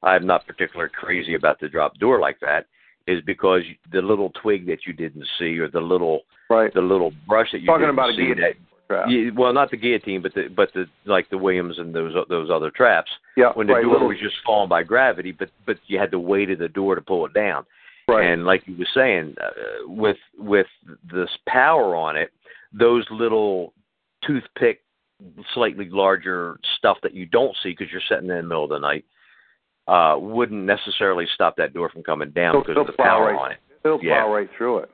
I'm 0.03 0.26
not 0.26 0.47
particularly 0.47 0.91
crazy 0.93 1.35
about 1.35 1.59
the 1.59 1.68
drop 1.68 1.97
door 1.99 2.20
like 2.20 2.39
that 2.41 2.66
is 3.07 3.22
because 3.24 3.62
the 3.91 4.03
little 4.03 4.31
twig 4.43 4.66
that 4.66 4.81
you 4.87 4.93
didn't 4.93 5.26
see 5.39 5.59
or 5.59 5.68
the 5.68 5.81
little 5.81 6.20
right 6.51 6.72
the 6.74 6.81
little 6.81 7.12
brush 7.26 7.49
that 7.53 7.61
you 7.61 7.66
talking 7.66 7.87
didn't 7.87 7.95
about 7.95 8.14
see 8.14 8.31
a 8.31 8.35
you, 9.09 9.32
well, 9.36 9.53
not 9.53 9.70
the 9.70 9.76
guillotine, 9.76 10.22
but 10.22 10.34
the 10.34 10.49
but 10.55 10.70
the 10.74 10.86
like 11.05 11.28
the 11.30 11.39
Williams 11.39 11.78
and 11.78 11.95
those 11.95 12.14
those 12.28 12.51
other 12.51 12.70
traps. 12.70 13.11
Yeah, 13.36 13.53
when 13.55 13.66
the 13.66 13.74
right, 13.74 13.82
door 13.82 13.93
little, 13.93 14.09
was 14.09 14.18
just 14.20 14.36
falling 14.45 14.68
by 14.68 14.82
gravity, 14.82 15.32
but 15.32 15.51
but 15.66 15.76
you 15.86 15.99
had 15.99 16.11
the 16.11 16.18
weight 16.18 16.51
of 16.51 16.59
the 16.59 16.68
door 16.68 16.95
to 16.95 17.01
pull 17.01 17.26
it 17.26 17.34
down. 17.34 17.64
Right. 18.09 18.26
And 18.26 18.47
like 18.47 18.62
you 18.66 18.76
were 18.78 18.89
saying, 18.95 19.34
uh, 19.43 19.86
with 19.86 20.16
with 20.39 20.66
this 21.12 21.28
power 21.47 21.95
on 21.95 22.16
it, 22.16 22.30
those 22.72 23.07
little 23.11 23.74
toothpick, 24.26 24.80
slightly 25.53 25.89
larger 25.91 26.59
stuff 26.78 26.97
that 27.03 27.14
you 27.14 27.26
don't 27.26 27.55
see 27.62 27.70
because 27.70 27.93
you're 27.93 28.01
sitting 28.09 28.30
in 28.30 28.36
the 28.36 28.43
middle 28.43 28.64
of 28.64 28.70
the 28.70 28.78
night, 28.78 29.05
uh, 29.86 30.16
wouldn't 30.18 30.64
necessarily 30.64 31.26
stop 31.34 31.57
that 31.57 31.74
door 31.74 31.91
from 31.91 32.03
coming 32.03 32.30
down 32.30 32.55
it'll, 32.55 32.61
because 32.62 32.70
it'll 32.72 32.82
of 32.82 32.97
the 32.97 33.03
power 33.03 33.26
right, 33.26 33.39
on 33.39 33.53
it. 33.53 33.59
It'll 33.84 34.03
yeah. 34.03 34.22
plow 34.22 34.32
right 34.32 34.49
through 34.57 34.78
it. 34.78 34.91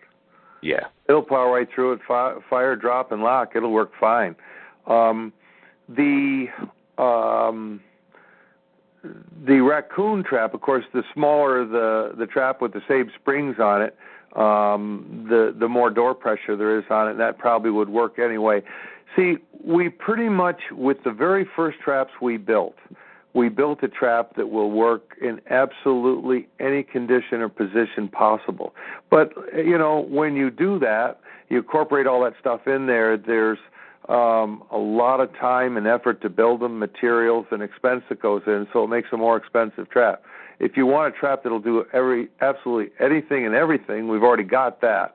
Yeah. 0.65 0.87
It'll 1.11 1.23
plow 1.23 1.53
right 1.53 1.69
through 1.73 1.93
it. 1.93 2.01
Fire, 2.09 2.39
fire 2.49 2.75
drop, 2.75 3.13
and 3.13 3.23
lock. 3.23 3.53
It'll 3.55 3.71
work 3.71 3.93
fine. 4.01 4.35
Um, 4.87 5.33
the 5.89 6.47
um, 6.97 7.81
the 9.47 9.61
raccoon 9.61 10.25
trap, 10.25 10.55
of 10.55 10.63
course, 10.63 10.85
the 10.95 11.03
smaller 11.13 11.67
the 11.67 12.15
the 12.17 12.27
trap 12.27 12.63
with 12.63 12.73
the 12.73 12.81
same 12.89 13.11
springs 13.21 13.57
on 13.61 13.83
it, 13.83 13.97
um, 14.37 15.27
the 15.29 15.55
the 15.57 15.69
more 15.69 15.91
door 15.91 16.15
pressure 16.15 16.57
there 16.57 16.79
is 16.79 16.85
on 16.89 17.09
it. 17.09 17.19
That 17.19 17.37
probably 17.37 17.71
would 17.71 17.91
work 17.91 18.19
anyway. 18.19 18.63
See, 19.15 19.37
we 19.63 19.91
pretty 19.91 20.31
much 20.31 20.61
with 20.73 20.97
the 21.05 21.13
very 21.13 21.47
first 21.55 21.79
traps 21.81 22.13
we 22.23 22.39
built, 22.39 22.77
we 23.35 23.49
built 23.49 23.83
a 23.83 23.89
trap 23.89 24.37
that 24.37 24.49
will 24.49 24.71
work 24.71 25.17
in 25.21 25.41
absolutely 25.51 26.49
any 26.61 26.83
condition 26.83 27.41
or 27.41 27.49
position 27.49 28.09
possible. 28.09 28.75
But 29.11 29.33
you 29.55 29.77
know, 29.77 30.07
when 30.09 30.37
you 30.37 30.51
do 30.51 30.79
that, 30.79 31.21
you 31.51 31.59
incorporate 31.59 32.07
all 32.07 32.23
that 32.25 32.35
stuff 32.41 32.67
in 32.67 32.87
there. 32.87 33.17
There's 33.19 33.59
um, 34.09 34.63
a 34.71 34.79
lot 34.79 35.21
of 35.21 35.33
time 35.35 35.77
and 35.77 35.87
effort 35.87 36.23
to 36.23 36.31
build 36.31 36.61
them, 36.61 36.79
materials 36.79 37.47
and 37.51 37.63
expense 37.63 38.03
that 38.09 38.21
goes 38.21 38.43
in, 38.47 38.67
so 38.73 38.85
it 38.85 38.89
makes 38.89 39.09
a 39.13 39.17
more 39.17 39.37
expensive 39.37 39.91
trap. 39.91 40.23
If 40.61 40.77
you 40.77 40.87
want 40.87 41.15
a 41.15 41.19
trap 41.19 41.43
that'll 41.43 41.59
do 41.59 41.85
every 41.93 42.29
absolutely 42.41 42.93
anything 43.01 43.45
and 43.45 43.55
everything, 43.55 44.09
we've 44.09 44.23
already 44.23 44.45
got 44.45 44.81
that. 44.83 45.15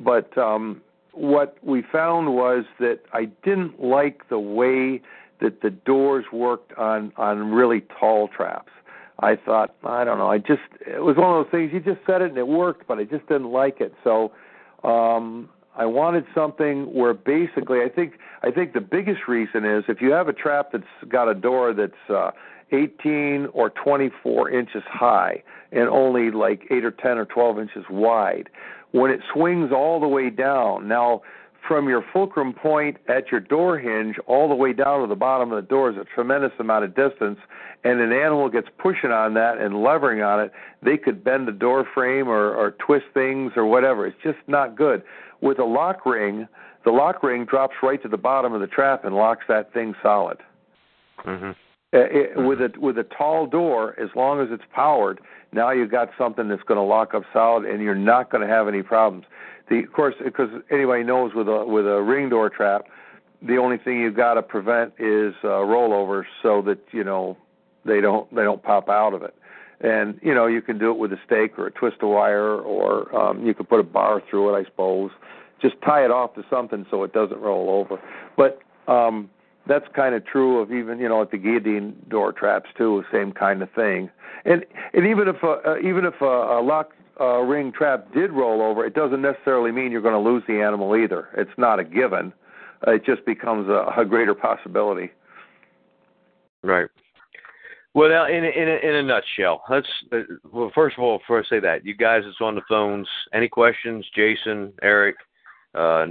But 0.00 0.36
um, 0.36 0.80
what 1.12 1.56
we 1.62 1.82
found 1.82 2.34
was 2.34 2.64
that 2.80 3.00
I 3.12 3.26
didn't 3.44 3.82
like 3.82 4.28
the 4.28 4.38
way 4.38 5.02
that 5.40 5.62
the 5.62 5.70
doors 5.70 6.26
worked 6.32 6.72
on 6.74 7.12
on 7.16 7.50
really 7.50 7.82
tall 7.98 8.28
traps. 8.28 8.72
I 9.22 9.36
thought, 9.36 9.74
I 9.84 10.04
don't 10.04 10.16
know, 10.18 10.30
I 10.30 10.38
just 10.38 10.62
it 10.86 11.02
was 11.02 11.16
one 11.16 11.36
of 11.36 11.44
those 11.44 11.50
things 11.50 11.72
you 11.72 11.80
just 11.80 12.04
said 12.06 12.22
it 12.22 12.30
and 12.30 12.38
it 12.38 12.48
worked, 12.48 12.86
but 12.86 12.98
I 12.98 13.04
just 13.04 13.26
didn't 13.28 13.50
like 13.50 13.80
it. 13.80 13.94
So 14.02 14.32
um 14.84 15.48
I 15.76 15.86
wanted 15.86 16.24
something 16.34 16.92
where 16.92 17.14
basically 17.14 17.80
I 17.82 17.88
think 17.88 18.14
I 18.42 18.50
think 18.50 18.72
the 18.72 18.80
biggest 18.80 19.28
reason 19.28 19.64
is 19.64 19.84
if 19.88 20.00
you 20.00 20.10
have 20.12 20.28
a 20.28 20.32
trap 20.32 20.70
that's 20.72 20.84
got 21.08 21.28
a 21.28 21.34
door 21.34 21.72
that's 21.74 22.10
uh 22.10 22.30
18 22.72 23.48
or 23.52 23.70
24 23.70 24.50
inches 24.50 24.82
high 24.86 25.42
and 25.72 25.88
only 25.88 26.30
like 26.30 26.66
8 26.70 26.84
or 26.84 26.92
10 26.92 27.18
or 27.18 27.24
12 27.24 27.58
inches 27.58 27.84
wide 27.90 28.48
when 28.92 29.10
it 29.10 29.20
swings 29.32 29.70
all 29.72 30.00
the 30.00 30.08
way 30.08 30.30
down 30.30 30.88
now 30.88 31.22
from 31.66 31.88
your 31.88 32.04
fulcrum 32.12 32.52
point 32.52 32.96
at 33.08 33.30
your 33.30 33.40
door 33.40 33.78
hinge 33.78 34.16
all 34.26 34.48
the 34.48 34.54
way 34.54 34.72
down 34.72 35.00
to 35.00 35.06
the 35.06 35.14
bottom 35.14 35.52
of 35.52 35.62
the 35.62 35.68
door 35.68 35.90
is 35.90 35.96
a 35.96 36.04
tremendous 36.14 36.52
amount 36.58 36.84
of 36.84 36.94
distance 36.94 37.38
and 37.84 38.00
an 38.00 38.12
animal 38.12 38.48
gets 38.48 38.68
pushing 38.78 39.10
on 39.10 39.34
that 39.34 39.58
and 39.58 39.82
levering 39.82 40.22
on 40.22 40.40
it 40.40 40.52
they 40.82 40.96
could 40.96 41.22
bend 41.22 41.46
the 41.46 41.52
door 41.52 41.86
frame 41.94 42.28
or, 42.28 42.54
or 42.54 42.72
twist 42.72 43.06
things 43.14 43.52
or 43.56 43.66
whatever 43.66 44.06
it's 44.06 44.16
just 44.22 44.38
not 44.46 44.76
good 44.76 45.02
with 45.40 45.58
a 45.58 45.64
lock 45.64 46.06
ring, 46.06 46.46
the 46.84 46.90
lock 46.90 47.22
ring 47.22 47.44
drops 47.44 47.74
right 47.82 48.02
to 48.02 48.08
the 48.08 48.16
bottom 48.16 48.52
of 48.52 48.60
the 48.60 48.66
trap 48.66 49.04
and 49.04 49.14
locks 49.14 49.44
that 49.48 49.72
thing 49.72 49.94
solid. 50.02 50.38
Mm-hmm. 51.24 51.50
It, 51.92 52.36
with 52.36 52.60
a 52.60 52.70
with 52.78 52.98
a 52.98 53.02
tall 53.02 53.48
door, 53.48 53.98
as 53.98 54.10
long 54.14 54.40
as 54.40 54.46
it's 54.52 54.62
powered, 54.72 55.20
now 55.52 55.72
you've 55.72 55.90
got 55.90 56.10
something 56.16 56.48
that's 56.48 56.62
going 56.62 56.78
to 56.78 56.84
lock 56.84 57.14
up 57.14 57.24
solid, 57.32 57.64
and 57.64 57.82
you're 57.82 57.96
not 57.96 58.30
going 58.30 58.46
to 58.46 58.52
have 58.52 58.68
any 58.68 58.82
problems. 58.82 59.24
The, 59.70 59.78
of 59.84 59.92
course, 59.92 60.16
because 60.22 60.50
anybody 60.70 61.04
knows 61.04 61.32
with 61.34 61.48
a 61.48 61.64
with 61.64 61.86
a 61.86 62.02
ring 62.02 62.28
door 62.28 62.50
trap, 62.50 62.86
the 63.40 63.56
only 63.56 63.78
thing 63.78 64.00
you've 64.00 64.16
got 64.16 64.34
to 64.34 64.42
prevent 64.42 64.92
is 64.98 65.32
uh, 65.44 65.62
rollovers, 65.64 66.24
so 66.42 66.60
that 66.62 66.80
you 66.90 67.04
know 67.04 67.36
they 67.84 68.00
don't 68.00 68.32
they 68.34 68.42
don't 68.42 68.62
pop 68.62 68.88
out 68.88 69.14
of 69.14 69.22
it. 69.22 69.34
And 69.80 70.18
you 70.22 70.34
know 70.34 70.46
you 70.46 70.60
can 70.60 70.78
do 70.78 70.90
it 70.90 70.98
with 70.98 71.12
a 71.12 71.18
stake 71.24 71.58
or 71.58 71.68
a 71.68 71.70
twist 71.70 71.98
of 72.02 72.10
wire 72.10 72.56
or 72.56 73.14
um 73.16 73.46
you 73.46 73.54
could 73.54 73.68
put 73.68 73.80
a 73.80 73.84
bar 73.84 74.22
through 74.28 74.54
it 74.54 74.60
i 74.60 74.64
suppose. 74.64 75.10
Just 75.62 75.76
tie 75.84 76.04
it 76.04 76.10
off 76.10 76.34
to 76.34 76.44
something 76.50 76.84
so 76.90 77.02
it 77.04 77.12
doesn't 77.12 77.40
roll 77.40 77.70
over. 77.70 78.00
But 78.36 78.60
um 78.92 79.30
that's 79.66 79.86
kind 79.94 80.14
of 80.14 80.26
true 80.26 80.58
of 80.58 80.72
even 80.72 80.98
you 80.98 81.08
know 81.08 81.22
at 81.22 81.30
the 81.30 81.38
guillotine 81.38 81.96
door 82.08 82.32
traps 82.32 82.68
too 82.76 83.04
same 83.12 83.32
kind 83.32 83.62
of 83.62 83.70
thing. 83.70 84.10
And 84.44 84.66
and 84.92 85.06
even 85.06 85.28
if 85.28 85.42
a, 85.42 85.60
uh, 85.66 85.76
even 85.78 86.04
if 86.04 86.20
a, 86.20 86.24
a 86.24 86.60
lock 86.60 86.90
uh, 87.20 87.40
ring 87.40 87.72
trap 87.72 88.12
did 88.14 88.30
roll 88.32 88.62
over 88.62 88.84
it 88.84 88.94
doesn't 88.94 89.22
necessarily 89.22 89.70
mean 89.70 89.92
you're 89.92 90.00
going 90.00 90.14
to 90.14 90.30
lose 90.30 90.42
the 90.48 90.60
animal 90.60 90.96
either 90.96 91.28
it's 91.36 91.50
not 91.58 91.78
a 91.78 91.84
given 91.84 92.32
it 92.86 93.04
just 93.04 93.24
becomes 93.26 93.68
a, 93.68 93.86
a 94.00 94.04
greater 94.04 94.34
possibility 94.34 95.10
right 96.62 96.88
Well, 97.92 98.06
in 98.26 98.44
a, 98.44 98.48
in 98.48 98.68
in 98.68 98.94
a 98.96 99.02
nutshell, 99.02 99.62
let's 99.68 99.88
uh, 100.12 100.18
well. 100.52 100.70
First 100.74 100.96
of 100.96 101.02
all, 101.02 101.18
before 101.18 101.40
I 101.40 101.48
say 101.48 101.58
that, 101.58 101.84
you 101.84 101.96
guys 101.96 102.22
that's 102.24 102.40
on 102.40 102.54
the 102.54 102.62
phones, 102.68 103.08
any 103.32 103.48
questions? 103.48 104.06
Jason, 104.14 104.72
Eric, 104.80 105.16
uh, 105.74 106.06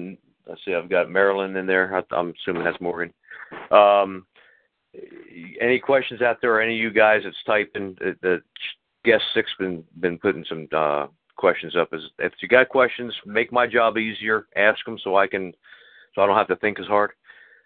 let's 0.46 0.60
see, 0.66 0.74
I've 0.74 0.90
got 0.90 1.10
Marilyn 1.10 1.56
in 1.56 1.66
there. 1.66 2.04
I'm 2.12 2.34
assuming 2.42 2.66
that's 2.66 2.82
Morgan. 2.82 3.14
Um, 3.72 4.26
any 5.62 5.80
questions 5.80 6.22
out 6.22 6.40
there? 6.42 6.56
Or 6.56 6.62
any 6.62 6.76
of 6.76 6.82
you 6.82 6.92
guys 6.92 7.22
that's 7.24 7.44
typing? 7.46 7.96
The, 8.00 8.16
the 8.22 8.42
guest 9.06 9.24
six 9.34 9.50
been 9.60 9.84
been 10.00 10.18
putting 10.18 10.46
some 10.48 10.68
uh, 10.76 11.08
questions 11.36 11.76
up. 11.76 11.94
Is 11.94 12.02
if 12.20 12.34
you 12.42 12.48
got 12.48 12.70
questions, 12.70 13.14
make 13.26 13.52
my 13.52 13.68
job 13.68 13.98
easier. 13.98 14.48
Ask 14.56 14.84
them 14.86 14.98
so 15.04 15.16
I 15.16 15.28
can, 15.28 15.54
so 16.14 16.22
I 16.22 16.28
don't 16.28 16.38
have 16.38 16.48
to 16.48 16.56
think 16.58 16.80
as 16.80 16.88
hard. 16.88 17.12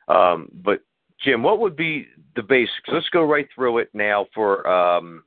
Um, 0.07 0.49
but 0.63 0.81
Jim, 1.23 1.43
what 1.43 1.59
would 1.59 1.75
be 1.75 2.07
the 2.35 2.43
basics? 2.43 2.89
Let's 2.91 3.09
go 3.09 3.23
right 3.23 3.47
through 3.53 3.79
it 3.79 3.89
now 3.93 4.27
for 4.33 4.67
um, 4.67 5.23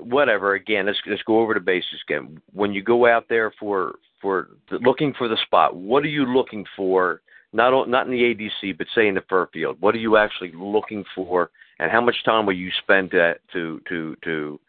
whatever. 0.00 0.54
Again, 0.54 0.86
let's 0.86 0.98
let's 1.08 1.22
go 1.22 1.40
over 1.40 1.54
the 1.54 1.60
basics 1.60 2.02
again. 2.08 2.40
When 2.52 2.72
you 2.72 2.82
go 2.82 3.06
out 3.06 3.26
there 3.28 3.52
for 3.58 3.96
for 4.20 4.48
the, 4.70 4.78
looking 4.78 5.12
for 5.16 5.28
the 5.28 5.36
spot, 5.44 5.76
what 5.76 6.04
are 6.04 6.08
you 6.08 6.24
looking 6.24 6.64
for? 6.76 7.22
Not 7.52 7.88
not 7.88 8.06
in 8.06 8.12
the 8.12 8.22
ADC, 8.34 8.78
but 8.78 8.86
say 8.94 9.08
in 9.08 9.14
the 9.14 9.24
fur 9.28 9.46
field. 9.52 9.76
What 9.80 9.94
are 9.94 9.98
you 9.98 10.16
actually 10.16 10.52
looking 10.56 11.04
for, 11.14 11.50
and 11.78 11.90
how 11.90 12.00
much 12.00 12.24
time 12.24 12.46
will 12.46 12.54
you 12.54 12.70
spend 12.82 13.10
to 13.10 13.34
to 13.52 13.80
to 13.88 14.16
to 14.24 14.60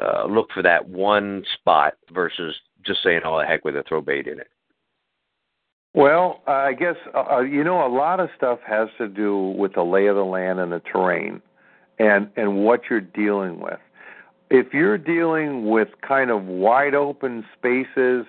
uh, 0.00 0.26
look 0.26 0.48
for 0.52 0.62
that 0.62 0.88
one 0.88 1.44
spot 1.54 1.94
versus 2.12 2.54
just 2.84 3.02
saying, 3.02 3.20
"Oh, 3.24 3.38
the 3.38 3.46
heck 3.46 3.64
with 3.64 3.76
it, 3.76 3.86
throw 3.88 4.00
bait 4.00 4.26
in 4.26 4.40
it." 4.40 4.48
Well, 5.94 6.40
I 6.46 6.72
guess 6.72 6.96
uh, 7.14 7.36
uh, 7.36 7.40
you 7.40 7.62
know 7.64 7.86
a 7.86 7.92
lot 7.92 8.20
of 8.20 8.30
stuff 8.36 8.60
has 8.66 8.88
to 8.98 9.08
do 9.08 9.54
with 9.56 9.74
the 9.74 9.82
lay 9.82 10.06
of 10.06 10.16
the 10.16 10.24
land 10.24 10.58
and 10.58 10.72
the 10.72 10.80
terrain, 10.80 11.42
and 11.98 12.28
and 12.36 12.64
what 12.64 12.82
you're 12.88 13.00
dealing 13.00 13.60
with. 13.60 13.80
If 14.50 14.72
you're 14.72 14.98
dealing 14.98 15.70
with 15.70 15.88
kind 16.06 16.30
of 16.30 16.44
wide 16.44 16.94
open 16.94 17.44
spaces, 17.56 18.26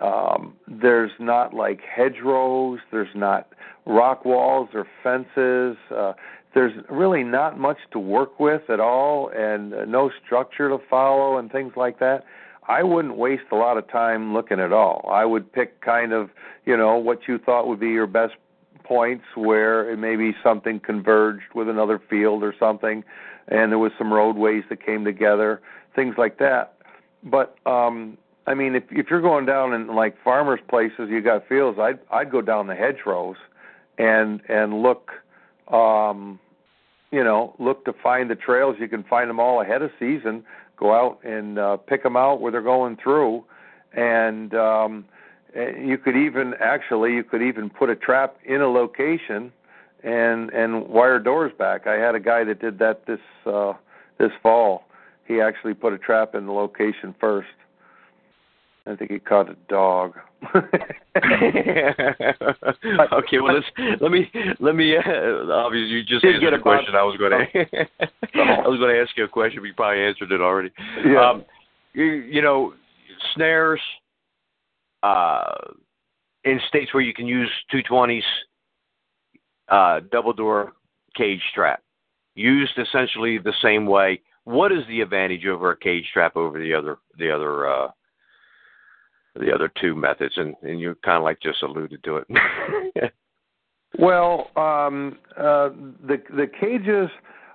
um, 0.00 0.54
there's 0.68 1.10
not 1.18 1.54
like 1.54 1.80
hedgerows, 1.80 2.80
there's 2.90 3.14
not 3.14 3.48
rock 3.86 4.24
walls 4.24 4.68
or 4.74 4.86
fences. 5.02 5.76
Uh, 5.90 6.12
there's 6.56 6.72
really 6.90 7.22
not 7.22 7.56
much 7.60 7.78
to 7.92 8.00
work 8.00 8.40
with 8.40 8.68
at 8.68 8.80
all, 8.80 9.28
and 9.28 9.72
uh, 9.72 9.84
no 9.84 10.10
structure 10.24 10.68
to 10.68 10.78
follow, 10.90 11.38
and 11.38 11.52
things 11.52 11.74
like 11.76 12.00
that 12.00 12.24
I 12.68 12.82
wouldn't 12.82 13.16
waste 13.16 13.44
a 13.52 13.56
lot 13.56 13.78
of 13.78 13.88
time 13.88 14.34
looking 14.34 14.58
at 14.58 14.72
all. 14.72 15.08
I 15.10 15.24
would 15.24 15.52
pick 15.52 15.80
kind 15.80 16.12
of, 16.12 16.30
you 16.64 16.76
know, 16.76 16.96
what 16.96 17.28
you 17.28 17.38
thought 17.38 17.68
would 17.68 17.80
be 17.80 17.90
your 17.90 18.06
best 18.06 18.34
points 18.82 19.24
where 19.34 19.96
maybe 19.96 20.34
something 20.42 20.80
converged 20.80 21.54
with 21.54 21.68
another 21.68 22.00
field 22.10 22.42
or 22.42 22.54
something 22.58 23.04
and 23.48 23.70
there 23.70 23.78
was 23.78 23.92
some 23.98 24.12
roadways 24.12 24.64
that 24.68 24.84
came 24.84 25.04
together, 25.04 25.60
things 25.94 26.14
like 26.18 26.38
that. 26.38 26.74
But 27.22 27.56
um 27.66 28.16
I 28.46 28.54
mean 28.54 28.76
if 28.76 28.84
if 28.90 29.06
you're 29.10 29.20
going 29.20 29.46
down 29.46 29.72
in 29.72 29.88
like 29.88 30.16
farmers 30.22 30.60
places 30.68 31.08
you 31.10 31.20
got 31.20 31.46
fields, 31.48 31.78
I'd 31.80 31.98
I'd 32.12 32.30
go 32.30 32.40
down 32.40 32.68
the 32.68 32.74
hedgerows 32.74 33.36
and 33.98 34.40
and 34.48 34.82
look 34.82 35.10
um 35.68 36.38
you 37.10 37.22
know, 37.22 37.54
look 37.58 37.84
to 37.84 37.92
find 37.92 38.30
the 38.30 38.34
trails. 38.34 38.76
You 38.78 38.88
can 38.88 39.04
find 39.04 39.30
them 39.30 39.40
all 39.40 39.60
ahead 39.60 39.82
of 39.82 39.90
season 39.98 40.44
go 40.76 40.94
out 40.94 41.18
and 41.24 41.58
uh, 41.58 41.76
pick 41.76 42.02
them 42.02 42.16
out 42.16 42.40
where 42.40 42.52
they're 42.52 42.62
going 42.62 42.96
through, 43.02 43.44
and 43.92 44.54
um, 44.54 45.04
eh, 45.54 45.72
you 45.78 45.98
could 45.98 46.16
even 46.16 46.54
actually 46.60 47.14
you 47.14 47.24
could 47.24 47.42
even 47.42 47.70
put 47.70 47.90
a 47.90 47.96
trap 47.96 48.36
in 48.44 48.60
a 48.60 48.68
location 48.68 49.52
and 50.02 50.50
and 50.50 50.86
wire 50.88 51.18
doors 51.18 51.52
back. 51.58 51.86
I 51.86 51.94
had 51.94 52.14
a 52.14 52.20
guy 52.20 52.44
that 52.44 52.60
did 52.60 52.78
that 52.78 53.06
this 53.06 53.20
uh, 53.46 53.72
this 54.18 54.32
fall. 54.42 54.84
He 55.26 55.40
actually 55.40 55.74
put 55.74 55.92
a 55.92 55.98
trap 55.98 56.34
in 56.34 56.46
the 56.46 56.52
location 56.52 57.14
first. 57.18 57.48
I 58.86 58.94
think 58.94 59.10
he 59.10 59.18
caught 59.18 59.50
a 59.50 59.56
dog. 59.68 60.14
okay, 60.54 60.68
well 63.40 63.54
let's 63.54 63.66
let 64.00 64.12
me 64.12 64.30
let 64.60 64.76
me. 64.76 64.96
Uh, 64.96 65.50
obviously, 65.50 65.88
you 65.88 66.04
just 66.04 66.24
answered 66.24 66.54
a 66.54 66.60
question. 66.60 66.94
I 66.94 67.02
was 67.02 67.16
going 67.16 67.32
to. 67.52 67.88
I 68.34 68.68
was 68.68 68.78
going 68.78 68.94
to 68.94 69.00
ask 69.00 69.16
you 69.16 69.24
a 69.24 69.28
question, 69.28 69.60
but 69.60 69.66
you 69.66 69.74
probably 69.74 70.04
answered 70.04 70.30
it 70.30 70.40
already. 70.40 70.70
Yeah. 71.04 71.30
Um, 71.30 71.44
you, 71.94 72.04
you 72.04 72.42
know, 72.42 72.74
snares. 73.34 73.80
Uh, 75.02 75.52
in 76.46 76.60
states 76.68 76.94
where 76.94 77.02
you 77.02 77.12
can 77.12 77.26
use 77.26 77.50
220s, 77.72 78.22
uh, 79.68 80.00
double 80.10 80.32
door 80.32 80.72
cage 81.16 81.42
trap, 81.54 81.82
used 82.34 82.78
essentially 82.78 83.38
the 83.38 83.52
same 83.62 83.84
way. 83.86 84.20
What 84.44 84.70
is 84.70 84.86
the 84.88 85.00
advantage 85.00 85.44
over 85.44 85.72
a 85.72 85.76
cage 85.76 86.08
trap 86.12 86.36
over 86.36 86.58
the 86.58 86.72
other 86.72 86.98
the 87.18 87.30
other 87.30 87.68
uh, 87.68 87.88
the 89.38 89.52
other 89.52 89.70
two 89.80 89.94
methods, 89.94 90.34
and, 90.36 90.54
and 90.62 90.80
you 90.80 90.96
kind 91.04 91.16
of 91.18 91.24
like 91.24 91.40
just 91.40 91.62
alluded 91.62 92.02
to 92.04 92.16
it. 92.18 93.12
well, 93.98 94.50
um, 94.56 95.18
uh, 95.36 95.70
the 96.06 96.22
the 96.34 96.46
cages, 96.46 97.10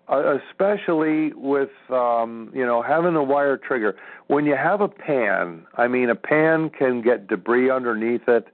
uh, 0.09 0.37
especially 0.49 1.33
with 1.33 1.69
um, 1.89 2.51
you 2.53 2.65
know 2.65 2.81
having 2.81 3.13
the 3.13 3.23
wire 3.23 3.57
trigger, 3.57 3.95
when 4.27 4.45
you 4.45 4.55
have 4.55 4.81
a 4.81 4.87
pan, 4.87 5.65
I 5.77 5.87
mean 5.87 6.09
a 6.09 6.15
pan 6.15 6.69
can 6.69 7.01
get 7.01 7.27
debris 7.27 7.69
underneath 7.69 8.27
it. 8.27 8.47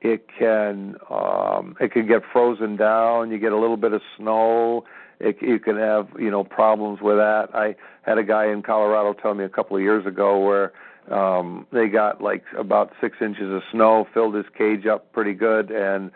It 0.00 0.26
can 0.36 0.96
um, 1.10 1.76
it 1.80 1.92
can 1.92 2.06
get 2.06 2.22
frozen 2.32 2.76
down. 2.76 3.30
You 3.30 3.38
get 3.38 3.52
a 3.52 3.58
little 3.58 3.76
bit 3.76 3.92
of 3.92 4.02
snow. 4.16 4.84
It, 5.20 5.36
you 5.40 5.60
can 5.60 5.76
have 5.76 6.08
you 6.18 6.30
know 6.30 6.42
problems 6.42 7.00
with 7.00 7.16
that. 7.16 7.48
I 7.54 7.76
had 8.02 8.18
a 8.18 8.24
guy 8.24 8.46
in 8.46 8.62
Colorado 8.62 9.12
tell 9.12 9.34
me 9.34 9.44
a 9.44 9.48
couple 9.48 9.76
of 9.76 9.82
years 9.82 10.04
ago 10.04 10.40
where 10.44 10.72
um, 11.10 11.66
they 11.72 11.88
got 11.88 12.22
like 12.22 12.44
about 12.56 12.92
six 13.00 13.16
inches 13.20 13.52
of 13.52 13.62
snow, 13.72 14.06
filled 14.14 14.34
his 14.34 14.46
cage 14.56 14.86
up 14.86 15.12
pretty 15.12 15.34
good, 15.34 15.70
and 15.70 16.10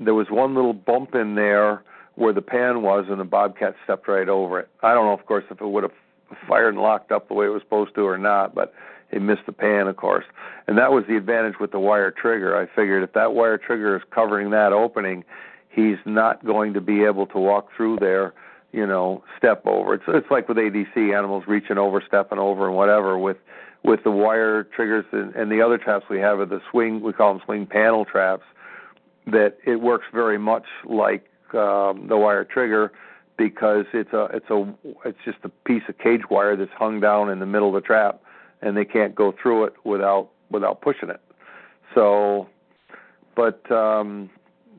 there 0.00 0.14
was 0.14 0.28
one 0.30 0.54
little 0.54 0.72
bump 0.72 1.14
in 1.14 1.34
there 1.34 1.82
where 2.14 2.32
the 2.32 2.42
pan 2.42 2.82
was, 2.82 3.06
and 3.08 3.20
the 3.20 3.24
bobcat 3.24 3.74
stepped 3.84 4.08
right 4.08 4.28
over 4.28 4.60
it. 4.60 4.68
I 4.82 4.94
don't 4.94 5.06
know, 5.06 5.12
of 5.12 5.26
course, 5.26 5.44
if 5.50 5.60
it 5.60 5.66
would 5.66 5.84
have 5.84 5.92
fired 6.46 6.74
and 6.74 6.82
locked 6.82 7.12
up 7.12 7.28
the 7.28 7.34
way 7.34 7.46
it 7.46 7.50
was 7.50 7.62
supposed 7.62 7.94
to 7.94 8.02
or 8.02 8.18
not, 8.18 8.54
but 8.54 8.74
it 9.10 9.22
missed 9.22 9.46
the 9.46 9.52
pan, 9.52 9.86
of 9.86 9.96
course. 9.96 10.24
And 10.66 10.76
that 10.78 10.92
was 10.92 11.04
the 11.08 11.16
advantage 11.16 11.54
with 11.60 11.70
the 11.70 11.78
wire 11.78 12.10
trigger. 12.10 12.56
I 12.56 12.66
figured 12.66 13.02
if 13.02 13.12
that 13.14 13.34
wire 13.34 13.56
trigger 13.56 13.96
is 13.96 14.02
covering 14.10 14.50
that 14.50 14.72
opening, 14.72 15.24
he's 15.70 15.96
not 16.04 16.44
going 16.44 16.74
to 16.74 16.80
be 16.80 17.04
able 17.04 17.26
to 17.28 17.38
walk 17.38 17.68
through 17.76 17.98
there 18.00 18.34
you 18.72 18.86
know, 18.86 19.24
step 19.36 19.66
over. 19.66 19.94
It's 19.94 20.04
it's 20.08 20.30
like 20.30 20.48
with 20.48 20.58
ADC 20.58 21.16
animals 21.16 21.44
reaching 21.46 21.78
over, 21.78 22.02
stepping 22.06 22.38
over, 22.38 22.66
and 22.66 22.76
whatever. 22.76 23.18
With 23.18 23.38
with 23.84 24.02
the 24.04 24.10
wire 24.10 24.64
triggers 24.64 25.04
and, 25.12 25.34
and 25.34 25.50
the 25.50 25.62
other 25.62 25.78
traps 25.78 26.06
we 26.10 26.18
have 26.18 26.40
are 26.40 26.46
the 26.46 26.60
swing. 26.70 27.00
We 27.00 27.12
call 27.12 27.34
them 27.34 27.42
swing 27.44 27.66
panel 27.66 28.04
traps. 28.04 28.44
That 29.26 29.58
it 29.66 29.76
works 29.76 30.06
very 30.12 30.38
much 30.38 30.64
like 30.86 31.28
um, 31.52 32.06
the 32.08 32.16
wire 32.16 32.44
trigger 32.44 32.92
because 33.36 33.84
it's 33.92 34.12
a 34.12 34.24
it's 34.32 34.48
a 34.50 34.74
it's 35.04 35.18
just 35.24 35.38
a 35.44 35.48
piece 35.48 35.82
of 35.88 35.98
cage 35.98 36.22
wire 36.30 36.56
that's 36.56 36.70
hung 36.76 37.00
down 37.00 37.30
in 37.30 37.38
the 37.38 37.46
middle 37.46 37.68
of 37.68 37.74
the 37.74 37.86
trap, 37.86 38.20
and 38.62 38.76
they 38.76 38.84
can't 38.84 39.14
go 39.14 39.34
through 39.40 39.64
it 39.64 39.74
without 39.84 40.30
without 40.50 40.80
pushing 40.80 41.10
it. 41.10 41.20
So, 41.94 42.48
but 43.36 43.70
um, 43.70 44.30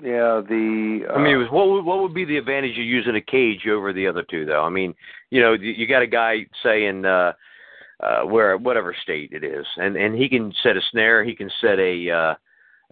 yeah, 0.02 0.42
the. 0.48 1.06
Uh, 1.10 1.14
I 1.14 1.24
mean, 1.24 1.48
what 1.52 1.70
would, 1.70 1.86
what 1.86 2.02
would 2.02 2.14
be 2.14 2.26
the 2.26 2.38
advantage 2.38 2.78
of 2.78 2.86
using 2.86 3.16
a 3.16 3.22
cage 3.22 3.68
over 3.68 3.92
the 3.92 4.08
other 4.08 4.24
two, 4.24 4.46
though? 4.46 4.64
I 4.64 4.70
mean, 4.70 4.94
you 5.30 5.42
know, 5.42 5.54
you 5.54 5.88
got 5.88 6.02
a 6.02 6.08
guy 6.08 6.46
saying 6.64 7.06
uh, 7.06 7.34
uh, 8.02 8.22
where 8.22 8.58
whatever 8.58 8.96
state 9.04 9.32
it 9.32 9.44
is, 9.44 9.66
and 9.78 9.96
and 9.96 10.16
he 10.16 10.30
can 10.30 10.54
set 10.64 10.78
a 10.78 10.82
snare, 10.92 11.24
he 11.24 11.36
can 11.36 11.50
set 11.62 11.80
a 11.80 12.10
uh, 12.10 12.36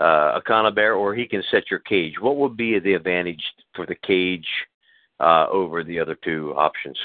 uh, 0.02 0.40
a 0.40 0.42
conibear, 0.48 0.96
or 0.96 1.16
he 1.16 1.28
can 1.28 1.44
set 1.50 1.72
your 1.72 1.80
cage. 1.80 2.16
What 2.20 2.38
would 2.38 2.58
be 2.58 2.80
the 2.80 2.94
advantage 2.94 3.44
for 3.76 3.86
the 3.86 3.96
cage 3.96 4.48
uh, 5.20 5.48
over 5.52 5.84
the 5.84 6.00
other 6.00 6.18
two 6.24 6.54
options? 6.56 6.98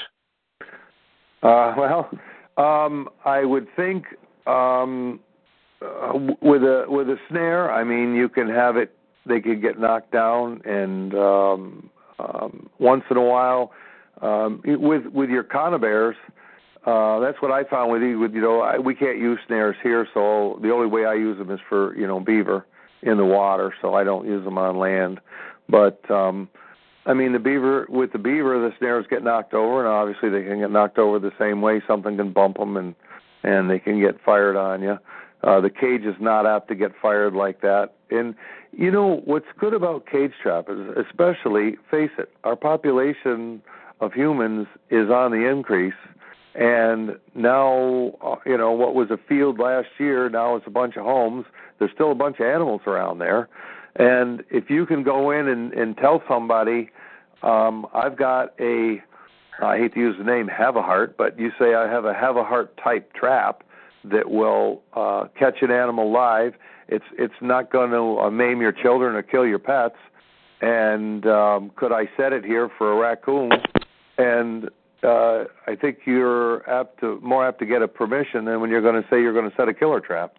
Uh, 1.41 1.73
well, 1.77 2.09
um, 2.57 3.09
I 3.25 3.43
would 3.43 3.67
think 3.75 4.05
um, 4.47 5.19
uh, 5.81 6.13
with 6.41 6.63
a 6.63 6.85
with 6.87 7.09
a 7.09 7.17
snare. 7.29 7.71
I 7.71 7.83
mean, 7.83 8.15
you 8.15 8.29
can 8.29 8.49
have 8.49 8.77
it 8.77 8.95
they 9.25 9.39
could 9.39 9.61
get 9.61 9.79
knocked 9.79 10.11
down, 10.11 10.61
and 10.65 11.13
um, 11.15 11.89
um, 12.19 12.69
once 12.79 13.03
in 13.09 13.17
a 13.17 13.23
while, 13.23 13.71
um, 14.21 14.61
with 14.65 15.05
with 15.07 15.29
your 15.29 15.43
conibears, 15.43 16.15
uh, 16.85 17.19
that's 17.19 17.41
what 17.41 17.51
I 17.51 17.63
found 17.63 17.91
with. 17.91 18.01
With 18.01 18.33
you 18.33 18.41
know, 18.41 18.61
I, 18.61 18.77
we 18.77 18.95
can't 18.95 19.17
use 19.17 19.39
snares 19.47 19.75
here, 19.81 20.07
so 20.13 20.59
the 20.61 20.71
only 20.71 20.87
way 20.87 21.05
I 21.05 21.13
use 21.13 21.37
them 21.37 21.49
is 21.51 21.59
for 21.69 21.95
you 21.95 22.07
know 22.07 22.19
beaver 22.19 22.65
in 23.01 23.17
the 23.17 23.25
water. 23.25 23.73
So 23.81 23.93
I 23.93 24.03
don't 24.03 24.27
use 24.27 24.43
them 24.43 24.57
on 24.57 24.77
land. 24.77 25.19
But 25.69 26.09
um, 26.11 26.49
I 27.05 27.13
mean, 27.13 27.33
the 27.33 27.39
beaver 27.39 27.85
with 27.89 28.11
the 28.11 28.19
beaver, 28.19 28.59
the 28.59 28.75
snares 28.77 29.05
get 29.09 29.23
knocked 29.23 29.53
over, 29.53 29.79
and 29.79 29.87
obviously 29.87 30.29
they 30.29 30.43
can 30.43 30.59
get 30.59 30.71
knocked 30.71 30.97
over 30.97 31.19
the 31.19 31.31
same 31.39 31.61
way. 31.61 31.81
Something 31.87 32.17
can 32.17 32.31
bump 32.31 32.57
them, 32.57 32.75
and 32.75 32.95
and 33.43 33.69
they 33.69 33.79
can 33.79 33.99
get 33.99 34.21
fired 34.23 34.55
on 34.55 34.81
you. 34.81 34.97
Uh, 35.43 35.59
the 35.59 35.69
cage 35.69 36.03
is 36.03 36.15
not 36.19 36.45
apt 36.45 36.69
to 36.69 36.75
get 36.75 36.91
fired 37.01 37.33
like 37.33 37.61
that. 37.61 37.93
And 38.09 38.35
you 38.71 38.89
know 38.89 39.21
what's 39.25 39.45
good 39.57 39.73
about 39.73 40.05
cage 40.05 40.31
trap 40.41 40.69
is, 40.69 40.79
especially 40.97 41.77
face 41.91 42.11
it, 42.17 42.31
our 42.43 42.55
population 42.55 43.61
of 43.99 44.13
humans 44.13 44.67
is 44.89 45.09
on 45.09 45.31
the 45.31 45.49
increase. 45.49 45.93
And 46.55 47.17
now, 47.33 48.11
uh, 48.23 48.35
you 48.45 48.57
know, 48.57 48.71
what 48.71 48.93
was 48.93 49.09
a 49.09 49.17
field 49.27 49.57
last 49.59 49.87
year 49.97 50.29
now 50.29 50.55
it's 50.55 50.67
a 50.67 50.71
bunch 50.71 50.95
of 50.97 51.03
homes. 51.03 51.45
There's 51.79 51.91
still 51.93 52.11
a 52.11 52.15
bunch 52.15 52.39
of 52.39 52.45
animals 52.45 52.81
around 52.85 53.19
there. 53.19 53.49
And 53.95 54.43
if 54.49 54.69
you 54.69 54.85
can 54.85 55.03
go 55.03 55.31
in 55.31 55.47
and, 55.47 55.73
and 55.73 55.97
tell 55.97 56.21
somebody, 56.27 56.89
um, 57.41 57.85
I've 57.93 58.17
got 58.17 58.53
a, 58.59 58.97
I 59.61 59.77
hate 59.77 59.93
to 59.95 59.99
use 59.99 60.15
the 60.17 60.23
name 60.23 60.47
Havahart, 60.47 61.15
but 61.17 61.39
you 61.39 61.51
say 61.59 61.73
I 61.73 61.87
have 61.87 62.05
a 62.05 62.13
Havahart 62.13 62.69
type 62.83 63.13
trap 63.13 63.63
that 64.05 64.29
will 64.29 64.81
uh, 64.93 65.25
catch 65.37 65.57
an 65.61 65.71
animal 65.71 66.11
live. 66.11 66.53
It's 66.87 67.05
it's 67.17 67.33
not 67.41 67.71
going 67.71 67.91
to 67.91 68.19
uh, 68.19 68.29
maim 68.29 68.61
your 68.61 68.73
children 68.73 69.15
or 69.15 69.21
kill 69.21 69.45
your 69.45 69.59
pets. 69.59 69.95
And 70.61 71.25
um, 71.25 71.71
could 71.75 71.91
I 71.91 72.09
set 72.17 72.33
it 72.33 72.45
here 72.45 72.69
for 72.77 72.93
a 72.93 72.95
raccoon? 72.95 73.51
And 74.17 74.69
uh, 75.03 75.45
I 75.67 75.75
think 75.75 75.99
you're 76.05 76.67
apt 76.69 76.99
to 77.01 77.19
more 77.21 77.47
apt 77.47 77.59
to 77.59 77.65
get 77.65 77.81
a 77.81 77.87
permission 77.87 78.45
than 78.45 78.61
when 78.61 78.69
you're 78.69 78.81
going 78.81 79.01
to 79.01 79.07
say 79.09 79.21
you're 79.21 79.33
going 79.33 79.49
to 79.49 79.55
set 79.55 79.67
a 79.67 79.73
killer 79.73 79.99
trap. 79.99 80.35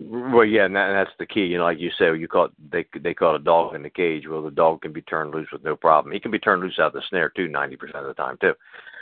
Well, 0.00 0.44
yeah, 0.44 0.64
and, 0.64 0.74
that, 0.74 0.88
and 0.88 0.96
that's 0.96 1.16
the 1.18 1.26
key. 1.26 1.44
You 1.44 1.58
know, 1.58 1.64
like 1.64 1.78
you 1.78 1.90
say, 1.98 2.16
you 2.16 2.26
call 2.26 2.46
it, 2.46 2.52
they 2.70 2.86
they 2.98 3.12
call 3.14 3.34
it 3.34 3.42
a 3.42 3.44
dog 3.44 3.74
in 3.74 3.82
the 3.82 3.90
cage. 3.90 4.26
Well, 4.26 4.42
the 4.42 4.50
dog 4.50 4.82
can 4.82 4.92
be 4.92 5.02
turned 5.02 5.34
loose 5.34 5.48
with 5.52 5.64
no 5.64 5.76
problem. 5.76 6.12
He 6.12 6.20
can 6.20 6.30
be 6.30 6.38
turned 6.38 6.62
loose 6.62 6.78
out 6.78 6.88
of 6.88 6.92
the 6.94 7.02
snare 7.08 7.28
too, 7.28 7.48
ninety 7.48 7.76
percent 7.76 7.98
of 7.98 8.06
the 8.06 8.14
time 8.14 8.38
too. 8.40 8.54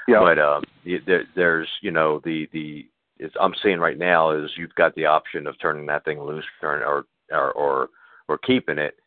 Yeah. 0.08 0.20
But 0.20 0.38
um, 0.38 0.64
there, 1.06 1.24
there's 1.36 1.68
you 1.80 1.92
know 1.92 2.20
the 2.24 2.48
the 2.52 2.88
it's, 3.18 3.34
I'm 3.40 3.54
seeing 3.62 3.78
right 3.78 3.98
now 3.98 4.32
is 4.32 4.50
you've 4.56 4.74
got 4.74 4.94
the 4.94 5.06
option 5.06 5.46
of 5.46 5.54
turning 5.60 5.86
that 5.86 6.04
thing 6.04 6.20
loose, 6.20 6.44
turn 6.60 6.82
or 6.82 7.06
or 7.30 7.52
or, 7.52 7.88
or 8.28 8.38
keeping 8.38 8.78
it 8.78 8.99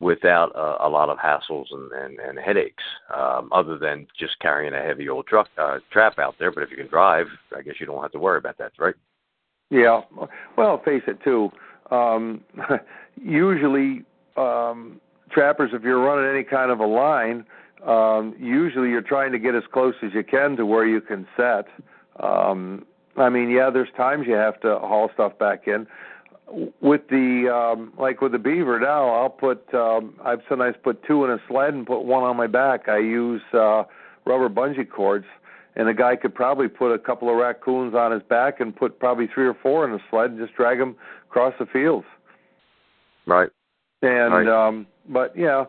without 0.00 0.54
a, 0.54 0.86
a 0.86 0.88
lot 0.88 1.08
of 1.08 1.18
hassles 1.18 1.66
and, 1.70 1.90
and, 1.92 2.18
and 2.18 2.38
headaches, 2.38 2.82
um, 3.16 3.48
other 3.52 3.78
than 3.78 4.06
just 4.18 4.38
carrying 4.40 4.74
a 4.74 4.82
heavy 4.82 5.08
old 5.08 5.26
truck 5.26 5.48
uh, 5.58 5.78
trap 5.90 6.18
out 6.18 6.34
there. 6.38 6.52
But 6.52 6.64
if 6.64 6.70
you 6.70 6.76
can 6.76 6.88
drive, 6.88 7.26
I 7.56 7.62
guess 7.62 7.74
you 7.80 7.86
don't 7.86 8.02
have 8.02 8.12
to 8.12 8.18
worry 8.18 8.38
about 8.38 8.58
that, 8.58 8.72
right? 8.78 8.94
Yeah. 9.70 10.02
Well, 10.56 10.82
face 10.84 11.02
it 11.06 11.18
too. 11.24 11.50
Um, 11.90 12.42
usually, 13.22 14.04
um, 14.36 15.00
trappers, 15.30 15.70
if 15.72 15.82
you're 15.82 16.00
running 16.00 16.30
any 16.30 16.44
kind 16.44 16.70
of 16.70 16.80
a 16.80 16.86
line, 16.86 17.44
um, 17.86 18.34
usually 18.38 18.90
you're 18.90 19.00
trying 19.00 19.32
to 19.32 19.38
get 19.38 19.54
as 19.54 19.62
close 19.72 19.94
as 20.02 20.10
you 20.14 20.24
can 20.24 20.56
to 20.56 20.66
where 20.66 20.86
you 20.86 21.00
can 21.00 21.26
set. 21.36 21.66
Um, 22.22 22.84
I 23.16 23.28
mean, 23.30 23.50
yeah, 23.50 23.70
there's 23.70 23.88
times 23.96 24.26
you 24.26 24.34
have 24.34 24.60
to 24.60 24.78
haul 24.78 25.10
stuff 25.14 25.38
back 25.38 25.66
in. 25.66 25.86
With 26.80 27.08
the 27.08 27.52
um, 27.52 27.92
like 27.98 28.20
with 28.20 28.32
the 28.32 28.38
beaver 28.38 28.78
now, 28.78 29.08
I'll 29.10 29.28
put 29.28 29.72
um, 29.74 30.14
I've 30.24 30.42
sometimes 30.48 30.76
put 30.82 31.02
two 31.04 31.24
in 31.24 31.30
a 31.32 31.38
sled 31.48 31.74
and 31.74 31.84
put 31.84 32.02
one 32.02 32.22
on 32.22 32.36
my 32.36 32.46
back. 32.46 32.88
I 32.88 32.98
use 32.98 33.42
uh, 33.52 33.82
rubber 34.24 34.48
bungee 34.48 34.88
cords 34.88 35.26
and 35.76 35.88
a 35.88 35.94
guy 35.94 36.16
could 36.16 36.34
probably 36.34 36.68
put 36.68 36.92
a 36.92 36.98
couple 36.98 37.28
of 37.28 37.36
raccoons 37.36 37.94
on 37.94 38.10
his 38.10 38.22
back 38.22 38.60
and 38.60 38.74
put 38.74 38.98
probably 38.98 39.28
three 39.32 39.46
or 39.46 39.54
four 39.54 39.86
in 39.86 39.94
a 39.94 39.98
sled 40.10 40.30
and 40.30 40.40
just 40.40 40.54
drag 40.54 40.78
them 40.78 40.96
across 41.28 41.54
the 41.58 41.66
fields. 41.66 42.06
Right. 43.26 43.50
And 44.02 44.32
right. 44.32 44.48
um 44.48 44.86
but 45.08 45.36
yeah, 45.36 45.64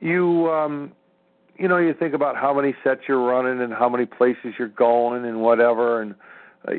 you 0.00 0.50
um 0.50 0.92
you 1.58 1.68
know 1.68 1.78
you 1.78 1.94
think 1.94 2.14
about 2.14 2.36
how 2.36 2.52
many 2.54 2.74
sets 2.84 3.02
you're 3.08 3.24
running 3.24 3.62
and 3.62 3.72
how 3.72 3.88
many 3.88 4.04
places 4.04 4.54
you're 4.58 4.68
going 4.68 5.24
and 5.24 5.40
whatever 5.40 6.02
and 6.02 6.14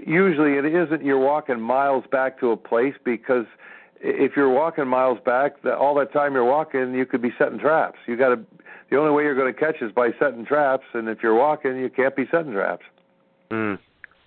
usually 0.05 0.53
it 0.53 0.65
isn't 0.65 1.03
you're 1.03 1.19
walking 1.19 1.59
miles 1.59 2.03
back 2.11 2.39
to 2.39 2.51
a 2.51 2.57
place 2.57 2.95
because 3.03 3.45
if 3.99 4.33
you're 4.35 4.49
walking 4.49 4.87
miles 4.87 5.19
back, 5.25 5.61
the, 5.63 5.75
all 5.75 5.95
that 5.95 6.13
time 6.13 6.33
you're 6.33 6.45
walking, 6.45 6.93
you 6.93 7.05
could 7.05 7.21
be 7.21 7.31
setting 7.37 7.59
traps. 7.59 7.97
You 8.05 8.17
got 8.17 8.29
to. 8.29 8.39
The 8.89 8.97
only 8.97 9.11
way 9.11 9.23
you're 9.23 9.35
going 9.35 9.53
to 9.53 9.59
catch 9.59 9.81
is 9.81 9.91
by 9.91 10.11
setting 10.17 10.45
traps, 10.45 10.85
and 10.93 11.09
if 11.09 11.21
you're 11.21 11.35
walking, 11.35 11.77
you 11.77 11.89
can't 11.89 12.15
be 12.15 12.25
setting 12.31 12.53
traps. 12.53 12.85
Mm. 13.51 13.77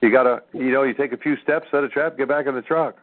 You 0.02 0.12
got 0.12 0.24
to, 0.24 0.42
you 0.52 0.70
know, 0.70 0.82
you 0.82 0.92
take 0.92 1.12
a 1.12 1.16
few 1.16 1.36
steps, 1.42 1.66
set 1.70 1.82
a 1.82 1.88
trap, 1.88 2.18
get 2.18 2.28
back 2.28 2.46
in 2.46 2.54
the 2.54 2.62
truck. 2.62 2.96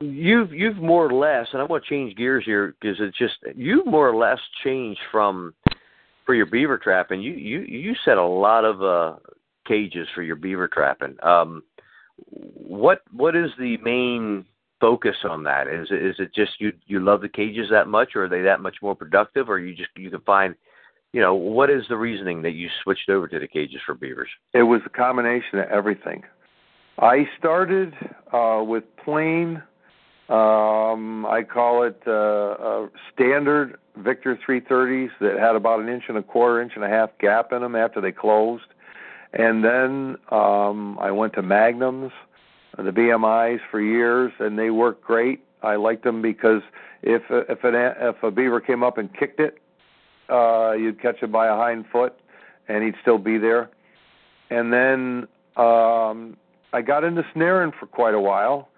You've 0.00 0.52
you've 0.52 0.76
more 0.76 1.06
or 1.06 1.12
less, 1.12 1.48
and 1.52 1.60
I 1.60 1.64
want 1.64 1.84
to 1.84 1.90
change 1.90 2.16
gears 2.16 2.44
here 2.44 2.74
because 2.80 2.96
it's 3.00 3.18
just 3.18 3.34
you've 3.54 3.86
more 3.86 4.08
or 4.08 4.16
less 4.16 4.38
changed 4.64 5.00
from 5.10 5.54
for 6.24 6.34
your 6.34 6.46
beaver 6.46 6.78
trapping. 6.78 7.20
You 7.20 7.32
you 7.32 7.60
you 7.60 7.94
set 8.04 8.16
a 8.16 8.24
lot 8.24 8.64
of 8.64 8.82
uh 8.82 9.16
cages 9.68 10.08
for 10.14 10.22
your 10.22 10.36
beaver 10.36 10.68
trapping. 10.68 11.16
Um, 11.22 11.62
what 12.30 13.02
what 13.12 13.36
is 13.36 13.50
the 13.58 13.76
main 13.78 14.44
focus 14.80 15.16
on 15.28 15.44
that? 15.44 15.68
Is 15.68 15.88
is 15.90 16.16
it 16.18 16.34
just 16.34 16.52
you 16.58 16.72
you 16.86 17.00
love 17.00 17.20
the 17.20 17.28
cages 17.28 17.68
that 17.70 17.88
much, 17.88 18.16
or 18.16 18.24
are 18.24 18.28
they 18.28 18.42
that 18.42 18.60
much 18.60 18.76
more 18.82 18.94
productive, 18.94 19.48
or 19.48 19.58
you 19.58 19.74
just 19.74 19.90
you 19.96 20.10
can 20.10 20.20
find, 20.20 20.54
you 21.12 21.20
know, 21.20 21.34
what 21.34 21.70
is 21.70 21.82
the 21.88 21.96
reasoning 21.96 22.42
that 22.42 22.52
you 22.52 22.68
switched 22.82 23.08
over 23.08 23.28
to 23.28 23.38
the 23.38 23.48
cages 23.48 23.80
for 23.86 23.94
beavers? 23.94 24.28
It 24.54 24.62
was 24.62 24.80
a 24.86 24.90
combination 24.90 25.60
of 25.60 25.68
everything. 25.68 26.22
I 26.98 27.28
started 27.38 27.94
uh, 28.32 28.62
with 28.66 28.82
plain, 29.04 29.62
um, 30.28 31.24
I 31.26 31.44
call 31.48 31.84
it 31.84 32.02
uh, 32.06 32.10
uh, 32.10 32.86
standard 33.14 33.78
Victor 33.96 34.38
330s 34.46 35.10
that 35.20 35.38
had 35.38 35.54
about 35.54 35.80
an 35.80 35.88
inch 35.88 36.04
and 36.08 36.18
a 36.18 36.22
quarter, 36.22 36.60
inch 36.60 36.72
and 36.74 36.84
a 36.84 36.88
half 36.88 37.10
gap 37.20 37.52
in 37.52 37.62
them 37.62 37.76
after 37.76 38.00
they 38.00 38.10
closed, 38.10 38.64
and 39.32 39.64
then 39.64 40.16
um, 40.30 40.98
I 41.00 41.10
went 41.10 41.34
to 41.34 41.42
magnums 41.42 42.12
the 42.76 42.90
BMIs 42.90 43.60
for 43.70 43.80
years, 43.80 44.32
and 44.38 44.58
they 44.58 44.70
work 44.70 45.02
great. 45.02 45.44
I 45.62 45.76
liked 45.76 46.04
them 46.04 46.22
because 46.22 46.62
if 47.02 47.22
if 47.30 47.64
an 47.64 47.74
if 47.74 48.22
a 48.22 48.30
beaver 48.30 48.60
came 48.60 48.82
up 48.82 48.98
and 48.98 49.12
kicked 49.12 49.40
it, 49.40 49.58
uh, 50.28 50.72
you'd 50.72 51.00
catch 51.00 51.22
it 51.22 51.32
by 51.32 51.48
a 51.48 51.56
hind 51.56 51.86
foot, 51.90 52.14
and 52.68 52.84
he'd 52.84 52.94
still 53.02 53.18
be 53.18 53.38
there. 53.38 53.68
And 54.50 54.72
then 54.72 55.28
um, 55.56 56.36
I 56.72 56.82
got 56.82 57.04
into 57.04 57.24
snaring 57.34 57.72
for 57.78 57.86
quite 57.86 58.14
a 58.14 58.20
while, 58.20 58.68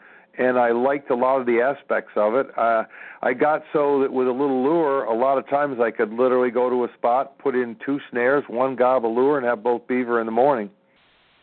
and 0.41 0.59
I 0.59 0.73
liked 0.73 1.11
a 1.11 1.15
lot 1.15 1.41
of 1.41 1.47
the 1.47 1.61
aspects 1.61 2.12
of 2.17 2.35
it. 2.35 2.47
Uh, 2.59 2.85
I 3.23 3.35
got 3.35 3.62
so 3.73 4.01
that 4.01 4.12
with 4.12 4.27
a 4.27 4.33
little 4.33 4.62
lure, 4.62 5.05
a 5.05 5.15
lot 5.15 5.39
of 5.39 5.49
times 5.49 5.79
I 5.81 5.91
could 5.93 6.12
literally 6.12 6.51
go 6.51 6.69
to 6.69 6.85
a 6.85 6.89
spot, 6.97 7.39
put 7.39 7.55
in 7.55 7.77
two 7.85 8.01
snares, 8.11 8.43
one 8.49 8.75
gob 8.75 9.05
of 9.05 9.12
lure, 9.12 9.37
and 9.37 9.47
have 9.47 9.62
both 9.62 9.87
beaver 9.87 10.19
in 10.19 10.27
the 10.27 10.33
morning 10.33 10.71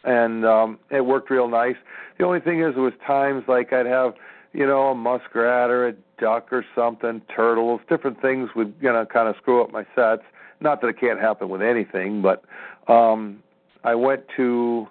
and 0.07 0.45
um 0.45 0.79
it 0.89 1.05
worked 1.05 1.29
real 1.29 1.47
nice. 1.47 1.75
The 2.17 2.25
only 2.25 2.39
thing 2.39 2.61
is, 2.61 2.73
there 2.73 2.83
was 2.83 2.93
times 3.05 3.43
like 3.47 3.73
I'd 3.73 3.85
have, 3.85 4.15
you 4.53 4.65
know, 4.65 4.87
a 4.87 4.95
muskrat 4.95 5.69
or 5.69 5.87
a 5.87 5.93
duck 6.19 6.51
or 6.51 6.65
something, 6.73 7.21
turtles, 7.33 7.81
different 7.87 8.21
things 8.21 8.49
would, 8.55 8.73
you 8.81 8.91
know, 8.91 9.05
kind 9.05 9.27
of 9.27 9.35
screw 9.35 9.61
up 9.61 9.71
my 9.71 9.85
sets. 9.95 10.23
Not 10.59 10.81
that 10.81 10.87
it 10.87 10.99
can't 10.99 11.19
happen 11.19 11.49
with 11.49 11.61
anything, 11.61 12.21
but 12.21 12.43
um 12.91 13.43
I 13.83 13.95
went 13.95 14.23
to 14.37 14.87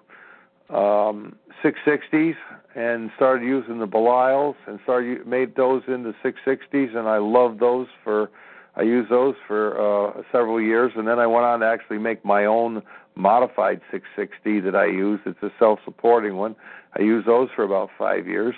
um 0.70 1.36
660s 1.62 2.36
and 2.74 3.10
started 3.16 3.44
using 3.44 3.78
the 3.78 3.86
Belisles 3.86 4.54
and 4.66 4.78
started 4.82 5.26
made 5.26 5.56
those 5.56 5.82
into 5.88 6.14
660s, 6.24 6.96
and 6.96 7.08
I 7.08 7.18
love 7.18 7.58
those 7.58 7.88
for. 8.04 8.30
I 8.78 8.82
used 8.82 9.10
those 9.10 9.34
for 9.46 9.80
uh, 9.80 10.22
several 10.30 10.60
years, 10.60 10.92
and 10.96 11.08
then 11.08 11.18
I 11.18 11.26
went 11.26 11.46
on 11.46 11.60
to 11.60 11.66
actually 11.66 11.96
make 11.96 12.22
my 12.26 12.44
own 12.44 12.82
modified 13.14 13.80
660 13.90 14.60
that 14.60 14.76
I 14.76 14.84
use. 14.84 15.18
It's 15.24 15.42
a 15.42 15.50
self-supporting 15.58 16.36
one. 16.36 16.54
I 16.94 17.00
used 17.00 17.26
those 17.26 17.48
for 17.56 17.64
about 17.64 17.88
five 17.96 18.26
years, 18.26 18.54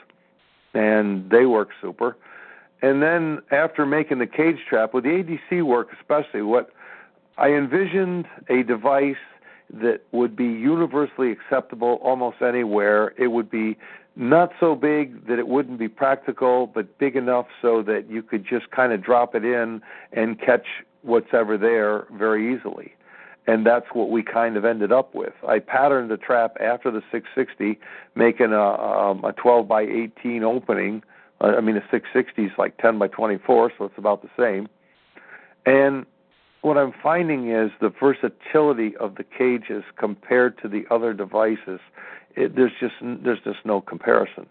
and 0.75 1.31
they 1.31 1.47
work 1.47 1.69
super. 1.81 2.17
And 2.83 3.01
then 3.01 3.43
after 3.53 3.87
making 3.87 4.19
the 4.19 4.27
cage 4.27 4.59
trap 4.69 4.93
with 4.93 5.05
the 5.05 5.11
ADC 5.11 5.63
work, 5.63 5.91
especially, 6.01 6.43
what 6.43 6.71
I 7.37 7.51
envisioned 7.51 8.27
a 8.49 8.65
device 8.65 9.17
that 9.73 10.01
would 10.13 10.35
be 10.35 10.45
universally 10.45 11.31
acceptable 11.31 11.99
almost 12.03 12.43
anywhere. 12.43 13.15
It 13.19 13.29
would 13.29 13.51
be 13.51 13.77
not 14.17 14.53
so 14.59 14.75
big 14.75 15.27
that 15.27 15.39
it 15.39 15.47
wouldn't 15.47 15.79
be 15.79 15.89
practical, 15.89 16.67
but 16.67 16.99
big 16.99 17.17
enough 17.17 17.47
so 17.63 17.83
that 17.83 18.11
you 18.11 18.23
could 18.23 18.45
just 18.45 18.71
kind 18.71 18.93
of 18.93 19.03
drop 19.03 19.35
it 19.35 19.45
in 19.45 19.81
and 20.13 20.41
catch 20.41 20.67
what's 21.03 21.33
ever 21.33 21.57
there 21.57 22.07
very 22.13 22.55
easily 22.55 22.95
and 23.49 23.65
that's 23.65 23.87
what 23.95 24.11
we 24.11 24.23
kind 24.23 24.59
of 24.59 24.65
ended 24.67 24.93
up 24.93 25.15
with. 25.15 25.33
I 25.49 25.59
patterned 25.59 26.11
the 26.11 26.19
trap 26.19 26.59
after 26.61 26.91
the 26.91 27.01
660, 27.11 27.81
making 28.15 28.53
a 28.53 28.61
um, 28.61 29.25
a 29.25 29.33
12 29.33 29.67
by 29.67 29.83
18 29.83 30.45
opening. 30.45 31.03
I 31.41 31.61
mean, 31.63 31.75
the 31.75 31.83
660 31.91 32.45
is 32.45 32.53
like 32.59 32.77
10 32.77 32.99
by 32.99 33.09
24, 33.09 33.73
so 33.79 33.87
it's 33.87 33.97
about 33.97 34.23
the 34.23 34.29
same. 34.39 34.69
And 35.65 36.05
what 36.63 36.77
I'm 36.77 36.93
finding 37.03 37.51
is 37.51 37.71
the 37.81 37.91
versatility 38.01 38.97
of 38.97 39.15
the 39.15 39.25
cages 39.25 39.85
compared 39.97 40.61
to 40.63 40.69
the 40.69 40.85
other 40.91 41.13
devices. 41.13 41.81
It, 42.37 42.57
there's 42.57 42.73
just 42.81 42.95
there's 43.01 43.41
just 43.45 43.65
no 43.65 43.81
comparison. 43.81 44.47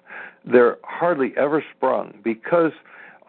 They're 0.46 0.78
hardly 0.84 1.34
ever 1.38 1.64
sprung 1.76 2.14
because 2.24 2.72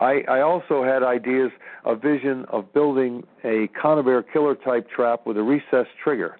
I, 0.00 0.22
I 0.28 0.40
also 0.40 0.84
had 0.84 1.02
ideas, 1.02 1.50
a 1.84 1.96
vision 1.96 2.44
of 2.50 2.72
building 2.72 3.24
a 3.44 3.68
conibear 3.80 4.24
killer 4.32 4.55
type 4.55 4.88
trap 4.88 5.26
with 5.26 5.36
a 5.36 5.42
recessed 5.42 5.90
trigger, 6.02 6.36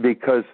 because 0.00 0.44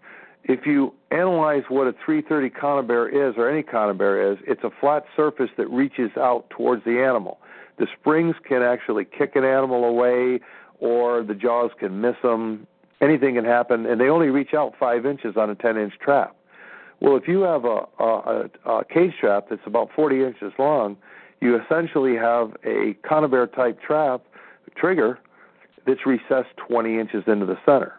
if 0.44 0.64
you 0.64 0.94
analyze 1.10 1.64
what 1.68 1.88
a 1.88 1.94
330 2.04 2.50
conibear 2.50 3.08
is, 3.08 3.34
or 3.36 3.50
any 3.50 3.64
conibear 3.64 4.32
is, 4.32 4.38
it's 4.46 4.62
a 4.62 4.70
flat 4.80 5.04
surface 5.16 5.50
that 5.56 5.68
reaches 5.70 6.10
out 6.16 6.48
towards 6.50 6.84
the 6.84 7.02
animal. 7.02 7.38
The 7.78 7.88
springs 7.98 8.36
can 8.48 8.62
actually 8.62 9.04
kick 9.04 9.34
an 9.34 9.44
animal 9.44 9.84
away, 9.84 10.40
or 10.80 11.22
the 11.22 11.34
jaws 11.34 11.70
can 11.78 12.00
miss 12.00 12.16
them. 12.22 12.66
anything 13.00 13.34
can 13.34 13.44
happen, 13.44 13.86
and 13.86 14.00
they 14.00 14.08
only 14.08 14.28
reach 14.28 14.54
out 14.54 14.74
five 14.78 15.06
inches 15.06 15.36
on 15.36 15.50
a 15.50 15.54
10 15.54 15.76
inch 15.76 15.94
trap. 16.00 16.36
Well, 17.00 17.16
if 17.16 17.28
you 17.28 17.42
have 17.42 17.64
a, 17.64 17.86
a, 17.98 18.50
a 18.64 18.84
cage 18.84 19.12
trap 19.20 19.46
that's 19.50 19.66
about 19.66 19.90
40 19.94 20.24
inches 20.24 20.52
long, 20.58 20.96
you 21.40 21.60
essentially 21.60 22.16
have 22.16 22.52
a 22.64 22.96
conibear 23.04 23.52
type 23.54 23.80
trap 23.82 24.22
trigger 24.76 25.18
that's 25.86 26.06
recessed 26.06 26.56
20 26.68 26.98
inches 26.98 27.24
into 27.26 27.46
the 27.46 27.58
center. 27.64 27.94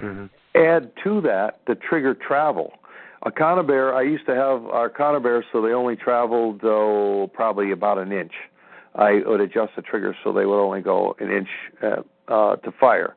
Mm-hmm. 0.00 0.26
Add 0.54 0.92
to 1.04 1.20
that 1.22 1.60
the 1.66 1.74
trigger 1.74 2.14
travel. 2.14 2.72
A 3.24 3.30
conibear, 3.30 3.94
I 3.94 4.02
used 4.02 4.26
to 4.26 4.34
have 4.34 4.66
our 4.66 4.90
conibears 4.90 5.44
so 5.52 5.62
they 5.62 5.72
only 5.72 5.96
traveled 5.96 6.60
oh, 6.64 7.30
probably 7.32 7.70
about 7.70 7.98
an 7.98 8.10
inch. 8.10 8.32
I 8.94 9.22
would 9.26 9.40
adjust 9.40 9.72
the 9.76 9.82
trigger 9.82 10.16
so 10.22 10.32
they 10.32 10.46
would 10.46 10.62
only 10.62 10.80
go 10.80 11.16
an 11.18 11.30
inch 11.30 11.48
uh, 11.82 12.02
uh, 12.28 12.56
to 12.56 12.72
fire, 12.72 13.14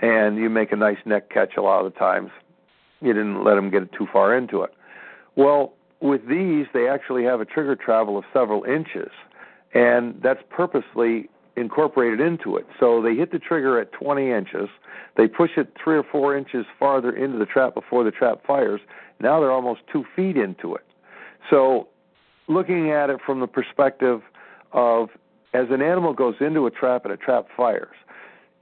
and 0.00 0.36
you 0.36 0.48
make 0.48 0.72
a 0.72 0.76
nice 0.76 0.98
neck 1.04 1.30
catch 1.30 1.56
a 1.56 1.62
lot 1.62 1.84
of 1.84 1.92
the 1.92 1.98
times. 1.98 2.30
You 3.00 3.12
didn't 3.12 3.44
let 3.44 3.54
them 3.54 3.70
get 3.70 3.92
too 3.92 4.06
far 4.12 4.36
into 4.36 4.62
it. 4.62 4.72
Well, 5.34 5.74
with 6.00 6.28
these, 6.28 6.66
they 6.72 6.88
actually 6.88 7.24
have 7.24 7.40
a 7.40 7.44
trigger 7.44 7.76
travel 7.76 8.18
of 8.18 8.24
several 8.32 8.64
inches, 8.64 9.10
and 9.74 10.18
that's 10.22 10.40
purposely 10.50 11.28
incorporated 11.56 12.20
into 12.20 12.56
it. 12.56 12.66
So 12.78 13.02
they 13.02 13.14
hit 13.14 13.32
the 13.32 13.38
trigger 13.38 13.80
at 13.80 13.92
20 13.92 14.30
inches, 14.30 14.68
they 15.16 15.26
push 15.26 15.52
it 15.56 15.72
three 15.82 15.96
or 15.96 16.02
four 16.02 16.36
inches 16.36 16.66
farther 16.78 17.10
into 17.10 17.38
the 17.38 17.46
trap 17.46 17.74
before 17.74 18.04
the 18.04 18.10
trap 18.10 18.44
fires. 18.46 18.80
Now 19.20 19.40
they're 19.40 19.52
almost 19.52 19.80
two 19.90 20.04
feet 20.14 20.36
into 20.36 20.74
it. 20.74 20.84
So, 21.48 21.88
looking 22.48 22.90
at 22.90 23.08
it 23.08 23.20
from 23.24 23.40
the 23.40 23.46
perspective 23.46 24.20
of 24.72 25.10
as 25.54 25.66
an 25.70 25.80
animal 25.80 26.12
goes 26.12 26.34
into 26.40 26.66
a 26.66 26.70
trap 26.70 27.04
and 27.04 27.12
a 27.12 27.16
trap 27.16 27.46
fires, 27.56 27.96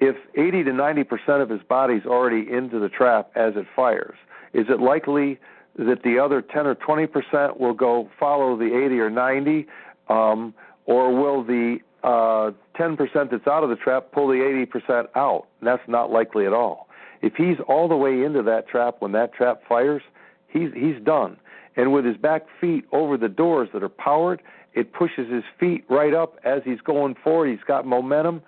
if 0.00 0.16
80 0.36 0.64
to 0.64 0.72
90 0.72 1.04
percent 1.04 1.42
of 1.42 1.48
his 1.48 1.62
body's 1.68 2.04
already 2.04 2.46
into 2.50 2.78
the 2.78 2.88
trap 2.88 3.30
as 3.34 3.54
it 3.56 3.66
fires, 3.74 4.16
is 4.52 4.66
it 4.68 4.80
likely 4.80 5.38
that 5.76 6.02
the 6.04 6.18
other 6.18 6.40
10 6.40 6.66
or 6.66 6.74
20 6.74 7.06
percent 7.06 7.58
will 7.58 7.74
go 7.74 8.08
follow 8.18 8.56
the 8.56 8.84
80 8.84 9.00
or 9.00 9.10
90, 9.10 9.66
um, 10.08 10.54
or 10.86 11.14
will 11.14 11.42
the 11.42 11.78
uh, 12.04 12.52
10% 12.78 12.98
that's 13.30 13.46
out 13.46 13.64
of 13.64 13.70
the 13.70 13.76
trap 13.76 14.12
pull 14.12 14.28
the 14.28 14.66
80% 14.74 15.06
out? 15.16 15.46
That's 15.62 15.82
not 15.88 16.10
likely 16.10 16.46
at 16.46 16.52
all. 16.52 16.88
If 17.22 17.34
he's 17.36 17.56
all 17.66 17.88
the 17.88 17.96
way 17.96 18.22
into 18.22 18.42
that 18.42 18.68
trap 18.68 18.96
when 18.98 19.12
that 19.12 19.32
trap 19.32 19.62
fires, 19.66 20.02
he's 20.48 20.68
he's 20.74 21.02
done. 21.02 21.38
And 21.76 21.92
with 21.92 22.04
his 22.04 22.16
back 22.16 22.42
feet 22.60 22.84
over 22.92 23.16
the 23.16 23.28
doors 23.28 23.70
that 23.72 23.82
are 23.82 23.88
powered, 23.88 24.42
it 24.74 24.92
pushes 24.92 25.30
his 25.30 25.44
feet 25.58 25.84
right 25.88 26.14
up 26.14 26.38
as 26.44 26.62
he's 26.64 26.80
going 26.80 27.14
forward. 27.22 27.50
He's 27.50 27.64
got 27.66 27.86
momentum. 27.86 28.42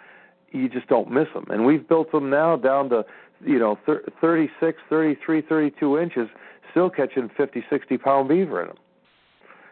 You 0.51 0.69
just 0.69 0.89
don't 0.89 1.11
miss 1.11 1.29
him. 1.35 1.47
And 1.49 1.65
we've 1.65 1.87
built 1.89 2.11
them 2.13 2.31
now 2.31 2.57
down 2.57 2.89
to, 2.91 3.05
you 3.45 3.59
know, 3.59 3.79
36, 4.21 4.79
33, 4.89 5.43
32 5.43 5.99
inches, 5.99 6.29
still 6.71 6.91
catching 6.91 7.31
50, 7.37 7.65
60 7.69 7.99
pound 7.99 8.29
beaver 8.29 8.63
in 8.63 8.69
them. 8.69 8.77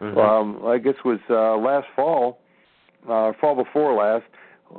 Mm-hmm. 0.00 0.18
Um, 0.18 0.66
I 0.66 0.78
guess 0.78 0.94
it 1.04 1.04
was 1.04 1.20
uh, 1.30 1.56
last 1.56 1.86
fall, 1.94 2.38
uh, 3.08 3.32
fall 3.40 3.54
before 3.54 3.94
last, 3.94 4.24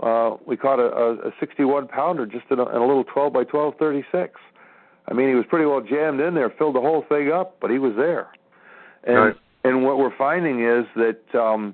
uh, 0.01 0.37
we 0.45 0.57
caught 0.57 0.79
a, 0.79 0.91
a, 0.93 1.29
a 1.29 1.31
61 1.39 1.87
pounder 1.87 2.25
just 2.25 2.45
in 2.51 2.59
a, 2.59 2.67
in 2.69 2.75
a 2.75 2.85
little 2.85 3.03
12 3.05 3.31
by 3.31 3.43
12 3.43 3.75
36. 3.79 4.39
I 5.07 5.13
mean, 5.13 5.29
he 5.29 5.35
was 5.35 5.45
pretty 5.47 5.65
well 5.65 5.81
jammed 5.81 6.19
in 6.19 6.33
there, 6.33 6.49
filled 6.57 6.75
the 6.75 6.81
whole 6.81 7.05
thing 7.07 7.31
up, 7.31 7.57
but 7.61 7.69
he 7.69 7.77
was 7.77 7.93
there. 7.95 8.29
And 9.03 9.17
right. 9.17 9.35
And 9.65 9.83
what 9.83 9.97
we're 9.97 10.15
finding 10.15 10.63
is 10.63 10.85
that 10.95 11.35
um, 11.35 11.73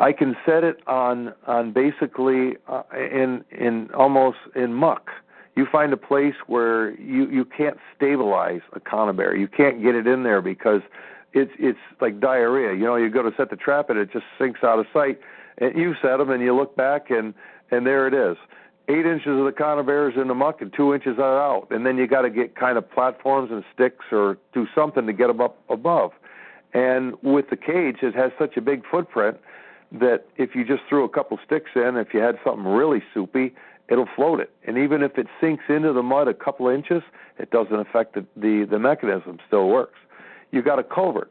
I 0.00 0.12
can 0.12 0.36
set 0.44 0.64
it 0.64 0.78
on 0.86 1.34
on 1.46 1.72
basically 1.72 2.56
uh, 2.68 2.82
in 2.94 3.44
in 3.50 3.90
almost 3.94 4.38
in 4.54 4.72
muck. 4.72 5.10
You 5.54 5.66
find 5.70 5.92
a 5.92 5.96
place 5.96 6.34
where 6.46 6.98
you 7.00 7.28
you 7.30 7.44
can't 7.44 7.78
stabilize 7.94 8.62
a 8.72 8.80
conibear. 8.80 9.38
You 9.38 9.48
can't 9.48 9.82
get 9.82 9.94
it 9.94 10.06
in 10.06 10.22
there 10.22 10.40
because 10.40 10.82
it's 11.32 11.52
it's 11.58 11.78
like 12.00 12.20
diarrhea. 12.20 12.72
You 12.74 12.84
know, 12.84 12.96
you 12.96 13.10
go 13.10 13.22
to 13.22 13.36
set 13.36 13.50
the 13.50 13.56
trap 13.56 13.90
and 13.90 13.98
it 13.98 14.10
just 14.12 14.26
sinks 14.38 14.60
out 14.62 14.78
of 14.78 14.86
sight. 14.92 15.20
And 15.58 15.76
you 15.76 15.94
set 16.02 16.18
them 16.18 16.30
and 16.30 16.42
you 16.42 16.54
look 16.54 16.76
back 16.76 17.10
and 17.10 17.34
and 17.70 17.86
there 17.86 18.06
it 18.06 18.14
is. 18.14 18.36
Eight 18.88 19.04
inches 19.04 19.38
of 19.38 19.44
the 19.44 19.52
conibear 19.52 20.10
is 20.10 20.16
in 20.20 20.28
the 20.28 20.34
muck 20.34 20.60
and 20.62 20.72
two 20.72 20.94
inches 20.94 21.18
are 21.18 21.42
out. 21.42 21.68
And 21.70 21.84
then 21.84 21.98
you 21.98 22.06
got 22.06 22.22
to 22.22 22.30
get 22.30 22.54
kind 22.54 22.78
of 22.78 22.88
platforms 22.88 23.50
and 23.50 23.64
sticks 23.74 24.04
or 24.12 24.38
do 24.54 24.66
something 24.74 25.06
to 25.06 25.12
get 25.12 25.26
them 25.26 25.40
up 25.40 25.58
above. 25.68 26.12
And 26.76 27.14
with 27.22 27.48
the 27.48 27.56
cage, 27.56 27.96
it 28.02 28.14
has 28.14 28.32
such 28.38 28.58
a 28.58 28.60
big 28.60 28.82
footprint 28.90 29.38
that 29.92 30.26
if 30.36 30.54
you 30.54 30.62
just 30.62 30.82
threw 30.88 31.04
a 31.04 31.08
couple 31.08 31.38
sticks 31.46 31.70
in, 31.74 31.96
if 31.96 32.12
you 32.12 32.20
had 32.20 32.38
something 32.44 32.66
really 32.66 33.02
soupy, 33.14 33.54
it'll 33.88 34.08
float 34.14 34.40
it. 34.40 34.50
And 34.66 34.76
even 34.76 35.02
if 35.02 35.16
it 35.16 35.26
sinks 35.40 35.64
into 35.70 35.94
the 35.94 36.02
mud 36.02 36.28
a 36.28 36.34
couple 36.34 36.68
inches, 36.68 37.02
it 37.38 37.50
doesn't 37.50 37.74
affect 37.74 38.14
the 38.14 38.26
the, 38.36 38.66
the 38.70 38.78
mechanism. 38.78 39.38
Still 39.46 39.68
works 39.68 39.98
You've 40.50 40.66
got 40.66 40.78
a 40.78 40.84
culvert. 40.84 41.30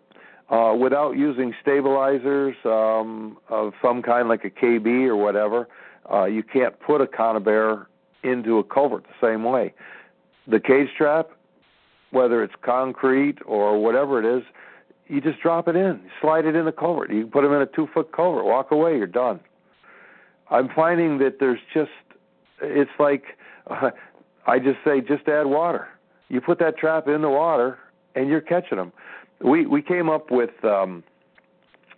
Uh, 0.50 0.76
without 0.80 1.18
using 1.18 1.54
stabilizers 1.62 2.56
um, 2.66 3.38
of 3.50 3.74
some 3.82 4.02
kind, 4.02 4.28
like 4.30 4.46
a 4.46 4.50
KB 4.50 5.08
or 5.08 5.16
whatever, 5.16 5.68
uh, 6.12 6.26
you 6.26 6.44
can't 6.44 6.80
put 6.80 7.02
a 7.02 7.08
conibear 7.08 7.88
into 8.24 8.60
a 8.60 8.64
culvert 8.64 9.04
the 9.04 9.28
same 9.28 9.44
way. 9.44 9.74
The 10.48 10.60
cage 10.60 10.90
trap, 10.96 11.30
whether 12.12 12.44
it's 12.44 12.54
concrete 12.62 13.38
or 13.46 13.82
whatever 13.82 14.20
it 14.20 14.38
is, 14.38 14.44
you 15.07 15.22
just 15.22 15.40
drop 15.41 15.68
it 15.68 15.76
in, 15.76 16.02
slide 16.22 16.45
it 16.45 16.56
in 16.56 16.65
the 16.65 16.72
culvert. 16.72 17.11
You 17.11 17.22
can 17.22 17.32
put 17.32 17.44
them 17.44 17.53
in 17.53 17.61
a 17.61 17.65
two 17.68 17.88
foot 17.94 18.11
culvert, 18.11 18.45
walk 18.45 18.72
away, 18.72 18.98
you're 18.98 19.07
done. 19.07 19.40
I'm 20.49 20.69
finding 20.76 21.18
that 21.19 21.40
there's 21.40 21.60
just, 21.73 21.91
it's 22.61 22.91
like, 22.99 23.23
uh, 23.68 23.91
I 24.48 24.60
just 24.60 24.77
say, 24.86 25.02
just 25.02 25.27
add 25.27 25.48
water. 25.48 25.88
You 26.30 26.40
put 26.40 26.60
that 26.60 26.77
trap 26.77 27.07
in 27.07 27.22
the 27.22 27.30
water, 27.30 27.80
and 28.14 28.30
you're 28.30 28.41
catching 28.41 28.77
them. 28.77 28.91
We 29.41 29.65
we 29.65 29.82
came 29.82 30.10
up 30.10 30.32
with 30.32 30.64
um, 30.64 31.03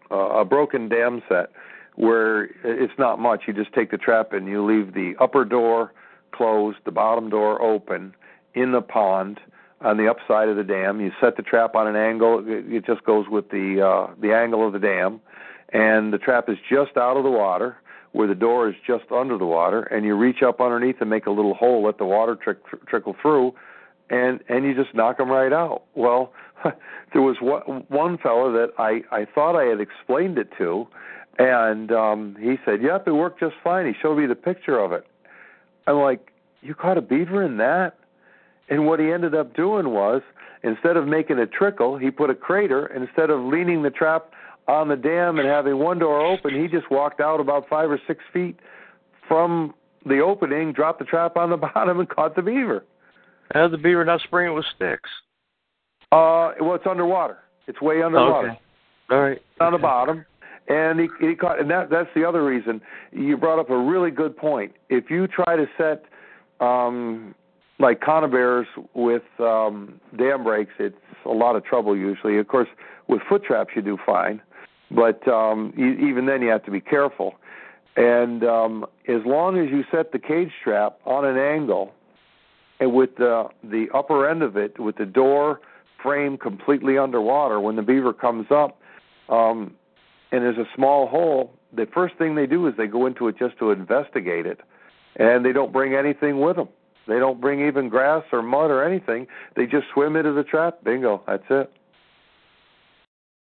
a 0.10 0.46
broken 0.46 0.90
dam 0.90 1.22
set 1.30 1.52
where 1.96 2.46
it's 2.64 2.94
not 2.98 3.20
much. 3.20 3.44
You 3.48 3.54
just 3.54 3.74
take 3.74 3.92
the 3.92 3.98
trap 3.98 4.32
and 4.34 4.48
you 4.48 4.66
leave 4.66 4.94
the 4.94 5.14
upper 5.20 5.44
door 5.46 5.92
closed, 6.32 6.78
the 6.86 6.92
bottom 6.92 7.30
door 7.30 7.62
open 7.62 8.16
in 8.54 8.72
the 8.72 8.82
pond 8.82 9.40
on 9.82 9.98
the 9.98 10.08
upside 10.10 10.50
of 10.50 10.56
the 10.56 10.64
dam. 10.64 11.00
You 11.00 11.12
set 11.22 11.38
the 11.38 11.44
trap 11.44 11.76
on 11.76 11.88
an 11.88 11.96
angle. 11.96 12.44
It 12.46 12.86
just 12.86 13.04
goes 13.04 13.28
with 13.30 13.50
the 13.50 13.82
uh, 13.82 14.14
the 14.20 14.34
angle 14.34 14.66
of 14.66 14.74
the 14.74 14.80
dam, 14.80 15.22
and 15.72 16.12
the 16.12 16.18
trap 16.18 16.50
is 16.50 16.58
just 16.70 16.98
out 16.98 17.18
of 17.18 17.24
the 17.24 17.32
water 17.32 17.78
where 18.14 18.28
the 18.28 18.36
door 18.36 18.70
is 18.70 18.76
just 18.86 19.04
under 19.12 19.38
the 19.38 19.46
water, 19.46 19.84
and 19.84 20.06
you 20.06 20.16
reach 20.16 20.42
up 20.42 20.60
underneath 20.60 20.96
and 21.02 21.10
make 21.10 21.26
a 21.28 21.32
little 21.32 21.54
hole, 21.54 21.84
let 21.84 21.98
the 21.98 22.06
water 22.06 22.36
trick, 22.36 22.58
trickle 22.88 23.16
through, 23.22 23.54
and 24.10 24.40
and 24.50 24.66
you 24.66 24.74
just 24.74 24.96
knock 24.96 25.18
them 25.18 25.30
right 25.30 25.54
out. 25.54 25.84
Well, 25.94 26.34
there 27.14 27.22
was 27.22 27.38
one, 27.42 27.86
one 27.90 28.18
fellow 28.18 28.52
that 28.54 28.72
I 28.78 29.02
I 29.12 29.26
thought 29.26 29.56
I 29.56 29.66
had 29.66 29.80
explained 29.80 30.38
it 30.38 30.50
to, 30.58 30.88
and 31.38 31.92
um 31.92 32.36
he 32.40 32.58
said, 32.66 32.82
"Yep, 32.82 33.08
it 33.08 33.12
worked 33.12 33.40
just 33.40 33.56
fine." 33.64 33.86
He 33.86 33.94
showed 34.02 34.18
me 34.18 34.26
the 34.26 34.36
picture 34.36 34.80
of 34.80 34.92
it. 34.94 35.06
I'm 35.86 35.98
like, 35.98 36.32
"You 36.62 36.74
caught 36.74 36.98
a 36.98 37.02
beaver 37.02 37.44
in 37.44 37.58
that?" 37.58 37.98
And 38.70 38.86
what 38.86 39.00
he 39.00 39.12
ended 39.12 39.34
up 39.34 39.56
doing 39.56 39.90
was, 39.90 40.22
instead 40.64 40.98
of 40.98 41.08
making 41.08 41.40
a 41.40 41.48
trickle, 41.48 41.98
he 41.98 42.12
put 42.12 42.30
a 42.30 42.36
crater. 42.36 42.88
Instead 42.88 43.30
of 43.30 43.42
leaning 43.42 43.82
the 43.82 43.90
trap 43.90 44.32
on 44.68 44.90
the 44.90 44.96
dam 44.96 45.40
and 45.40 45.48
having 45.48 45.78
one 45.78 46.00
door 46.00 46.26
open, 46.26 46.54
he 46.54 46.68
just 46.68 46.90
walked 46.92 47.22
out 47.22 47.40
about 47.40 47.68
five 47.70 47.90
or 47.90 48.00
six 48.08 48.24
feet 48.34 48.60
from 49.28 49.74
the 50.06 50.20
opening, 50.20 50.74
dropped 50.74 51.00
the 51.00 51.06
trap 51.06 51.38
on 51.38 51.50
the 51.50 51.58
bottom, 51.74 52.00
and 52.00 52.10
caught 52.10 52.36
the 52.36 52.42
beaver. 52.42 52.84
How's 53.54 53.72
the 53.72 53.78
beaver 53.78 54.04
not 54.04 54.22
spring 54.22 54.52
it 54.52 54.56
with 54.56 54.66
sticks? 54.76 55.10
Uh, 56.12 56.52
well, 56.60 56.76
it's 56.76 56.88
underwater. 56.90 57.38
It's 57.68 57.82
way 57.82 58.02
underwater. 58.02 58.50
Okay. 58.50 58.60
All 59.10 59.22
right. 59.22 59.42
On 59.62 59.72
the 59.72 59.78
bottom, 59.78 60.26
and 60.68 61.00
he, 61.00 61.08
he 61.20 61.36
caught. 61.36 61.60
And 61.60 61.70
that 61.70 61.90
that's 61.90 62.10
the 62.16 62.26
other 62.26 62.44
reason 62.46 62.82
you 63.12 63.38
brought 63.38 63.60
up 63.60 63.70
a 63.70 63.78
really 63.78 64.12
good 64.12 64.36
point. 64.36 64.74
If 64.90 65.10
you 65.10 65.28
try 65.28 65.56
to 65.56 65.66
set 65.78 66.04
um, 66.66 67.36
like 67.80 68.02
conibears 68.02 68.68
with 68.94 69.24
um, 69.40 70.00
dam 70.18 70.44
breaks, 70.44 70.74
it's 70.80 70.96
a 71.26 71.30
lot 71.30 71.56
of 71.56 71.64
trouble 71.64 71.96
usually. 71.96 72.38
Of 72.38 72.48
course, 72.48 72.68
with 73.08 73.22
foot 73.30 73.44
traps 73.44 73.72
you 73.76 73.82
do 73.82 73.98
fine, 74.06 74.42
but 74.92 75.28
um, 75.28 75.74
even 75.78 76.26
then 76.26 76.42
you 76.42 76.50
have 76.50 76.66
to 76.66 76.72
be 76.72 76.82
careful. 76.82 77.36
And 77.96 78.44
um, 78.44 78.86
as 79.08 79.22
long 79.26 79.58
as 79.58 79.70
you 79.72 79.84
set 79.92 80.12
the 80.12 80.20
cage 80.20 80.52
trap 80.64 81.00
on 81.06 81.26
an 81.26 81.38
angle 81.38 81.94
and 82.80 82.94
with 82.94 83.16
the 83.18 83.48
the 83.64 83.88
upper 83.94 84.30
end 84.30 84.44
of 84.44 84.56
it, 84.56 84.80
with 84.80 84.98
the 84.98 85.06
door 85.06 85.62
frame 86.02 86.38
completely 86.38 86.98
underwater, 86.98 87.60
when 87.60 87.76
the 87.76 87.82
beaver 87.82 88.14
comes 88.14 88.48
up, 88.52 88.80
um, 89.30 89.74
and 90.32 90.44
there's 90.44 90.58
a 90.58 90.68
small 90.76 91.08
hole, 91.08 91.54
the 91.74 91.88
first 91.94 92.16
thing 92.18 92.36
they 92.36 92.46
do 92.46 92.68
is 92.68 92.76
they 92.78 92.88
go 92.88 93.06
into 93.08 93.28
it 93.28 93.36
just 93.38 93.58
to 93.58 93.72
investigate 93.72 94.46
it, 94.46 94.62
and 95.16 95.44
they 95.44 95.52
don't 95.52 95.74
bring 95.74 95.96
anything 95.96 96.40
with 96.40 96.56
them. 96.56 96.70
They 97.08 97.20
don't 97.20 97.40
bring 97.40 97.66
even 97.66 97.90
grass 97.90 98.24
or 98.32 98.42
mud 98.42 98.72
or 98.72 98.84
anything. 98.84 99.28
They 99.56 99.66
just 99.66 99.86
swim 99.94 100.16
into 100.16 100.34
the 100.34 100.44
trap. 100.44 100.84
Bingo, 100.84 101.22
that's 101.28 101.44
it. 101.50 101.72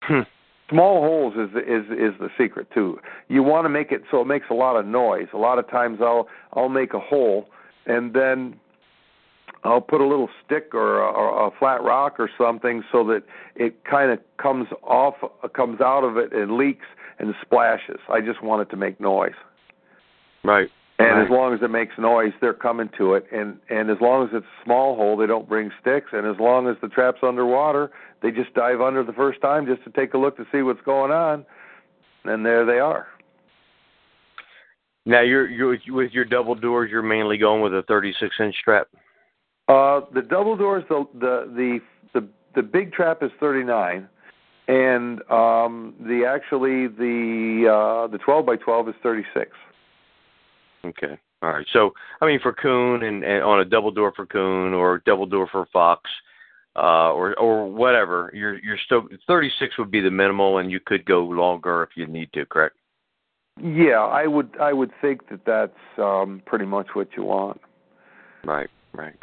Hmm. 0.02 0.22
Small 0.70 1.02
holes 1.02 1.34
is 1.36 1.56
is 1.56 1.86
is 1.92 2.20
the 2.20 2.30
secret 2.38 2.68
too. 2.74 3.00
You 3.30 3.42
want 3.42 3.66
to 3.66 3.70
make 3.70 3.92
it 3.92 4.04
so 4.12 4.22
it 4.22 4.26
makes 4.26 4.48
a 4.50 4.54
lot 4.54 4.76
of 4.76 4.86
noise. 4.86 5.28
A 5.34 5.38
lot 5.38 5.60
of 5.60 5.70
times 5.70 6.00
I'll 6.02 6.28
I'll 6.54 6.70
make 6.70 6.94
a 6.94 7.00
hole 7.00 7.48
and 7.86 8.14
then 8.14 8.60
I'll 9.64 9.82
put 9.82 10.02
a 10.02 10.08
little 10.08 10.30
stick 10.46 10.74
or 10.74 11.00
a, 11.00 11.10
or 11.10 11.48
a 11.48 11.52
flat 11.58 11.84
rock 11.84 12.20
or 12.20 12.30
something 12.38 12.84
so 12.92 13.04
that 13.06 13.24
it 13.56 13.84
kind 13.86 14.12
of 14.12 14.20
comes 14.38 14.68
off, 14.84 15.16
comes 15.56 15.82
out 15.82 16.04
of 16.04 16.18
it 16.18 16.34
and 16.34 16.58
leaks 16.58 16.86
and 17.20 17.34
splashes. 17.42 18.00
I 18.10 18.22
just 18.22 18.44
want 18.44 18.62
it 18.62 18.70
to 18.72 18.78
make 18.78 19.00
noise. 19.00 19.32
Right. 20.44 20.70
And 21.00 21.10
right. 21.10 21.26
as 21.26 21.30
long 21.30 21.54
as 21.54 21.60
it 21.62 21.70
makes 21.70 21.94
noise, 22.00 22.34
they're 22.42 22.54
coming 22.54 22.90
to 22.98 23.14
it. 23.14 23.28
And 23.32 23.60
and 23.70 23.92
as 23.92 23.98
long 24.02 24.24
as 24.24 24.30
it's 24.34 24.46
a 24.46 24.64
small 24.64 24.96
hole, 24.96 25.16
they 25.16 25.28
don't 25.28 25.48
bring 25.48 25.72
sticks. 25.80 26.08
And 26.12 26.26
as 26.26 26.40
long 26.40 26.68
as 26.68 26.76
the 26.82 26.88
trap's 26.88 27.20
underwater, 27.22 27.92
they 28.24 28.32
just 28.32 28.54
dive 28.56 28.82
under 28.82 29.04
the 29.04 29.14
first 29.14 29.40
time 29.42 29.68
just 29.68 29.84
to 29.84 29.92
take 29.92 30.16
a 30.16 30.18
look 30.18 30.38
to 30.38 30.46
see 30.52 30.64
what's 30.64 30.82
going 30.82 31.12
on. 31.12 31.46
And 32.26 32.44
there 32.46 32.66
they 32.66 32.80
are. 32.80 33.08
Now 35.06 35.22
you're 35.22 35.48
you're 35.48 35.78
with 35.90 36.12
your 36.12 36.26
double 36.26 36.56
doors. 36.56 36.90
You're 36.92 37.04
mainly 37.04 37.38
going 37.38 37.62
with 37.62 37.74
a 37.74 37.84
36 37.84 38.36
inch 38.40 38.56
trap. 38.64 38.88
Uh, 39.70 40.02
the 40.14 40.22
double 40.22 40.58
doors, 40.58 40.84
the 40.90 41.08
the 41.14 41.80
the 42.14 42.20
the, 42.20 42.28
the 42.56 42.62
big 42.64 42.92
trap 42.92 43.22
is 43.22 43.32
39, 43.40 44.08
and 44.68 45.22
um, 45.32 45.94
the 46.00 46.26
actually 46.26 46.88
the 46.88 47.70
uh, 47.72 48.08
the 48.08 48.18
12 48.18 48.46
by 48.46 48.56
12 48.58 48.90
is 48.90 48.96
36. 49.04 49.52
Okay. 50.88 51.18
All 51.42 51.50
right. 51.50 51.66
So, 51.74 51.92
I 52.22 52.26
mean, 52.26 52.40
for 52.42 52.54
coon 52.54 53.04
and, 53.04 53.24
and 53.24 53.44
on 53.44 53.60
a 53.60 53.66
double 53.66 53.92
door 53.92 54.14
for 54.16 54.26
coon 54.26 54.74
or 54.74 55.04
double 55.06 55.26
door 55.26 55.48
for 55.52 55.68
fox, 55.72 56.10
uh, 56.76 57.12
or 57.12 57.36
or 57.40 57.72
whatever, 57.72 58.32
you're 58.34 58.60
you're 58.60 58.78
still 58.86 59.08
36 59.26 59.78
would 59.78 59.92
be 59.92 60.02
the 60.02 60.12
minimal, 60.12 60.60
and 60.60 60.72
you 60.72 60.80
could 60.86 61.06
go 61.06 61.22
longer 61.24 61.84
if 61.84 61.90
you 61.96 62.06
need 62.06 62.32
to. 62.34 62.46
Correct. 62.46 62.76
Yeah, 63.62 64.00
I 64.00 64.28
would 64.28 64.56
I 64.60 64.74
would 64.74 64.92
think 65.02 65.28
that 65.30 65.46
that's 65.46 66.00
um, 66.00 66.42
pretty 66.46 66.66
much 66.66 66.88
what 66.94 67.10
you 67.18 67.24
want. 67.24 67.60
Right. 68.46 68.70
Right. 68.94 69.16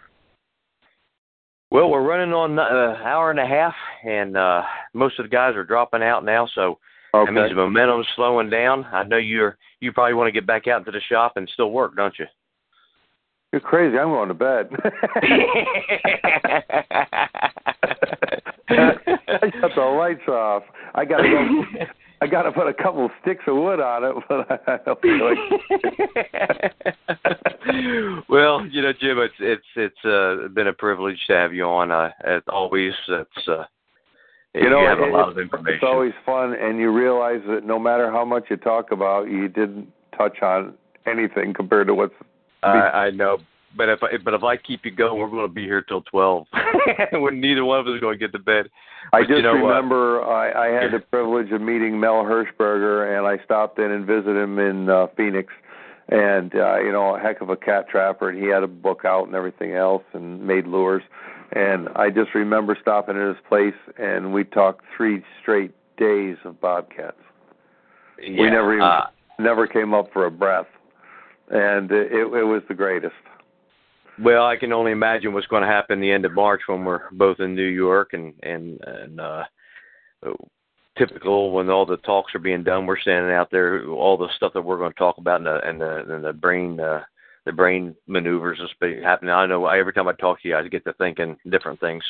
Well, 1.71 1.91
we're 1.91 2.07
running 2.07 2.33
on 2.33 2.53
an 2.53 2.59
uh, 2.59 3.03
hour 3.05 3.31
and 3.31 3.41
a 3.41 3.47
half, 3.47 3.75
and 4.05 4.37
uh, 4.37 4.63
most 4.93 5.19
of 5.19 5.25
the 5.25 5.29
guys 5.29 5.57
are 5.57 5.65
dropping 5.65 6.03
out 6.03 6.25
now, 6.25 6.49
so 6.55 6.79
Okay. 7.15 7.33
that 7.33 7.41
means 7.41 7.51
the 7.51 7.57
momentum's 7.57 8.09
slowing 8.17 8.51
down. 8.51 8.85
I 8.87 9.05
know 9.05 9.19
you're 9.19 9.57
you 9.81 9.93
probably 9.93 10.15
want 10.15 10.29
to 10.29 10.33
get 10.33 10.47
back 10.47 10.67
out 10.67 10.81
into 10.81 10.91
the 10.91 11.01
shop 11.09 11.37
and 11.37 11.49
still 11.53 11.71
work, 11.71 11.95
don't 11.97 12.15
you? 12.19 12.27
You're 13.53 13.61
crazy. 13.61 13.97
I'm 13.97 14.09
going 14.09 14.29
to 14.29 14.35
bed. 14.35 14.69
I 18.69 19.51
got 19.61 19.75
the 19.77 19.95
lights 19.97 20.27
off. 20.29 20.65
I 20.95 21.05
got 21.05 21.19
to 21.19 21.29
go. 21.29 21.63
I 22.21 22.27
got 22.27 22.43
to 22.43 22.53
put 22.53 22.67
a 22.67 22.75
couple 22.75 23.05
of 23.05 23.11
sticks 23.21 23.45
of 23.47 23.55
wood 23.57 23.81
on 23.81 24.03
it, 24.03 24.15
but 24.29 24.51
I 24.67 24.79
don't 24.85 25.01
feel 25.01 25.21
like. 25.25 25.39
well, 28.29 28.67
you 28.67 28.83
know, 28.83 28.93
Jim, 28.99 29.19
it's 29.19 29.35
it's 29.39 29.63
it's 29.77 30.05
uh, 30.05 30.49
been 30.49 30.69
a 30.69 30.73
privilege 30.73 31.19
to 31.27 31.35
have 31.35 31.53
you 31.53 31.65
on. 31.65 31.91
Uh, 31.91 32.11
as 32.25 32.43
always, 32.49 32.93
it's 33.09 33.49
uh, 33.49 33.65
You 34.55 34.71
know, 34.71 34.87
have 34.87 35.01
a 35.01 35.07
lot 35.07 35.29
of 35.31 35.37
it's- 35.39 35.45
information. 35.45 35.75
It's 35.75 35.85
always 35.85 36.13
fun, 36.25 36.55
and 36.55 36.79
you 36.79 36.91
realize 36.93 37.41
that 37.49 37.65
no 37.65 37.79
matter 37.79 38.11
how 38.11 38.25
much 38.25 38.45
you 38.51 38.57
talk 38.57 38.93
about, 38.93 39.29
you 39.29 39.49
didn't 39.49 39.89
touch 40.17 40.41
on 40.43 40.75
anything 41.07 41.53
compared 41.55 41.89
to 41.89 41.95
what's. 41.95 42.15
I, 42.63 43.07
I 43.07 43.11
know, 43.11 43.39
but 43.77 43.89
if 43.91 44.03
I, 44.03 44.17
but 44.25 44.33
if 44.33 44.43
I 44.43 44.57
keep 44.57 44.85
you 44.85 44.91
going, 44.91 45.21
we're 45.21 45.29
going 45.29 45.47
to 45.49 45.53
be 45.53 45.65
here 45.65 45.83
till 45.83 46.03
twelve. 46.03 46.47
when 47.13 47.41
neither 47.41 47.65
one 47.65 47.81
of 47.81 47.87
us 47.89 47.95
is 47.97 48.01
going 48.01 48.15
to 48.15 48.19
get 48.19 48.33
to 48.33 48.39
bed. 48.39 48.67
I 49.13 49.21
But 49.21 49.29
you 49.29 49.35
just 49.37 49.43
know 49.43 49.53
what? 49.55 49.69
remember 49.75 50.23
I, 50.25 50.69
I 50.69 50.83
had 50.83 50.93
the 50.93 51.01
privilege 51.01 51.51
of 51.53 51.61
meeting 51.61 52.01
Mel 52.01 52.23
Hirschberger, 52.25 53.19
and 53.19 53.27
I 53.27 53.45
stopped 53.45 53.79
in 53.79 53.91
and 53.91 54.07
visited 54.07 54.37
him 54.37 54.59
in 54.59 54.89
uh, 54.89 55.09
Phoenix. 55.17 55.53
And 56.09 56.55
uh, 56.55 56.79
you 56.81 56.93
know, 56.93 57.17
a 57.17 57.19
heck 57.21 57.41
of 57.41 57.51
a 57.51 57.57
cat 57.57 57.89
trapper, 57.89 58.29
and 58.29 58.39
he 58.39 58.47
had 58.49 58.63
a 58.63 58.67
book 58.69 59.03
out 59.05 59.27
and 59.27 59.35
everything 59.35 59.73
else, 59.73 60.05
and 60.13 60.47
made 60.47 60.67
lures. 60.67 61.03
And 61.55 61.89
I 61.95 62.11
just 62.11 62.35
remember 62.35 62.77
stopping 62.81 63.17
at 63.17 63.29
his 63.29 63.37
place, 63.49 63.75
and 63.97 64.33
we 64.33 64.45
talked 64.45 64.85
three 64.97 65.23
straight 65.41 65.73
days 65.97 66.37
of 66.45 66.61
bobcats. 66.61 67.17
Yeah, 68.21 68.43
we 68.43 68.51
never 68.51 68.75
even 68.75 68.85
uh, 68.85 69.07
never 69.39 69.67
came 69.67 69.95
up 69.95 70.13
for 70.13 70.27
a 70.27 70.31
breath, 70.31 70.67
and 71.51 71.91
it, 71.93 72.13
it 72.13 72.45
was 72.45 72.63
the 72.69 72.75
greatest. 72.75 73.15
Well, 74.21 74.47
I 74.47 74.57
can 74.57 74.73
only 74.73 74.93
imagine 74.93 75.33
what's 75.33 75.47
going 75.47 75.63
to 75.63 75.69
happen 75.69 76.01
the 76.01 76.11
end 76.11 76.25
of 76.25 76.33
March 76.33 76.63
when 76.67 76.85
we're 76.85 77.11
both 77.13 77.41
in 77.41 77.55
New 77.55 77.63
York 77.63 78.11
and 78.13 78.35
and 78.43 78.81
and 78.85 79.21
uh 79.21 79.45
typical 80.97 81.53
when 81.53 81.71
all 81.71 81.87
the 81.87 81.97
talks 81.99 82.35
are 82.35 82.41
being 82.41 82.63
done, 82.63 82.87
we're 82.87 82.99
standing 82.99 83.33
out 83.33 83.51
there, 83.51 83.87
all 83.89 84.17
the 84.17 84.29
stuff 84.37 84.53
that 84.55 84.63
we're 84.63 84.79
going 84.79 84.93
to 84.93 84.99
talk 84.99 85.19
about 85.19 85.39
and 85.39 85.47
the 85.47 85.69
and 85.69 85.81
the, 85.81 86.15
and 86.15 86.25
the 86.25 86.33
brain 86.33 86.81
uh, 86.81 87.03
the 87.45 87.53
brain 87.53 87.95
maneuvers 88.07 88.59
that's 88.61 89.03
happening. 89.03 89.31
I 89.31 89.47
know 89.47 89.67
every 89.67 89.93
time 89.93 90.09
I 90.09 90.13
talk 90.13 90.41
to 90.43 90.49
you, 90.49 90.57
I 90.57 90.67
get 90.69 90.85
to 90.85 90.93
thinking 90.95 91.37
different 91.51 91.81
things. 91.81 92.03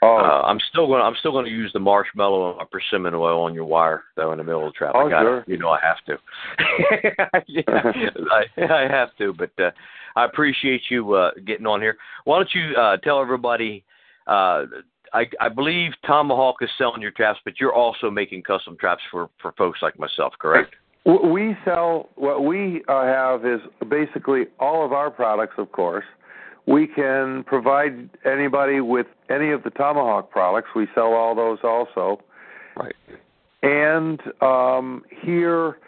Oh, 0.00 0.18
Uh, 0.18 0.42
I'm 0.46 0.60
still 0.70 0.86
going. 0.86 1.02
I'm 1.02 1.16
still 1.18 1.32
going 1.32 1.44
to 1.44 1.50
use 1.50 1.72
the 1.72 1.80
marshmallow 1.80 2.50
and 2.50 2.58
my 2.58 2.64
persimmon 2.70 3.14
oil 3.14 3.42
on 3.42 3.52
your 3.54 3.64
wire 3.64 4.04
though 4.16 4.30
in 4.32 4.38
the 4.38 4.44
middle 4.44 4.66
of 4.66 4.72
the 4.72 4.76
trap. 4.76 4.92
Oh, 4.94 5.08
I 5.08 5.10
sure. 5.10 5.44
You 5.48 5.58
know 5.58 5.70
I 5.70 5.80
have 5.80 5.96
to. 6.06 6.18
yeah, 7.48 7.64
I, 8.32 8.62
I 8.62 8.88
have 8.88 9.16
to. 9.18 9.32
But 9.32 9.50
uh, 9.60 9.70
I 10.14 10.24
appreciate 10.24 10.82
you 10.88 11.14
uh, 11.14 11.32
getting 11.44 11.66
on 11.66 11.80
here. 11.80 11.96
Why 12.24 12.38
don't 12.38 12.54
you 12.54 12.76
uh, 12.76 12.98
tell 12.98 13.20
everybody? 13.20 13.84
Uh, 14.28 14.66
I, 15.12 15.24
I 15.40 15.48
believe 15.48 15.92
Tomahawk 16.06 16.56
is 16.60 16.68
selling 16.78 17.02
your 17.02 17.10
traps, 17.12 17.40
but 17.44 17.54
you're 17.58 17.74
also 17.74 18.10
making 18.10 18.42
custom 18.42 18.76
traps 18.78 19.02
for 19.10 19.28
for 19.42 19.52
folks 19.58 19.80
like 19.82 19.98
myself, 19.98 20.32
correct? 20.38 20.74
We 21.08 21.56
sell 21.64 22.10
what 22.16 22.44
we 22.44 22.82
uh, 22.86 23.04
have 23.04 23.46
is 23.46 23.60
basically 23.88 24.44
all 24.60 24.84
of 24.84 24.92
our 24.92 25.10
products, 25.10 25.54
of 25.56 25.72
course. 25.72 26.04
We 26.66 26.86
can 26.86 27.44
provide 27.44 28.10
anybody 28.26 28.82
with 28.82 29.06
any 29.30 29.50
of 29.52 29.62
the 29.62 29.70
Tomahawk 29.70 30.30
products. 30.30 30.68
We 30.76 30.86
sell 30.94 31.14
all 31.14 31.34
those 31.34 31.60
also. 31.64 32.20
Right. 32.76 32.94
And 33.62 34.20
um, 34.42 35.02
here 35.22 35.78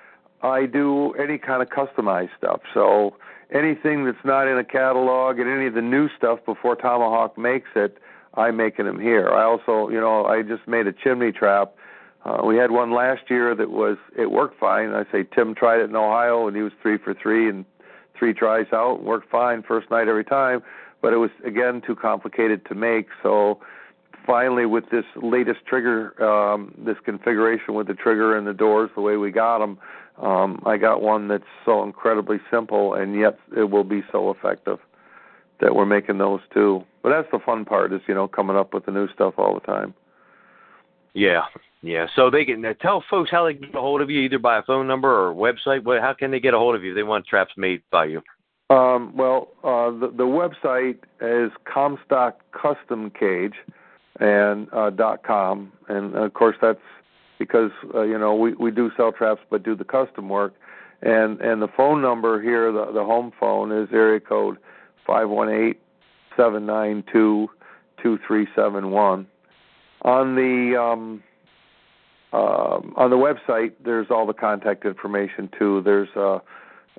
I 0.42 0.64
do 0.64 1.12
any 1.12 1.36
kind 1.36 1.60
of 1.60 1.68
customized 1.68 2.30
stuff. 2.38 2.62
So 2.72 3.16
anything 3.52 4.06
that's 4.06 4.24
not 4.24 4.48
in 4.48 4.56
a 4.56 4.64
catalog 4.64 5.38
and 5.38 5.50
any 5.50 5.66
of 5.66 5.74
the 5.74 5.82
new 5.82 6.08
stuff 6.16 6.38
before 6.46 6.76
Tomahawk 6.76 7.36
makes 7.36 7.68
it, 7.76 7.98
I'm 8.34 8.56
making 8.56 8.86
them 8.86 8.98
here. 8.98 9.28
I 9.28 9.44
also, 9.44 9.90
you 9.90 10.00
know, 10.00 10.24
I 10.24 10.40
just 10.40 10.66
made 10.66 10.86
a 10.86 10.94
chimney 10.94 11.32
trap. 11.32 11.74
Uh, 12.24 12.42
we 12.44 12.56
had 12.56 12.70
one 12.70 12.92
last 12.92 13.22
year 13.30 13.54
that 13.54 13.70
was 13.70 13.96
it 14.16 14.30
worked 14.30 14.58
fine. 14.58 14.90
I 14.90 15.04
say 15.10 15.24
Tim 15.34 15.54
tried 15.54 15.80
it 15.80 15.88
in 15.88 15.96
Ohio 15.96 16.46
and 16.46 16.56
he 16.56 16.62
was 16.62 16.72
three 16.82 16.98
for 16.98 17.14
three 17.14 17.48
and 17.48 17.64
three 18.18 18.34
tries 18.34 18.66
out 18.72 19.02
worked 19.02 19.30
fine 19.30 19.62
first 19.62 19.90
night 19.90 20.06
every 20.06 20.24
time, 20.24 20.62
but 21.00 21.12
it 21.12 21.16
was 21.16 21.30
again 21.44 21.80
too 21.86 21.96
complicated 21.96 22.66
to 22.66 22.74
make. 22.74 23.08
So 23.22 23.60
finally, 24.26 24.66
with 24.66 24.90
this 24.90 25.06
latest 25.16 25.60
trigger, 25.66 26.22
um, 26.22 26.74
this 26.76 26.96
configuration 27.04 27.74
with 27.74 27.86
the 27.86 27.94
trigger 27.94 28.36
and 28.36 28.46
the 28.46 28.52
doors, 28.52 28.90
the 28.94 29.00
way 29.00 29.16
we 29.16 29.30
got 29.30 29.58
them, 29.58 29.78
um, 30.18 30.62
I 30.66 30.76
got 30.76 31.00
one 31.00 31.28
that's 31.28 31.44
so 31.64 31.82
incredibly 31.82 32.38
simple 32.50 32.92
and 32.92 33.18
yet 33.18 33.38
it 33.56 33.70
will 33.70 33.84
be 33.84 34.02
so 34.12 34.30
effective 34.30 34.78
that 35.60 35.74
we're 35.74 35.86
making 35.86 36.18
those 36.18 36.40
too. 36.52 36.84
But 37.02 37.10
that's 37.10 37.28
the 37.32 37.38
fun 37.38 37.64
part 37.64 37.94
is 37.94 38.02
you 38.06 38.12
know 38.12 38.28
coming 38.28 38.56
up 38.56 38.74
with 38.74 38.84
the 38.84 38.92
new 38.92 39.08
stuff 39.08 39.34
all 39.38 39.54
the 39.54 39.66
time. 39.66 39.94
Yeah, 41.14 41.44
yeah. 41.82 42.06
So 42.14 42.30
they 42.30 42.44
can 42.44 42.64
uh, 42.64 42.74
tell 42.80 43.02
folks 43.08 43.30
how 43.30 43.46
they 43.46 43.54
can 43.54 43.62
get 43.62 43.74
a 43.74 43.80
hold 43.80 44.00
of 44.00 44.10
you, 44.10 44.20
either 44.20 44.38
by 44.38 44.58
a 44.58 44.62
phone 44.62 44.86
number 44.86 45.08
or 45.08 45.34
website. 45.34 45.84
What, 45.84 46.00
how 46.00 46.12
can 46.12 46.30
they 46.30 46.40
get 46.40 46.54
a 46.54 46.58
hold 46.58 46.74
of 46.74 46.84
you 46.84 46.90
if 46.90 46.96
they 46.96 47.02
want 47.02 47.26
traps 47.26 47.52
made 47.56 47.82
by 47.90 48.06
you? 48.06 48.22
Um, 48.70 49.16
well, 49.16 49.48
uh, 49.64 49.90
the, 49.90 50.12
the 50.16 50.24
website 50.24 50.98
is 51.20 51.50
Comstock 51.64 52.40
Custom 52.52 53.10
Cage 53.18 53.54
and 54.20 54.68
uh, 54.72 54.90
dot 54.90 55.24
com, 55.24 55.72
and 55.88 56.14
of 56.14 56.34
course 56.34 56.56
that's 56.62 56.78
because 57.38 57.70
uh, 57.94 58.02
you 58.02 58.18
know 58.18 58.34
we 58.34 58.54
we 58.54 58.70
do 58.70 58.90
sell 58.96 59.10
traps 59.10 59.40
but 59.50 59.62
do 59.64 59.74
the 59.74 59.84
custom 59.84 60.28
work, 60.28 60.54
and 61.02 61.40
and 61.40 61.60
the 61.60 61.68
phone 61.76 62.00
number 62.00 62.40
here, 62.40 62.70
the 62.70 62.92
the 62.92 63.02
home 63.02 63.32
phone 63.40 63.72
is 63.72 63.88
area 63.92 64.20
code 64.20 64.58
five 65.06 65.28
one 65.28 65.48
eight 65.48 65.80
seven 66.36 66.64
nine 66.66 67.02
two 67.12 67.48
two 68.02 68.18
three 68.26 68.46
seven 68.54 68.90
one. 68.90 69.26
On 70.02 70.36
the 70.36 70.80
um, 70.80 71.22
um, 72.32 72.94
on 72.96 73.10
the 73.10 73.16
website, 73.16 73.72
there's 73.84 74.06
all 74.10 74.26
the 74.26 74.32
contact 74.32 74.84
information 74.84 75.48
too. 75.58 75.82
There's 75.82 76.08
uh, 76.14 76.38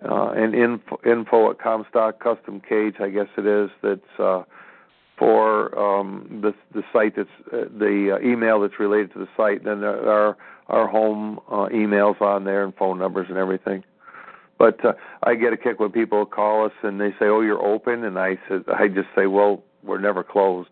uh, 0.03 0.31
and 0.31 0.55
info, 0.55 0.99
info 1.05 1.51
at 1.51 1.59
Comstock 1.59 2.19
Custom 2.19 2.61
Cage, 2.67 2.95
I 2.99 3.09
guess 3.09 3.27
it 3.37 3.45
is. 3.45 3.69
That's 3.81 4.19
uh, 4.19 4.43
for 5.17 5.77
um, 5.77 6.41
the 6.41 6.53
the 6.73 6.83
site 6.91 7.15
that's 7.15 7.29
uh, 7.53 7.69
the 7.77 8.17
uh, 8.17 8.27
email 8.27 8.59
that's 8.59 8.79
related 8.79 9.13
to 9.13 9.19
the 9.19 9.27
site. 9.37 9.63
Then 9.63 9.81
there 9.81 10.09
are 10.09 10.37
our 10.67 10.87
home 10.87 11.39
uh, 11.47 11.67
emails 11.67 12.19
on 12.21 12.43
there 12.43 12.63
and 12.63 12.75
phone 12.75 12.97
numbers 12.97 13.27
and 13.29 13.37
everything. 13.37 13.83
But 14.57 14.83
uh, 14.83 14.93
I 15.23 15.35
get 15.35 15.53
a 15.53 15.57
kick 15.57 15.79
when 15.79 15.91
people 15.91 16.25
call 16.25 16.65
us 16.65 16.73
and 16.81 16.99
they 16.99 17.11
say, 17.11 17.25
"Oh, 17.25 17.41
you're 17.41 17.63
open," 17.63 18.03
and 18.03 18.17
I 18.17 18.37
said, 18.49 18.63
I 18.67 18.87
just 18.87 19.07
say, 19.15 19.27
"Well, 19.27 19.63
we're 19.83 19.99
never 19.99 20.23
closed." 20.23 20.71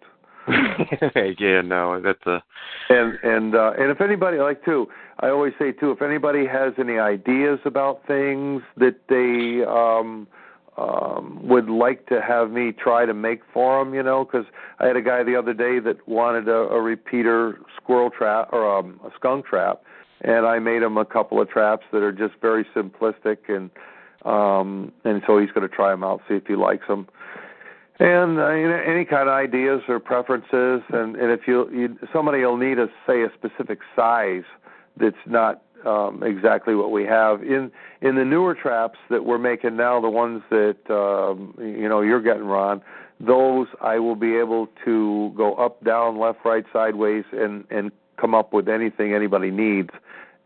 yeah, 1.40 1.62
no, 1.62 2.02
that's 2.02 2.26
a 2.26 2.42
and 2.90 3.18
and 3.24 3.56
uh, 3.56 3.72
and 3.78 3.92
if 3.92 4.02
anybody 4.02 4.38
like 4.38 4.64
too, 4.66 4.88
I 5.20 5.30
always 5.30 5.54
say 5.60 5.72
too, 5.72 5.92
if 5.92 6.02
anybody 6.02 6.46
has 6.48 6.74
any 6.80 6.98
ideas 6.98 7.60
about 7.66 8.06
things 8.08 8.64
that 8.78 8.96
they 9.10 9.64
um, 9.70 10.28
um, 10.78 11.48
would 11.48 11.70
like 11.70 12.08
to 12.08 12.22
have 12.22 12.52
me 12.52 12.72
try 12.72 13.06
to 13.06 13.14
make 13.14 13.42
for 13.54 13.84
them, 13.84 13.94
you 13.94 14.04
know, 14.04 14.26
because 14.26 14.46
I 14.80 14.88
had 14.88 14.96
a 14.96 15.02
guy 15.02 15.24
the 15.24 15.36
other 15.36 15.54
day 15.54 15.80
that 15.80 16.08
wanted 16.08 16.48
a, 16.48 16.52
a 16.52 16.82
repeater 16.82 17.60
squirrel 17.76 18.10
trap 18.10 18.50
or 18.52 18.80
um, 18.80 19.00
a 19.06 19.10
skunk 19.16 19.46
trap, 19.46 19.84
and 20.22 20.46
I 20.46 20.60
made 20.60 20.82
him 20.82 20.98
a 20.98 21.06
couple 21.06 21.42
of 21.42 21.50
traps 21.50 21.86
that 21.92 22.02
are 22.02 22.12
just 22.12 22.36
very 22.42 22.66
simplistic, 22.76 23.38
and 23.50 23.70
um, 24.26 24.92
and 25.06 25.22
so 25.28 25.38
he's 25.38 25.52
going 25.52 25.68
to 25.68 25.74
try 25.74 25.92
them 25.92 26.04
out, 26.04 26.22
see 26.28 26.36
if 26.36 26.46
he 26.48 26.56
likes 26.56 26.88
them. 26.88 27.08
And 28.00 28.40
uh, 28.40 28.54
you 28.54 28.70
know, 28.70 28.82
any 28.86 29.04
kind 29.04 29.28
of 29.28 29.36
ideas 29.36 29.82
or 29.90 30.00
preferences, 30.00 30.82
and 30.90 31.18
and 31.18 31.32
if 31.32 31.42
you, 31.48 31.70
you 31.70 32.00
somebody 32.14 32.40
will 32.40 32.56
need 32.56 32.80
a 32.80 32.88
say 33.06 33.24
a 33.24 33.30
specific 33.38 33.80
size 33.94 34.44
that's 34.98 35.18
not 35.26 35.64
um, 35.86 36.24
exactly 36.24 36.76
what 36.76 36.92
we 36.92 37.04
have 37.04 37.44
in 37.44 37.72
in 38.02 38.16
the 38.16 38.24
newer 38.24 38.56
traps 38.56 38.98
that 39.10 39.26
we're 39.26 39.38
making 39.38 39.76
now. 39.76 40.00
The 40.00 40.10
ones 40.10 40.42
that 40.50 40.78
um, 40.90 41.54
you 41.60 41.90
know 41.90 42.00
you're 42.02 42.22
getting, 42.22 42.46
Ron. 42.46 42.82
Those 43.20 43.68
I 43.82 44.00
will 44.00 44.16
be 44.16 44.38
able 44.38 44.70
to 44.86 45.34
go 45.36 45.56
up, 45.56 45.84
down, 45.84 46.18
left, 46.18 46.40
right, 46.46 46.64
sideways, 46.72 47.26
and 47.34 47.66
and 47.70 47.92
come 48.16 48.34
up 48.34 48.54
with 48.54 48.70
anything 48.70 49.14
anybody 49.14 49.52
needs, 49.52 49.90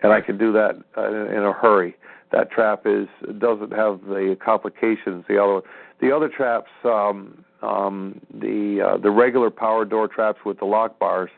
and 0.01 0.11
I 0.11 0.21
can 0.21 0.39
do 0.39 0.51
that 0.53 0.77
uh, 0.97 1.27
in 1.27 1.43
a 1.43 1.53
hurry. 1.53 1.95
That 2.31 2.49
trap 2.49 2.87
is 2.87 3.07
doesn't 3.37 3.73
have 3.73 4.01
the 4.05 4.35
complications. 4.43 5.23
The 5.27 5.37
other 5.37 5.61
the 6.03 6.15
other 6.15 6.29
traps, 6.29 6.71
um, 6.83 7.43
um, 7.61 8.19
the 8.33 8.81
uh, 8.81 8.97
the 8.97 9.11
regular 9.11 9.49
power 9.49 9.85
door 9.85 10.07
traps 10.07 10.39
with 10.45 10.59
the 10.59 10.65
lock 10.65 10.99
bars, 10.99 11.29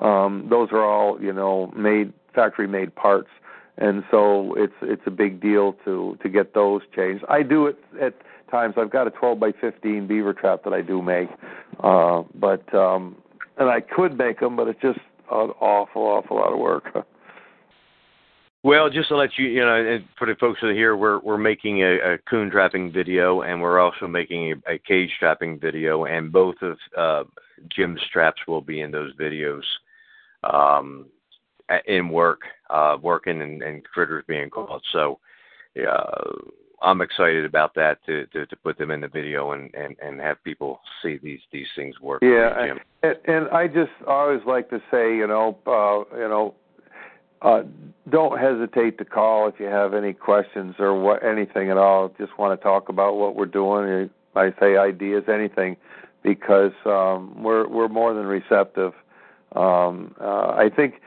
um, 0.00 0.46
those 0.50 0.68
are 0.72 0.84
all 0.84 1.20
you 1.22 1.32
know 1.32 1.72
made 1.76 2.12
factory 2.34 2.68
made 2.68 2.94
parts 2.94 3.28
and 3.78 4.04
so 4.10 4.54
it's 4.56 4.74
it's 4.82 5.02
a 5.06 5.10
big 5.10 5.40
deal 5.40 5.74
to 5.84 6.18
to 6.22 6.28
get 6.28 6.52
those 6.52 6.82
changed. 6.94 7.24
I 7.28 7.42
do 7.42 7.66
it 7.66 7.78
at 8.00 8.14
times. 8.50 8.74
I've 8.76 8.90
got 8.90 9.06
a 9.06 9.10
12 9.10 9.38
by 9.38 9.52
15 9.52 10.06
beaver 10.06 10.34
trap 10.34 10.64
that 10.64 10.72
I 10.72 10.82
do 10.82 11.00
make, 11.00 11.28
uh, 11.82 12.24
but 12.34 12.74
um, 12.74 13.16
and 13.56 13.70
I 13.70 13.80
could 13.80 14.18
make 14.18 14.40
them, 14.40 14.56
but 14.56 14.68
it's 14.68 14.80
just 14.80 14.98
an 15.30 15.50
awful 15.60 16.02
awful 16.02 16.36
lot 16.36 16.52
of 16.52 16.58
work. 16.58 17.06
Well, 18.64 18.90
just 18.90 19.08
to 19.08 19.16
let 19.16 19.30
you, 19.38 19.46
you 19.46 19.60
know, 19.60 19.98
for 20.18 20.26
the 20.26 20.34
folks 20.34 20.60
that 20.60 20.68
are 20.68 20.74
here, 20.74 20.96
we're 20.96 21.20
we're 21.20 21.38
making 21.38 21.82
a, 21.82 22.14
a 22.14 22.18
coon 22.28 22.50
trapping 22.50 22.92
video, 22.92 23.42
and 23.42 23.60
we're 23.60 23.78
also 23.78 24.08
making 24.08 24.52
a, 24.66 24.74
a 24.74 24.78
cage 24.78 25.10
trapping 25.18 25.60
video, 25.60 26.04
and 26.06 26.32
both 26.32 26.56
of 26.62 26.76
uh, 26.96 27.24
Jim's 27.74 28.00
traps 28.12 28.40
will 28.48 28.60
be 28.60 28.80
in 28.80 28.90
those 28.90 29.14
videos. 29.14 29.62
Um, 30.42 31.06
in 31.86 32.08
work, 32.08 32.40
uh, 32.70 32.96
working 33.00 33.42
and, 33.42 33.62
and 33.62 33.84
critters 33.84 34.24
being 34.26 34.50
caught. 34.50 34.82
So, 34.92 35.18
uh, 35.76 36.32
I'm 36.80 37.00
excited 37.00 37.44
about 37.44 37.74
that 37.74 37.98
to, 38.06 38.26
to, 38.26 38.46
to 38.46 38.56
put 38.56 38.78
them 38.78 38.90
in 38.90 39.00
the 39.00 39.08
video 39.08 39.52
and, 39.52 39.74
and, 39.74 39.96
and 40.00 40.20
have 40.20 40.42
people 40.44 40.80
see 41.02 41.18
these 41.22 41.40
these 41.52 41.66
things 41.74 42.00
work. 42.00 42.22
Yeah, 42.22 42.74
and, 43.02 43.16
and 43.26 43.48
I 43.48 43.66
just 43.66 43.90
always 44.06 44.40
like 44.46 44.70
to 44.70 44.80
say, 44.90 45.16
you 45.16 45.26
know, 45.26 45.58
uh, 45.66 46.16
you 46.16 46.28
know, 46.28 46.54
uh, 47.42 47.62
don't 48.08 48.38
hesitate 48.38 48.98
to 48.98 49.04
call 49.04 49.48
if 49.48 49.60
you 49.60 49.66
have 49.66 49.94
any 49.94 50.12
questions 50.12 50.76
or 50.78 50.98
what 50.98 51.22
anything 51.22 51.70
at 51.70 51.76
all. 51.76 52.10
Just 52.18 52.38
want 52.38 52.58
to 52.58 52.62
talk 52.62 52.88
about 52.88 53.16
what 53.16 53.36
we're 53.36 53.46
doing. 53.46 54.10
I 54.34 54.52
say 54.60 54.76
ideas, 54.76 55.24
anything, 55.28 55.76
because 56.22 56.72
um, 56.84 57.42
we're 57.42 57.68
we're 57.68 57.88
more 57.88 58.14
than 58.14 58.26
receptive. 58.26 58.92
Um, 59.54 60.14
uh, 60.20 60.54
I 60.56 60.70
think 60.74 61.00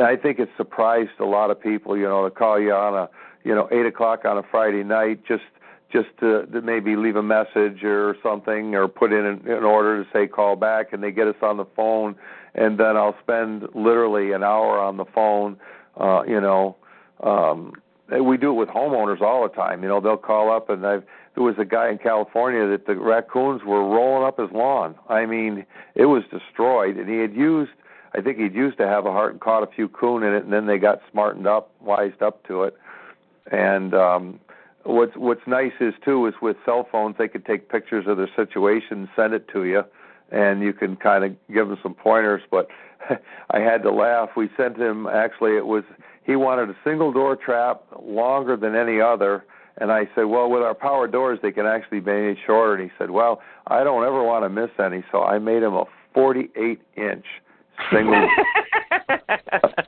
I 0.00 0.16
think 0.16 0.38
it 0.38 0.48
surprised 0.56 1.18
a 1.20 1.24
lot 1.24 1.50
of 1.50 1.60
people, 1.60 1.96
you 1.96 2.04
know, 2.04 2.28
to 2.28 2.34
call 2.34 2.60
you 2.60 2.72
on 2.72 2.94
a 2.94 3.08
you 3.44 3.54
know 3.54 3.68
eight 3.70 3.86
o'clock 3.86 4.24
on 4.24 4.38
a 4.38 4.42
Friday 4.42 4.82
night 4.82 5.20
just 5.26 5.44
just 5.92 6.08
to, 6.18 6.46
to 6.46 6.60
maybe 6.62 6.96
leave 6.96 7.16
a 7.16 7.22
message 7.22 7.84
or 7.84 8.16
something 8.22 8.74
or 8.74 8.88
put 8.88 9.12
in 9.12 9.24
an, 9.24 9.40
an 9.46 9.62
order 9.62 10.02
to 10.02 10.10
say 10.12 10.26
call 10.26 10.56
back 10.56 10.92
and 10.92 11.02
they 11.02 11.12
get 11.12 11.28
us 11.28 11.36
on 11.42 11.56
the 11.56 11.64
phone 11.76 12.16
and 12.56 12.78
then 12.78 12.96
I'll 12.96 13.16
spend 13.22 13.68
literally 13.74 14.32
an 14.32 14.42
hour 14.42 14.80
on 14.80 14.96
the 14.96 15.04
phone 15.04 15.56
uh 15.96 16.22
you 16.26 16.40
know 16.40 16.76
um 17.22 17.72
we 18.08 18.36
do 18.36 18.50
it 18.50 18.54
with 18.54 18.68
homeowners 18.68 19.20
all 19.20 19.42
the 19.42 19.54
time. 19.54 19.82
You 19.82 19.88
know 19.88 20.00
they'll 20.00 20.16
call 20.16 20.50
up 20.50 20.70
and 20.70 20.86
I've 20.86 21.04
there 21.34 21.42
was 21.42 21.56
a 21.58 21.64
guy 21.64 21.90
in 21.90 21.98
California 21.98 22.66
that 22.68 22.86
the 22.86 22.94
raccoons 22.94 23.62
were 23.64 23.82
rolling 23.82 24.26
up 24.26 24.38
his 24.38 24.50
lawn. 24.52 24.94
I 25.08 25.26
mean 25.26 25.66
it 25.94 26.06
was 26.06 26.22
destroyed. 26.30 26.96
And 26.96 27.08
he 27.08 27.18
had 27.18 27.34
used 27.34 27.72
I 28.16 28.22
think 28.22 28.38
he'd 28.38 28.54
used 28.54 28.78
to 28.78 28.84
Havahart 28.84 29.30
and 29.30 29.40
caught 29.40 29.62
a 29.62 29.66
few 29.66 29.88
coon 29.88 30.22
in 30.22 30.32
it, 30.32 30.44
and 30.44 30.52
then 30.52 30.66
they 30.66 30.78
got 30.78 31.00
smartened 31.10 31.46
up, 31.46 31.70
wised 31.80 32.22
up 32.22 32.46
to 32.46 32.62
it. 32.62 32.74
And 33.52 33.92
um, 33.94 34.40
what's 34.84 35.16
what's 35.16 35.46
nice 35.46 35.74
is 35.80 35.92
too 36.04 36.26
is 36.26 36.34
with 36.40 36.56
cell 36.64 36.88
phones 36.90 37.16
they 37.18 37.28
could 37.28 37.44
take 37.44 37.68
pictures 37.68 38.06
of 38.08 38.16
their 38.16 38.30
situation, 38.34 39.00
and 39.00 39.08
send 39.14 39.34
it 39.34 39.48
to 39.52 39.64
you, 39.64 39.82
and 40.30 40.62
you 40.62 40.72
can 40.72 40.96
kind 40.96 41.24
of 41.24 41.36
give 41.52 41.68
them 41.68 41.78
some 41.82 41.94
pointers. 41.94 42.42
But 42.50 42.68
I 43.50 43.60
had 43.60 43.82
to 43.82 43.92
laugh. 43.92 44.30
We 44.36 44.50
sent 44.56 44.76
him 44.76 45.06
actually 45.06 45.56
it 45.56 45.66
was 45.66 45.84
he 46.24 46.36
wanted 46.36 46.70
a 46.70 46.76
single 46.84 47.12
door 47.12 47.36
trap 47.36 47.82
longer 48.02 48.56
than 48.56 48.74
any 48.74 49.00
other. 49.00 49.44
And 49.78 49.92
I 49.92 50.08
said, 50.14 50.24
well, 50.24 50.50
with 50.50 50.62
our 50.62 50.74
power 50.74 51.06
doors, 51.06 51.38
they 51.42 51.52
can 51.52 51.66
actually 51.66 52.00
be 52.00 52.06
made 52.12 52.38
shorter. 52.46 52.74
And 52.74 52.82
he 52.82 52.90
said, 52.98 53.10
well, 53.10 53.42
I 53.66 53.84
don't 53.84 54.04
ever 54.04 54.24
want 54.24 54.44
to 54.44 54.48
miss 54.48 54.70
any, 54.82 55.04
so 55.12 55.22
I 55.22 55.38
made 55.38 55.62
him 55.62 55.74
a 55.74 55.84
48 56.14 56.80
inch 56.96 57.24
single. 57.92 58.28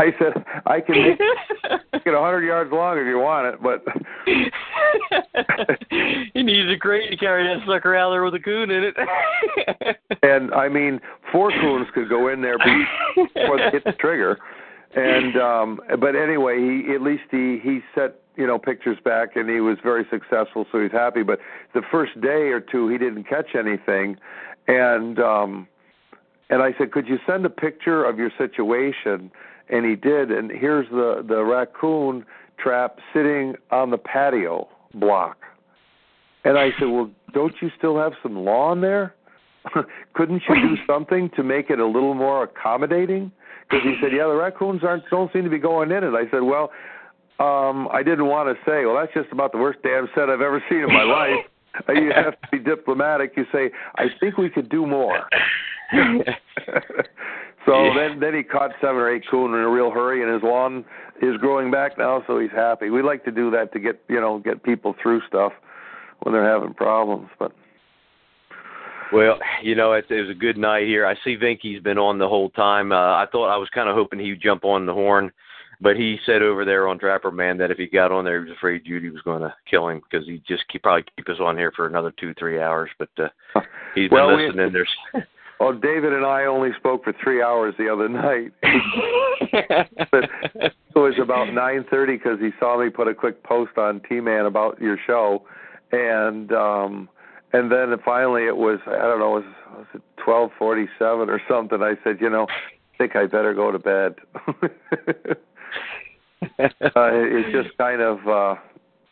I 0.00 0.12
said 0.18 0.32
I 0.64 0.80
can 0.80 1.02
make 1.02 1.20
it 2.06 2.14
a 2.14 2.20
hundred 2.20 2.46
yards 2.46 2.72
long 2.72 2.96
if 2.96 3.06
you 3.06 3.18
want 3.18 3.54
it, 3.54 3.62
but 3.62 3.84
he 6.32 6.42
needs 6.42 6.70
a 6.70 6.78
crate 6.78 7.10
to 7.10 7.18
carry 7.18 7.46
that 7.46 7.66
sucker 7.66 7.94
out 7.94 8.08
there 8.10 8.24
with 8.24 8.32
a 8.34 8.38
coon 8.38 8.70
in 8.70 8.84
it. 8.84 8.96
and 10.22 10.54
I 10.54 10.70
mean, 10.70 11.02
four 11.30 11.50
coons 11.50 11.88
could 11.92 12.08
go 12.08 12.28
in 12.28 12.40
there 12.40 12.56
before 12.56 13.58
they 13.58 13.68
hit 13.72 13.84
the 13.84 13.92
trigger. 13.92 14.38
And 14.94 15.36
um 15.36 15.78
but 16.00 16.16
anyway, 16.16 16.58
he 16.58 16.94
at 16.94 17.02
least 17.02 17.24
he 17.30 17.58
he 17.62 17.80
set 17.94 18.22
you 18.36 18.46
know 18.46 18.58
pictures 18.58 18.96
back 19.04 19.36
and 19.36 19.50
he 19.50 19.60
was 19.60 19.76
very 19.82 20.06
successful, 20.10 20.64
so 20.72 20.80
he's 20.80 20.92
happy. 20.92 21.22
But 21.22 21.40
the 21.74 21.82
first 21.90 22.18
day 22.22 22.52
or 22.52 22.60
two, 22.60 22.88
he 22.88 22.96
didn't 22.96 23.24
catch 23.24 23.54
anything, 23.54 24.16
and 24.66 25.18
um 25.18 25.68
and 26.48 26.62
I 26.62 26.74
said, 26.78 26.90
"Could 26.90 27.06
you 27.06 27.18
send 27.26 27.44
a 27.44 27.50
picture 27.50 28.02
of 28.04 28.16
your 28.18 28.30
situation?" 28.38 29.30
And 29.70 29.86
he 29.86 29.94
did. 29.96 30.30
And 30.30 30.50
here's 30.50 30.88
the 30.90 31.24
the 31.26 31.42
raccoon 31.44 32.24
trap 32.58 32.98
sitting 33.14 33.54
on 33.70 33.90
the 33.90 33.98
patio 33.98 34.68
block. 34.94 35.38
And 36.44 36.58
I 36.58 36.70
said, 36.78 36.86
"Well, 36.88 37.10
don't 37.32 37.54
you 37.60 37.70
still 37.78 37.98
have 37.98 38.12
some 38.22 38.44
lawn 38.44 38.80
there? 38.80 39.14
Couldn't 40.14 40.42
you 40.48 40.54
do 40.54 40.76
something 40.86 41.30
to 41.36 41.42
make 41.42 41.70
it 41.70 41.78
a 41.78 41.86
little 41.86 42.14
more 42.14 42.44
accommodating?" 42.44 43.30
Because 43.68 43.84
he 43.84 43.96
said, 44.02 44.12
"Yeah, 44.12 44.26
the 44.26 44.34
raccoons 44.34 44.82
aren't 44.82 45.08
don't 45.10 45.32
seem 45.32 45.44
to 45.44 45.50
be 45.50 45.58
going 45.58 45.90
in 45.92 46.04
it." 46.04 46.14
I 46.14 46.30
said, 46.30 46.42
"Well." 46.42 46.70
Um, 47.38 47.88
I 47.90 48.02
didn't 48.02 48.26
want 48.26 48.54
to 48.54 48.70
say, 48.70 48.84
well, 48.84 48.96
that's 48.96 49.14
just 49.14 49.32
about 49.32 49.52
the 49.52 49.56
worst 49.56 49.78
damn 49.82 50.10
set 50.14 50.28
I've 50.28 50.42
ever 50.42 50.62
seen 50.68 50.80
in 50.80 50.92
my 50.92 51.04
life. 51.04 51.46
you 51.88 52.12
have 52.14 52.38
to 52.38 52.48
be 52.52 52.58
diplomatic. 52.58 53.32
You 53.34 53.46
say, 53.50 53.70
I 53.96 54.08
think 54.20 54.36
we 54.36 54.50
could 54.50 54.68
do 54.68 54.84
more. 54.84 55.26
so 57.66 57.84
yeah. 57.84 57.94
then 57.96 58.20
then 58.20 58.34
he 58.34 58.42
caught 58.42 58.70
seven 58.80 58.96
or 58.96 59.14
eight 59.14 59.24
coon 59.30 59.54
in 59.54 59.60
a 59.60 59.68
real 59.68 59.90
hurry, 59.90 60.22
and 60.22 60.32
his 60.32 60.42
lawn 60.42 60.84
is 61.22 61.36
growing 61.38 61.70
back 61.70 61.98
now, 61.98 62.22
so 62.26 62.38
he's 62.38 62.50
happy. 62.50 62.90
We 62.90 63.02
like 63.02 63.24
to 63.24 63.30
do 63.30 63.50
that 63.50 63.72
to 63.72 63.80
get 63.80 64.00
you 64.08 64.20
know 64.20 64.38
get 64.38 64.62
people 64.62 64.94
through 65.02 65.22
stuff 65.26 65.52
when 66.20 66.32
they're 66.32 66.50
having 66.50 66.74
problems, 66.74 67.28
but. 67.38 67.52
Well, 69.12 69.40
you 69.60 69.74
know, 69.74 69.92
it, 69.94 70.04
it 70.08 70.20
was 70.20 70.30
a 70.30 70.38
good 70.38 70.56
night 70.56 70.86
here. 70.86 71.04
I 71.04 71.16
see 71.24 71.36
Vinky's 71.36 71.82
been 71.82 71.98
on 71.98 72.18
the 72.18 72.28
whole 72.28 72.48
time. 72.50 72.92
Uh, 72.92 73.16
I 73.16 73.26
thought 73.32 73.52
I 73.52 73.56
was 73.56 73.68
kind 73.74 73.88
of 73.88 73.96
hoping 73.96 74.20
he'd 74.20 74.40
jump 74.40 74.64
on 74.64 74.86
the 74.86 74.92
horn, 74.92 75.32
but 75.80 75.96
he 75.96 76.18
said 76.24 76.42
over 76.42 76.64
there 76.64 76.86
on 76.86 76.98
Trapper 76.98 77.32
Man 77.32 77.58
that 77.58 77.72
if 77.72 77.78
he 77.78 77.88
got 77.88 78.12
on 78.12 78.24
there, 78.24 78.40
he 78.40 78.48
was 78.48 78.56
afraid 78.56 78.84
Judy 78.86 79.10
was 79.10 79.22
going 79.22 79.40
to 79.40 79.52
kill 79.68 79.88
him 79.88 80.00
because 80.08 80.28
he'd 80.28 80.46
just 80.46 80.62
keep, 80.68 80.84
probably 80.84 81.04
keep 81.16 81.28
us 81.28 81.40
on 81.40 81.56
here 81.56 81.72
for 81.74 81.86
another 81.86 82.12
two, 82.20 82.34
three 82.34 82.60
hours. 82.60 82.90
But 83.00 83.08
uh, 83.18 83.60
he's 83.96 84.08
been 84.08 84.18
well, 84.18 84.36
listening. 84.36 84.66
We, 84.66 84.72
There's 84.72 85.24
Well, 85.60 85.74
David 85.74 86.14
and 86.14 86.24
I 86.24 86.46
only 86.46 86.70
spoke 86.78 87.04
for 87.04 87.12
three 87.22 87.42
hours 87.42 87.74
the 87.76 87.92
other 87.92 88.08
night. 88.08 88.52
but 90.10 90.24
it 90.54 90.72
was 90.94 91.18
about 91.22 91.48
9:30 91.48 92.06
because 92.06 92.40
he 92.40 92.48
saw 92.58 92.82
me 92.82 92.88
put 92.88 93.08
a 93.08 93.14
quick 93.14 93.42
post 93.42 93.76
on 93.76 94.00
T-Man 94.08 94.46
about 94.46 94.80
your 94.80 94.96
show, 95.06 95.44
and 95.92 96.50
um, 96.52 97.10
and 97.52 97.70
then 97.70 97.94
finally 98.02 98.46
it 98.46 98.56
was 98.56 98.78
I 98.86 99.02
don't 99.02 99.18
know 99.18 99.36
it 99.36 99.44
was, 99.44 99.54
was 99.76 99.86
it 99.94 100.02
12:47 100.26 101.28
or 101.28 101.42
something. 101.46 101.82
I 101.82 101.94
said, 102.02 102.22
you 102.22 102.30
know, 102.30 102.46
I 102.48 102.96
think 102.96 103.14
I 103.14 103.26
better 103.26 103.52
go 103.52 103.70
to 103.70 103.78
bed. 103.78 104.14
uh, 106.58 107.10
it 107.12 107.52
just 107.52 107.76
kind 107.76 108.00
of 108.00 108.26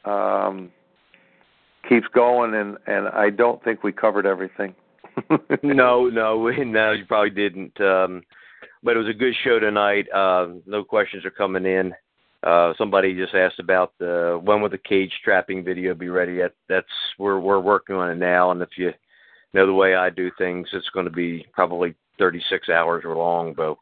uh, 0.06 0.10
um, 0.10 0.72
keeps 1.86 2.06
going, 2.14 2.54
and 2.54 2.78
and 2.86 3.08
I 3.08 3.28
don't 3.28 3.62
think 3.62 3.84
we 3.84 3.92
covered 3.92 4.24
everything. 4.24 4.74
no, 5.62 6.06
no, 6.08 6.48
no, 6.48 6.92
you 6.92 7.04
probably 7.06 7.30
didn't. 7.30 7.80
Um, 7.80 8.22
but 8.82 8.96
it 8.96 8.98
was 8.98 9.08
a 9.08 9.18
good 9.18 9.34
show 9.44 9.58
tonight. 9.58 10.06
Uh, 10.12 10.48
no 10.66 10.84
questions 10.84 11.24
are 11.24 11.30
coming 11.30 11.66
in. 11.66 11.92
Uh, 12.42 12.72
somebody 12.78 13.14
just 13.14 13.34
asked 13.34 13.58
about 13.58 13.92
the 13.98 14.40
when 14.44 14.60
will 14.60 14.68
the 14.68 14.78
cage 14.78 15.12
trapping 15.24 15.64
video 15.64 15.94
be 15.94 16.08
ready? 16.08 16.38
That, 16.38 16.54
that's 16.68 16.86
we're 17.18 17.40
we're 17.40 17.58
working 17.58 17.96
on 17.96 18.10
it 18.10 18.14
now, 18.16 18.52
and 18.52 18.62
if 18.62 18.68
you 18.76 18.92
know 19.54 19.66
the 19.66 19.72
way 19.72 19.96
I 19.96 20.10
do 20.10 20.30
things, 20.38 20.68
it's 20.72 20.88
going 20.90 21.06
to 21.06 21.12
be 21.12 21.46
probably 21.52 21.96
36 22.18 22.68
hours 22.68 23.02
or 23.04 23.16
long, 23.16 23.54
but 23.54 23.76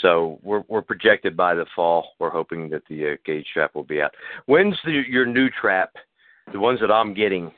so 0.00 0.40
we're 0.42 0.64
we're 0.68 0.82
projected 0.82 1.36
by 1.36 1.54
the 1.54 1.66
fall. 1.76 2.08
We're 2.18 2.30
hoping 2.30 2.68
that 2.70 2.82
the 2.88 3.12
uh, 3.12 3.16
cage 3.24 3.46
trap 3.52 3.74
will 3.74 3.84
be 3.84 4.00
out. 4.00 4.14
When's 4.46 4.76
the, 4.84 5.02
your 5.08 5.26
new 5.26 5.48
trap? 5.48 5.92
The 6.52 6.58
ones 6.58 6.80
that 6.80 6.90
I'm 6.90 7.14
getting, 7.14 7.52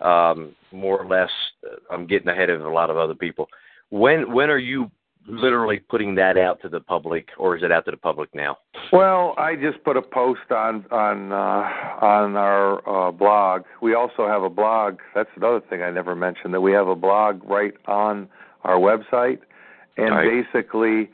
um, 0.00 0.54
more 0.72 0.98
or 0.98 1.06
less, 1.06 1.30
uh, 1.66 1.76
I'm 1.92 2.06
getting 2.06 2.28
ahead 2.28 2.50
of 2.50 2.64
a 2.64 2.68
lot 2.68 2.90
of 2.90 2.96
other 2.96 3.14
people. 3.14 3.48
When 3.90 4.32
when 4.32 4.50
are 4.50 4.58
you 4.58 4.90
literally 5.26 5.78
putting 5.78 6.14
that 6.16 6.36
out 6.36 6.60
to 6.62 6.68
the 6.68 6.80
public, 6.80 7.28
or 7.38 7.56
is 7.56 7.62
it 7.62 7.70
out 7.70 7.84
to 7.84 7.90
the 7.90 7.96
public 7.96 8.34
now? 8.34 8.58
Well, 8.92 9.34
I 9.38 9.54
just 9.54 9.82
put 9.84 9.96
a 9.96 10.02
post 10.02 10.50
on 10.50 10.84
on 10.90 11.32
uh, 11.32 12.04
on 12.04 12.36
our 12.36 13.08
uh, 13.08 13.12
blog. 13.12 13.62
We 13.80 13.94
also 13.94 14.26
have 14.26 14.42
a 14.42 14.50
blog. 14.50 14.98
That's 15.14 15.30
another 15.36 15.60
thing 15.60 15.82
I 15.82 15.90
never 15.90 16.14
mentioned 16.14 16.54
that 16.54 16.60
we 16.60 16.72
have 16.72 16.88
a 16.88 16.96
blog 16.96 17.42
right 17.44 17.74
on 17.86 18.28
our 18.64 18.76
website, 18.76 19.38
and 19.96 20.14
Right. 20.14 20.44
basically 20.44 21.10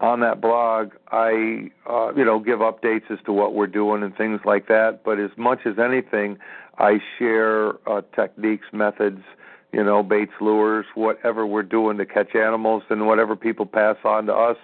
on 0.00 0.20
that 0.20 0.40
blog, 0.40 0.92
I 1.10 1.70
uh, 1.88 2.12
you 2.14 2.24
know 2.24 2.38
give 2.38 2.60
updates 2.60 3.10
as 3.10 3.18
to 3.26 3.32
what 3.32 3.54
we're 3.54 3.66
doing 3.66 4.02
and 4.02 4.16
things 4.16 4.40
like 4.44 4.68
that. 4.68 5.00
But 5.04 5.18
as 5.18 5.30
much 5.36 5.60
as 5.66 5.78
anything, 5.78 6.38
I 6.80 7.00
share 7.18 7.74
uh, 7.88 8.02
techniques, 8.16 8.66
methods, 8.72 9.22
you 9.72 9.84
know, 9.84 10.02
baits, 10.02 10.32
lures, 10.40 10.86
whatever 10.94 11.46
we're 11.46 11.62
doing 11.62 11.98
to 11.98 12.06
catch 12.06 12.34
animals, 12.34 12.82
and 12.90 13.06
whatever 13.06 13.36
people 13.36 13.66
pass 13.66 13.96
on 14.04 14.26
to 14.26 14.34
us 14.34 14.56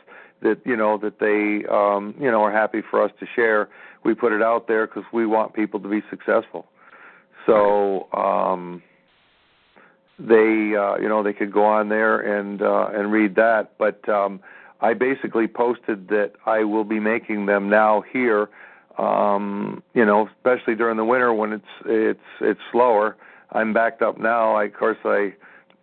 that 0.42 0.60
you 0.64 0.76
know 0.76 0.98
that 0.98 1.18
they 1.18 1.66
um, 1.68 2.14
you 2.20 2.30
know 2.30 2.42
are 2.42 2.52
happy 2.52 2.82
for 2.90 3.02
us 3.02 3.10
to 3.20 3.26
share. 3.34 3.68
We 4.04 4.14
put 4.14 4.32
it 4.32 4.42
out 4.42 4.68
there 4.68 4.86
because 4.86 5.04
we 5.12 5.26
want 5.26 5.54
people 5.54 5.80
to 5.80 5.88
be 5.88 6.02
successful. 6.10 6.66
So 7.46 8.08
um, 8.12 8.82
they 10.18 10.74
uh, 10.76 10.96
you 10.96 11.08
know 11.08 11.22
they 11.22 11.32
could 11.32 11.52
go 11.52 11.64
on 11.64 11.88
there 11.88 12.20
and 12.20 12.62
uh, 12.62 12.88
and 12.92 13.12
read 13.12 13.34
that. 13.36 13.78
But 13.78 14.06
um, 14.08 14.40
I 14.80 14.94
basically 14.94 15.46
posted 15.46 16.08
that 16.08 16.32
I 16.44 16.64
will 16.64 16.84
be 16.84 17.00
making 17.00 17.46
them 17.46 17.68
now 17.68 18.02
here. 18.12 18.48
Um, 18.98 19.82
you 19.92 20.06
know, 20.06 20.28
especially 20.36 20.74
during 20.74 20.96
the 20.96 21.04
winter 21.04 21.32
when 21.32 21.52
it's 21.52 21.64
it's 21.84 22.28
it's 22.40 22.60
slower. 22.72 23.16
I'm 23.52 23.72
backed 23.72 24.02
up 24.02 24.18
now. 24.18 24.56
I, 24.56 24.64
of 24.64 24.74
course, 24.74 24.96
I 25.04 25.34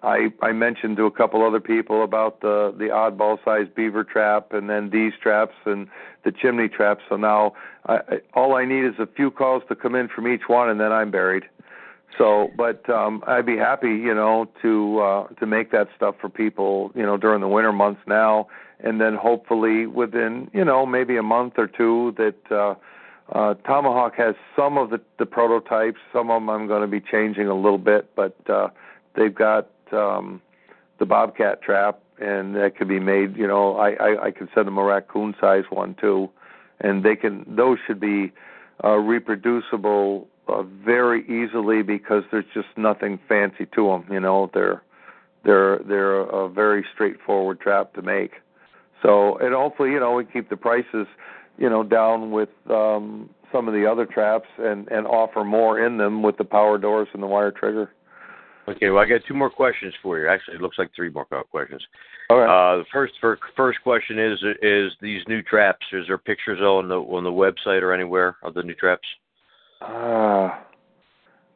I 0.01 0.33
I 0.41 0.51
mentioned 0.51 0.97
to 0.97 1.05
a 1.05 1.11
couple 1.11 1.45
other 1.45 1.59
people 1.59 2.03
about 2.03 2.41
the 2.41 2.73
the 2.77 2.85
oddball 2.85 3.37
sized 3.45 3.75
beaver 3.75 4.03
trap 4.03 4.51
and 4.51 4.69
then 4.69 4.89
these 4.89 5.13
traps 5.21 5.55
and 5.65 5.87
the 6.23 6.31
chimney 6.31 6.67
traps. 6.67 7.03
So 7.07 7.15
now 7.15 7.53
I, 7.85 7.93
I, 7.93 8.21
all 8.33 8.55
I 8.55 8.65
need 8.65 8.83
is 8.83 8.95
a 8.99 9.05
few 9.05 9.29
calls 9.29 9.63
to 9.69 9.75
come 9.75 9.95
in 9.95 10.07
from 10.07 10.27
each 10.27 10.47
one, 10.47 10.69
and 10.69 10.79
then 10.79 10.91
I'm 10.91 11.11
buried. 11.11 11.43
So, 12.17 12.49
but 12.57 12.87
um, 12.89 13.23
I'd 13.25 13.45
be 13.45 13.57
happy, 13.57 13.89
you 13.89 14.13
know, 14.13 14.47
to 14.61 14.99
uh, 14.99 15.27
to 15.39 15.45
make 15.45 15.71
that 15.71 15.87
stuff 15.95 16.15
for 16.19 16.29
people, 16.29 16.91
you 16.95 17.03
know, 17.03 17.17
during 17.17 17.41
the 17.41 17.47
winter 17.47 17.71
months 17.71 18.01
now, 18.07 18.47
and 18.79 18.99
then 18.99 19.15
hopefully 19.15 19.87
within, 19.87 20.49
you 20.53 20.65
know, 20.65 20.85
maybe 20.85 21.15
a 21.17 21.23
month 21.23 21.53
or 21.57 21.67
two 21.67 22.15
that. 22.17 22.51
Uh, 22.51 22.75
uh, 23.31 23.53
Tomahawk 23.65 24.15
has 24.17 24.35
some 24.55 24.77
of 24.77 24.89
the, 24.89 24.99
the 25.17 25.25
prototypes. 25.25 25.99
Some 26.11 26.29
of 26.29 26.41
them 26.41 26.49
I'm 26.49 26.67
going 26.67 26.81
to 26.81 26.87
be 26.87 26.99
changing 26.99 27.47
a 27.47 27.55
little 27.55 27.77
bit, 27.77 28.09
but 28.15 28.37
uh, 28.49 28.67
they've 29.15 29.33
got 29.33 29.69
um, 29.91 30.41
the 30.99 31.05
Bobcat 31.05 31.61
trap, 31.61 32.01
and 32.19 32.55
that 32.55 32.75
could 32.77 32.87
be 32.87 32.99
made. 32.99 33.37
You 33.37 33.47
know, 33.47 33.77
I, 33.77 33.91
I, 33.91 34.25
I 34.25 34.31
could 34.31 34.49
send 34.53 34.67
them 34.67 34.77
a 34.77 34.83
raccoon 34.83 35.35
size 35.39 35.63
one 35.69 35.95
too, 35.99 36.29
and 36.81 37.03
they 37.03 37.15
can. 37.15 37.45
Those 37.47 37.77
should 37.87 37.99
be 37.99 38.33
uh, 38.83 38.97
reproducible 38.97 40.27
uh, 40.47 40.63
very 40.63 41.23
easily 41.23 41.81
because 41.81 42.23
there's 42.31 42.45
just 42.53 42.67
nothing 42.75 43.19
fancy 43.29 43.65
to 43.73 43.87
them. 43.87 44.05
You 44.11 44.19
know, 44.19 44.51
they're 44.53 44.83
they're 45.45 45.79
they're 45.79 46.19
a 46.19 46.49
very 46.49 46.85
straightforward 46.93 47.61
trap 47.61 47.93
to 47.93 48.01
make. 48.01 48.33
So, 49.01 49.37
and 49.37 49.53
hopefully, 49.53 49.91
you 49.91 49.99
know, 49.99 50.13
we 50.13 50.25
keep 50.25 50.49
the 50.49 50.57
prices 50.57 51.07
you 51.57 51.69
know 51.69 51.83
down 51.83 52.31
with 52.31 52.49
um 52.69 53.29
some 53.51 53.67
of 53.67 53.73
the 53.73 53.85
other 53.85 54.05
traps 54.05 54.47
and 54.57 54.87
and 54.89 55.05
offer 55.07 55.43
more 55.43 55.85
in 55.85 55.97
them 55.97 56.23
with 56.23 56.37
the 56.37 56.43
power 56.43 56.77
doors 56.77 57.07
and 57.13 57.21
the 57.21 57.27
wire 57.27 57.51
trigger. 57.51 57.91
Okay, 58.67 58.89
well 58.89 59.03
I 59.03 59.07
got 59.07 59.21
two 59.27 59.33
more 59.33 59.49
questions 59.49 59.93
for 60.01 60.19
you. 60.19 60.29
Actually, 60.29 60.55
it 60.55 60.61
looks 60.61 60.77
like 60.77 60.89
three 60.95 61.09
more 61.09 61.25
questions. 61.25 61.81
All 62.29 62.39
right. 62.39 62.73
Uh, 62.73 62.77
the 62.77 62.85
first 62.91 63.13
for, 63.19 63.37
first 63.55 63.79
question 63.83 64.17
is 64.17 64.39
is 64.61 64.91
these 65.01 65.21
new 65.27 65.41
traps. 65.41 65.85
Is 65.91 66.05
there 66.07 66.17
pictures 66.17 66.61
on 66.61 66.87
the 66.87 66.95
on 66.95 67.23
the 67.23 67.29
website 67.29 67.81
or 67.81 67.93
anywhere 67.93 68.37
of 68.43 68.53
the 68.53 68.63
new 68.63 68.75
traps? 68.75 69.07
Uh, 69.81 70.49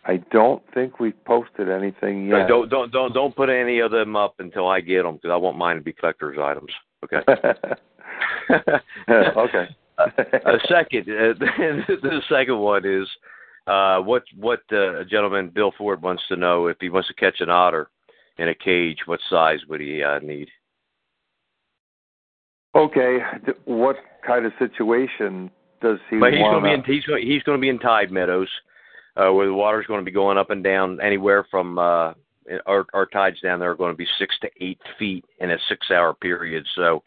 I 0.06 0.18
don't 0.32 0.62
think 0.74 1.00
we've 1.00 1.24
posted 1.26 1.70
anything 1.70 2.28
yet. 2.28 2.48
Don't 2.48 2.70
don't 2.70 2.92
don't 2.92 3.14
don't 3.14 3.36
put 3.36 3.50
any 3.50 3.80
of 3.80 3.92
them 3.92 4.16
up 4.16 4.36
until 4.40 4.68
I 4.68 4.82
get 4.82 5.04
them 5.04 5.16
because 5.16 5.32
I 5.32 5.38
want 5.38 5.58
mine 5.58 5.78
to 5.78 5.82
be 5.82 5.94
collector's 5.94 6.38
items. 6.40 6.72
Okay. 7.04 7.20
okay. 9.10 9.68
A 9.98 10.60
second, 10.70 11.10
uh, 11.10 11.34
the 11.40 12.22
second 12.30 12.60
one 12.60 12.86
is 12.86 13.08
uh, 13.66 14.00
what 14.00 14.24
what 14.36 14.62
uh, 14.72 15.04
gentleman 15.10 15.50
Bill 15.54 15.74
Ford 15.78 16.02
wants 16.02 16.24
to 16.30 16.36
know 16.36 16.68
if 16.68 16.78
he 16.80 16.90
wants 16.90 17.08
to 17.08 17.14
catch 17.16 17.42
an 17.42 17.50
otter 17.50 17.90
in 18.38 18.50
a 18.50 18.56
cage, 18.56 19.00
what 19.06 19.20
size 19.30 19.60
would 19.68 19.82
he 19.82 20.04
uh, 20.04 20.20
need? 20.20 20.50
Okay. 22.76 23.18
What 23.66 23.98
kind 24.26 24.46
of 24.46 24.52
situation 24.60 25.50
does 25.82 25.98
he 26.10 26.20
But 26.20 26.34
he's 26.34 26.42
going 26.42 26.64
to 26.64 26.70
be 26.70 26.74
in 26.74 26.84
he's 26.84 27.06
going 27.06 27.26
he's 27.26 27.44
going 27.44 27.58
to 27.58 27.62
be 27.62 27.70
in 27.70 27.80
tide 27.80 28.12
meadows, 28.12 28.50
uh, 29.16 29.32
where 29.32 29.48
the 29.48 29.54
water's 29.54 29.88
going 29.88 30.02
to 30.02 30.06
be 30.06 30.12
going 30.12 30.38
up 30.38 30.52
and 30.52 30.64
down 30.64 31.00
anywhere 31.02 31.46
from 31.50 31.80
uh, 31.80 32.14
our 32.66 32.86
our 32.94 33.06
tides 33.12 33.42
down 33.42 33.60
there 33.60 33.72
are 33.72 33.76
going 33.76 33.94
to 33.94 33.98
be 33.98 34.08
six 34.20 34.36
to 34.42 34.50
eight 34.62 34.80
feet 35.00 35.26
in 35.40 35.52
a 35.52 35.58
six 35.68 35.90
hour 35.92 36.14
period. 36.14 36.66
So 36.76 37.04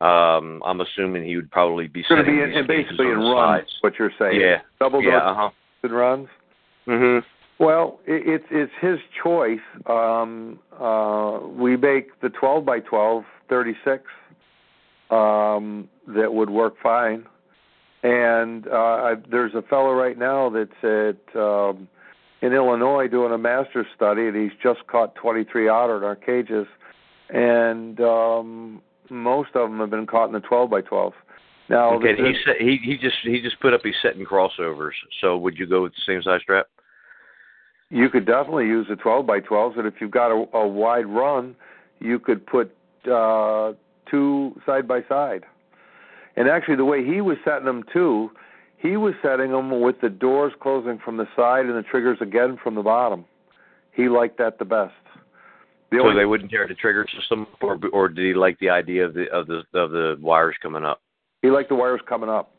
um, 0.00 0.62
I'm 0.64 0.80
assuming 0.80 1.24
he 1.24 1.36
would 1.36 1.50
probably 1.50 1.88
be 1.88 2.04
going 2.08 2.24
to 2.24 2.30
be 2.30 2.40
in, 2.40 2.50
in 2.52 2.66
basically 2.66 3.06
in 3.06 3.18
runs. 3.18 3.60
sides. 3.62 3.70
What 3.80 3.94
you're 3.98 4.12
saying? 4.18 4.40
Yeah. 4.40 4.58
Double 4.80 5.02
Yeah. 5.02 5.18
Uh 5.18 5.34
huh. 5.34 5.50
and 5.82 5.92
runs. 5.92 6.28
Mhm. 6.86 7.22
Well, 7.58 8.00
it, 8.06 8.22
it's 8.26 8.44
it's 8.50 8.72
his 8.80 8.98
choice. 9.22 9.60
Um, 9.86 10.58
uh, 10.78 11.38
we 11.46 11.76
make 11.76 12.20
the 12.20 12.28
12 12.30 12.64
by 12.64 12.80
12 12.80 13.24
36 13.48 14.02
um, 15.10 15.88
that 16.08 16.32
would 16.32 16.50
work 16.50 16.74
fine. 16.82 17.24
And 18.02 18.66
uh, 18.66 18.70
I, 18.72 19.14
there's 19.30 19.54
a 19.54 19.62
fellow 19.62 19.92
right 19.92 20.18
now 20.18 20.50
that's 20.50 20.70
at 20.82 21.40
um, 21.40 21.88
in 22.42 22.52
Illinois 22.52 23.08
doing 23.08 23.32
a 23.32 23.38
master's 23.38 23.86
study, 23.96 24.26
and 24.26 24.36
he's 24.36 24.52
just 24.62 24.86
caught 24.88 25.14
23 25.14 25.68
otter 25.68 25.96
in 25.96 26.04
our 26.04 26.16
cages, 26.16 26.66
and 27.30 27.98
um, 28.00 28.82
most 29.10 29.50
of 29.54 29.70
them 29.70 29.80
have 29.80 29.90
been 29.90 30.06
caught 30.06 30.26
in 30.26 30.32
the 30.32 30.40
12 30.40 30.70
by 30.70 30.80
12. 30.80 31.12
Now, 31.68 31.94
Okay, 31.94 32.14
the- 32.14 32.28
he 32.28 32.34
said 32.44 32.56
he 32.58 32.76
he 32.76 32.98
just 32.98 33.16
he 33.22 33.40
just 33.40 33.58
put 33.60 33.72
up 33.72 33.80
he's 33.82 33.94
setting 34.02 34.24
crossovers. 34.24 34.92
So 35.20 35.36
would 35.38 35.58
you 35.58 35.66
go 35.66 35.82
with 35.82 35.92
the 35.94 36.02
same 36.06 36.22
size 36.22 36.42
strap? 36.42 36.66
You 37.90 38.08
could 38.08 38.26
definitely 38.26 38.66
use 38.66 38.86
a 38.90 38.96
12 38.96 39.26
by 39.26 39.40
12s, 39.40 39.78
and 39.78 39.86
if 39.86 39.94
you've 40.00 40.10
got 40.10 40.30
a, 40.30 40.46
a 40.56 40.66
wide 40.66 41.06
run, 41.06 41.54
you 42.00 42.18
could 42.18 42.46
put 42.46 42.74
uh, 43.10 43.72
two 44.10 44.60
side 44.66 44.88
by 44.88 45.02
side. 45.08 45.44
And 46.36 46.48
actually, 46.48 46.76
the 46.76 46.84
way 46.84 47.04
he 47.04 47.20
was 47.20 47.36
setting 47.44 47.66
them 47.66 47.84
too, 47.92 48.30
he 48.76 48.96
was 48.96 49.14
setting 49.22 49.52
them 49.52 49.80
with 49.80 50.00
the 50.00 50.10
doors 50.10 50.52
closing 50.60 50.98
from 50.98 51.16
the 51.16 51.26
side 51.36 51.66
and 51.66 51.76
the 51.76 51.82
triggers 51.82 52.18
again 52.20 52.58
from 52.62 52.74
the 52.74 52.82
bottom. 52.82 53.24
He 53.92 54.08
liked 54.08 54.38
that 54.38 54.58
the 54.58 54.64
best. 54.64 54.92
The 55.94 56.00
so 56.00 56.08
only, 56.08 56.20
they 56.20 56.26
wouldn't 56.26 56.50
tear 56.50 56.66
the 56.66 56.74
trigger 56.74 57.06
system, 57.16 57.46
or 57.62 57.78
or 57.92 58.08
did 58.08 58.26
he 58.26 58.34
like 58.34 58.58
the 58.58 58.70
idea 58.70 59.06
of 59.06 59.14
the 59.14 59.30
of 59.30 59.46
the 59.46 59.62
of 59.78 59.92
the 59.92 60.16
wires 60.20 60.56
coming 60.60 60.84
up? 60.84 61.00
he 61.44 61.50
liked 61.50 61.68
the 61.68 61.74
wires 61.74 62.00
coming 62.08 62.30
up. 62.30 62.50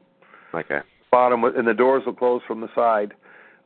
Okay. 0.54 0.80
bottom 1.12 1.44
and 1.44 1.68
the 1.68 1.74
doors 1.74 2.04
will 2.06 2.14
close 2.14 2.42
from 2.48 2.62
the 2.62 2.70
side. 2.76 3.14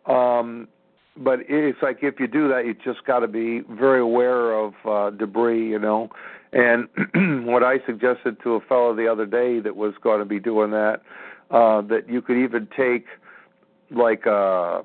Um, 0.06 0.70
but 1.18 1.40
it's 1.50 1.78
like 1.82 2.00
if 2.02 2.20
you 2.20 2.28
do 2.28 2.48
that, 2.48 2.66
you 2.66 2.74
just 2.74 3.06
got 3.06 3.20
to 3.20 3.28
be 3.28 3.62
very 3.70 4.00
aware 4.00 4.54
of 4.54 4.74
uh, 4.86 5.10
debris, 5.10 5.68
you 5.70 5.78
know. 5.78 6.10
And 6.54 6.88
what 7.46 7.64
I 7.64 7.78
suggested 7.86 8.38
to 8.44 8.54
a 8.54 8.62
fellow 8.62 8.96
the 8.96 9.08
other 9.08 9.26
day 9.26 9.60
that 9.60 9.76
was 9.76 9.94
going 10.02 10.20
to 10.20 10.26
be 10.26 10.40
doing 10.40 10.72
that, 10.72 11.02
uh, 11.52 11.82
that 11.82 12.06
you 12.08 12.22
could 12.22 12.38
even 12.38 12.68
take 12.76 13.06
like 13.92 14.26
a 14.26 14.84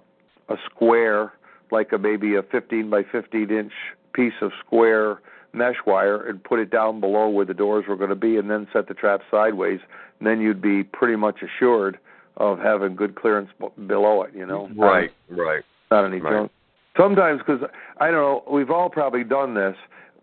a 0.48 0.56
square, 0.68 1.32
like 1.70 1.92
a 1.92 1.98
maybe 1.98 2.34
a 2.34 2.42
15 2.42 2.90
by 2.90 3.02
15 3.10 3.50
inch 3.50 3.72
piece 4.14 4.32
of 4.40 4.52
square 4.64 5.20
mesh 5.52 5.76
wire, 5.86 6.20
and 6.28 6.42
put 6.42 6.58
it 6.58 6.70
down 6.70 6.98
below 7.00 7.28
where 7.28 7.44
the 7.44 7.54
doors 7.54 7.84
were 7.88 7.96
going 7.96 8.10
to 8.10 8.16
be, 8.16 8.36
and 8.38 8.50
then 8.50 8.66
set 8.72 8.88
the 8.88 8.94
trap 8.94 9.20
sideways. 9.30 9.80
And 10.18 10.26
then 10.26 10.40
you'd 10.40 10.60
be 10.62 10.82
pretty 10.82 11.16
much 11.16 11.40
assured 11.42 11.98
of 12.38 12.58
having 12.58 12.96
good 12.96 13.14
clearance 13.14 13.50
b- 13.60 13.68
below 13.86 14.22
it. 14.22 14.34
You 14.34 14.46
know, 14.46 14.68
Right. 14.74 15.12
Right. 15.28 15.62
not 15.92 16.04
any 16.04 16.18
Right. 16.20 16.32
junk. 16.32 16.50
Sometimes, 16.96 17.40
because 17.44 17.68
I 17.98 18.06
don't 18.10 18.20
know, 18.20 18.42
we've 18.50 18.70
all 18.70 18.88
probably 18.90 19.22
done 19.24 19.54
this 19.54 19.76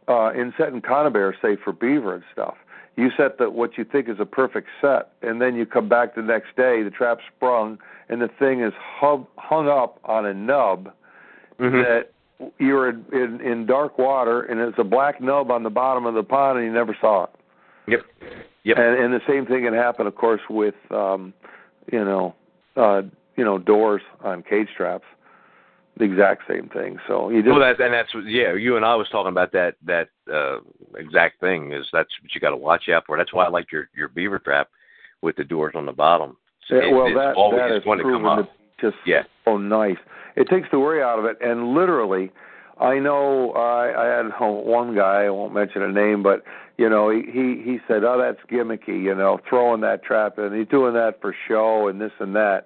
uh, 0.10 0.32
in 0.36 0.54
setting 0.58 0.82
conibear, 0.82 1.34
say 1.42 1.56
for 1.56 1.72
beaver 1.72 2.16
and 2.16 2.24
stuff. 2.34 2.56
you 2.98 3.10
set 3.16 3.38
the 3.38 3.50
what 3.50 3.78
you 3.78 3.86
think 3.86 4.10
is 4.10 4.20
a 4.20 4.26
perfect 4.26 4.68
set, 4.82 5.12
and 5.22 5.42
then 5.42 5.56
you 5.56 5.66
come 5.66 5.88
back 5.88 6.14
the 6.14 6.22
next 6.22 6.54
day, 6.58 6.84
the 6.84 6.90
trap 6.90 7.20
sprung, 7.34 7.80
and 8.10 8.22
the 8.22 8.28
thing 8.28 8.60
is 8.60 8.74
hung, 8.76 9.26
hung 9.38 9.70
up 9.70 9.98
on 10.04 10.26
a 10.26 10.34
nub 10.34 10.92
Mm-hmm. 11.60 11.78
that 11.84 12.11
you're 12.60 12.90
in, 12.90 13.06
in 13.14 13.42
in 13.42 13.66
dark 13.66 13.98
water, 13.98 14.42
and 14.44 14.60
it's 14.60 14.78
a 14.80 14.84
black 14.84 15.22
nub 15.22 15.52
on 15.52 15.64
the 15.64 15.70
bottom 15.70 16.06
of 16.06 16.14
the 16.14 16.24
pond, 16.24 16.58
and 16.60 16.68
you 16.68 16.74
never 16.74 16.96
saw 17.00 17.24
it. 17.26 17.30
Yep. 17.88 18.02
Yep. 18.64 18.78
And, 18.78 19.04
and 19.04 19.14
the 19.14 19.22
same 19.28 19.46
thing 19.46 19.64
can 19.64 19.74
happen, 19.74 20.06
of 20.08 20.16
course, 20.16 20.42
with 20.50 20.76
um, 20.92 21.34
you 21.92 22.04
know, 22.04 22.36
uh, 22.76 23.02
you 23.36 23.44
know, 23.44 23.58
doors 23.58 24.02
on 24.24 24.44
cage 24.44 24.68
traps. 24.78 25.06
The 25.98 26.06
exact 26.06 26.44
same 26.48 26.70
thing. 26.70 26.98
So 27.08 27.30
you 27.30 27.42
just 27.44 27.52
well, 27.52 27.60
that, 27.60 27.80
and 27.84 27.94
that's 27.94 28.14
what- 28.16 28.26
yeah. 28.26 28.54
You 28.54 28.78
and 28.78 28.86
I 28.86 28.96
was 28.96 29.08
talking 29.12 29.30
about 29.32 29.52
that 29.52 29.76
that 29.86 30.08
uh, 30.32 30.60
exact 30.98 31.40
thing. 31.42 31.74
Is 31.74 31.86
that's 31.92 32.10
what 32.22 32.34
you 32.34 32.40
got 32.40 32.52
to 32.52 32.58
watch 32.58 32.88
out 32.90 33.04
for. 33.06 33.18
That's 33.18 33.34
why 33.34 33.46
I 33.46 33.50
like 33.50 33.72
your 33.72 33.90
your 33.96 34.08
beaver 34.08 34.40
trap 34.40 34.70
with 35.22 35.36
the 35.36 35.44
doors 35.44 35.74
on 35.76 35.86
the 35.86 35.92
bottom. 35.92 36.38
Yeah, 36.70 36.78
It- 36.78 36.94
well, 36.94 37.08
it's 37.08 37.16
that 37.18 37.36
always 37.36 37.60
that 37.60 37.76
is 37.78 37.84
going 37.84 37.98
to 38.00 38.04
come 38.06 38.26
up. 38.26 38.46
to 38.80 38.92
just 38.92 38.98
Yeah. 39.06 39.24
so 39.44 39.58
nice. 39.58 39.98
It 40.36 40.48
takes 40.48 40.70
the 40.72 40.80
worry 40.80 41.02
out 41.02 41.20
of 41.20 41.26
it, 41.26 41.38
and 41.42 41.74
literally, 41.74 42.32
I 42.80 43.00
know 43.00 43.52
I, 43.52 43.94
I 43.96 44.18
had 44.18 44.32
one 44.40 44.96
guy. 44.96 45.24
I 45.24 45.30
won't 45.30 45.54
mention 45.54 45.82
a 45.82 45.92
name, 45.92 46.24
but 46.24 46.44
you 46.78 46.90
know, 46.90 47.10
he 47.10 47.22
he 47.32 47.62
he 47.64 47.80
said, 47.88 48.04
"Oh, 48.04 48.18
that's 48.18 48.40
gimmicky," 48.52 49.04
you 49.04 49.14
know, 49.14 49.40
throwing 49.48 49.82
that 49.82 50.04
trap 50.04 50.38
and 50.38 50.56
He's 50.56 50.68
doing 50.68 50.94
that 50.94 51.22
for 51.22 51.36
show 51.48 51.88
and 51.88 52.02
this 52.02 52.12
and 52.20 52.36
that. 52.36 52.66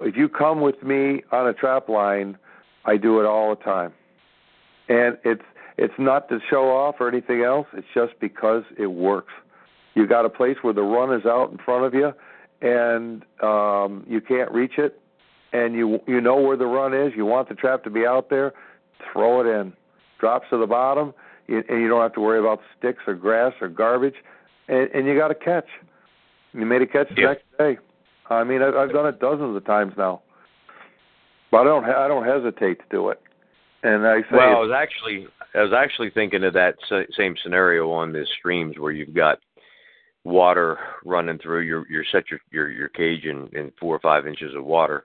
If 0.00 0.16
you 0.16 0.28
come 0.28 0.60
with 0.60 0.82
me 0.82 1.22
on 1.30 1.46
a 1.46 1.52
trap 1.52 1.88
line, 1.88 2.38
I 2.86 2.96
do 2.96 3.20
it 3.20 3.26
all 3.26 3.54
the 3.54 3.62
time, 3.62 3.92
and 4.88 5.18
it's 5.24 5.42
it's 5.76 5.94
not 5.98 6.28
to 6.28 6.38
show 6.48 6.70
off 6.70 6.96
or 7.00 7.08
anything 7.08 7.42
else. 7.42 7.66
It's 7.74 7.86
just 7.94 8.12
because 8.20 8.62
it 8.78 8.88
works. 8.88 9.32
You 9.94 10.06
got 10.06 10.24
a 10.24 10.30
place 10.30 10.56
where 10.62 10.74
the 10.74 10.82
run 10.82 11.12
is 11.12 11.26
out 11.26 11.50
in 11.50 11.58
front 11.58 11.84
of 11.84 11.94
you, 11.94 12.12
and 12.62 13.24
um, 13.42 14.06
you 14.08 14.20
can't 14.20 14.50
reach 14.52 14.78
it, 14.78 14.99
and 15.52 15.74
you 15.74 16.00
you 16.06 16.20
know 16.20 16.36
where 16.40 16.56
the 16.56 16.66
run 16.66 16.94
is. 16.94 17.12
You 17.16 17.26
want 17.26 17.48
the 17.48 17.54
trap 17.54 17.84
to 17.84 17.90
be 17.90 18.06
out 18.06 18.30
there. 18.30 18.52
Throw 19.12 19.40
it 19.40 19.46
in. 19.60 19.72
Drops 20.18 20.46
to 20.50 20.58
the 20.58 20.66
bottom, 20.66 21.14
you, 21.46 21.62
and 21.68 21.80
you 21.80 21.88
don't 21.88 22.02
have 22.02 22.12
to 22.14 22.20
worry 22.20 22.38
about 22.38 22.60
sticks 22.78 23.02
or 23.06 23.14
grass 23.14 23.54
or 23.60 23.68
garbage, 23.68 24.14
and, 24.68 24.90
and 24.92 25.06
you 25.06 25.16
got 25.16 25.30
a 25.30 25.34
catch. 25.34 25.66
You 26.52 26.66
made 26.66 26.82
a 26.82 26.86
catch 26.86 27.08
the 27.14 27.22
Yeah. 27.22 27.28
next 27.28 27.44
day. 27.58 27.78
I 28.28 28.44
mean, 28.44 28.62
I've, 28.62 28.74
I've 28.76 28.92
done 28.92 29.06
it 29.06 29.18
dozens 29.18 29.56
of 29.56 29.64
times 29.64 29.94
now, 29.96 30.22
but 31.50 31.62
I 31.62 31.64
don't 31.64 31.84
I 31.84 32.06
don't 32.08 32.24
hesitate 32.24 32.78
to 32.80 32.84
do 32.90 33.08
it. 33.08 33.20
And 33.82 34.06
I 34.06 34.20
say, 34.22 34.26
Well, 34.32 34.56
I 34.56 34.60
was 34.60 34.72
actually 34.76 35.26
I 35.54 35.62
was 35.62 35.72
actually 35.72 36.10
thinking 36.10 36.44
of 36.44 36.52
that 36.52 36.76
same 37.16 37.34
scenario 37.42 37.90
on 37.90 38.12
the 38.12 38.26
streams 38.38 38.78
where 38.78 38.92
you've 38.92 39.14
got 39.14 39.38
water 40.24 40.78
running 41.04 41.38
through. 41.38 41.60
You're 41.60 41.86
you're 41.88 42.04
set 42.12 42.30
your 42.30 42.40
your 42.52 42.70
your 42.70 42.88
cage 42.88 43.24
in 43.24 43.48
in 43.52 43.72
four 43.80 43.96
or 43.96 44.00
five 44.00 44.26
inches 44.26 44.54
of 44.54 44.64
water, 44.64 45.04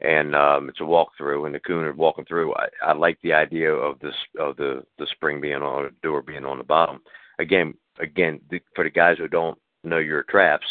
and 0.00 0.34
um, 0.34 0.68
it's 0.68 0.80
a 0.80 0.84
walkthrough, 0.84 1.46
and 1.46 1.54
the 1.54 1.60
coon 1.60 1.84
are 1.84 1.92
walking 1.92 2.24
through. 2.24 2.54
I, 2.54 2.66
I 2.82 2.92
like 2.92 3.18
the 3.22 3.32
idea 3.32 3.72
of 3.72 3.98
this 4.00 4.14
of 4.38 4.56
the 4.56 4.82
the 4.98 5.06
spring 5.12 5.40
being 5.40 5.62
on 5.62 5.84
the 5.84 5.90
door 6.02 6.22
being 6.22 6.44
on 6.44 6.58
the 6.58 6.64
bottom. 6.64 7.00
Again, 7.38 7.74
again, 7.98 8.40
the, 8.50 8.60
for 8.74 8.84
the 8.84 8.90
guys 8.90 9.18
who 9.18 9.28
don't 9.28 9.58
know 9.84 9.98
your 9.98 10.24
traps, 10.24 10.66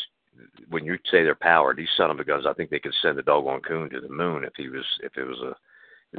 when 0.70 0.86
you 0.86 0.98
say 1.12 1.24
they're 1.24 1.36
powered, 1.36 1.78
these 1.78 1.88
son 1.98 2.12
of 2.12 2.20
a 2.20 2.24
guns, 2.24 2.46
I 2.48 2.54
think 2.54 2.70
they 2.70 2.80
could 2.80 2.94
send 3.02 3.18
the 3.18 3.24
doggone 3.24 3.62
coon 3.62 3.90
to 3.90 4.00
the 4.02 4.10
moon 4.10 4.44
if 4.44 4.54
he 4.56 4.70
was 4.70 4.86
if 5.04 5.18
it 5.18 5.24
was 5.24 5.40
a 5.40 5.56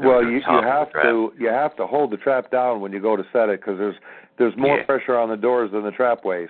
Well, 0.01 0.23
you 0.23 0.37
you 0.37 0.43
top 0.43 0.59
of 0.59 0.65
the 0.65 0.71
have 0.71 0.93
to 1.03 1.33
you 1.39 1.49
have 1.49 1.77
to 1.77 1.87
hold 1.87 2.11
the 2.13 2.17
trap 2.17 2.51
down 2.51 2.81
when 2.81 2.93
you 2.93 3.01
go 3.01 3.17
to 3.17 3.25
set 3.33 3.49
it 3.49 3.61
because 3.61 3.79
there's 3.79 3.97
there's 4.39 4.57
more 4.57 4.79
Yeah. 4.79 4.85
pressure 4.85 5.17
on 5.17 5.29
the 5.29 5.37
doors 5.37 5.73
than 5.73 5.83
the 5.83 5.91
trap 5.91 6.25
weighs. 6.25 6.49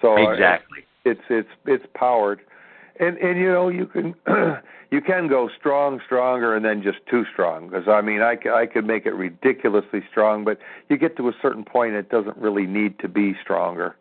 So 0.00 0.16
uh, 0.16 0.32
exactly. 0.32 0.84
it's 1.04 1.20
it's 1.28 1.48
it's 1.66 1.86
powered, 1.94 2.40
and 3.00 3.18
and 3.18 3.38
you 3.38 3.50
know 3.52 3.68
you 3.68 3.86
can 3.86 4.14
you 4.90 5.00
can 5.00 5.28
go 5.28 5.48
strong, 5.58 6.00
stronger, 6.04 6.54
and 6.54 6.64
then 6.64 6.82
just 6.82 6.98
too 7.10 7.24
strong. 7.32 7.68
Because 7.68 7.88
I 7.88 8.00
mean 8.00 8.20
I 8.22 8.36
I 8.52 8.66
could 8.66 8.86
make 8.86 9.06
it 9.06 9.14
ridiculously 9.14 10.02
strong, 10.10 10.44
but 10.44 10.58
you 10.88 10.96
get 10.96 11.16
to 11.16 11.28
a 11.28 11.32
certain 11.42 11.64
point 11.64 11.94
it 11.94 12.10
doesn't 12.10 12.36
really 12.36 12.66
need 12.66 12.98
to 13.00 13.08
be 13.08 13.34
stronger. 13.42 13.96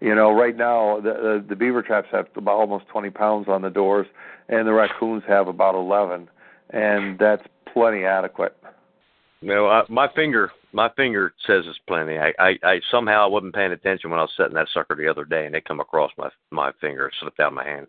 You 0.00 0.14
know, 0.14 0.32
right 0.32 0.56
now 0.56 1.00
the 1.00 1.12
the, 1.12 1.44
the 1.50 1.56
beaver 1.56 1.82
traps 1.82 2.08
have 2.12 2.26
about 2.36 2.56
almost 2.56 2.86
20 2.88 3.10
pounds 3.10 3.48
on 3.48 3.62
the 3.62 3.70
doors, 3.70 4.06
and 4.48 4.66
the 4.66 4.72
raccoons 4.72 5.24
have 5.26 5.48
about 5.48 5.74
11, 5.74 6.28
and 6.70 7.18
that's 7.18 7.42
plenty 7.72 8.04
adequate. 8.04 8.56
No, 9.40 9.68
I, 9.68 9.82
my 9.88 10.08
finger, 10.14 10.50
my 10.72 10.88
finger 10.96 11.32
says 11.46 11.64
it's 11.66 11.78
plenty. 11.86 12.18
I, 12.18 12.32
I, 12.40 12.58
I 12.64 12.80
somehow 12.90 13.24
I 13.24 13.26
wasn't 13.26 13.54
paying 13.54 13.70
attention 13.70 14.10
when 14.10 14.18
I 14.18 14.22
was 14.22 14.32
setting 14.36 14.54
that 14.54 14.66
sucker 14.74 14.96
the 14.96 15.08
other 15.08 15.24
day, 15.24 15.46
and 15.46 15.54
it 15.54 15.64
come 15.64 15.80
across 15.80 16.10
my 16.18 16.28
my 16.50 16.72
finger, 16.80 17.10
slipped 17.20 17.38
out 17.38 17.48
of 17.48 17.52
my 17.54 17.64
hand, 17.64 17.86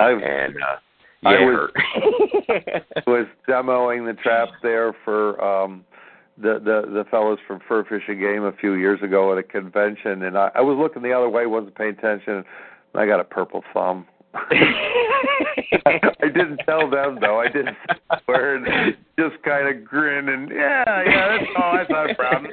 I 0.00 0.10
and 0.12 0.56
uh, 0.56 1.28
I 1.28 1.32
yeah, 1.34 1.44
was- 1.44 1.70
it 1.74 2.66
hurt. 2.66 2.84
was 3.06 3.26
demoing 3.48 4.06
the 4.06 4.20
traps 4.20 4.52
there 4.62 4.94
for 5.04 5.42
um 5.44 5.84
the 6.38 6.54
the 6.58 6.90
the 6.92 7.04
fellows 7.10 7.38
from 7.46 7.60
Fur 7.68 7.84
Fishing 7.84 8.18
Game 8.18 8.44
a 8.44 8.52
few 8.52 8.74
years 8.74 9.00
ago 9.02 9.30
at 9.32 9.38
a 9.38 9.42
convention 9.42 10.22
and 10.22 10.36
I, 10.38 10.50
I 10.54 10.60
was 10.62 10.76
looking 10.78 11.02
the 11.02 11.12
other 11.12 11.28
way, 11.28 11.46
wasn't 11.46 11.74
paying 11.74 11.96
attention 11.98 12.34
and 12.34 12.44
I 12.94 13.06
got 13.06 13.20
a 13.20 13.24
purple 13.24 13.62
thumb. 13.72 14.06
I 14.34 16.28
didn't 16.32 16.58
tell 16.64 16.88
them 16.88 17.18
though. 17.20 17.40
I 17.40 17.48
didn't 17.48 17.76
swear 18.24 18.56
and 18.56 18.96
just 19.18 19.42
kind 19.44 19.68
of 19.68 19.84
grin 19.84 20.28
and 20.28 20.50
yeah, 20.50 20.84
yeah, 21.04 21.38
that's 21.38 21.50
all. 21.56 21.76
That's 21.76 21.90
not 21.90 22.10
a 22.10 22.14
problem. 22.14 22.50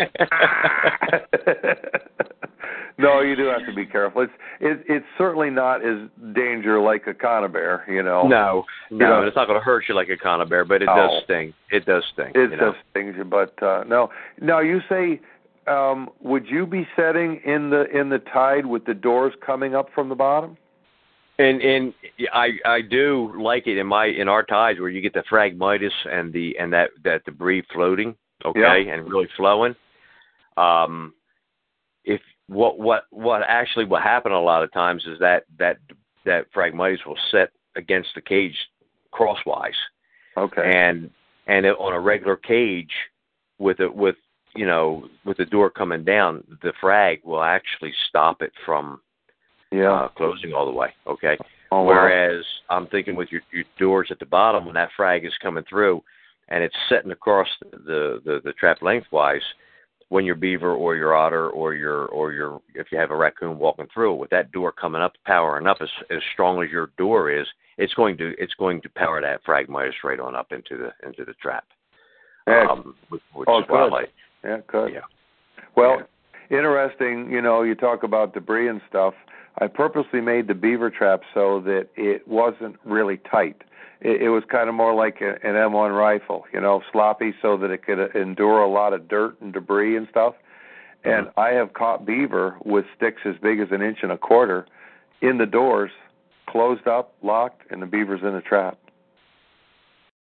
No, 2.99 3.22
you 3.22 3.36
do 3.36 3.45
have 3.45 3.65
to 3.68 3.74
be 3.76 3.86
careful. 3.86 4.24
It's 4.24 4.32
it, 4.60 4.84
it's 4.88 5.06
certainly 5.18 5.49
not 5.52 5.86
as 5.86 6.10
danger 6.34 6.80
like 6.80 7.06
a 7.06 7.14
conibear, 7.14 7.88
you 7.88 8.02
know. 8.02 8.28
no, 8.28 8.65
no, 8.90 9.22
know- 9.22 9.28
it's 9.28 9.36
not 9.36 9.48
going 9.48 9.60
to 9.60 9.64
hurt 9.64 9.84
you 9.88 9.94
like 9.95 10.10
a 10.10 10.18
conibear, 10.18 10.68
but 10.68 10.82
it 10.82 10.86
No. 10.88 10.95
does 10.95 11.24
sting. 11.24 11.53
It 11.72 11.86
does 11.86 12.03
sting. 12.14 12.32
It 12.34 12.52
you 12.52 12.57
know? 12.57 12.72
just 12.72 12.84
stings 12.91 13.15
you, 13.18 13.24
but 13.24 13.61
uh 13.61 13.84
no. 13.88 14.10
Now 14.41 14.60
you 14.60 14.82
say 14.90 15.22
um 15.68 16.10
would 16.22 16.48
you 16.48 16.65
be 16.65 16.88
setting 16.95 17.40
in 17.45 17.69
the 17.69 17.86
in 17.95 18.10
the 18.10 18.19
tide 18.19 18.65
with 18.65 18.86
the 18.86 18.94
doors 18.95 19.34
coming 19.45 19.76
up 19.76 19.90
from 19.94 20.10
the 20.10 20.15
bottom? 20.15 20.57
And 21.40 21.61
and 21.61 21.94
I 22.34 22.53
I 22.65 22.82
do 22.82 23.32
like 23.40 23.68
it 23.68 23.78
in 23.78 23.86
my 23.86 24.06
in 24.06 24.28
our 24.28 24.44
tides 24.44 24.80
where 24.80 24.90
you 24.90 25.02
get 25.02 25.14
the 25.14 25.24
phragmites 25.30 25.94
and 26.11 26.34
the 26.34 26.57
and 26.57 26.74
that 26.74 26.90
that 27.03 27.26
debris 27.26 27.64
floating, 27.72 28.15
okay, 28.44 28.90
and 28.90 29.07
really 29.07 29.28
flowing. 29.38 29.76
Um, 30.57 31.14
if 32.06 32.22
what 32.48 32.80
what 32.80 33.03
what 33.11 33.41
actually 33.48 33.86
will 33.86 33.99
happen 33.99 34.32
a 34.32 34.41
lot 34.41 34.64
of 34.64 34.72
times 34.72 35.06
is 35.06 35.19
that 35.19 35.44
that 35.60 35.78
that 36.26 36.45
phragmites 36.53 37.06
will 37.06 37.18
set 37.32 37.52
against 37.76 38.10
the 38.15 38.22
cage 38.22 38.56
crosswise, 39.11 39.76
Okay. 40.36 40.61
and 40.64 41.10
and 41.48 41.65
it, 41.65 41.76
on 41.80 41.94
a 41.94 41.99
regular 41.99 42.36
cage 42.38 42.91
with 43.60 43.80
it 43.80 43.94
with 43.94 44.15
you 44.56 44.65
know 44.65 45.07
with 45.26 45.38
the 45.38 45.45
door 45.45 45.69
coming 45.69 46.03
down, 46.03 46.44
the 46.61 46.74
frag 46.80 47.22
will 47.24 47.44
actually 47.44 47.94
stop 48.10 48.41
it 48.41 48.52
from 48.65 49.02
yeah. 49.72 49.91
uh, 49.91 50.07
closing 50.10 50.53
all 50.53 50.65
the 50.65 50.72
way. 50.72 50.94
Okay. 51.06 51.38
oh, 51.72 51.82
wow. 51.82 51.88
Whereas 51.88 52.45
I'm 52.69 52.88
thinking 52.88 53.15
with 53.15 53.30
your, 53.32 53.41
your 53.52 53.65
doors 53.78 54.07
at 54.11 54.19
the 54.19 54.26
bottom, 54.26 54.65
when 54.65 54.76
that 54.76 54.90
frag 54.95 55.26
is 55.26 55.34
coming 55.41 55.65
through, 55.69 56.02
and 56.49 56.64
it's 56.64 56.76
setting 56.88 57.11
across 57.11 57.48
the, 57.72 58.22
the 58.24 58.41
the 58.44 58.53
trap 58.53 58.82
lengthwise, 58.82 59.41
when 60.09 60.25
your 60.25 60.35
beaver 60.35 60.71
or 60.73 60.95
your 60.95 61.15
otter 61.15 61.49
or 61.49 61.73
your 61.73 62.05
or 62.07 62.31
your 62.31 62.61
if 62.75 62.88
you 62.91 62.97
have 62.97 63.11
a 63.11 63.15
raccoon 63.15 63.57
walking 63.57 63.88
through, 63.93 64.15
with 64.15 64.29
that 64.29 64.51
door 64.51 64.71
coming 64.71 65.01
up, 65.01 65.13
powering 65.25 65.67
up 65.67 65.77
as 65.81 65.89
as 66.09 66.19
strong 66.34 66.63
as 66.63 66.69
your 66.71 66.91
door 66.97 67.29
is, 67.31 67.47
it's 67.77 67.93
going 67.93 68.17
to 68.17 68.34
it's 68.38 68.53
going 68.55 68.81
to 68.81 68.89
power 68.89 69.21
that 69.21 69.43
phragmites 69.43 69.95
right 70.03 70.19
on 70.19 70.35
up 70.35 70.51
into 70.51 70.77
the 70.77 71.07
into 71.07 71.25
the 71.25 71.34
trap. 71.41 71.65
Yeah. 72.47 72.65
Um, 72.71 72.95
which, 73.09 73.21
which 73.34 73.49
Oh, 73.51 73.59
is 73.59 73.65
good. 73.67 73.91
like. 73.91 74.09
yeah, 74.43 74.57
good. 74.67 74.93
Yeah. 74.93 75.01
Well, 75.75 76.03
interesting, 76.49 77.29
you 77.29 77.41
know, 77.41 77.63
you 77.63 77.75
talk 77.75 78.03
about 78.03 78.34
debris 78.34 78.69
and 78.69 78.81
stuff. 78.89 79.13
I 79.59 79.67
purposely 79.67 80.21
made 80.21 80.47
the 80.47 80.53
beaver 80.53 80.89
trap 80.89 81.21
so 81.34 81.59
that 81.61 81.89
it 81.95 82.27
wasn't 82.27 82.77
really 82.85 83.17
tight. 83.29 83.61
It, 84.02 84.24
it 84.24 84.30
was 84.30 84.44
kind 84.49 84.69
of 84.69 84.76
more 84.76 84.94
like 84.94 85.22
a, 85.22 85.32
an 85.48 85.56
M1 85.56 85.98
rifle, 85.98 86.45
you 86.53 86.61
know, 86.61 86.82
sloppy 86.91 87.34
so 87.41 87.57
that 87.57 87.72
it 87.72 87.84
could 87.86 88.15
endure 88.15 88.61
a 88.61 88.69
lot 88.69 88.94
of 88.94 89.07
dirt 89.07 89.40
and 89.41 89.53
debris 89.53 89.95
and 89.98 90.07
stuff. 90.10 90.36
And 91.03 91.30
I 91.38 91.49
have 91.49 91.74
caught 91.74 92.06
beaver 92.06 92.57
with 92.65 92.86
sticks 92.95 93.22
as 93.26 93.36
big 93.41 93.60
as 93.60 93.68
an 93.72 93.82
inch 93.82 93.99
and 94.02 94.11
a 94.11 94.18
quarter 94.18 94.65
in 95.22 95.38
the 95.38 95.45
doors, 95.45 95.91
closed 96.49 96.88
up, 96.88 97.14
locked, 97.22 97.61
and 97.72 97.82
the 97.82 97.86
beaver's 97.86 98.22
in 98.24 98.34
the 98.34 98.41
trap. 98.41 98.78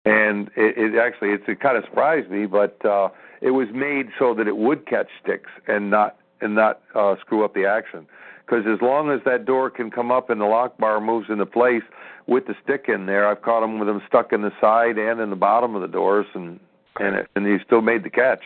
And 0.04 0.48
it, 0.56 0.78
it 0.78 0.98
actually, 0.98 1.30
it's, 1.30 1.44
it 1.48 1.60
kind 1.60 1.76
of 1.76 1.84
surprised 1.84 2.30
me, 2.30 2.46
but 2.46 2.82
uh, 2.84 3.08
it 3.40 3.50
was 3.50 3.68
made 3.74 4.08
so 4.18 4.34
that 4.34 4.46
it 4.46 4.56
would 4.56 4.86
catch 4.86 5.08
sticks 5.22 5.50
and 5.66 5.90
not 5.90 6.18
and 6.40 6.54
not 6.54 6.82
uh, 6.94 7.16
screw 7.20 7.44
up 7.44 7.54
the 7.54 7.64
action. 7.64 8.06
Because 8.46 8.64
as 8.66 8.80
long 8.80 9.10
as 9.10 9.20
that 9.24 9.44
door 9.44 9.70
can 9.70 9.90
come 9.90 10.12
up 10.12 10.30
and 10.30 10.40
the 10.40 10.44
lock 10.44 10.78
bar 10.78 11.00
moves 11.00 11.28
into 11.30 11.44
place 11.46 11.82
with 12.28 12.46
the 12.46 12.54
stick 12.62 12.84
in 12.88 13.06
there, 13.06 13.26
I've 13.28 13.42
caught 13.42 13.60
them 13.60 13.78
with 13.80 13.88
them 13.88 14.00
stuck 14.06 14.32
in 14.32 14.42
the 14.42 14.52
side 14.60 14.98
and 14.98 15.20
in 15.20 15.30
the 15.30 15.36
bottom 15.36 15.74
of 15.74 15.82
the 15.82 15.88
doors, 15.88 16.26
and 16.34 16.60
and 17.00 17.16
it, 17.16 17.28
and 17.34 17.44
you 17.44 17.58
still 17.66 17.82
made 17.82 18.04
the 18.04 18.10
catch. 18.10 18.40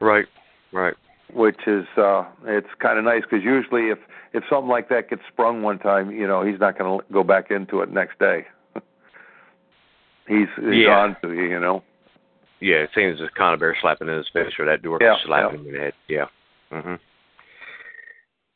Right. 0.00 0.26
Right. 0.72 0.94
which 1.32 1.66
is 1.66 1.86
uh 1.96 2.24
it's 2.44 2.68
kind 2.78 2.98
of 2.98 3.04
nice 3.04 3.22
because 3.22 3.42
usually 3.44 3.88
if 3.88 3.98
if 4.34 4.44
something 4.50 4.68
like 4.68 4.88
that 4.90 5.08
gets 5.10 5.22
sprung 5.32 5.62
one 5.62 5.78
time, 5.78 6.10
you 6.10 6.26
know, 6.26 6.42
he's 6.44 6.60
not 6.60 6.78
going 6.78 6.98
to 7.00 7.12
go 7.12 7.22
back 7.24 7.50
into 7.50 7.80
it 7.82 7.90
next 7.90 8.18
day. 8.18 8.46
he's 10.28 10.48
he's 10.56 10.84
Yeah. 10.86 10.98
on 11.00 11.16
to 11.22 11.32
you, 11.32 11.44
you 11.44 11.60
know. 11.60 11.82
Yeah, 12.60 12.86
same 12.94 13.10
as 13.12 13.20
a 13.20 13.28
Conibear 13.38 13.74
slapping 13.80 14.08
in 14.08 14.14
his 14.16 14.28
face 14.32 14.52
or 14.58 14.64
that 14.66 14.82
door 14.82 14.98
Yeah, 15.00 15.16
slapping 15.24 15.60
him 15.60 15.66
in 15.68 15.72
the 15.72 15.80
head. 15.80 15.94
Yeah. 16.08 16.26
Mhm. 16.70 16.98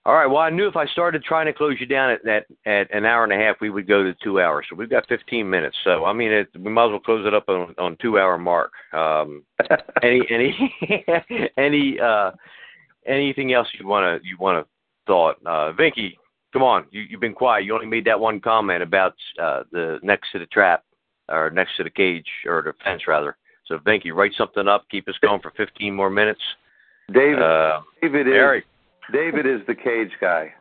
All 0.07 0.15
right. 0.15 0.27
Well, 0.27 0.39
I 0.39 0.51
knew 0.51 0.69
if 0.69 0.77
I 0.77 0.87
started 0.87 1.25
trying 1.25 1.47
to 1.47 1.53
close 1.53 1.79
you 1.81 1.87
down 1.87 2.11
at 2.11 2.23
that 2.23 2.47
at 2.65 2.95
an 2.95 3.05
hour 3.05 3.25
and 3.25 3.33
a 3.33 3.37
half, 3.37 3.57
we 3.61 3.71
would 3.71 3.89
go 3.89 4.05
to 4.05 4.15
two 4.23 4.41
hours. 4.41 4.65
So 4.71 4.77
we've 4.77 4.89
got 4.89 5.09
15 5.09 5.51
minutes. 5.51 5.77
So 5.83 6.05
I 6.05 6.13
mean, 6.13 6.31
it, 6.31 6.47
we 6.57 6.71
might 6.71 6.85
as 6.85 6.91
well 6.93 7.01
close 7.01 7.27
it 7.27 7.35
up 7.35 7.49
on 7.49 7.75
on 7.77 7.97
two 8.01 8.17
hour 8.17 8.39
mark. 8.39 8.71
Um, 8.93 9.43
any 10.05 10.23
any 10.31 10.73
any 11.59 11.99
uh 11.99 12.31
anything 13.05 13.53
else 13.53 13.67
you 13.77 13.85
want 13.85 14.23
to 14.23 14.29
you 14.29 14.37
want 14.39 14.65
to 14.65 14.71
thought 15.09 15.39
uh 15.45 15.73
Vinky 15.73 16.17
come 16.53 16.63
on 16.63 16.85
you 16.91 17.03
you've 17.03 17.21
been 17.21 17.35
quiet 17.35 17.65
you 17.65 17.75
only 17.75 17.87
made 17.87 18.05
that 18.05 18.19
one 18.19 18.41
comment 18.41 18.83
about 18.83 19.15
uh 19.41 19.63
the 19.71 19.99
next 20.03 20.33
to 20.33 20.39
the 20.39 20.47
trap 20.47 20.85
or 21.29 21.51
next 21.51 21.77
to 21.77 21.85
the 21.85 21.91
cage 21.91 22.27
or 22.45 22.63
the 22.63 22.73
fence 22.85 23.03
rather 23.07 23.37
so 23.67 23.79
Vinky 23.79 24.13
write 24.13 24.33
something 24.37 24.67
up 24.67 24.85
keep 24.91 25.09
us 25.09 25.15
going 25.23 25.41
for 25.41 25.53
15 25.57 25.95
more 25.95 26.11
minutes 26.11 26.41
David 27.13 27.41
uh 27.41 27.81
David 28.03 28.27
is 28.27 28.35
Eric 28.35 28.65
David 29.13 29.47
is 29.47 29.61
the 29.67 29.75
cage 29.75 30.13
guy. 30.21 30.53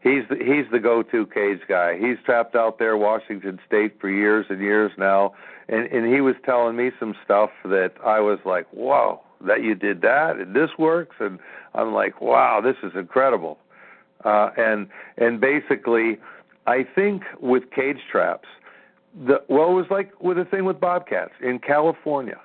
He's 0.00 0.22
the, 0.28 0.36
he's 0.36 0.70
the 0.70 0.78
go-to 0.78 1.26
cage 1.26 1.60
guy. 1.68 1.98
He's 1.98 2.16
trapped 2.24 2.54
out 2.54 2.78
there 2.78 2.96
Washington 2.96 3.58
State 3.66 4.00
for 4.00 4.08
years 4.08 4.46
and 4.48 4.60
years 4.60 4.92
now, 4.96 5.34
and 5.68 5.86
and 5.86 6.12
he 6.12 6.20
was 6.20 6.36
telling 6.44 6.76
me 6.76 6.92
some 7.00 7.14
stuff 7.24 7.50
that 7.64 7.92
I 8.04 8.20
was 8.20 8.38
like, 8.44 8.66
"Whoa, 8.70 9.20
that 9.40 9.62
you 9.62 9.74
did 9.74 10.00
that 10.02 10.36
and 10.36 10.54
this 10.54 10.70
works," 10.78 11.16
and 11.18 11.40
I'm 11.74 11.92
like, 11.92 12.20
"Wow, 12.20 12.60
this 12.60 12.76
is 12.84 12.92
incredible." 12.94 13.58
Uh, 14.24 14.50
and 14.56 14.88
and 15.16 15.40
basically, 15.40 16.18
I 16.66 16.84
think 16.84 17.22
with 17.40 17.70
cage 17.70 18.00
traps, 18.10 18.48
the 19.26 19.42
well, 19.48 19.70
it 19.70 19.74
was 19.74 19.86
like 19.90 20.12
with 20.22 20.36
the 20.36 20.44
thing 20.44 20.64
with 20.64 20.78
bobcats 20.78 21.32
in 21.42 21.58
California 21.58 22.40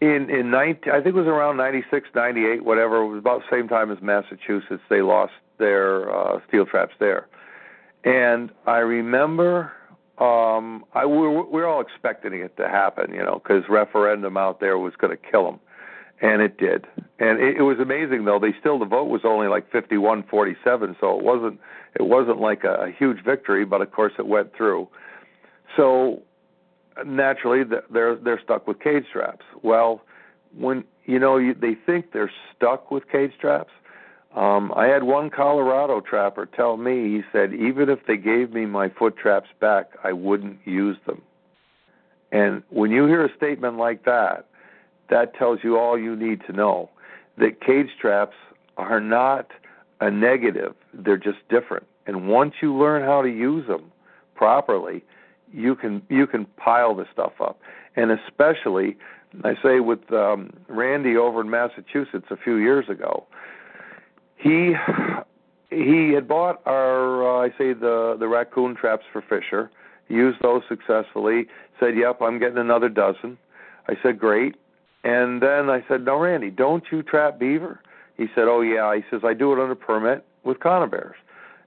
in 0.00 0.30
in 0.30 0.50
19, 0.50 0.92
I 0.92 0.96
think 0.96 1.08
it 1.08 1.14
was 1.14 1.26
around 1.26 1.56
96, 1.56 2.08
98, 2.14 2.64
whatever. 2.64 3.02
It 3.02 3.08
was 3.08 3.18
about 3.18 3.40
the 3.40 3.56
same 3.56 3.68
time 3.68 3.90
as 3.90 3.98
Massachusetts. 4.00 4.82
They 4.88 5.02
lost 5.02 5.32
their 5.58 6.10
uh, 6.14 6.40
steel 6.46 6.66
traps 6.66 6.94
there, 7.00 7.26
and 8.04 8.50
I 8.66 8.78
remember 8.78 9.72
um, 10.18 10.84
I 10.94 11.06
we 11.06 11.16
were, 11.16 11.44
we 11.44 11.60
were 11.60 11.66
all 11.66 11.80
expecting 11.80 12.34
it 12.34 12.56
to 12.56 12.68
happen, 12.68 13.12
you 13.12 13.22
know, 13.22 13.40
because 13.42 13.64
referendum 13.68 14.36
out 14.36 14.60
there 14.60 14.78
was 14.78 14.94
going 14.96 15.16
to 15.16 15.30
kill 15.30 15.44
them, 15.44 15.60
and 16.20 16.42
it 16.42 16.58
did. 16.58 16.86
And 17.18 17.40
it, 17.40 17.58
it 17.58 17.62
was 17.62 17.78
amazing 17.80 18.24
though. 18.24 18.38
They 18.38 18.54
still 18.60 18.78
the 18.78 18.84
vote 18.84 19.08
was 19.08 19.22
only 19.24 19.48
like 19.48 19.70
51-47, 19.72 20.96
so 21.00 21.18
it 21.18 21.24
wasn't 21.24 21.60
it 21.94 22.02
wasn't 22.04 22.40
like 22.40 22.64
a, 22.64 22.86
a 22.86 22.92
huge 22.96 23.24
victory, 23.24 23.64
but 23.64 23.80
of 23.80 23.90
course 23.90 24.12
it 24.18 24.26
went 24.26 24.54
through. 24.56 24.88
So 25.76 26.22
naturally 27.04 27.64
they're 27.90 28.16
they're 28.16 28.40
stuck 28.42 28.66
with 28.66 28.80
cage 28.80 29.04
traps. 29.12 29.44
Well, 29.62 30.02
when 30.56 30.84
you 31.04 31.18
know 31.18 31.36
you, 31.36 31.54
they 31.54 31.74
think 31.74 32.12
they're 32.12 32.32
stuck 32.56 32.90
with 32.90 33.08
cage 33.08 33.32
traps. 33.40 33.70
Um, 34.34 34.72
I 34.76 34.86
had 34.86 35.04
one 35.04 35.30
Colorado 35.30 36.00
trapper 36.00 36.46
tell 36.46 36.76
me 36.76 37.16
he 37.16 37.22
said 37.32 37.54
even 37.54 37.88
if 37.88 38.06
they 38.06 38.16
gave 38.16 38.52
me 38.52 38.66
my 38.66 38.88
foot 38.88 39.16
traps 39.16 39.48
back, 39.58 39.90
I 40.04 40.12
wouldn't 40.12 40.58
use 40.64 40.98
them. 41.06 41.22
And 42.30 42.62
when 42.68 42.90
you 42.90 43.06
hear 43.06 43.24
a 43.24 43.34
statement 43.36 43.78
like 43.78 44.04
that, 44.04 44.46
that 45.08 45.34
tells 45.34 45.60
you 45.64 45.78
all 45.78 45.98
you 45.98 46.14
need 46.14 46.42
to 46.46 46.52
know 46.52 46.90
that 47.38 47.60
cage 47.60 47.90
traps 48.00 48.36
are 48.76 49.00
not 49.00 49.48
a 50.00 50.10
negative, 50.10 50.74
they're 50.92 51.16
just 51.16 51.38
different. 51.48 51.86
And 52.06 52.28
once 52.28 52.54
you 52.60 52.76
learn 52.76 53.02
how 53.02 53.22
to 53.22 53.28
use 53.28 53.66
them 53.66 53.90
properly, 54.34 55.02
you 55.52 55.74
can 55.74 56.02
you 56.08 56.26
can 56.26 56.44
pile 56.56 56.94
the 56.94 57.06
stuff 57.12 57.32
up. 57.40 57.60
And 57.96 58.10
especially 58.10 58.96
I 59.44 59.54
say 59.62 59.80
with 59.80 60.12
um 60.12 60.50
Randy 60.68 61.16
over 61.16 61.40
in 61.40 61.50
Massachusetts 61.50 62.26
a 62.30 62.36
few 62.36 62.56
years 62.56 62.88
ago, 62.88 63.26
he 64.36 64.74
he 65.70 66.12
had 66.12 66.26
bought 66.26 66.62
our 66.66 67.42
uh, 67.42 67.46
I 67.46 67.50
say 67.58 67.72
the 67.72 68.16
the 68.18 68.28
raccoon 68.28 68.74
traps 68.74 69.04
for 69.12 69.22
Fisher, 69.22 69.70
used 70.08 70.40
those 70.42 70.62
successfully, 70.68 71.46
said, 71.78 71.96
"Yep, 71.96 72.22
I'm 72.22 72.38
getting 72.38 72.58
another 72.58 72.88
dozen." 72.88 73.38
I 73.88 73.96
said, 74.02 74.18
"Great." 74.18 74.56
And 75.04 75.42
then 75.42 75.70
I 75.70 75.84
said, 75.88 76.04
"No, 76.04 76.18
Randy, 76.18 76.50
don't 76.50 76.84
you 76.90 77.02
trap 77.02 77.38
beaver?" 77.38 77.80
He 78.16 78.26
said, 78.34 78.44
"Oh 78.48 78.62
yeah." 78.62 78.94
He 78.94 79.02
says, 79.10 79.20
"I 79.24 79.34
do 79.34 79.52
it 79.52 79.60
under 79.60 79.74
permit 79.74 80.24
with 80.44 80.58
Conibears." 80.60 81.16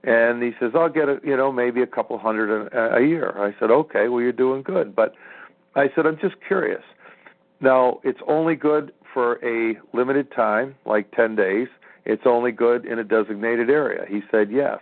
And 0.04 0.42
he 0.42 0.52
says, 0.58 0.72
"I'll 0.74 0.88
get 0.88 1.08
it, 1.08 1.24
you 1.24 1.36
know, 1.36 1.52
maybe 1.52 1.80
a 1.82 1.86
couple 1.86 2.18
hundred 2.18 2.72
a, 2.72 2.96
a 2.96 3.06
year." 3.06 3.34
I 3.36 3.54
said, 3.60 3.70
"Okay, 3.70 4.08
well 4.08 4.20
you're 4.20 4.32
doing 4.32 4.62
good." 4.62 4.96
But 4.96 5.14
I 5.76 5.90
said, 5.94 6.06
"I'm 6.06 6.18
just 6.18 6.34
curious." 6.46 6.82
Now, 7.60 8.00
it's 8.02 8.18
only 8.26 8.56
good 8.56 8.92
for 9.14 9.38
a 9.44 9.78
limited 9.96 10.32
time, 10.32 10.74
like 10.84 11.10
10 11.12 11.36
days. 11.36 11.68
It's 12.04 12.22
only 12.26 12.50
good 12.50 12.84
in 12.84 12.98
a 12.98 13.04
designated 13.04 13.70
area. 13.70 14.04
He 14.08 14.22
said, 14.30 14.50
"Yes." 14.50 14.80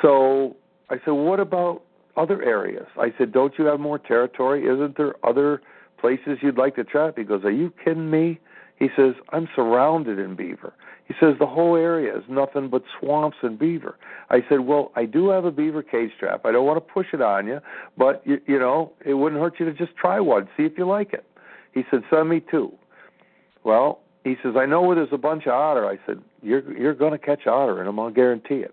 So 0.00 0.56
I 0.88 0.96
said, 1.04 1.10
"What 1.12 1.38
about 1.38 1.82
other 2.16 2.42
areas?" 2.42 2.86
I 2.98 3.12
said, 3.18 3.32
"Don't 3.32 3.58
you 3.58 3.66
have 3.66 3.78
more 3.78 3.98
territory? 3.98 4.66
Isn't 4.66 4.96
there 4.96 5.14
other 5.22 5.60
places 5.98 6.38
you'd 6.40 6.56
like 6.56 6.76
to 6.76 6.84
trap?" 6.84 7.18
He 7.18 7.24
goes, 7.24 7.44
"Are 7.44 7.50
you 7.50 7.70
kidding 7.84 8.10
me?" 8.10 8.40
He 8.76 8.88
says, 8.96 9.14
"I'm 9.28 9.46
surrounded 9.54 10.18
in 10.18 10.34
beaver." 10.34 10.72
He 11.10 11.16
says 11.18 11.34
the 11.40 11.46
whole 11.46 11.74
area 11.74 12.16
is 12.16 12.22
nothing 12.28 12.68
but 12.68 12.84
swamps 12.96 13.38
and 13.42 13.58
beaver. 13.58 13.96
I 14.30 14.44
said, 14.48 14.60
"Well, 14.60 14.92
I 14.94 15.06
do 15.06 15.30
have 15.30 15.44
a 15.44 15.50
beaver 15.50 15.82
cage 15.82 16.12
trap. 16.20 16.46
I 16.46 16.52
don't 16.52 16.64
want 16.64 16.76
to 16.76 16.92
push 16.92 17.08
it 17.12 17.20
on 17.20 17.48
you, 17.48 17.60
but 17.98 18.22
you, 18.24 18.40
you 18.46 18.60
know, 18.60 18.92
it 19.04 19.14
wouldn't 19.14 19.40
hurt 19.40 19.58
you 19.58 19.66
to 19.66 19.72
just 19.72 19.96
try 19.96 20.20
one, 20.20 20.48
see 20.56 20.62
if 20.62 20.78
you 20.78 20.86
like 20.86 21.12
it." 21.12 21.24
He 21.72 21.84
said, 21.90 22.04
"Send 22.10 22.28
me 22.28 22.38
two. 22.48 22.72
Well, 23.64 23.98
he 24.22 24.36
says, 24.40 24.54
"I 24.56 24.66
know 24.66 24.82
where 24.82 24.94
there's 24.94 25.12
a 25.12 25.18
bunch 25.18 25.48
of 25.48 25.52
otter." 25.52 25.84
I 25.84 25.98
said, 26.06 26.22
"You're 26.44 26.78
you're 26.78 26.94
going 26.94 27.10
to 27.10 27.18
catch 27.18 27.44
otter 27.44 27.80
in 27.80 27.86
them. 27.86 27.98
I'll 27.98 28.10
guarantee 28.10 28.60
it." 28.60 28.72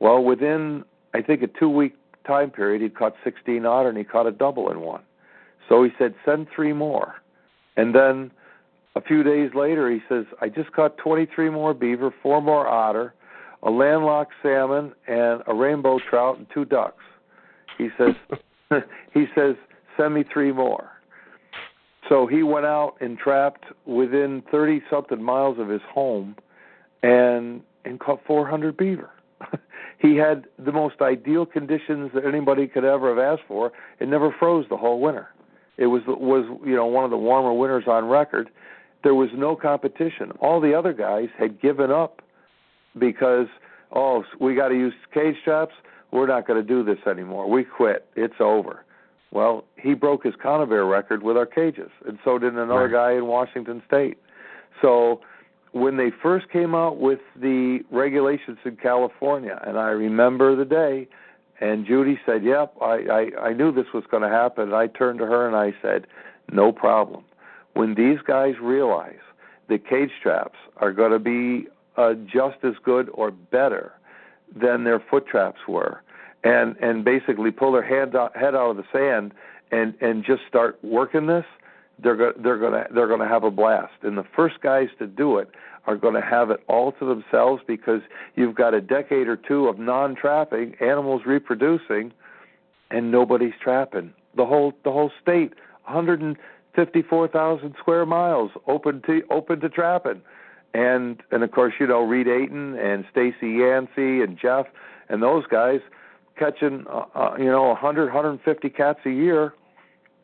Well, 0.00 0.24
within 0.24 0.82
I 1.12 1.20
think 1.20 1.42
a 1.42 1.46
two 1.46 1.68
week 1.68 1.94
time 2.26 2.50
period, 2.50 2.80
he 2.80 2.88
caught 2.88 3.16
16 3.22 3.66
otter 3.66 3.90
and 3.90 3.98
he 3.98 4.04
caught 4.04 4.26
a 4.26 4.32
double 4.32 4.70
in 4.70 4.80
one. 4.80 5.02
So 5.68 5.82
he 5.82 5.90
said, 5.98 6.14
"Send 6.24 6.48
three 6.48 6.72
more," 6.72 7.16
and 7.76 7.94
then 7.94 8.30
a 8.96 9.00
few 9.02 9.22
days 9.22 9.50
later, 9.54 9.90
he 9.90 10.00
says, 10.08 10.24
I 10.40 10.48
just 10.48 10.72
caught 10.72 10.96
23 10.96 11.50
more 11.50 11.74
beaver, 11.74 12.12
four 12.22 12.40
more 12.40 12.66
otter, 12.66 13.14
a 13.62 13.70
landlocked 13.70 14.32
salmon, 14.42 14.92
and 15.06 15.42
a 15.46 15.54
rainbow 15.54 16.00
trout 16.08 16.38
and 16.38 16.46
two 16.52 16.64
ducks. 16.64 17.04
He 17.76 17.90
says, 17.98 18.14
he 19.12 19.26
says, 19.34 19.54
send 19.98 20.14
me 20.14 20.24
three 20.32 20.50
more. 20.50 20.90
So 22.08 22.26
he 22.26 22.42
went 22.42 22.64
out 22.64 22.94
and 23.00 23.18
trapped 23.18 23.64
within 23.84 24.42
30 24.50 24.82
something 24.88 25.22
miles 25.22 25.58
of 25.58 25.68
his 25.68 25.82
home 25.92 26.36
and 27.02 27.60
and 27.84 28.00
caught 28.00 28.20
400 28.26 28.76
beaver. 28.76 29.10
he 29.98 30.16
had 30.16 30.46
the 30.58 30.72
most 30.72 31.00
ideal 31.00 31.46
conditions 31.46 32.10
that 32.14 32.24
anybody 32.24 32.66
could 32.66 32.84
ever 32.84 33.10
have 33.10 33.18
asked 33.18 33.46
for. 33.46 33.72
It 34.00 34.08
never 34.08 34.34
froze 34.38 34.66
the 34.70 34.76
whole 34.76 35.00
winter. 35.00 35.28
It 35.76 35.86
was 35.86 36.02
was 36.06 36.44
you 36.64 36.74
know 36.74 36.86
one 36.86 37.04
of 37.04 37.10
the 37.10 37.16
warmer 37.16 37.52
winters 37.52 37.84
on 37.86 38.06
record 38.06 38.48
there 39.02 39.14
was 39.14 39.30
no 39.34 39.56
competition. 39.56 40.32
All 40.40 40.60
the 40.60 40.74
other 40.74 40.92
guys 40.92 41.28
had 41.38 41.60
given 41.60 41.90
up 41.90 42.22
because 42.98 43.46
oh, 43.92 44.24
we 44.40 44.54
got 44.54 44.68
to 44.68 44.74
use 44.74 44.94
cage 45.12 45.36
traps. 45.44 45.74
We're 46.12 46.26
not 46.26 46.46
going 46.46 46.60
to 46.60 46.66
do 46.66 46.84
this 46.84 46.98
anymore. 47.06 47.48
We 47.48 47.64
quit. 47.64 48.06
It's 48.16 48.40
over. 48.40 48.84
Well, 49.32 49.64
he 49.76 49.94
broke 49.94 50.24
his 50.24 50.34
Conibear 50.34 50.88
record 50.90 51.22
with 51.22 51.36
our 51.36 51.46
cages, 51.46 51.90
and 52.06 52.18
so 52.24 52.38
did 52.38 52.54
another 52.54 52.88
Right. 52.88 52.90
guy 52.92 53.12
in 53.12 53.26
Washington 53.26 53.82
State. 53.86 54.18
So 54.80 55.20
when 55.72 55.96
they 55.96 56.10
first 56.22 56.48
came 56.48 56.74
out 56.74 56.98
with 56.98 57.20
the 57.34 57.80
regulations 57.90 58.58
in 58.64 58.76
California, 58.76 59.60
and 59.66 59.78
I 59.78 59.90
remember 59.90 60.56
the 60.56 60.64
day, 60.64 61.08
and 61.60 61.86
Judy 61.86 62.18
said, 62.24 62.44
"Yep, 62.44 62.76
I 62.80 63.30
I, 63.40 63.48
I 63.48 63.52
knew 63.52 63.72
this 63.72 63.92
was 63.92 64.04
going 64.10 64.22
to 64.22 64.28
happen." 64.28 64.64
And 64.64 64.74
I 64.74 64.86
turned 64.86 65.18
to 65.18 65.26
her 65.26 65.46
and 65.46 65.56
I 65.56 65.74
said, 65.82 66.06
"No 66.50 66.72
problem." 66.72 67.24
When 67.76 67.94
these 67.94 68.18
guys 68.26 68.54
realize 68.60 69.20
that 69.68 69.86
cage 69.86 70.10
traps 70.22 70.58
are 70.78 70.92
going 70.92 71.12
to 71.12 71.18
be 71.18 71.68
uh, 71.96 72.14
just 72.24 72.56
as 72.62 72.74
good 72.82 73.08
or 73.12 73.30
better 73.30 73.92
than 74.54 74.84
their 74.84 75.00
foot 75.10 75.26
traps 75.26 75.60
were, 75.68 76.02
and 76.44 76.76
and 76.80 77.04
basically 77.04 77.50
pull 77.50 77.72
their 77.72 77.82
hand 77.82 78.14
out, 78.14 78.36
head 78.36 78.54
out 78.54 78.70
of 78.70 78.76
the 78.76 78.84
sand 78.92 79.32
and 79.70 79.94
and 80.00 80.24
just 80.24 80.42
start 80.48 80.78
working 80.82 81.26
this, 81.26 81.44
they're 82.02 82.16
go- 82.16 82.34
they're 82.36 82.58
going 82.58 82.72
to 82.72 82.86
they're 82.92 83.08
going 83.08 83.20
to 83.20 83.28
have 83.28 83.44
a 83.44 83.50
blast. 83.50 83.94
And 84.02 84.16
the 84.16 84.24
first 84.34 84.60
guys 84.60 84.88
to 84.98 85.06
do 85.06 85.38
it 85.38 85.50
are 85.86 85.96
going 85.96 86.14
to 86.14 86.20
have 86.20 86.50
it 86.50 86.60
all 86.68 86.92
to 86.92 87.04
themselves 87.04 87.62
because 87.66 88.00
you've 88.34 88.54
got 88.54 88.74
a 88.74 88.80
decade 88.80 89.28
or 89.28 89.36
two 89.36 89.68
of 89.68 89.78
non-trapping, 89.78 90.74
animals 90.80 91.22
reproducing, 91.24 92.12
and 92.90 93.10
nobody's 93.10 93.54
trapping. 93.62 94.12
The 94.36 94.46
whole 94.46 94.72
the 94.84 94.92
whole 94.92 95.12
state, 95.20 95.54
154,000 96.76 97.74
square 97.78 98.04
miles 98.04 98.50
open 98.66 99.02
to 99.06 99.22
open 99.30 99.60
to 99.60 99.68
trapping, 99.68 100.20
and 100.74 101.22
and 101.30 101.42
of 101.42 101.50
course 101.50 101.74
you 101.80 101.86
know 101.86 102.02
Reed 102.02 102.28
Ayton 102.28 102.76
and 102.78 103.04
Stacy 103.10 103.48
Yancey 103.48 104.20
and 104.22 104.38
Jeff 104.38 104.66
and 105.08 105.22
those 105.22 105.46
guys 105.46 105.80
catching 106.38 106.84
uh, 106.88 107.04
uh, 107.14 107.36
you 107.38 107.46
know 107.46 107.68
100 107.68 108.04
150 108.06 108.68
cats 108.70 109.00
a 109.06 109.10
year 109.10 109.54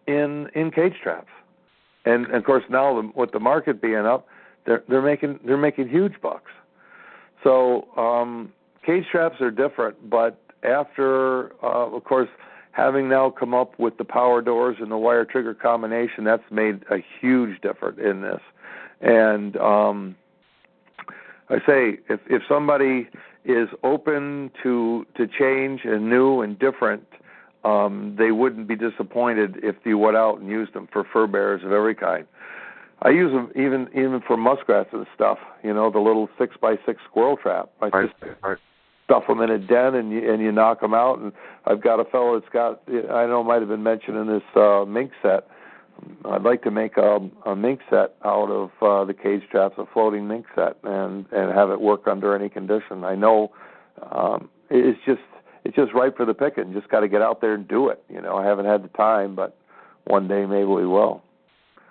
in 0.06 0.48
in 0.54 0.70
cage 0.70 0.94
traps. 1.02 1.30
And, 2.04 2.26
and 2.26 2.34
of 2.34 2.44
course 2.44 2.64
now 2.68 3.00
the, 3.00 3.12
with 3.14 3.32
the 3.32 3.40
market 3.40 3.80
being 3.80 4.06
up 4.06 4.26
they're 4.66 4.82
they're 4.88 5.02
making 5.02 5.40
they're 5.44 5.56
making 5.56 5.88
huge 5.88 6.20
bucks. 6.20 6.50
So 7.42 7.88
um 7.96 8.52
cage 8.84 9.04
traps 9.10 9.40
are 9.40 9.50
different 9.50 10.10
but 10.10 10.38
after 10.62 11.52
uh 11.64 11.86
of 11.96 12.04
course 12.04 12.28
having 12.72 13.08
now 13.08 13.30
come 13.30 13.54
up 13.54 13.78
with 13.78 13.96
the 13.98 14.04
power 14.04 14.42
doors 14.42 14.76
and 14.80 14.90
the 14.90 14.98
wire 14.98 15.24
trigger 15.24 15.54
combination 15.54 16.24
that's 16.24 16.42
made 16.50 16.82
a 16.90 16.98
huge 17.20 17.60
difference 17.60 17.98
in 18.02 18.22
this 18.22 18.40
and 19.00 19.56
um 19.56 20.16
I 21.52 21.58
say 21.66 21.98
if 22.08 22.20
if 22.28 22.42
somebody 22.48 23.08
is 23.44 23.68
open 23.82 24.50
to 24.62 25.06
to 25.16 25.26
change 25.26 25.80
and 25.84 26.08
new 26.08 26.40
and 26.40 26.58
different, 26.58 27.06
um, 27.64 28.16
they 28.18 28.30
wouldn't 28.30 28.66
be 28.66 28.76
disappointed 28.76 29.56
if 29.62 29.76
you 29.84 29.98
went 29.98 30.16
out 30.16 30.40
and 30.40 30.48
used 30.48 30.72
them 30.72 30.88
for 30.92 31.04
fur 31.04 31.26
bearers 31.26 31.62
of 31.64 31.72
every 31.72 31.94
kind. 31.94 32.26
I 33.02 33.10
use 33.10 33.32
them 33.32 33.50
even 33.54 33.88
even 33.94 34.22
for 34.26 34.36
muskrats 34.36 34.90
and 34.92 35.06
stuff. 35.14 35.38
You 35.62 35.74
know, 35.74 35.90
the 35.90 35.98
little 35.98 36.28
six 36.38 36.56
by 36.60 36.76
six 36.86 37.02
squirrel 37.08 37.36
trap. 37.36 37.70
I 37.80 37.88
right, 37.88 38.08
just 38.08 38.34
right. 38.42 38.58
Stuff 39.12 39.26
them 39.28 39.40
in 39.40 39.50
a 39.50 39.58
den 39.58 39.94
and 39.94 40.12
you 40.12 40.32
and 40.32 40.42
you 40.42 40.52
knock 40.52 40.80
them 40.80 40.94
out. 40.94 41.18
And 41.18 41.32
I've 41.66 41.82
got 41.82 42.00
a 42.00 42.04
fellow 42.04 42.38
that's 42.38 42.52
got 42.52 42.82
I 42.88 43.26
know 43.26 43.44
might 43.44 43.60
have 43.60 43.68
been 43.68 43.82
mentioned 43.82 44.16
in 44.16 44.26
this 44.26 44.42
uh, 44.56 44.84
mink 44.86 45.12
set 45.22 45.46
I'd 46.24 46.42
like 46.42 46.62
to 46.62 46.70
make 46.70 46.96
a, 46.96 47.18
a 47.46 47.54
mink 47.54 47.80
set 47.90 48.16
out 48.24 48.50
of 48.50 48.70
uh, 48.80 49.04
the 49.04 49.14
cage 49.14 49.42
traps, 49.50 49.74
a 49.78 49.84
floating 49.92 50.26
mink 50.26 50.46
set, 50.54 50.76
and 50.84 51.26
and 51.32 51.52
have 51.52 51.70
it 51.70 51.80
work 51.80 52.06
under 52.06 52.34
any 52.34 52.48
condition. 52.48 53.04
I 53.04 53.14
know 53.14 53.52
um, 54.10 54.48
it's 54.70 54.98
just 55.04 55.20
it's 55.64 55.76
just 55.76 55.92
right 55.92 56.16
for 56.16 56.24
the 56.24 56.34
picking. 56.34 56.72
Just 56.72 56.88
got 56.88 57.00
to 57.00 57.08
get 57.08 57.22
out 57.22 57.40
there 57.40 57.54
and 57.54 57.66
do 57.68 57.88
it. 57.88 58.02
You 58.08 58.20
know, 58.20 58.36
I 58.36 58.46
haven't 58.46 58.66
had 58.66 58.82
the 58.82 58.88
time, 58.88 59.34
but 59.34 59.56
one 60.04 60.28
day 60.28 60.46
maybe 60.46 60.64
we 60.64 60.86
will. 60.86 61.22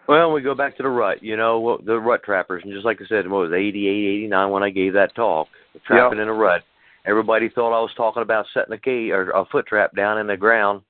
Well, 0.07 0.31
we 0.31 0.41
go 0.41 0.55
back 0.55 0.75
to 0.77 0.83
the 0.83 0.89
rut, 0.89 1.23
you 1.23 1.37
know, 1.37 1.79
the 1.85 1.97
rut 1.97 2.23
trappers, 2.23 2.63
and 2.65 2.73
just 2.73 2.83
like 2.85 2.99
I 3.01 3.05
said, 3.07 3.29
what 3.29 3.49
was 3.49 3.51
it, 3.51 3.55
88, 3.55 3.89
89 4.23 4.49
when 4.49 4.63
I 4.63 4.69
gave 4.69 4.93
that 4.93 5.15
talk, 5.15 5.47
trapping 5.85 6.17
yep. 6.17 6.23
in 6.23 6.27
a 6.27 6.33
rut. 6.33 6.63
Everybody 7.05 7.49
thought 7.49 7.77
I 7.77 7.81
was 7.81 7.91
talking 7.97 8.21
about 8.21 8.45
setting 8.53 8.73
a 8.73 8.77
key 8.77 9.11
or 9.11 9.31
a 9.31 9.45
foot 9.45 9.65
trap 9.65 9.95
down 9.95 10.19
in 10.19 10.27
the 10.27 10.37
ground 10.37 10.81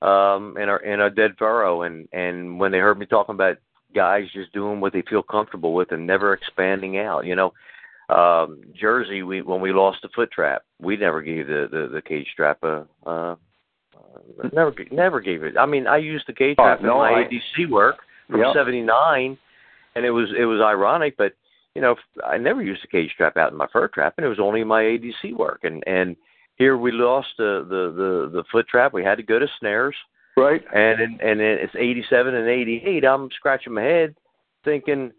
um, 0.00 0.56
in 0.58 0.68
a 0.68 0.76
in 0.78 1.00
a 1.00 1.10
dead 1.10 1.32
furrow. 1.38 1.82
And 1.82 2.08
and 2.12 2.58
when 2.58 2.72
they 2.72 2.78
heard 2.78 2.98
me 2.98 3.06
talking 3.06 3.34
about 3.34 3.58
guys 3.94 4.24
just 4.32 4.52
doing 4.52 4.80
what 4.80 4.92
they 4.92 5.02
feel 5.08 5.22
comfortable 5.22 5.74
with 5.74 5.92
and 5.92 6.06
never 6.06 6.32
expanding 6.32 6.98
out, 6.98 7.26
you 7.26 7.36
know, 7.36 7.52
um, 8.08 8.62
Jersey, 8.78 9.22
we 9.22 9.42
when 9.42 9.60
we 9.60 9.72
lost 9.72 9.98
the 10.02 10.08
foot 10.14 10.30
trap, 10.30 10.62
we 10.80 10.96
never 10.96 11.22
gave 11.22 11.46
the 11.46 11.68
the, 11.70 11.88
the 11.92 12.02
cage 12.02 12.26
strap 12.32 12.62
a. 12.62 12.86
Uh, 13.06 13.36
never, 14.52 14.74
never 14.90 15.20
gave 15.20 15.42
it. 15.42 15.56
I 15.58 15.66
mean, 15.66 15.86
I 15.86 15.98
used 15.98 16.26
the 16.26 16.32
cage 16.32 16.56
trap 16.56 16.80
oh, 16.82 16.86
no, 16.86 17.04
in 17.04 17.12
my 17.12 17.20
I, 17.20 17.24
ADC 17.24 17.70
work 17.70 17.96
from 18.28 18.42
'79, 18.54 19.38
and 19.94 20.04
it 20.04 20.10
was 20.10 20.28
it 20.38 20.44
was 20.44 20.60
ironic, 20.60 21.16
but 21.16 21.32
you 21.74 21.82
know, 21.82 21.96
I 22.26 22.36
never 22.36 22.62
used 22.62 22.82
the 22.82 22.88
cage 22.88 23.12
trap 23.16 23.36
out 23.36 23.52
in 23.52 23.58
my 23.58 23.66
fur 23.72 23.88
trap, 23.88 24.14
and 24.16 24.26
it 24.26 24.28
was 24.28 24.40
only 24.40 24.64
my 24.64 24.82
ADC 24.82 25.34
work, 25.36 25.60
and 25.62 25.82
and 25.86 26.16
here 26.56 26.76
we 26.76 26.92
lost 26.92 27.28
the 27.38 27.64
the 27.68 27.92
the, 27.96 28.38
the 28.38 28.44
foot 28.52 28.68
trap. 28.68 28.92
We 28.92 29.04
had 29.04 29.16
to 29.16 29.22
go 29.22 29.38
to 29.38 29.46
snares. 29.58 29.96
Right. 30.36 30.62
And 30.74 31.00
in, 31.00 31.18
and 31.20 31.40
it's 31.42 31.74
87 31.78 32.34
and 32.34 32.48
88. 32.48 33.04
I'm 33.04 33.28
scratching 33.36 33.74
my 33.74 33.82
head, 33.82 34.14
thinking, 34.64 35.12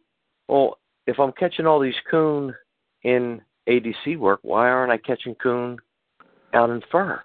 well, 0.47 0.80
if 1.05 1.19
I'm 1.19 1.31
catching 1.34 1.67
all 1.67 1.80
these 1.80 1.93
coon 2.09 2.55
in 3.03 3.39
ADC 3.69 4.17
work, 4.17 4.39
why 4.41 4.69
aren't 4.69 4.91
I 4.91 4.97
catching 4.97 5.35
coon 5.35 5.77
out 6.53 6.71
in 6.71 6.81
fur? 6.91 7.21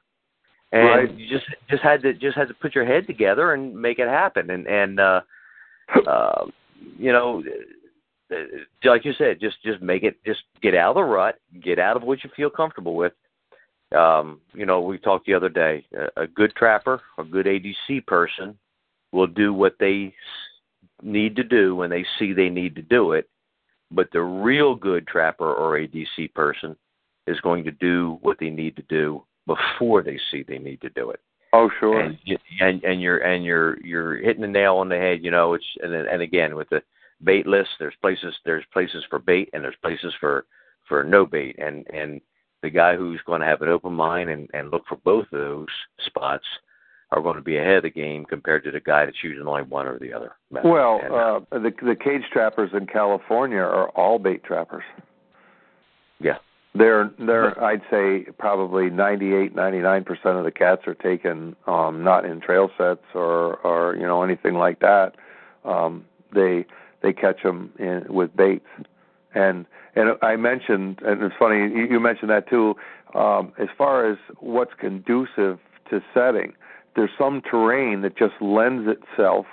And 0.72 0.88
right. 0.88 1.14
you 1.14 1.28
just 1.30 1.46
just 1.70 1.82
had 1.82 2.02
to 2.02 2.12
just 2.12 2.36
had 2.36 2.48
to 2.48 2.55
put 2.55 2.74
your 2.74 2.84
head 2.84 3.06
together 3.06 3.55
and 3.55 3.74
make 3.74 3.98
it 3.98 4.09
happen. 4.09 4.50
And 4.50 4.66
and 4.66 5.00
uh, 5.00 5.20
uh, 6.06 6.44
you 6.98 7.10
know, 7.10 7.42
like 8.84 9.05
you 9.05 9.12
said, 9.16 9.40
just 9.40 9.62
just 9.64 9.80
make 9.80 10.02
it. 10.02 10.22
Just 10.24 10.40
get 10.62 10.74
out 10.74 10.90
of 10.90 10.96
the 10.96 11.02
rut. 11.02 11.38
Get 11.62 11.78
out 11.78 11.96
of 11.96 12.02
what 12.02 12.22
you 12.22 12.30
feel 12.36 12.50
comfortable 12.50 12.94
with 12.94 13.12
um, 13.96 14.40
you 14.55 14.66
know, 14.66 14.80
we 14.80 14.98
talked 14.98 15.26
the 15.26 15.34
other 15.34 15.48
day. 15.48 15.86
A, 16.16 16.22
a 16.22 16.26
good 16.26 16.55
trapper, 16.56 17.00
a 17.18 17.24
good 17.24 17.46
ADC 17.46 18.06
person, 18.06 18.59
will 19.12 19.26
do 19.26 19.52
what 19.52 19.76
they 19.80 20.14
need 21.02 21.36
to 21.36 21.44
do 21.44 21.74
when 21.74 21.90
they 21.90 22.05
see 22.18 22.32
they 22.32 22.50
need 22.50 22.74
to 22.76 22.82
do 22.82 23.12
it. 23.12 23.28
But 23.90 24.09
the 24.12 24.20
real 24.20 24.74
good 24.74 25.06
trapper 25.06 25.50
or 25.50 25.78
ADC 25.78 26.34
person 26.34 26.76
is 27.26 27.40
going 27.40 27.64
to 27.64 27.70
do 27.70 28.18
what 28.20 28.38
they 28.38 28.50
need 28.50 28.76
to 28.76 28.82
do 28.82 29.24
before 29.46 30.02
they 30.02 30.18
see 30.30 30.42
they 30.42 30.59
need 30.59 30.82
to 30.82 30.90
do 30.90 31.10
it. 31.10 31.20
Oh, 31.55 31.70
sure. 31.80 32.00
And 32.00 32.18
and, 32.60 32.84
and 32.84 33.00
you're 33.00 33.18
and 33.18 33.42
you're 33.42 33.80
you're 33.80 34.16
hitting 34.16 34.42
the 34.42 34.48
nail 34.48 34.76
on 34.76 34.90
the 34.90 34.96
head. 34.96 35.24
You 35.24 35.30
know, 35.30 35.55
it's 35.55 35.64
and 35.82 35.94
and 35.94 36.20
again 36.20 36.55
with 36.55 36.68
the 36.68 36.82
baitless. 37.24 37.66
there's 37.78 37.95
places 38.01 38.35
there's 38.45 38.65
places 38.73 39.05
for 39.09 39.19
bait 39.19 39.49
and 39.53 39.65
there's 39.65 39.74
places 39.82 40.15
for 40.20 40.47
for 40.89 41.05
no 41.05 41.27
bait 41.27 41.57
and 41.59 41.86
and 41.93 42.20
the 42.62 42.70
guy 42.70 42.97
who's 42.97 43.20
going 43.27 43.40
to 43.40 43.47
have 43.47 43.62
an 43.62 43.69
open 43.69 43.93
mind 43.93 44.31
and, 44.31 44.49
and 44.53 44.70
look 44.70 44.82
for 44.89 44.97
both 44.97 45.27
of 45.32 45.39
those 45.39 45.69
spots 46.07 46.45
are 47.11 47.23
going 47.23 47.36
to 47.36 47.43
be 47.43 47.57
ahead 47.57 47.77
of 47.77 47.82
the 47.85 47.90
game 47.90 48.24
compared 48.24 48.65
to 48.65 48.70
the 48.70 48.81
guy 48.81 49.05
that's 49.05 49.23
using 49.23 49.47
only 49.47 49.62
one 49.62 49.86
or 49.86 49.99
the 49.99 50.12
other. 50.12 50.32
Method. 50.51 50.69
Well, 50.69 51.01
and, 51.03 51.15
uh, 51.15 51.40
the 51.59 51.73
the 51.82 51.97
cage 51.97 52.24
trappers 52.32 52.70
in 52.74 52.86
California 52.86 53.59
are 53.59 53.89
all 53.90 54.19
bait 54.19 54.45
trappers. 54.45 54.85
Yeah. 56.20 56.39
They're 56.74 57.11
they're 57.19 57.62
I'd 57.62 57.82
say 57.90 58.27
probably 58.39 58.90
98 58.90 59.57
99% 59.57 60.39
of 60.39 60.45
the 60.45 60.51
cats 60.51 60.82
are 60.86 60.95
taken 60.95 61.57
um 61.66 62.05
not 62.05 62.24
in 62.24 62.40
trail 62.40 62.70
sets 62.77 63.05
or 63.15 63.57
or 63.59 63.97
you 63.97 64.07
know 64.07 64.23
anything 64.23 64.55
like 64.55 64.81
that. 64.81 65.15
Um 65.65 66.05
they 66.35 66.66
they 67.03 67.12
catch 67.12 67.43
them 67.43 67.73
in 67.79 68.05
with 68.09 68.35
baits. 68.37 68.66
And 69.35 69.66
and 69.95 70.16
I 70.23 70.37
mentioned, 70.37 71.01
and 71.05 71.23
it's 71.23 71.35
funny 71.39 71.59
you 71.91 72.01
mentioned 72.01 72.31
that 72.31 72.49
too. 72.49 72.77
Um, 73.15 73.53
as 73.59 73.69
far 73.77 74.11
as 74.11 74.19
what's 74.39 74.75
conducive 74.75 75.59
to 75.91 76.03
setting, 76.12 76.55
there's 76.95 77.11
some 77.19 77.41
terrain 77.41 78.03
that 78.03 78.16
just 78.16 78.35
lends 78.41 78.89
itself 78.89 79.47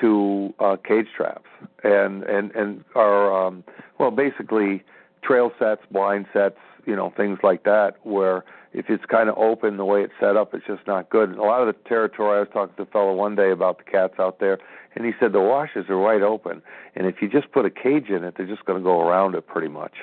to 0.00 0.54
uh, 0.58 0.76
cage 0.76 1.08
traps, 1.16 1.48
and 1.82 2.22
and 2.24 2.50
and 2.52 2.84
are 2.94 3.46
um, 3.46 3.64
well 3.98 4.10
basically 4.10 4.82
trail 5.22 5.52
sets, 5.58 5.82
blind 5.90 6.26
sets, 6.32 6.58
you 6.86 6.96
know 6.96 7.12
things 7.16 7.38
like 7.42 7.64
that, 7.64 7.96
where 8.04 8.44
if 8.72 8.88
it's 8.88 9.04
kind 9.04 9.28
of 9.28 9.36
open 9.36 9.76
the 9.76 9.84
way 9.84 10.02
it's 10.02 10.12
set 10.20 10.36
up, 10.36 10.54
it's 10.54 10.66
just 10.66 10.86
not 10.86 11.10
good. 11.10 11.28
And 11.28 11.38
a 11.38 11.42
lot 11.42 11.60
of 11.60 11.66
the 11.66 11.88
territory, 11.88 12.36
I 12.36 12.40
was 12.40 12.48
talking 12.52 12.74
to 12.76 12.82
a 12.82 12.86
fellow 12.86 13.12
one 13.12 13.34
day 13.34 13.50
about 13.50 13.78
the 13.78 13.84
cats 13.84 14.14
out 14.18 14.38
there, 14.38 14.58
and 14.94 15.04
he 15.04 15.12
said 15.20 15.32
the 15.32 15.40
washes 15.40 15.88
are 15.88 15.98
wide 15.98 16.22
open, 16.22 16.62
and 16.94 17.06
if 17.06 17.22
you 17.22 17.28
just 17.28 17.52
put 17.52 17.64
a 17.64 17.70
cage 17.70 18.08
in 18.08 18.24
it, 18.24 18.34
they're 18.36 18.46
just 18.46 18.64
going 18.64 18.78
to 18.78 18.82
go 18.82 19.00
around 19.00 19.34
it 19.34 19.46
pretty 19.46 19.68
much. 19.68 19.94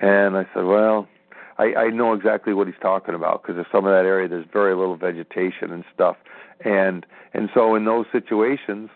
And 0.00 0.36
I 0.36 0.46
said, 0.54 0.64
well, 0.64 1.08
I, 1.58 1.74
I 1.74 1.88
know 1.88 2.12
exactly 2.12 2.54
what 2.54 2.66
he's 2.66 2.76
talking 2.80 3.14
about 3.14 3.42
because 3.42 3.56
there's 3.56 3.66
some 3.72 3.84
of 3.84 3.92
that 3.92 4.04
area 4.04 4.28
there's 4.28 4.46
very 4.52 4.74
little 4.74 4.96
vegetation 4.96 5.72
and 5.72 5.84
stuff, 5.94 6.16
and 6.64 7.06
and 7.32 7.50
so 7.54 7.74
in 7.74 7.84
those 7.84 8.06
situations, 8.12 8.90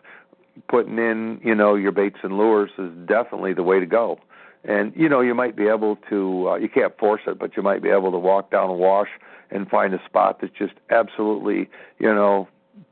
putting 0.69 0.99
in 0.99 1.41
you 1.43 1.55
know 1.55 1.75
your 1.75 1.93
baits 1.93 2.19
and 2.23 2.37
lures 2.37 2.71
is 2.79 2.91
definitely 3.07 3.55
the 3.55 3.63
way 3.63 3.81
to 3.81 3.87
go 3.87 4.19
and 4.65 4.93
you 4.95 5.09
know 5.09 5.21
you 5.21 5.35
might 5.35 5.57
be 5.57 5.67
able 5.67 5.97
to 6.09 6.51
uh, 6.51 6.57
you 6.57 6.69
can't 6.69 6.97
force 6.99 7.23
it 7.27 7.39
but 7.39 7.57
you 7.57 7.63
might 7.63 7.83
be 7.83 7.89
able 7.89 8.11
to 8.11 8.19
walk 8.19 8.51
down 8.51 8.71
a 8.71 8.75
wash 8.75 9.09
and 9.51 9.69
find 9.69 9.95
a 9.95 10.05
spot 10.05 10.39
that's 10.41 10.57
just 10.57 10.75
absolutely 10.91 11.69
you 11.99 12.13
know 12.13 12.49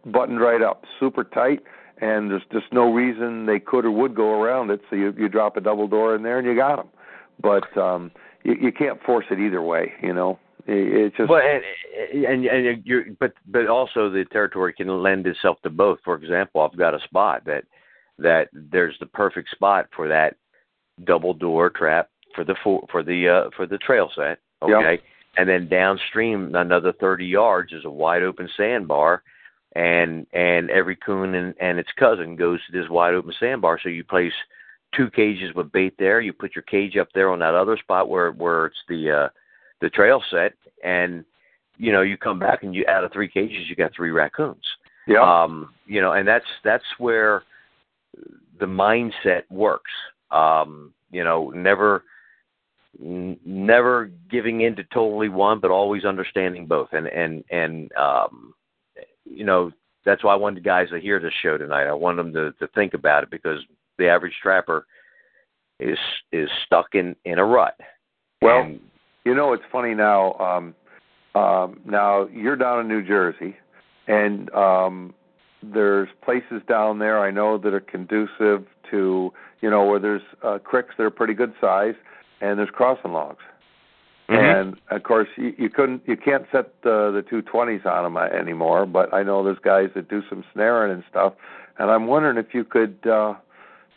buttoned 0.06 0.40
right 0.40 0.62
up 0.62 0.84
super 0.98 1.24
tight 1.24 1.62
and 2.00 2.30
there's 2.30 2.42
just 2.52 2.72
no 2.72 2.92
reason 2.92 3.46
they 3.46 3.58
could 3.58 3.84
or 3.84 3.90
would 3.90 4.14
go 4.14 4.40
around 4.40 4.70
it 4.70 4.80
so 4.88 4.96
you 4.96 5.14
you 5.18 5.28
drop 5.28 5.56
a 5.56 5.60
double 5.60 5.88
door 5.88 6.14
in 6.14 6.22
there 6.22 6.38
and 6.38 6.46
you 6.46 6.54
got 6.54 6.76
them 6.76 6.88
but 7.42 7.76
um 7.76 8.10
you, 8.44 8.54
you 8.60 8.72
can't 8.72 9.02
force 9.02 9.26
it 9.30 9.38
either 9.38 9.62
way 9.62 9.92
you 10.02 10.12
know 10.12 10.38
it's 10.66 11.16
just 11.16 11.28
but 11.28 11.42
and, 11.42 12.24
and 12.24 12.44
and 12.44 12.86
you're 12.86 13.04
but 13.18 13.32
but 13.46 13.66
also 13.66 14.10
the 14.10 14.24
territory 14.30 14.72
can 14.72 14.88
lend 15.02 15.26
itself 15.26 15.56
to 15.62 15.70
both 15.70 15.98
for 16.04 16.14
example 16.16 16.60
i've 16.60 16.78
got 16.78 16.94
a 16.94 17.00
spot 17.04 17.42
that 17.44 17.64
that 18.18 18.48
there's 18.52 18.96
the 19.00 19.06
perfect 19.06 19.50
spot 19.50 19.86
for 19.96 20.06
that 20.06 20.36
double 21.04 21.34
door 21.34 21.70
trap 21.70 22.10
for 22.34 22.44
the 22.44 22.54
for, 22.62 22.86
for 22.90 23.02
the 23.02 23.28
uh, 23.28 23.50
for 23.56 23.66
the 23.66 23.78
trail 23.78 24.10
set. 24.14 24.38
Okay, 24.62 24.92
yep. 24.92 25.00
and 25.36 25.48
then 25.48 25.68
downstream 25.68 26.54
another 26.54 26.92
30 26.92 27.24
yards 27.24 27.72
is 27.72 27.84
a 27.84 27.90
wide 27.90 28.22
open 28.22 28.48
sandbar, 28.56 29.22
and 29.74 30.26
and 30.32 30.70
every 30.70 30.96
coon 30.96 31.34
and, 31.34 31.54
and 31.60 31.78
its 31.78 31.90
cousin 31.98 32.36
goes 32.36 32.60
to 32.66 32.72
this 32.72 32.90
wide 32.90 33.14
open 33.14 33.32
sandbar. 33.38 33.78
So 33.82 33.88
you 33.88 34.04
place 34.04 34.32
two 34.96 35.10
cages 35.10 35.54
with 35.54 35.72
bait 35.72 35.94
there. 35.98 36.20
You 36.20 36.32
put 36.32 36.54
your 36.54 36.62
cage 36.62 36.96
up 36.96 37.08
there 37.14 37.30
on 37.30 37.38
that 37.40 37.54
other 37.54 37.76
spot 37.76 38.08
where 38.08 38.32
where 38.32 38.66
it's 38.66 38.82
the 38.88 39.10
uh, 39.10 39.28
the 39.80 39.90
trail 39.90 40.22
set, 40.30 40.54
and 40.82 41.24
you 41.76 41.92
know 41.92 42.02
you 42.02 42.16
come 42.16 42.38
back 42.38 42.62
and 42.62 42.74
you 42.74 42.84
out 42.88 43.04
of 43.04 43.12
three 43.12 43.28
cages 43.28 43.68
you 43.68 43.76
got 43.76 43.94
three 43.94 44.10
raccoons. 44.10 44.64
Yeah. 45.06 45.22
Um, 45.22 45.74
you 45.86 46.00
know, 46.00 46.12
and 46.12 46.26
that's 46.26 46.46
that's 46.64 46.84
where 46.98 47.42
the 48.58 48.66
mindset 48.66 49.42
works. 49.50 49.90
Um, 50.30 50.92
you 51.10 51.24
know, 51.24 51.50
never 51.50 52.04
n- 53.00 53.38
never 53.44 54.10
giving 54.30 54.60
in 54.60 54.76
to 54.76 54.84
totally 54.84 55.28
one, 55.28 55.60
but 55.60 55.70
always 55.70 56.04
understanding 56.04 56.66
both. 56.66 56.88
And 56.92 57.06
and 57.06 57.44
and 57.50 57.92
um, 57.96 58.54
you 59.30 59.44
know, 59.44 59.70
that's 60.04 60.24
why 60.24 60.32
I 60.32 60.36
wanted 60.36 60.56
the 60.56 60.68
guys 60.68 60.88
to 60.90 61.00
hear 61.00 61.20
this 61.20 61.32
show 61.42 61.56
tonight. 61.58 61.86
I 61.86 61.92
want 61.92 62.16
them 62.16 62.32
to 62.32 62.52
to 62.52 62.66
think 62.74 62.94
about 62.94 63.22
it 63.22 63.30
because 63.30 63.60
the 63.98 64.08
average 64.08 64.34
trapper 64.42 64.86
is 65.78 65.98
is 66.32 66.48
stuck 66.66 66.94
in 66.94 67.16
in 67.24 67.38
a 67.38 67.44
rut. 67.44 67.78
Well, 68.42 68.62
and, 68.62 68.80
you 69.24 69.34
know, 69.34 69.52
it's 69.52 69.62
funny 69.70 69.94
now. 69.94 70.34
Um, 70.34 70.74
um, 71.34 71.80
now 71.84 72.26
you're 72.28 72.56
down 72.56 72.80
in 72.80 72.88
New 72.88 73.06
Jersey, 73.06 73.56
and 74.08 74.52
um, 74.54 75.14
there's 75.62 76.08
places 76.24 76.62
down 76.68 76.98
there 76.98 77.20
I 77.20 77.30
know 77.30 77.58
that 77.58 77.72
are 77.74 77.80
conducive 77.80 78.66
to 78.90 79.32
you 79.60 79.70
know 79.70 79.84
where 79.84 80.00
there's 80.00 80.22
uh, 80.42 80.58
creeks 80.58 80.94
that 80.96 81.04
are 81.04 81.10
pretty 81.10 81.34
good 81.34 81.52
size, 81.60 81.94
and 82.40 82.58
there's 82.58 82.70
crossing 82.70 83.12
logs. 83.12 83.42
Mhm. 84.30 84.60
And 84.60 84.76
of 84.90 85.02
course, 85.02 85.28
you, 85.36 85.52
you 85.58 85.68
couldn't, 85.68 86.02
you 86.06 86.16
can't 86.16 86.46
set 86.52 86.80
the 86.82 87.10
the 87.10 87.22
two 87.28 87.42
twenties 87.42 87.82
on 87.84 88.04
them 88.04 88.16
anymore. 88.16 88.86
But 88.86 89.12
I 89.12 89.22
know 89.22 89.42
there's 89.42 89.58
guys 89.58 89.90
that 89.94 90.08
do 90.08 90.22
some 90.28 90.44
snaring 90.52 90.92
and 90.92 91.02
stuff, 91.10 91.34
and 91.78 91.90
I'm 91.90 92.06
wondering 92.06 92.38
if 92.38 92.54
you 92.54 92.64
could 92.64 92.98
uh, 93.06 93.34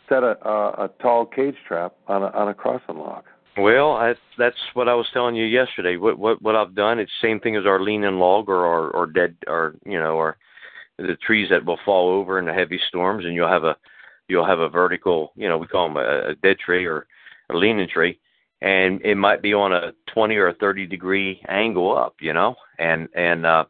set 0.08 0.24
a, 0.24 0.36
a 0.46 0.84
a 0.84 0.90
tall 1.00 1.24
cage 1.24 1.56
trap 1.66 1.94
on 2.08 2.22
a 2.22 2.26
on 2.28 2.48
a 2.48 2.54
crossing 2.54 2.98
log. 2.98 3.24
Well, 3.56 3.92
I, 3.92 4.14
that's 4.36 4.56
what 4.74 4.88
I 4.88 4.94
was 4.94 5.06
telling 5.12 5.36
you 5.36 5.44
yesterday. 5.44 5.96
What 5.96 6.18
what 6.18 6.42
what 6.42 6.56
I've 6.56 6.74
done, 6.74 6.98
it's 6.98 7.12
same 7.22 7.38
thing 7.38 7.54
as 7.54 7.66
our 7.66 7.80
leaning 7.80 8.18
log 8.18 8.48
or 8.48 8.66
or, 8.66 8.90
or 8.90 9.06
dead 9.06 9.36
or 9.46 9.76
you 9.86 9.98
know 9.98 10.16
or 10.16 10.36
the 10.98 11.16
trees 11.24 11.48
that 11.50 11.64
will 11.64 11.78
fall 11.84 12.08
over 12.10 12.40
in 12.40 12.46
the 12.46 12.52
heavy 12.52 12.80
storms, 12.88 13.24
and 13.24 13.34
you'll 13.34 13.48
have 13.48 13.64
a 13.64 13.76
you'll 14.28 14.46
have 14.46 14.58
a 14.58 14.68
vertical, 14.68 15.32
you 15.36 15.48
know, 15.48 15.58
we 15.58 15.66
call 15.66 15.88
them 15.88 15.96
a, 15.96 16.30
a 16.30 16.34
dead 16.42 16.58
tree 16.58 16.86
or 16.86 17.06
a 17.50 17.56
leaning 17.56 17.88
tree, 17.88 18.18
and 18.64 19.00
it 19.02 19.16
might 19.16 19.42
be 19.42 19.52
on 19.52 19.72
a 19.72 19.92
20 20.12 20.36
or 20.36 20.48
a 20.48 20.54
30 20.54 20.86
degree 20.86 21.40
angle 21.48 21.96
up, 21.96 22.14
you 22.20 22.32
know, 22.32 22.54
and 22.78 23.08
and 23.14 23.44
uh, 23.46 23.64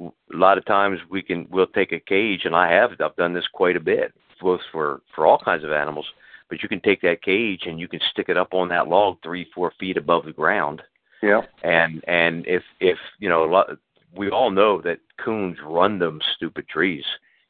a 0.00 0.10
lot 0.32 0.58
of 0.58 0.64
times 0.66 0.98
we 1.10 1.22
can 1.22 1.46
we'll 1.50 1.66
take 1.68 1.92
a 1.92 2.00
cage, 2.00 2.42
and 2.44 2.54
I 2.54 2.72
have 2.72 2.90
I've 3.00 3.16
done 3.16 3.34
this 3.34 3.46
quite 3.52 3.76
a 3.76 3.80
bit, 3.80 4.12
both 4.40 4.60
for 4.72 5.00
for 5.14 5.26
all 5.26 5.38
kinds 5.38 5.64
of 5.64 5.72
animals 5.72 6.06
but 6.48 6.62
you 6.62 6.68
can 6.68 6.80
take 6.80 7.00
that 7.02 7.22
cage 7.22 7.62
and 7.66 7.80
you 7.80 7.88
can 7.88 8.00
stick 8.10 8.28
it 8.28 8.36
up 8.36 8.54
on 8.54 8.68
that 8.68 8.88
log 8.88 9.16
three 9.22 9.46
four 9.54 9.72
feet 9.78 9.96
above 9.96 10.24
the 10.24 10.32
ground 10.32 10.82
Yeah. 11.22 11.42
and 11.62 12.04
and 12.06 12.46
if 12.46 12.62
if 12.80 12.98
you 13.18 13.28
know 13.28 13.44
a 13.44 13.50
lot 13.50 13.66
we 14.16 14.30
all 14.30 14.50
know 14.50 14.80
that 14.82 15.00
coons 15.22 15.58
run 15.64 15.98
them 15.98 16.20
stupid 16.36 16.68
trees 16.68 17.04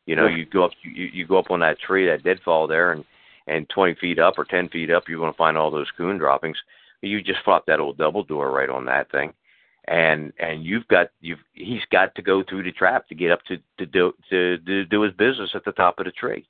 you 0.07 0.17
know 0.17 0.27
Yeah. 0.27 0.37
you 0.37 0.47
go 0.47 0.65
up 0.65 0.73
you 0.83 1.05
you 1.13 1.27
go 1.27 1.39
up 1.39 1.51
on 1.51 1.61
that 1.61 1.79
tree 1.79 2.07
that 2.07 2.23
deadfall 2.25 2.67
there 2.67 2.93
and 2.93 3.05
and 3.47 3.69
20 3.69 3.95
feet 4.01 4.19
up 4.19 4.39
or 4.39 4.45
10 4.45 4.69
feet 4.69 4.91
up 4.91 5.05
you're 5.09 5.21
going 5.21 5.33
to 5.33 5.37
find 5.37 5.57
all 5.57 5.71
those 5.71 5.91
coon 5.97 6.19
droppings. 6.19 6.57
You 7.03 7.23
just 7.23 7.45
flop 7.45 7.67
that 7.67 7.81
old 7.81 7.99
double 7.99 8.25
door 8.25 8.51
right 8.51 8.69
on 8.69 8.85
that 8.87 9.11
thing. 9.11 9.33
And 9.89 10.33
and 10.41 10.65
you've 10.65 10.89
got 10.89 11.11
you've 11.21 11.39
he's 11.53 11.85
got 11.93 12.15
to 12.17 12.23
go 12.23 12.43
through 12.43 12.65
the 12.65 12.73
trap 12.73 13.07
to 13.09 13.15
get 13.15 13.31
up 13.31 13.45
to 13.45 13.59
to 13.79 13.87
do 13.87 14.13
to, 14.31 14.59
to 14.59 14.85
do 14.85 15.03
his 15.03 15.13
business 15.13 15.51
at 15.55 15.65
the 15.65 15.73
top 15.73 16.01
of 16.01 16.07
the 16.07 16.11
tree. 16.11 16.45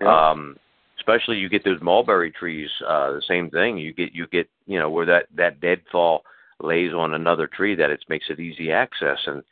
Yeah. 0.00 0.30
um 0.30 0.56
especially 0.98 1.36
you 1.36 1.50
get 1.50 1.64
those 1.64 1.82
mulberry 1.82 2.30
trees 2.30 2.70
uh 2.86 3.12
the 3.12 3.22
same 3.28 3.50
thing. 3.50 3.76
You 3.76 3.92
get 3.92 4.14
you 4.14 4.26
get 4.28 4.48
you 4.66 4.78
know 4.78 4.88
where 4.88 5.04
that 5.04 5.26
that 5.36 5.60
deadfall 5.60 6.22
lays 6.62 6.94
on 6.94 7.12
another 7.12 7.46
tree 7.46 7.74
that 7.74 7.90
it 7.90 8.02
makes 8.08 8.26
it 8.30 8.40
easy 8.40 8.72
access. 8.72 9.18
And 9.26 9.42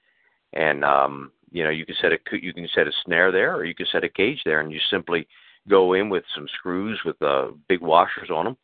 and 0.54 0.82
um 0.82 1.30
you 1.50 1.62
know 1.62 1.70
you 1.70 1.84
can 1.84 1.96
set 2.00 2.12
a 2.12 2.18
you 2.40 2.54
can 2.54 2.66
set 2.74 2.86
a 2.86 2.92
snare 3.04 3.30
there 3.30 3.54
or 3.54 3.66
you 3.66 3.74
can 3.74 3.86
set 3.92 4.02
a 4.02 4.08
cage 4.08 4.40
there 4.46 4.60
and 4.60 4.72
you 4.72 4.80
simply 4.90 5.28
go 5.68 5.94
in 5.94 6.08
with 6.08 6.24
some 6.34 6.46
screws 6.58 6.98
with 7.04 7.20
uh 7.22 7.48
big 7.68 7.80
washers 7.80 8.30
on 8.30 8.44
them 8.44 8.56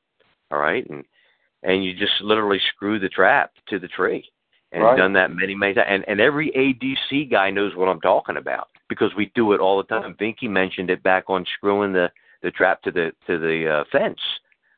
all 0.51 0.59
right 0.59 0.89
and 0.91 1.05
and 1.63 1.85
you 1.85 1.95
just 1.95 2.21
literally 2.21 2.61
screw 2.75 2.99
the 2.99 3.09
trap 3.09 3.53
to 3.69 3.79
the 3.79 3.89
tree 3.89 4.25
and 4.73 4.83
Right. 4.83 4.97
done 4.97 5.13
that 5.15 5.31
many 5.31 5.55
many 5.55 5.75
times 5.75 5.87
and 5.89 6.05
and 6.09 6.21
every 6.21 6.51
ADC 6.51 7.31
guy 7.31 7.51
knows 7.51 7.75
what 7.77 7.89
I'm 7.89 8.01
talking 8.01 8.37
about 8.37 8.69
because 8.89 9.11
we 9.17 9.31
do 9.35 9.53
it 9.53 9.61
all 9.61 9.77
the 9.77 9.85
time 9.85 10.15
Vinky 10.21 10.49
mentioned 10.49 10.91
it 10.91 11.03
back 11.03 11.25
on 11.29 11.45
screwing 11.57 11.93
the 11.93 12.11
the 12.43 12.51
trap 12.51 12.83
to 12.83 12.91
the 12.91 13.13
to 13.27 13.39
the 13.39 13.69
uh, 13.69 13.85
fence 13.93 14.19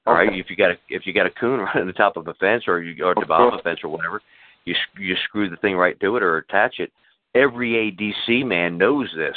all 0.07 0.13
right, 0.15 0.29
Okay. 0.29 0.39
if 0.39 0.51
you 0.51 0.57
got 0.57 0.71
a 0.71 0.77
if 0.89 1.07
you 1.07 1.13
got 1.13 1.27
a 1.27 1.31
coon 1.31 1.61
right 1.65 1.77
on 1.77 1.87
the 1.87 1.93
top 1.93 2.17
of 2.17 2.29
a 2.29 2.35
fence 2.35 2.65
or 2.67 2.83
you 2.83 3.05
or 3.05 3.13
at 3.13 3.21
the 3.21 3.27
bottom 3.27 3.55
of 3.55 3.61
a 3.61 3.63
fence 3.63 3.81
or 3.83 3.89
whatever, 3.89 4.21
you 4.65 4.75
you 4.99 5.15
screw 5.25 5.49
the 5.49 5.57
thing 5.57 5.77
right 5.77 5.99
to 6.01 6.17
it 6.17 6.23
or 6.23 6.37
attach 6.39 6.79
it. 6.79 6.93
Every 7.35 7.71
ADC 7.73 8.45
man 8.47 8.79
knows 8.79 9.11
this. 9.17 9.37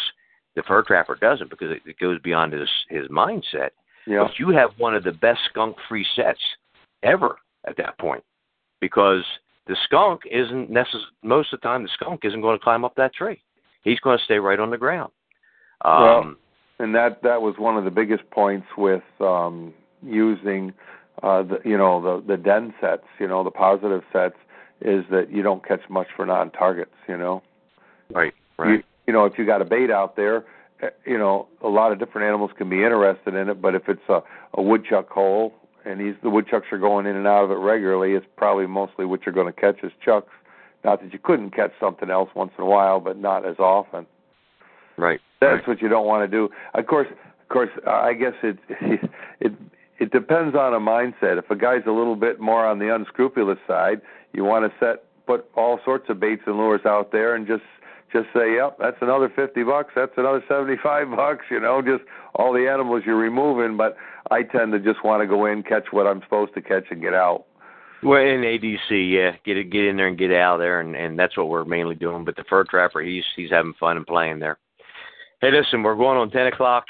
The 0.58 0.64
fur 0.64 0.82
trapper 0.82 1.16
doesn't 1.16 1.52
because 1.52 1.70
it, 1.70 1.84
it 1.86 2.00
goes 2.00 2.20
beyond 2.22 2.52
his 2.52 2.68
his 2.90 3.08
mindset. 3.10 3.70
Yeah. 4.08 4.24
But 4.24 4.40
you 4.40 4.50
have 4.50 4.72
one 4.78 4.96
of 4.96 5.04
the 5.04 5.12
best 5.12 5.40
skunk 5.50 5.78
free 5.88 6.06
sets 6.16 6.40
ever 7.04 7.38
at 7.68 7.78
that 7.78 7.96
point 8.00 8.24
because 8.82 9.24
the 9.68 9.76
skunk 9.84 10.22
isn't 10.32 10.72
necess- 10.72 11.12
most 11.22 11.54
of 11.54 11.62
the 11.62 11.68
time 11.68 11.84
the 11.84 11.90
skunk 11.94 12.22
isn't 12.24 12.42
going 12.42 12.58
to 12.58 12.64
climb 12.64 12.84
up 12.84 12.96
that 12.96 13.14
tree. 13.14 13.40
He's 13.84 14.00
going 14.00 14.18
to 14.18 14.24
stay 14.24 14.40
right 14.40 14.60
on 14.60 14.72
the 14.72 14.78
ground. 14.80 15.12
Um, 15.86 16.02
Well, 16.02 16.36
and 16.80 16.96
that 16.96 17.22
that 17.22 17.40
was 17.42 17.56
one 17.60 17.78
of 17.78 17.84
the 17.84 17.92
biggest 17.92 18.28
points 18.32 18.68
with 18.78 19.04
um 19.20 19.74
using 20.02 20.74
uh 21.22 21.44
the 21.44 21.60
you 21.64 21.78
know 21.78 22.02
the 22.02 22.36
the 22.36 22.38
den 22.38 22.74
sets 22.82 23.06
you 23.20 23.28
know 23.28 23.44
the 23.44 23.52
positive 23.52 24.02
sets 24.12 24.36
is 24.82 25.06
that 25.12 25.32
you 25.32 25.44
don't 25.44 25.68
catch 25.68 25.82
much 25.88 26.08
for 26.16 26.26
non 26.26 26.50
targets 26.52 26.94
you 27.08 27.18
know 27.18 27.44
right, 28.12 28.34
right. 28.58 28.86
You, 29.08 29.14
know 29.14 29.26
if 29.26 29.38
you 29.38 29.46
got 29.46 29.62
a 29.62 29.66
bait 29.66 29.90
out 29.90 30.16
there 30.16 30.46
eh, 30.82 30.90
you 31.06 31.18
know 31.18 31.48
a 31.62 31.70
lot 31.70 31.92
of 31.92 32.00
different 32.00 32.28
animals 32.28 32.52
can 32.58 32.70
be 32.70 32.84
interested 32.84 33.34
in 33.34 33.50
it 33.50 33.62
but 33.62 33.76
if 33.76 33.88
it's 33.88 34.08
a 34.10 34.22
a 34.54 34.62
woodchuck 34.62 35.10
hole 35.10 35.54
and 35.86 36.00
these 36.00 36.16
the 36.22 36.30
woodchucks 36.30 36.68
are 36.72 36.78
going 36.78 37.06
in 37.06 37.16
and 37.16 37.28
out 37.28 37.44
of 37.44 37.52
it 37.52 37.56
regularly 37.56 38.14
it's 38.14 38.26
probably 38.36 38.68
mostly 38.68 39.06
what 39.06 39.26
you're 39.26 39.36
going 39.36 39.52
to 39.52 39.60
catch 39.60 39.84
is 39.84 39.92
chucks 40.04 40.34
not 40.84 41.02
that 41.02 41.12
you 41.12 41.20
couldn't 41.20 41.52
catch 41.52 41.72
something 41.80 42.10
else 42.10 42.30
once 42.36 42.52
in 42.58 42.64
a 42.64 42.68
while 42.68 43.00
but 43.00 43.18
not 43.18 43.46
as 43.46 43.58
often 43.60 44.06
right. 44.98 45.20
that's 45.40 45.60
right. 45.60 45.68
what 45.68 45.82
you 45.82 45.88
don't 45.88 46.06
want 46.06 46.30
to 46.30 46.36
do. 46.36 46.50
Of 46.74 46.88
course, 46.88 47.08
of 47.10 47.50
course, 47.50 47.70
I 47.86 48.14
guess 48.14 48.34
it 48.44 48.58
it 49.40 49.54
it 50.00 50.12
depends 50.12 50.56
on 50.56 50.74
a 50.74 50.80
mindset. 50.80 51.38
If 51.40 51.50
a 51.50 51.56
guy's 51.56 51.84
a 51.88 51.92
little 51.92 52.16
bit 52.16 52.40
more 52.40 52.66
on 52.66 52.80
the 52.80 52.94
unscrupulous 52.94 53.60
side, 53.68 54.02
you 54.34 54.44
want 54.44 54.72
to 54.72 54.78
set 54.80 55.04
put 55.26 55.50
all 55.56 55.80
sorts 55.84 56.10
of 56.10 56.20
baits 56.20 56.44
and 56.46 56.58
lures 56.58 56.86
out 56.86 57.12
there 57.12 57.36
and 57.36 57.46
just 57.48 57.64
just 58.12 58.28
say, 58.34 58.56
"Yep, 58.56 58.78
that's 58.80 58.98
another 59.02 59.30
50 59.36 59.64
bucks, 59.64 59.92
that's 59.96 60.12
another 60.18 60.44
75 60.48 61.12
bucks," 61.16 61.46
you 61.52 61.60
know, 61.60 61.82
just 61.82 62.04
all 62.36 62.54
the 62.54 62.68
animals 62.68 63.04
you're 63.06 63.16
removing, 63.18 63.78
but 63.78 63.98
I 64.32 64.44
tend 64.44 64.72
to 64.74 64.80
just 64.80 65.04
want 65.04 65.22
to 65.22 65.28
go 65.28 65.46
in, 65.46 65.64
catch 65.64 65.86
what 65.92 66.08
I'm 66.08 66.22
supposed 66.24 66.54
to 66.56 66.62
catch 66.62 66.86
and 66.92 67.02
get 67.02 67.14
out. 67.14 67.46
Well, 68.04 68.22
in 68.22 68.42
ADC, 68.42 69.12
yeah, 69.12 69.32
get 69.44 69.58
it, 69.58 69.72
get 69.72 69.86
in 69.86 69.98
there 69.98 70.08
and 70.08 70.18
get 70.18 70.32
out 70.32 70.56
of 70.56 70.60
there, 70.60 70.80
and 70.82 70.96
and 70.96 71.18
that's 71.18 71.36
what 71.36 71.50
we're 71.50 71.66
mainly 71.66 71.96
doing. 71.96 72.24
But 72.26 72.36
the 72.36 72.44
fur 72.50 72.64
trapper, 72.64 73.02
he's 73.02 73.24
he's 73.36 73.50
having 73.50 73.74
fun 73.80 73.98
and 73.98 74.06
playing 74.06 74.40
there. 74.40 74.58
Hey, 75.42 75.52
listen, 75.52 75.84
we're 75.84 75.96
going 75.96 76.18
on 76.18 76.30
ten 76.30 76.48
o'clock. 76.48 76.86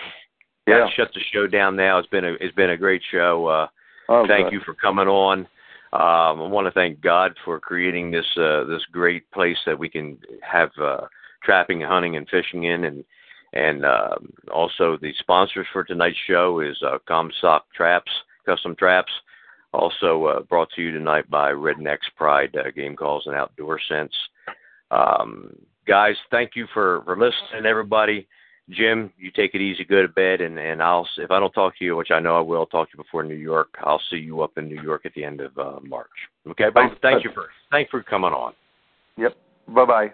Yeah. 0.68 0.88
Shut 0.98 1.10
the 1.14 1.22
show 1.31 1.48
down 1.48 1.77
now. 1.77 1.98
It's 1.98 2.10
been 2.10 2.26
a 2.26 2.34
it's 2.41 2.53
been 2.56 2.72
a 2.72 2.77
great 2.77 3.02
show. 3.11 3.48
Uh, 3.48 3.68
Oh, 4.10 4.26
thank 4.26 4.45
good. 4.45 4.53
you 4.53 4.60
for 4.65 4.73
coming 4.73 5.07
on. 5.07 5.48
Um, 5.93 6.41
I 6.41 6.47
want 6.47 6.68
to 6.68 6.72
thank 6.72 6.99
God 6.99 7.34
for 7.45 7.59
creating 7.59 8.11
this 8.11 8.26
uh, 8.38 8.65
this 8.65 8.84
great 8.91 9.30
place 9.31 9.57
that 9.65 9.80
we 9.80 9.89
can 9.89 10.18
have 10.41 10.69
uh, 10.81 11.07
trapping, 11.43 11.81
hunting, 11.81 12.18
and 12.18 12.27
fishing 12.30 12.65
in, 12.65 12.85
and 12.85 13.05
and 13.53 13.85
um 13.85 14.34
also 14.53 14.97
the 15.01 15.14
sponsors 15.19 15.65
for 15.72 15.84
tonight's 15.84 16.18
show 16.27 16.59
is 16.59 16.77
uh, 16.85 16.97
Comstock 17.07 17.65
Traps, 17.73 18.11
Custom 18.45 18.76
Traps. 18.76 19.11
Also 19.73 20.26
uh, 20.26 20.41
brought 20.41 20.69
to 20.76 20.81
you 20.81 20.91
tonight 20.91 21.30
by 21.30 21.51
Rednecks 21.51 22.09
Pride 22.15 22.55
uh, 22.57 22.72
Game 22.72 22.95
Calls 22.95 23.23
and 23.26 23.35
Outdoor 23.35 23.80
Sense. 23.88 24.14
Um, 24.91 25.55
guys, 25.88 26.15
thank 26.31 26.51
you 26.55 26.68
for 26.73 27.01
for 27.05 27.18
listening, 27.18 27.65
everybody. 27.65 28.27
Jim, 28.69 29.14
you 29.18 29.31
take 29.31 29.56
it 29.56 29.61
easy, 29.61 29.85
go 29.85 30.02
to 30.02 30.10
bed, 30.10 30.41
and 30.41 30.60
and 30.60 30.81
I'll 30.81 31.07
if 31.18 31.31
I 31.31 31.39
don't 31.39 31.53
talk 31.53 31.77
to 31.77 31.85
you, 31.85 31.95
which 31.95 32.11
I 32.11 32.19
know 32.19 32.38
I 32.38 32.41
will, 32.41 32.65
talk 32.65 32.91
to 32.91 32.98
you 32.98 33.03
before 33.03 33.23
New 33.23 33.35
York. 33.35 33.69
I'll 33.81 34.02
see 34.10 34.18
you 34.18 34.41
up 34.41 34.57
in 34.57 34.68
New 34.68 34.81
York 34.81 35.06
at 35.06 35.14
the 35.14 35.23
end 35.23 35.39
of 35.39 35.57
uh, 35.57 35.80
March. 35.81 36.10
Okay, 36.49 36.65
but 36.73 36.81
Sounds 36.81 36.98
thank 37.02 37.23
you 37.23 37.31
for 37.34 37.48
thank 37.72 37.88
you 37.88 37.99
for 37.99 38.03
coming 38.03 38.31
on. 38.31 38.53
Yep. 39.18 39.35
Bye 39.69 39.85
bye. 39.85 40.07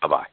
Bye 0.00 0.08
bye. 0.08 0.26